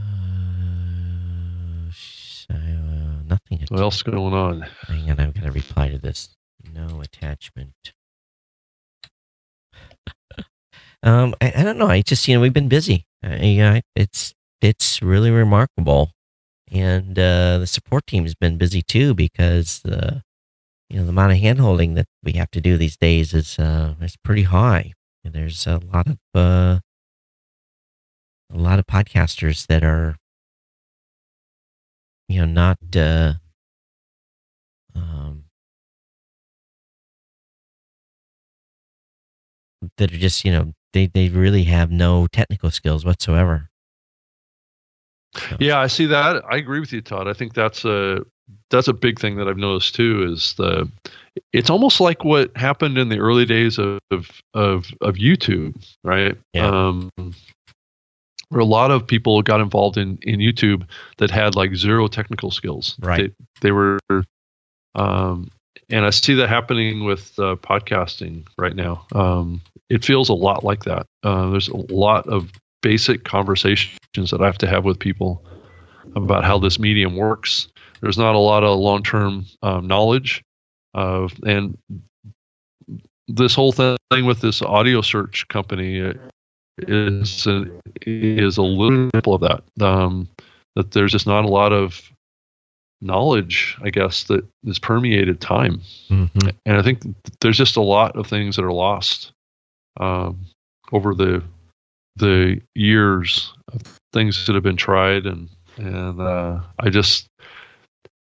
uh, 2.51 3.23
nothing. 3.27 3.65
what 3.69 3.81
else 3.81 4.03
going 4.03 4.35
on? 4.35 4.63
Hang 4.89 5.11
on, 5.11 5.21
I've 5.21 5.35
got 5.35 5.45
to 5.45 5.53
reply 5.53 5.89
to 5.91 5.99
this. 5.99 6.31
No 6.73 7.01
attachment. 7.01 7.73
Um, 11.05 11.35
I, 11.43 11.53
I 11.57 11.65
don't 11.65 11.79
know. 11.79 11.89
I 11.89 12.03
just 12.03 12.29
you 12.29 12.35
know 12.37 12.43
we've 12.43 12.55
been 12.55 12.69
busy. 12.71 13.07
Uh, 13.25 13.37
yeah, 13.41 13.81
it's 13.97 14.35
it's 14.63 15.03
really 15.03 15.31
remarkable, 15.31 16.13
and 16.73 17.19
uh, 17.19 17.59
the 17.59 17.67
support 17.69 18.07
team 18.07 18.25
has 18.25 18.35
been 18.35 18.59
busy 18.59 18.83
too 18.83 19.15
because 19.15 19.85
uh, 19.87 20.21
you 20.91 20.99
know 20.99 21.05
the 21.05 21.11
amount 21.11 21.33
of 21.33 21.39
handholding 21.39 21.95
that 21.97 22.07
we 22.25 22.33
have 22.35 22.51
to 22.53 22.61
do 22.61 22.77
these 22.79 22.97
days 22.97 23.35
is 23.35 23.59
uh, 23.59 23.95
is 24.03 24.17
pretty 24.25 24.45
high. 24.45 24.93
And 25.25 25.35
there's 25.35 25.67
a 25.67 25.81
lot 25.93 26.09
of 26.09 26.19
uh, 26.35 26.81
a 28.51 28.57
lot 28.57 28.79
of 28.79 28.87
podcasters 28.87 29.67
that 29.67 29.85
are 29.85 30.17
you 32.29 32.39
know 32.41 32.47
not 32.47 32.79
uh, 32.97 33.35
um, 34.95 35.45
that 39.97 40.13
are 40.13 40.19
just 40.19 40.45
you 40.45 40.53
know 40.53 40.73
they 40.95 41.07
they 41.07 41.29
really 41.29 41.65
have 41.65 41.91
no 41.91 42.27
technical 42.29 42.71
skills 42.71 43.05
whatsoever. 43.05 43.69
So, 45.37 45.57
Yeah, 45.61 45.81
I 45.81 45.89
see 45.89 46.07
that. 46.07 46.43
I 46.49 46.57
agree 46.57 46.81
with 46.81 46.93
you, 46.93 47.03
Todd. 47.03 47.29
I 47.29 47.35
think 47.35 47.53
that's 47.53 47.85
a 47.85 48.25
that's 48.71 48.89
a 48.89 48.93
big 48.93 49.19
thing 49.19 49.37
that 49.37 49.49
I've 49.49 49.59
noticed 49.59 49.95
too. 49.95 50.27
Is 50.33 50.55
the 50.55 50.91
it's 51.53 51.71
almost 51.71 52.01
like 52.01 52.25
what 52.25 52.57
happened 52.57 52.97
in 52.97 53.09
the 53.09 53.19
early 53.19 53.45
days 53.45 53.79
of 53.79 53.99
of 54.11 54.31
of, 54.55 54.87
of 55.01 55.17
YouTube, 55.17 55.75
right? 56.03 56.37
Yeah. 56.55 56.69
Um, 56.69 57.11
where 58.51 58.61
a 58.61 58.65
lot 58.65 58.91
of 58.91 59.07
people 59.07 59.43
got 59.43 59.61
involved 59.61 59.97
in 59.97 60.19
in 60.23 60.39
YouTube 60.39 60.87
that 61.19 61.31
had 61.31 61.57
like 61.57 61.75
zero 61.75 62.07
technical 62.07 62.51
skills. 62.51 62.97
Right. 63.01 63.33
They, 63.61 63.69
they 63.69 63.73
were, 63.73 63.99
um, 64.95 65.51
and 65.91 66.07
I 66.07 66.11
see 66.11 66.35
that 66.35 66.49
happening 66.49 67.05
with 67.05 67.37
uh, 67.39 67.57
podcasting 67.57 68.47
right 68.57 68.77
now. 68.77 69.07
Um, 69.13 69.61
it 69.91 70.05
feels 70.05 70.29
a 70.29 70.35
lot 70.35 70.65
like 70.65 70.85
that. 70.85 71.07
Uh, 71.23 71.51
there's 71.51 71.69
a 71.69 71.93
lot 71.93 72.27
of 72.29 72.51
basic 72.83 73.25
conversations 73.25 74.31
that 74.31 74.41
I 74.41 74.47
have 74.47 74.59
to 74.59 74.67
have 74.67 74.85
with 74.85 74.99
people 74.99 75.45
about 76.17 76.45
how 76.45 76.59
this 76.59 76.79
medium 76.79 77.17
works. 77.17 77.69
There's 78.01 78.19
not 78.19 78.35
a 78.35 78.39
lot 78.39 78.65
of 78.65 78.79
long 78.79 79.03
term 79.03 79.47
um, 79.63 79.87
knowledge 79.87 80.43
of, 80.95 81.33
and 81.47 81.77
this 83.29 83.55
whole 83.55 83.73
thing 83.73 83.97
with 84.25 84.41
this 84.41 84.61
audio 84.63 85.01
search 85.01 85.49
company 85.49 86.01
uh, 86.03 86.13
is 86.79 87.47
a, 87.47 87.65
is 88.07 88.59
a 88.59 88.63
little 88.63 89.07
example 89.07 89.35
of 89.35 89.41
that. 89.41 89.85
Um, 89.85 90.29
that 90.77 90.91
there's 90.91 91.13
just 91.13 91.27
not 91.27 91.45
a 91.45 91.49
lot 91.49 91.73
of 91.73 92.11
knowledge, 93.01 93.77
I 93.83 93.91
guess, 93.91 94.25
that 94.25 94.45
is 94.65 94.79
permeated 94.79 95.41
time, 95.41 95.81
Mm-hmm. 96.11 96.49
and 96.67 96.77
I 96.77 96.83
think 96.83 97.03
there's 97.41 97.57
just 97.57 97.77
a 97.77 97.83
lot 97.83 98.17
of 98.17 98.27
things 98.27 98.57
that 98.57 98.65
are 98.65 98.73
lost 98.73 99.33
um, 100.01 100.41
over 100.93 101.15
the 101.15 101.43
the 102.17 102.61
years 102.75 103.53
of 103.73 103.83
things 104.13 104.47
that 104.47 104.55
have 104.55 104.63
been 104.63 104.77
tried, 104.77 105.27
and 105.27 105.49
and 105.77 106.21
uh, 106.21 106.61
I 106.79 106.91
just 106.91 107.27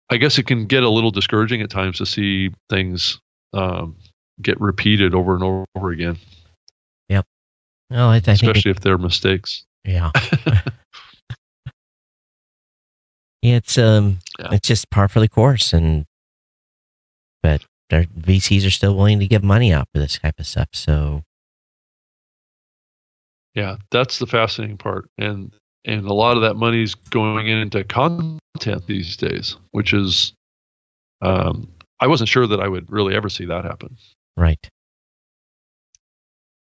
I 0.09 0.17
guess 0.17 0.37
it 0.37 0.43
can 0.47 0.65
get 0.65 0.83
a 0.83 0.89
little 0.89 1.11
discouraging 1.11 1.61
at 1.61 1.69
times 1.69 1.97
to 1.99 2.05
see 2.05 2.51
things 2.69 3.19
um, 3.53 3.95
get 4.41 4.59
repeated 4.61 5.15
over 5.15 5.33
and 5.35 5.43
over 5.75 5.91
again, 5.91 6.17
Yep. 7.09 7.25
Well, 7.89 8.09
I, 8.09 8.17
I 8.17 8.19
think, 8.19 8.43
it- 8.43 8.47
especially 8.47 8.71
if 8.71 8.79
they're 8.81 8.97
mistakes. 8.97 9.63
yeah, 9.85 10.11
it's 13.41 13.77
um, 13.77 14.19
Yeah. 14.39 14.49
it's 14.53 14.67
just 14.67 14.89
par 14.89 15.07
for 15.07 15.19
the 15.19 15.29
course, 15.29 15.73
and 15.73 16.05
but 17.41 17.63
their 17.89 18.03
VCs 18.05 18.65
are 18.65 18.71
still 18.71 18.95
willing 18.95 19.19
to 19.19 19.27
give 19.27 19.43
money 19.43 19.73
out 19.73 19.87
for 19.93 19.99
this 19.99 20.19
type 20.19 20.39
of 20.39 20.45
stuff. 20.45 20.69
So 20.73 21.23
Yeah, 23.55 23.75
that's 23.91 24.19
the 24.19 24.27
fascinating 24.27 24.77
part, 24.77 25.09
and 25.17 25.51
and 25.85 26.05
a 26.05 26.13
lot 26.13 26.37
of 26.37 26.43
that 26.43 26.55
money's 26.55 26.95
going 26.95 27.47
into 27.47 27.83
content 27.83 28.85
these 28.87 29.17
days, 29.17 29.57
which 29.71 29.93
is, 29.93 30.33
um, 31.21 31.67
I 31.99 32.07
wasn't 32.07 32.29
sure 32.29 32.47
that 32.47 32.59
I 32.61 32.67
would 32.67 32.89
really 32.91 33.15
ever 33.15 33.29
see 33.29 33.45
that 33.45 33.65
happen, 33.65 33.97
right. 34.37 34.69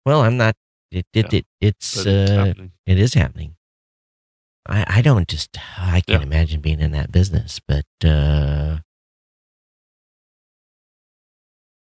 Well, 0.06 0.22
I'm 0.22 0.36
not. 0.38 0.56
It 0.92 1.06
it, 1.14 1.32
Yeah. 1.34 1.40
it 1.40 1.46
it's 1.62 2.06
it's 2.06 2.32
uh, 2.32 2.36
happening. 2.46 2.72
it 2.86 3.00
is 3.00 3.14
happening. 3.14 3.56
I 4.68 5.00
I 5.00 5.02
don't 5.02 5.28
just 5.28 5.58
I 5.78 6.02
can't 6.02 6.22
Yeah. 6.22 6.28
imagine 6.28 6.62
being 6.62 6.80
in 6.82 6.92
that 6.92 7.12
business, 7.12 7.60
but 7.66 7.86
uh, 8.04 8.80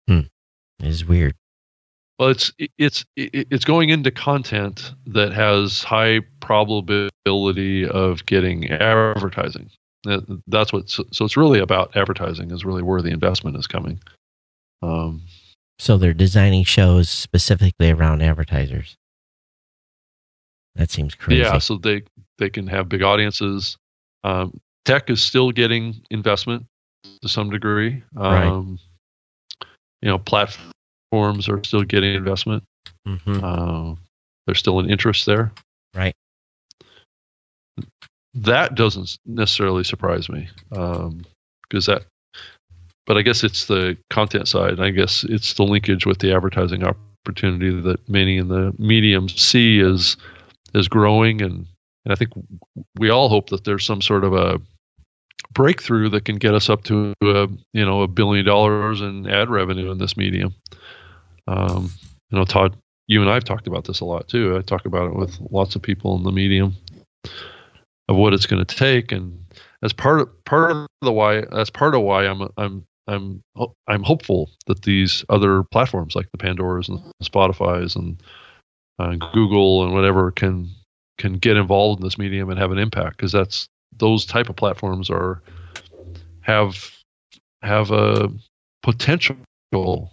hmm, 0.08 0.20
it 0.80 0.88
is 0.88 1.06
weird. 1.06 1.36
Well, 2.18 2.30
it's 2.30 2.54
it's 2.78 3.06
it's 3.18 3.66
going 3.66 3.90
into 3.90 4.10
content 4.10 4.94
that 5.08 5.34
has 5.34 5.84
high 5.84 6.22
probability 6.40 7.88
of 7.88 8.26
getting 8.26 8.70
advertising. 8.72 9.70
That's 10.48 10.72
what. 10.72 10.90
So 10.90 11.04
so 11.12 11.26
it's 11.26 11.36
really 11.36 11.60
about 11.60 11.96
advertising. 11.98 12.52
Is 12.52 12.64
really 12.64 12.84
where 12.84 13.02
the 13.02 13.10
investment 13.10 13.58
is 13.58 13.68
coming. 13.68 14.00
Um, 14.82 15.24
So 15.78 15.98
they're 15.98 16.14
designing 16.14 16.64
shows 16.64 17.10
specifically 17.10 17.92
around 17.92 18.22
advertisers. 18.22 18.96
That 20.76 20.92
seems 20.92 21.16
crazy. 21.16 21.42
Yeah, 21.42 21.58
so 21.58 21.78
they 21.78 22.04
they 22.38 22.50
can 22.50 22.68
have 22.68 22.88
big 22.88 23.02
audiences. 23.02 23.78
Um, 24.24 24.58
tech 24.86 25.10
is 25.10 25.22
still 25.22 25.52
getting 25.52 26.02
investment 26.10 26.66
to 27.22 27.28
some 27.28 27.50
degree. 27.50 28.04
Right. 28.14 28.46
Um, 28.46 28.80
You 30.02 30.10
know, 30.12 30.20
platforms 31.16 31.50
are 31.50 31.64
still 31.64 31.84
getting 31.84 32.16
investment. 32.16 32.64
hmm 33.06 33.44
Uh, 33.44 33.96
there's 34.46 34.60
still 34.60 34.80
an 34.80 34.90
interest 34.90 35.26
there. 35.26 35.52
Right. 35.96 36.14
That 38.34 38.76
doesn't 38.76 39.18
necessarily 39.26 39.84
surprise 39.84 40.30
me 40.30 40.50
because 40.70 41.86
that. 41.88 42.04
But 43.08 43.18
I 43.18 43.22
guess 43.22 43.44
it's 43.44 43.66
the 43.66 43.98
content 44.10 44.48
side. 44.48 44.80
I 44.80 44.90
guess 44.90 45.24
it's 45.24 45.54
the 45.54 45.64
linkage 45.64 46.06
with 46.06 46.20
the 46.20 46.34
advertising 46.34 46.84
opportunity 46.84 47.80
that 47.82 48.08
many 48.10 48.38
in 48.38 48.48
the 48.50 48.74
medium 48.78 49.30
see 49.30 49.80
as 49.80 50.18
is 50.74 50.88
growing, 50.88 51.42
and 51.42 51.66
and 52.04 52.12
I 52.12 52.16
think 52.16 52.32
we 52.98 53.10
all 53.10 53.30
hope 53.30 53.50
that 53.52 53.64
there's 53.64 53.86
some 53.86 54.02
sort 54.02 54.24
of 54.24 54.34
a 54.34 54.60
breakthrough 55.54 56.10
that 56.10 56.26
can 56.26 56.38
get 56.38 56.54
us 56.54 56.70
up 56.70 56.84
to 56.86 57.14
a 57.22 57.48
you 57.74 57.86
know 57.86 58.02
a 58.02 58.08
billion 58.08 58.46
dollars 58.46 59.02
in 59.02 59.30
ad 59.30 59.50
revenue 59.50 59.92
in 59.92 59.98
this 60.00 60.18
medium. 60.18 60.54
Um, 61.48 61.92
you 62.30 62.38
know, 62.38 62.46
Todd, 62.46 62.76
you 63.08 63.22
and 63.22 63.30
I 63.30 63.36
have 63.36 63.44
talked 63.44 63.68
about 63.68 63.86
this 63.86 64.00
a 64.00 64.06
lot 64.06 64.28
too. 64.28 64.58
I 64.58 64.62
talk 64.62 64.86
about 64.86 65.08
it 65.08 65.16
with 65.16 65.40
lots 65.52 65.76
of 65.76 65.82
people 65.82 66.16
in 66.16 66.24
the 66.24 66.32
medium 66.32 66.76
of 68.08 68.16
what 68.16 68.34
it's 68.34 68.46
going 68.46 68.64
to 68.64 68.76
take, 68.76 69.12
and 69.12 69.46
as 69.84 69.94
part 69.94 70.22
of 70.22 70.46
part 70.46 70.72
of 70.72 70.88
the 71.02 71.12
why 71.12 71.42
that's 71.52 71.70
part 71.70 71.96
of 71.96 72.02
why 72.02 72.26
I'm 72.26 72.48
I'm 72.58 72.86
I'm 73.08 73.44
I'm 73.88 74.04
hopeful 74.04 74.50
that 74.68 74.82
these 74.82 75.24
other 75.30 75.64
platforms 75.64 76.16
like 76.16 76.28
the 76.32 76.38
Pandoras 76.38 76.90
and 76.90 77.00
the 77.20 77.26
Spotify's 77.26 77.96
and 77.96 78.22
uh, 78.98 79.16
Google 79.34 79.84
and 79.86 79.94
whatever 79.94 80.32
can 80.32 80.70
can 81.18 81.34
get 81.34 81.58
involved 81.58 82.02
in 82.02 82.06
this 82.06 82.18
medium 82.18 82.50
and 82.50 82.60
have 82.60 82.72
an 82.72 82.78
impact 82.78 83.18
because 83.18 83.32
that's 83.32 83.68
those 83.98 84.26
type 84.26 84.50
of 84.50 84.56
platforms 84.56 85.10
are 85.10 85.42
have 86.42 86.92
have 87.62 87.92
a 87.92 88.30
potential 88.84 89.38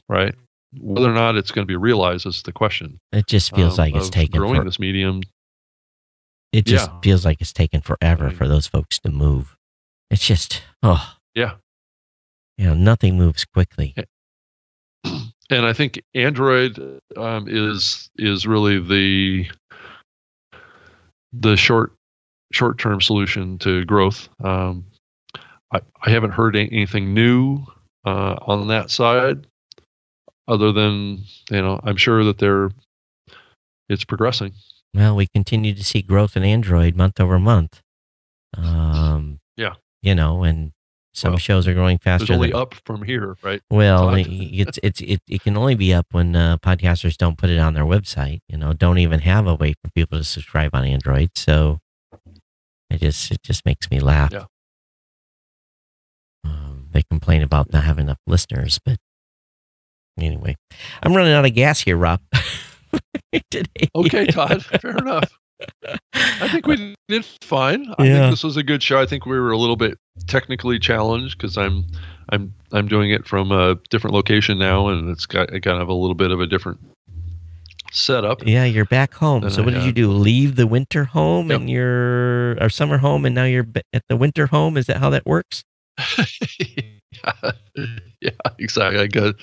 right 0.08 0.34
whether 0.80 1.10
or 1.10 1.14
not 1.14 1.36
it's 1.36 1.50
going 1.50 1.66
to 1.66 1.70
be 1.70 1.76
realized 1.76 2.26
is 2.26 2.42
the 2.42 2.52
question 2.52 2.98
It 3.12 3.26
just 3.26 3.54
feels 3.54 3.78
um, 3.78 3.84
like 3.84 3.94
it's 3.94 4.08
taken. 4.10 4.38
growing 4.38 4.56
For, 4.60 4.64
this 4.64 4.78
medium 4.78 5.20
it 6.52 6.66
just 6.66 6.90
yeah. 6.90 7.00
feels 7.00 7.24
like 7.24 7.40
it's 7.40 7.52
taken 7.52 7.80
forever 7.80 8.26
Right. 8.26 8.36
for 8.36 8.46
those 8.46 8.66
folks 8.66 8.98
to 9.00 9.10
move. 9.10 9.56
It's 10.10 10.26
just 10.26 10.62
oh 10.82 11.14
yeah 11.34 11.54
you 12.58 12.66
know 12.66 12.74
nothing 12.74 13.16
moves 13.16 13.44
quickly. 13.46 13.94
and 15.04 15.66
I 15.66 15.72
think 15.72 16.02
Android 16.14 16.78
um, 17.16 17.46
is 17.48 18.10
is 18.16 18.46
really 18.46 18.78
the 18.80 19.46
the 21.32 21.56
short 21.56 21.92
short 22.52 22.78
term 22.78 23.00
solution 23.00 23.58
to 23.58 23.84
growth. 23.86 24.28
Um, 24.44 24.84
I, 25.72 25.80
I 26.02 26.10
haven't 26.10 26.32
heard 26.32 26.54
anything 26.54 27.14
new 27.14 27.64
uh, 28.04 28.36
on 28.42 28.68
that 28.68 28.90
side, 28.90 29.46
other 30.48 30.72
than 30.72 31.24
you 31.50 31.62
know 31.62 31.80
I'm 31.82 31.96
sure 31.96 32.24
that 32.24 32.38
they're 32.38 32.70
it's 33.88 34.04
progressing. 34.04 34.52
Well, 34.94 35.16
we 35.16 35.26
continue 35.26 35.74
to 35.74 35.84
see 35.84 36.02
growth 36.02 36.36
in 36.36 36.42
Android 36.44 36.94
month 36.96 37.18
over 37.20 37.38
month. 37.38 37.80
Um, 38.54 39.40
Yeah. 39.56 39.74
you 40.02 40.14
know, 40.14 40.44
and 40.44 40.72
some 41.14 41.32
Well, 41.32 41.38
shows 41.38 41.66
are 41.66 41.74
growing 41.74 41.98
faster. 41.98 42.32
Only 42.32 42.50
than, 42.52 42.60
up 42.60 42.74
from 42.86 43.02
here, 43.02 43.36
right? 43.42 43.60
Well, 43.70 44.14
it's 44.14 44.78
it's 44.82 45.00
it, 45.02 45.20
it 45.28 45.42
can 45.42 45.56
only 45.58 45.74
be 45.74 45.92
up 45.92 46.06
when 46.12 46.34
uh, 46.36 46.56
podcasters 46.58 47.16
don't 47.16 47.36
put 47.38 47.50
it 47.50 47.58
on 47.58 47.74
their 47.74 47.84
website. 47.84 48.40
You 48.48 48.56
know, 48.56 48.72
don't 48.72 48.98
even 48.98 49.20
have 49.20 49.46
a 49.46 49.54
way 49.54 49.74
for 49.82 49.90
people 49.94 50.18
to 50.18 50.24
subscribe 50.24 50.74
on 50.74 50.84
Android. 50.84 51.30
So 51.36 51.80
it 52.90 53.00
just 53.00 53.30
it 53.30 53.42
just 53.42 53.64
makes 53.66 53.90
me 53.90 54.00
laugh. 54.00 54.32
Yeah. 54.32 54.44
Um, 56.44 56.88
they 56.92 57.02
complain 57.02 57.42
about 57.42 57.72
not 57.72 57.84
having 57.84 58.06
enough 58.06 58.20
listeners, 58.26 58.78
but 58.84 58.98
anyway, 60.18 60.56
I'm 61.02 61.14
running 61.14 61.32
out 61.32 61.44
of 61.44 61.54
gas 61.54 61.80
here, 61.80 61.96
Rob. 61.96 62.20
Today. 63.50 63.88
Okay, 63.94 64.26
Todd. 64.26 64.64
Fair 64.64 64.96
enough. 64.98 65.38
I 66.14 66.48
think 66.48 66.66
we 66.66 66.94
did 67.08 67.24
fine. 67.42 67.86
I 67.98 68.04
Yeah. 68.04 68.18
think 68.20 68.32
this 68.32 68.44
was 68.44 68.56
a 68.56 68.62
good 68.62 68.82
show. 68.82 69.00
I 69.00 69.06
think 69.06 69.26
we 69.26 69.38
were 69.38 69.52
a 69.52 69.56
little 69.56 69.76
bit 69.76 69.96
technically 70.26 70.78
challenged 70.78 71.38
because 71.38 71.56
I'm 71.56 71.84
I'm 72.30 72.52
I'm 72.72 72.88
doing 72.88 73.10
it 73.10 73.26
from 73.26 73.52
a 73.52 73.76
different 73.90 74.14
location 74.14 74.58
now, 74.58 74.88
and 74.88 75.08
it's 75.08 75.24
got 75.24 75.48
kind 75.48 75.80
of 75.80 75.88
a 75.88 75.94
little 75.94 76.14
bit 76.16 76.30
of 76.30 76.40
a 76.40 76.46
different 76.46 76.80
setup. 77.92 78.44
Yeah, 78.46 78.64
you're 78.64 78.84
back 78.86 79.14
home. 79.14 79.48
So 79.50 79.62
I 79.62 79.64
what 79.64 79.74
did 79.74 79.84
you 79.84 79.92
do? 79.92 80.10
Leave 80.10 80.56
the 80.56 80.66
winter 80.66 81.04
home 81.04 81.50
Yep. 81.50 81.60
and 81.60 81.70
your 81.70 82.56
or 82.62 82.68
summer 82.68 82.98
home, 82.98 83.24
and 83.24 83.34
now 83.34 83.44
you're 83.44 83.66
at 83.92 84.02
the 84.08 84.16
winter 84.16 84.46
home. 84.48 84.76
Is 84.76 84.86
that 84.86 84.96
how 84.98 85.10
that 85.10 85.24
works? 85.26 85.62
yeah, 86.58 87.52
yeah, 88.20 88.30
exactly. 88.58 89.00
I 89.00 89.06
got 89.06 89.34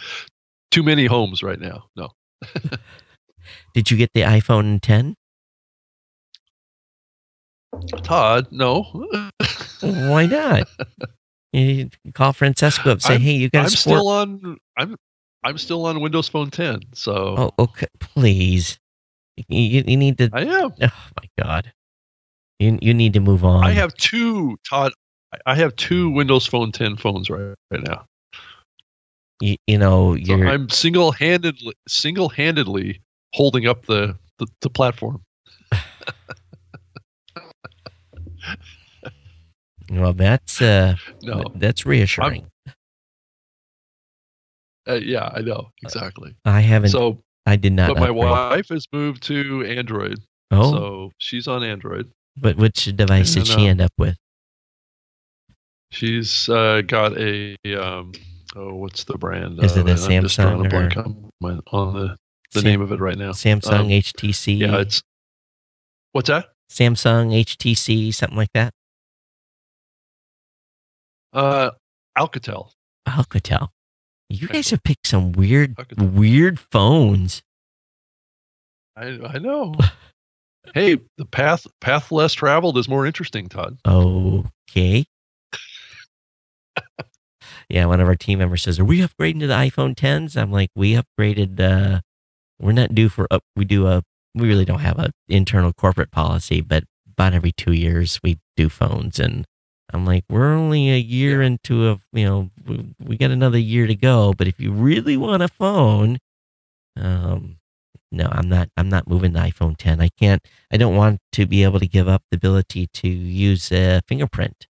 too 0.72 0.84
many 0.84 1.06
homes 1.06 1.42
right 1.44 1.60
now. 1.60 1.86
No, 1.96 2.10
Did 3.74 3.90
you 3.92 3.98
get 3.98 4.12
the 4.14 4.22
iPhone 4.22 4.80
10? 4.82 5.16
Todd, 8.04 8.48
no. 8.52 8.84
Why 9.82 10.26
not? 10.26 10.68
you 11.54 11.90
call 12.14 12.34
Francesco 12.34 12.92
up, 12.92 13.02
say, 13.02 13.14
I'm- 13.14 13.22
"Hey, 13.22 13.34
you 13.34 13.50
got 13.50 13.64
I'm 13.66 13.70
sport." 13.70 13.98
still 14.00 14.08
on. 14.08 14.58
I'm 14.78 14.96
I'm 15.44 15.58
still 15.58 15.86
on 15.86 16.02
Windows 16.02 16.28
Phone 16.28 16.50
10. 16.50 16.82
So 16.94 17.36
oh, 17.38 17.64
okay, 17.64 17.88
please. 18.00 18.78
You, 19.48 19.84
you 19.88 19.96
need 19.98 20.18
to. 20.18 20.30
I 20.34 20.42
am. 20.42 20.74
Oh 20.82 21.08
my 21.18 21.44
God, 21.44 21.72
you 22.60 22.78
you 22.82 22.94
need 22.94 23.14
to 23.14 23.20
move 23.22 23.46
on. 23.46 23.64
I 23.64 23.72
have 23.72 23.94
two, 23.96 24.58
Todd. 24.70 24.92
I- 25.34 25.40
I 25.46 25.56
have 25.56 25.76
two 25.76 26.10
Windows 26.10 26.48
Phone 26.48 26.72
10 26.72 26.98
phones 26.98 27.30
right, 27.30 27.54
right 27.70 27.84
now. 27.84 28.06
You, 29.42 29.56
you 29.68 29.78
know, 29.78 30.14
you're 30.16 30.48
I'm 30.48 30.68
single-handedly 30.70 31.74
single-handedly 31.88 33.02
holding 33.34 33.68
up 33.68 33.86
the 33.86 34.18
the, 34.38 34.48
the 34.62 34.70
platform. 34.70 35.22
Well, 39.92 40.14
that's 40.14 40.62
uh, 40.62 40.96
No, 41.24 41.44
that's 41.56 41.86
reassuring. 41.86 42.48
uh, 44.88 44.94
yeah, 44.94 45.32
I 45.34 45.42
know 45.42 45.70
exactly. 45.84 46.36
I 46.46 46.62
haven't. 46.62 46.92
So, 46.92 47.24
I 47.46 47.56
did 47.56 47.74
not. 47.74 47.88
but 47.90 47.98
my 48.00 48.10
upgrade. 48.10 48.16
wife 48.24 48.70
has 48.70 48.86
moved 48.94 49.24
to 49.24 49.66
Android, 49.66 50.20
Oh, 50.52 50.72
so 50.72 51.12
she's 51.18 51.48
on 51.48 51.64
Android. 51.64 52.12
but 52.38 52.56
which 52.58 52.86
device 52.96 53.34
did 53.34 53.40
And, 53.40 53.48
she 53.48 53.66
uh, 53.66 53.70
end 53.72 53.82
up 53.82 53.92
with? 53.98 54.16
She's 55.92 56.48
uh, 56.50 56.82
got 56.86 57.18
a 57.18 57.56
um, 57.76 58.12
oh, 58.56 58.76
what's 58.76 59.04
the 59.04 59.18
brand? 59.18 59.64
Is 59.64 59.78
uh, 59.78 59.82
it 59.82 59.88
a 59.88 59.92
I'm 59.92 60.24
just 60.24 60.38
drawing 60.38 60.64
Samsung 60.64 60.74
or- 61.44 61.48
on, 61.48 61.62
on 61.72 61.94
the 61.94 62.18
the 62.54 62.62
Sam- 62.62 62.64
name 62.64 62.82
of 62.82 62.92
it 62.92 63.00
right 63.00 63.18
now. 63.18 63.32
Samsung 63.32 63.80
um, 63.80 63.88
HTC. 63.90 64.60
Yeah, 64.60 64.78
it's 64.80 65.02
what's 66.14 66.28
that? 66.30 66.48
Samsung 66.72 67.34
HTC, 67.44 68.14
something 68.14 68.38
like 68.38 68.52
that. 68.54 68.74
Uh, 71.34 71.72
Alcatel. 72.18 72.72
Alcatel. 73.08 73.70
You 74.30 74.48
guys 74.48 74.70
have 74.70 74.84
picked 74.84 75.08
some 75.08 75.32
weird, 75.32 75.76
Alcatel. 75.76 76.12
weird 76.14 76.60
phones. 76.60 77.42
I 78.96 79.20
I 79.26 79.38
know. 79.40 79.74
hey, 80.74 81.00
the 81.18 81.26
path 81.26 81.66
path 81.82 82.12
less 82.12 82.34
traveled 82.34 82.78
is 82.78 82.88
more 82.90 83.06
interesting, 83.06 83.48
Todd. 83.48 83.78
Okay. 83.86 85.06
yeah, 87.70 87.86
one 87.86 88.00
of 88.02 88.08
our 88.08 88.16
team 88.16 88.40
members 88.40 88.64
says, 88.64 88.80
"Are 88.80 88.86
we 88.86 89.00
upgrading 89.00 89.40
to 89.42 89.48
the 89.48 89.54
iPhone 89.54 89.96
10s?" 89.96 90.36
I'm 90.36 90.52
like, 90.52 90.70
"We 90.76 90.94
upgraded. 91.02 91.60
uh 91.60 92.02
We're 92.60 92.74
not 92.74 92.94
due 92.96 93.10
for 93.10 93.28
up. 93.32 93.44
We 93.56 93.66
do 93.66 93.88
a. 93.88 94.04
We 94.36 94.48
really 94.48 94.66
don't 94.66 94.80
have 94.82 95.00
a 95.00 95.12
internal 95.28 95.74
corporate 95.74 96.12
policy, 96.12 96.62
but 96.62 96.84
about 97.08 97.34
every 97.34 97.52
two 97.52 97.74
years 97.74 98.20
we 98.24 98.40
do 98.58 98.70
phones, 98.70 99.20
and 99.20 99.46
I'm 99.92 100.06
like, 100.06 100.24
we're 100.30 100.54
only 100.54 100.92
a 100.92 100.98
year 101.00 101.42
into 101.42 101.90
a. 101.90 102.00
You 102.14 102.26
know, 102.26 102.50
we, 102.68 102.94
we 103.00 103.18
got 103.18 103.32
another 103.32 103.58
year 103.58 103.88
to 103.88 103.96
go. 103.96 104.34
But 104.38 104.48
if 104.48 104.60
you 104.60 104.72
really 104.72 105.18
want 105.18 105.42
a 105.44 105.48
phone, 105.48 106.18
um, 106.98 107.58
no, 108.12 108.28
I'm 108.32 108.50
not. 108.50 108.70
I'm 108.78 108.90
not 108.90 109.08
moving 109.08 109.34
the 109.34 109.40
iPhone 109.40 109.78
10. 109.78 110.02
I 110.02 110.10
can't. 110.20 110.42
I 110.72 110.78
don't 110.78 110.96
want 110.96 111.20
to 111.34 111.46
be 111.46 111.64
able 111.64 111.80
to 111.80 111.88
give 111.88 112.08
up 112.08 112.24
the 112.32 112.38
ability 112.38 112.88
to 112.94 113.08
use 113.08 113.72
a 113.72 114.02
fingerprint. 114.08 114.68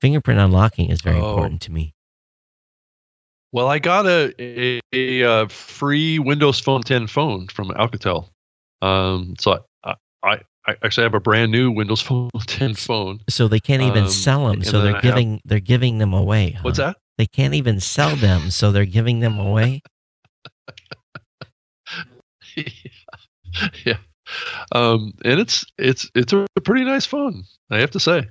Fingerprint 0.00 0.40
unlocking 0.40 0.90
is 0.90 1.00
very 1.00 1.18
Oh. 1.18 1.30
important 1.30 1.62
to 1.62 1.72
me. 1.72 1.93
Well, 3.54 3.68
I 3.68 3.78
got 3.78 4.04
a, 4.04 4.34
a, 4.42 4.80
a, 4.92 5.22
uh 5.22 5.46
free 5.46 6.18
Windows 6.18 6.58
Phone 6.58 6.82
10 6.82 7.06
phone 7.06 7.46
from 7.46 7.68
Alcatel. 7.68 8.28
Um, 8.82 9.36
so 9.38 9.64
I, 9.84 9.94
I, 10.24 10.40
I 10.66 10.74
actually 10.82 11.04
have 11.04 11.14
a 11.14 11.20
brand 11.20 11.52
new 11.52 11.70
Windows 11.70 12.00
Phone 12.00 12.30
10 12.46 12.74
phone. 12.74 13.20
So 13.30 13.46
they 13.46 13.60
can't 13.60 13.82
even 13.82 14.04
Um, 14.04 14.10
sell 14.10 14.48
them. 14.48 14.64
So 14.64 14.80
they're 14.82 14.90
I 14.90 14.94
have- 14.96 15.02
giving 15.02 15.40
they're 15.44 15.60
giving 15.60 15.98
them 15.98 16.12
away. 16.12 16.50
Huh? 16.50 16.62
What's 16.62 16.78
that? 16.78 16.96
They 17.16 17.26
can't 17.26 17.54
even 17.54 17.78
sell 17.78 18.16
them, 18.16 18.50
so 18.50 18.72
they're 18.72 18.84
giving 18.86 19.20
them 19.20 19.38
away. 19.38 19.82
yeah. 22.56 22.64
yeah. 23.84 23.98
Um, 24.72 25.12
and 25.24 25.38
it's 25.38 25.64
it's 25.78 26.10
it's 26.16 26.32
a 26.32 26.44
pretty 26.64 26.84
nice 26.84 27.06
phone, 27.06 27.44
I 27.70 27.78
have 27.78 27.92
to 27.92 28.00
say. 28.00 28.26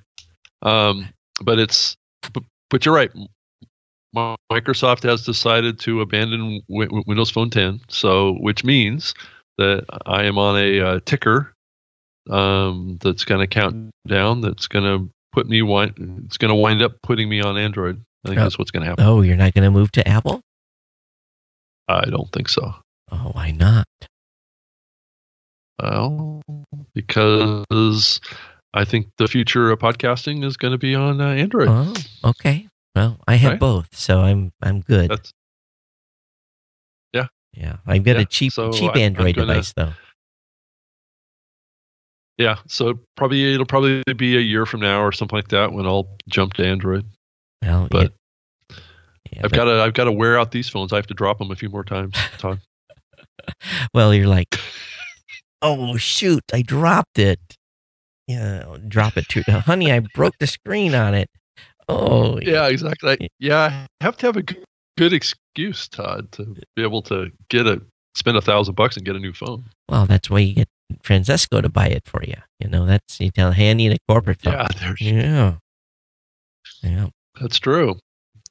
Um, 0.64 1.08
but 1.42 1.60
it's 1.60 1.96
but, 2.34 2.44
but 2.70 2.86
you're 2.86 2.94
right. 2.94 3.12
Mi- 4.14 4.36
Microsoft 4.52 5.04
has 5.04 5.26
decided 5.26 5.80
to 5.82 6.02
abandon 6.02 6.62
Wi- 6.70 7.04
Windows 7.08 7.30
Phone 7.32 7.50
10, 7.50 7.82
so 7.90 8.34
which 8.40 8.64
means 8.64 9.14
that 9.58 9.86
I 10.06 10.24
am 10.24 10.38
on 10.38 10.58
a 10.58 10.80
uh, 10.80 11.00
ticker 11.06 11.54
um, 12.30 12.98
that's 13.02 13.26
going 13.26 13.42
to 13.42 13.48
count 13.48 13.92
down. 14.08 14.42
That's 14.42 14.68
going 14.68 14.86
to 14.86 15.10
put 15.32 15.48
me 15.48 15.62
wind. 15.62 16.24
It's 16.26 16.38
going 16.38 16.50
to 16.50 16.56
wind 16.56 16.82
up 16.82 16.94
putting 17.04 17.28
me 17.30 17.42
on 17.42 17.58
Android. 17.58 18.02
I 18.26 18.30
think 18.30 18.40
Oh. 18.40 18.44
that's 18.44 18.58
what's 18.58 18.72
going 18.72 18.84
to 18.84 18.90
happen. 18.90 19.04
Oh, 19.06 19.22
you're 19.22 19.36
not 19.36 19.54
going 19.54 19.66
to 19.66 19.72
move 19.72 19.92
to 19.94 20.08
Apple? 20.08 20.40
I 21.88 22.06
don't 22.06 22.32
think 22.32 22.48
so. 22.50 22.74
Oh, 23.12 23.32
why 23.34 23.52
not? 23.52 23.86
Well, 25.82 26.42
because 26.94 28.22
I 28.74 28.86
think 28.86 29.08
the 29.18 29.28
future 29.28 29.72
of 29.72 29.80
podcasting 29.80 30.46
is 30.46 30.56
going 30.56 30.72
to 30.72 30.78
be 30.78 30.96
on 30.96 31.20
uh, 31.20 31.28
Android. 31.30 31.68
Oh, 31.70 31.94
okay. 32.24 32.68
Well, 32.96 33.20
I 33.28 33.36
have 33.36 33.52
Right. 33.54 33.60
both, 33.60 33.96
so 33.96 34.22
I'm 34.22 34.52
I'm 34.62 34.82
good. 34.82 35.10
That's 35.12 35.34
yeah, 37.56 37.78
I've 37.86 38.04
got 38.04 38.16
yeah, 38.16 38.22
a 38.24 38.26
cheap 38.26 38.52
so 38.52 38.72
cheap 38.72 38.96
Android 38.96 39.36
gonna- 39.36 39.54
device 39.54 39.74
though. 39.74 39.94
yeah. 42.40 42.56
So 42.68 43.00
probably 43.16 43.54
it'll 43.54 43.68
probably 43.68 44.02
be 44.18 44.36
a 44.36 44.40
year 44.40 44.66
from 44.66 44.80
now 44.80 45.04
or 45.04 45.12
something 45.12 45.38
like 45.38 45.50
that 45.50 45.72
when 45.72 45.86
I'll 45.86 46.08
jump 46.28 46.54
to 46.54 46.66
Android. 46.66 47.06
Well, 47.62 47.88
But 47.92 48.12
yeah, 48.72 48.78
yeah, 49.34 49.42
I've 49.44 49.52
got 49.52 49.66
to 49.66 49.82
I've 49.84 49.94
got 49.94 50.06
to 50.06 50.12
wear 50.12 50.40
out 50.40 50.50
these 50.52 50.68
phones. 50.68 50.92
I 50.94 50.96
have 50.96 51.06
to 51.08 51.14
drop 51.14 51.38
them 51.38 51.52
a 51.52 51.56
few 51.56 51.70
more 51.70 51.84
times. 51.84 52.16
Todd. 52.38 52.60
Well, 53.94 54.14
you're 54.16 54.28
like, 54.28 54.58
oh 55.62 55.96
shoot, 55.98 56.44
I 56.54 56.62
dropped 56.64 57.20
it. 57.20 57.40
Yeah, 58.28 58.78
drop 58.88 59.16
it 59.18 59.28
too, 59.28 59.44
honey. 59.48 59.92
I 59.92 60.00
broke 60.00 60.40
the 60.40 60.48
screen 60.48 60.96
on 60.96 61.14
it. 61.14 61.30
Oh, 61.90 62.40
yeah, 62.42 62.68
exactly. 62.68 63.30
Yeah, 63.40 63.86
I 64.02 64.04
have 64.04 64.18
to 64.18 64.26
have 64.28 64.38
a 64.38 64.44
good, 64.44 64.64
good 64.98 65.14
excuse, 65.14 65.88
Todd, 65.88 66.32
to 66.34 66.56
be 66.76 66.84
able 66.84 67.02
to 67.04 67.32
get 67.50 67.68
a 67.68 67.82
spend 68.16 68.38
a 68.38 68.42
thousand 68.42 68.76
bucks 68.76 68.96
and 68.96 69.06
get 69.06 69.16
a 69.16 69.20
new 69.20 69.34
phone. 69.34 69.64
Well, 69.90 70.06
that's 70.06 70.30
why 70.30 70.40
you 70.40 70.54
get 70.54 70.68
Francesco 71.02 71.62
to 71.62 71.70
buy 71.70 71.88
it 71.88 72.04
for 72.06 72.24
you. 72.24 72.36
You 72.60 72.70
know, 72.70 72.86
that's 72.86 73.20
you 73.20 73.32
tell, 73.32 73.52
hey, 73.52 73.72
I 73.72 73.74
need 73.74 73.92
a 73.92 73.98
corporate 74.08 74.42
phone. 74.42 74.54
Yeah, 74.54 74.68
there's, 74.80 75.02
yeah, 75.02 75.56
yeah. 76.84 77.08
that's 77.40 77.60
true. 77.60 77.98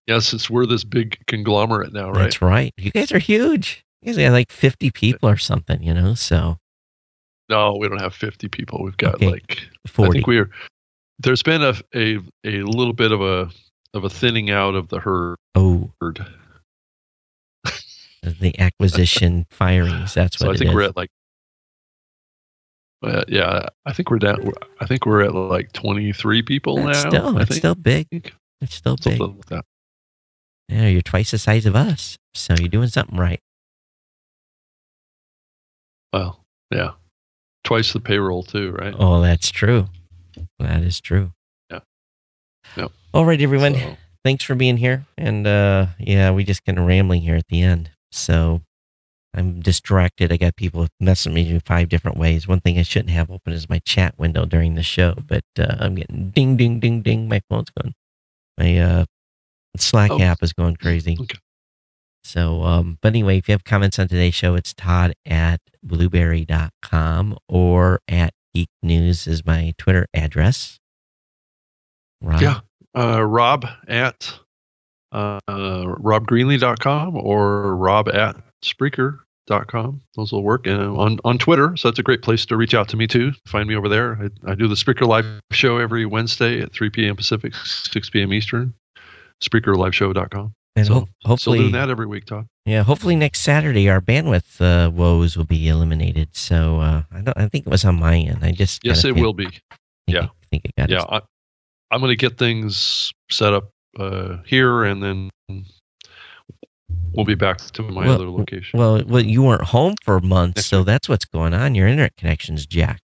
Yes, 0.06 0.26
since 0.26 0.50
we're 0.50 0.66
this 0.66 0.82
big 0.84 1.16
conglomerate 1.26 1.92
now, 1.92 2.10
right? 2.10 2.24
That's 2.24 2.42
right. 2.42 2.74
You 2.76 2.90
guys 2.90 3.12
are 3.12 3.18
huge. 3.20 3.84
You 4.02 4.06
guys 4.12 4.16
got 4.18 4.32
like 4.32 4.50
50 4.50 4.90
people 4.90 5.28
or 5.28 5.36
something, 5.36 5.80
you 5.82 5.94
know, 5.94 6.14
so 6.14 6.58
No, 7.48 7.76
we 7.78 7.88
don't 7.88 8.00
have 8.00 8.14
50 8.14 8.48
people. 8.48 8.82
We've 8.82 8.96
got 8.96 9.14
Okay. 9.16 9.30
like 9.30 9.58
I 9.86 9.88
40. 9.88 10.12
think 10.12 10.26
we're 10.26 10.50
there's 11.22 11.42
been 11.42 11.62
a 11.62 11.74
a 11.94 12.18
a 12.44 12.62
little 12.62 12.92
bit 12.92 13.12
of 13.12 13.20
a 13.20 13.50
of 13.94 14.04
a 14.04 14.10
thinning 14.10 14.50
out 14.50 14.74
of 14.74 14.88
the 14.88 14.98
herd. 15.00 15.36
oh, 15.54 15.90
the 18.22 18.58
acquisition 18.58 19.46
firings. 19.50 20.14
That's 20.14 20.38
So 20.38 20.46
what 20.46 20.52
I 20.52 20.54
it 20.54 20.58
think 20.58 20.68
is. 20.70 20.74
we're 20.74 20.82
at 20.82 20.96
like 20.96 21.10
uh, 23.04 23.24
yeah, 23.26 23.66
I 23.84 23.92
think 23.92 24.10
we're 24.10 24.18
down. 24.20 24.52
I 24.80 24.86
think 24.86 25.06
we're 25.06 25.22
at 25.22 25.34
like 25.34 25.72
23 25.72 26.42
people 26.42 26.76
That's 26.76 27.02
now. 27.02 27.10
still, 27.10 27.36
I 27.38 27.40
it's 27.40 27.48
think 27.48 27.58
still 27.58 27.74
big. 27.74 28.32
It's 28.60 28.76
still 28.76 28.96
big. 28.96 29.18
like 29.20 29.46
that. 29.46 29.64
Yeah, 30.68 30.86
you're 30.86 31.02
twice 31.02 31.32
the 31.32 31.38
size 31.38 31.66
of 31.66 31.74
us. 31.74 32.16
So 32.34 32.54
you're 32.58 32.68
doing 32.68 32.86
something 32.88 33.18
right. 33.18 33.40
Well, 36.12 36.44
yeah, 36.70 36.92
twice 37.64 37.92
the 37.92 37.98
payroll 38.00 38.44
too, 38.44 38.70
right? 38.72 38.94
Oh, 38.96 39.20
that's 39.20 39.50
true. 39.50 39.88
That 40.58 40.82
is 40.82 41.00
true. 41.00 41.32
Yeah. 41.70 41.80
Yep. 42.76 42.92
All 43.14 43.24
right, 43.24 43.40
everyone. 43.40 43.74
So, 43.74 43.96
Thanks 44.24 44.44
for 44.44 44.54
being 44.54 44.76
here. 44.76 45.04
And 45.18 45.46
uh 45.46 45.86
yeah, 45.98 46.30
we 46.30 46.44
just 46.44 46.64
kind 46.64 46.78
of 46.78 46.86
rambling 46.86 47.22
here 47.22 47.34
at 47.36 47.48
the 47.48 47.60
end. 47.62 47.90
So 48.12 48.60
I'm 49.34 49.60
distracted. 49.60 50.30
I 50.32 50.36
got 50.36 50.54
people 50.56 50.86
messaging 51.02 51.32
me 51.32 51.48
in 51.50 51.58
five 51.60 51.88
different 51.88 52.18
ways. 52.18 52.46
One 52.46 52.60
thing 52.60 52.78
I 52.78 52.82
shouldn't 52.82 53.10
have 53.10 53.30
open 53.30 53.52
is 53.52 53.68
my 53.68 53.80
chat 53.80 54.18
window 54.18 54.44
during 54.44 54.74
the 54.74 54.82
show, 54.82 55.14
but 55.26 55.42
uh, 55.58 55.74
I'm 55.80 55.94
getting 55.96 56.30
ding, 56.30 56.56
ding, 56.56 56.78
ding, 56.80 57.02
ding. 57.02 57.28
My 57.28 57.40
phone's 57.48 57.70
going. 57.70 57.94
My 58.58 58.78
uh, 58.78 59.04
Slack 59.78 60.10
Oh. 60.12 60.20
app 60.20 60.42
is 60.42 60.52
going 60.52 60.76
crazy. 60.76 61.16
Okay. 61.18 61.38
So, 62.24 62.62
um, 62.62 62.98
but 63.02 63.08
anyway, 63.08 63.38
if 63.38 63.48
you 63.48 63.52
have 63.52 63.64
comments 63.64 63.98
on 63.98 64.06
today's 64.06 64.34
show, 64.34 64.54
it's 64.54 64.72
Todd 64.74 65.14
at 65.26 65.60
blubrry.com 65.82 67.36
or 67.48 68.00
at 68.06 68.34
Geek 68.54 68.68
News 68.82 69.26
is 69.26 69.44
my 69.46 69.72
Twitter 69.78 70.06
address. 70.14 70.78
Rob? 72.22 72.40
Yeah. 72.40 72.60
uh, 72.94 73.22
Rob 73.22 73.66
at 73.88 74.32
uh, 75.12 75.38
robgreenlee.com 75.48 77.16
or 77.16 77.74
Rob 77.76 78.08
at 78.08 78.36
Spreaker.com. 78.62 80.02
Those 80.16 80.32
will 80.32 80.42
work. 80.42 80.66
And 80.66 80.80
on, 80.80 81.18
on 81.24 81.38
Twitter, 81.38 81.76
so 81.76 81.88
that's 81.88 81.98
a 81.98 82.02
great 82.02 82.22
place 82.22 82.46
to 82.46 82.56
reach 82.56 82.74
out 82.74 82.88
to 82.88 82.96
me 82.96 83.06
too. 83.06 83.32
Find 83.46 83.68
me 83.68 83.74
over 83.74 83.88
there. 83.88 84.30
I, 84.46 84.52
I 84.52 84.54
do 84.54 84.68
the 84.68 84.74
Spreaker 84.74 85.06
Live 85.06 85.26
show 85.50 85.78
every 85.78 86.06
Wednesday 86.06 86.60
at 86.60 86.72
3 86.72 86.90
p.m. 86.90 87.16
Pacific, 87.16 87.54
6 87.54 88.10
p.m. 88.10 88.32
Eastern. 88.32 88.74
SpreakerLiveShow.com. 89.42 90.54
And 90.74 90.86
So, 90.86 90.94
ho- 90.94 91.00
Still 91.20 91.28
hopefully, 91.28 91.58
doing 91.58 91.72
that 91.72 91.90
every 91.90 92.06
week, 92.06 92.24
Todd. 92.24 92.46
Yeah, 92.64 92.82
hopefully 92.82 93.14
next 93.16 93.40
Saturday 93.40 93.88
our 93.90 94.00
bandwidth 94.00 94.60
uh, 94.60 94.90
woes 94.90 95.36
will 95.36 95.44
be 95.44 95.68
eliminated. 95.68 96.34
So 96.34 96.80
uh, 96.80 97.02
I 97.12 97.20
don't. 97.20 97.36
I 97.36 97.48
think 97.48 97.66
it 97.66 97.70
was 97.70 97.84
on 97.84 97.96
my 97.98 98.16
end. 98.16 98.38
I 98.42 98.52
just 98.52 98.82
Yes, 98.84 99.04
it 99.04 99.14
will 99.14 99.34
be. 99.34 99.48
Yeah. 100.06 100.24
it, 100.24 100.30
think 100.50 100.64
it 100.64 100.72
got 100.76 100.88
Yeah, 100.88 101.02
it. 101.02 101.08
I, 101.10 101.20
I'm 101.90 102.00
going 102.00 102.10
to 102.10 102.16
get 102.16 102.38
things 102.38 103.12
set 103.30 103.52
up 103.52 103.70
uh, 103.98 104.38
here, 104.46 104.84
and 104.84 105.02
then 105.02 105.30
we'll 107.12 107.26
be 107.26 107.34
back 107.34 107.58
to 107.58 107.82
my 107.82 108.06
well, 108.06 108.14
other 108.14 108.30
location. 108.30 108.78
Well, 108.78 109.02
well, 109.06 109.22
you 109.22 109.42
weren't 109.42 109.64
home 109.64 109.96
for 110.02 110.20
months, 110.20 110.56
Next 110.56 110.66
so 110.68 110.78
week. 110.78 110.86
that's 110.86 111.08
what's 111.08 111.26
going 111.26 111.52
on. 111.52 111.74
Your 111.74 111.86
internet 111.86 112.16
connection's 112.16 112.64
jacked. 112.66 113.02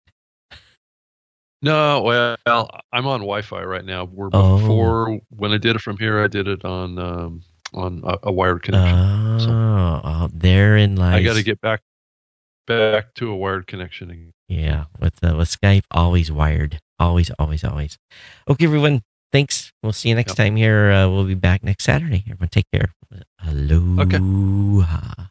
No, 1.62 2.02
well, 2.04 2.70
I'm 2.94 3.08
on 3.08 3.22
Wi-Fi 3.22 3.64
right 3.64 3.84
now. 3.84 4.06
Where 4.06 4.30
Oh. 4.32 4.60
before, 4.60 5.20
when 5.30 5.52
I 5.52 5.58
did 5.58 5.76
it 5.76 5.82
from 5.82 5.98
here, 5.98 6.24
I 6.24 6.28
did 6.28 6.48
it 6.48 6.64
on 6.64 7.00
um, 7.00 7.42
on 7.74 8.02
a, 8.06 8.18
a 8.24 8.32
wired 8.32 8.64
connection. 8.64 8.98
Oh, 8.98 9.38
So- 9.40 10.02
oh, 10.04 10.30
therein 10.34 10.96
lies. 10.96 11.16
I 11.16 11.24
got 11.24 11.36
to 11.36 11.44
get 11.44 11.60
back 11.62 11.82
back 12.66 13.14
to 13.16 13.30
a 13.32 13.36
wired 13.36 13.68
connection 13.68 14.12
again. 14.12 14.34
Yeah, 14.50 14.86
with 15.00 15.24
uh, 15.24 15.36
with 15.36 15.50
Skype, 15.50 15.84
always 15.92 16.32
wired, 16.32 16.80
always, 17.00 17.30
always, 17.40 17.64
always. 17.64 17.98
Okay, 18.50 18.66
everyone. 18.66 19.04
Thanks. 19.32 19.74
We'll 19.84 19.92
see 19.92 20.08
you 20.10 20.16
next 20.16 20.32
Yep. 20.32 20.38
time 20.38 20.56
here. 20.56 20.90
Uh, 20.92 21.10
we'll 21.10 21.26
be 21.26 21.36
back 21.36 21.62
next 21.64 21.84
Saturday. 21.84 22.24
Everyone, 22.30 22.48
take 22.50 22.66
care. 22.72 22.94
Aloha. 23.46 25.28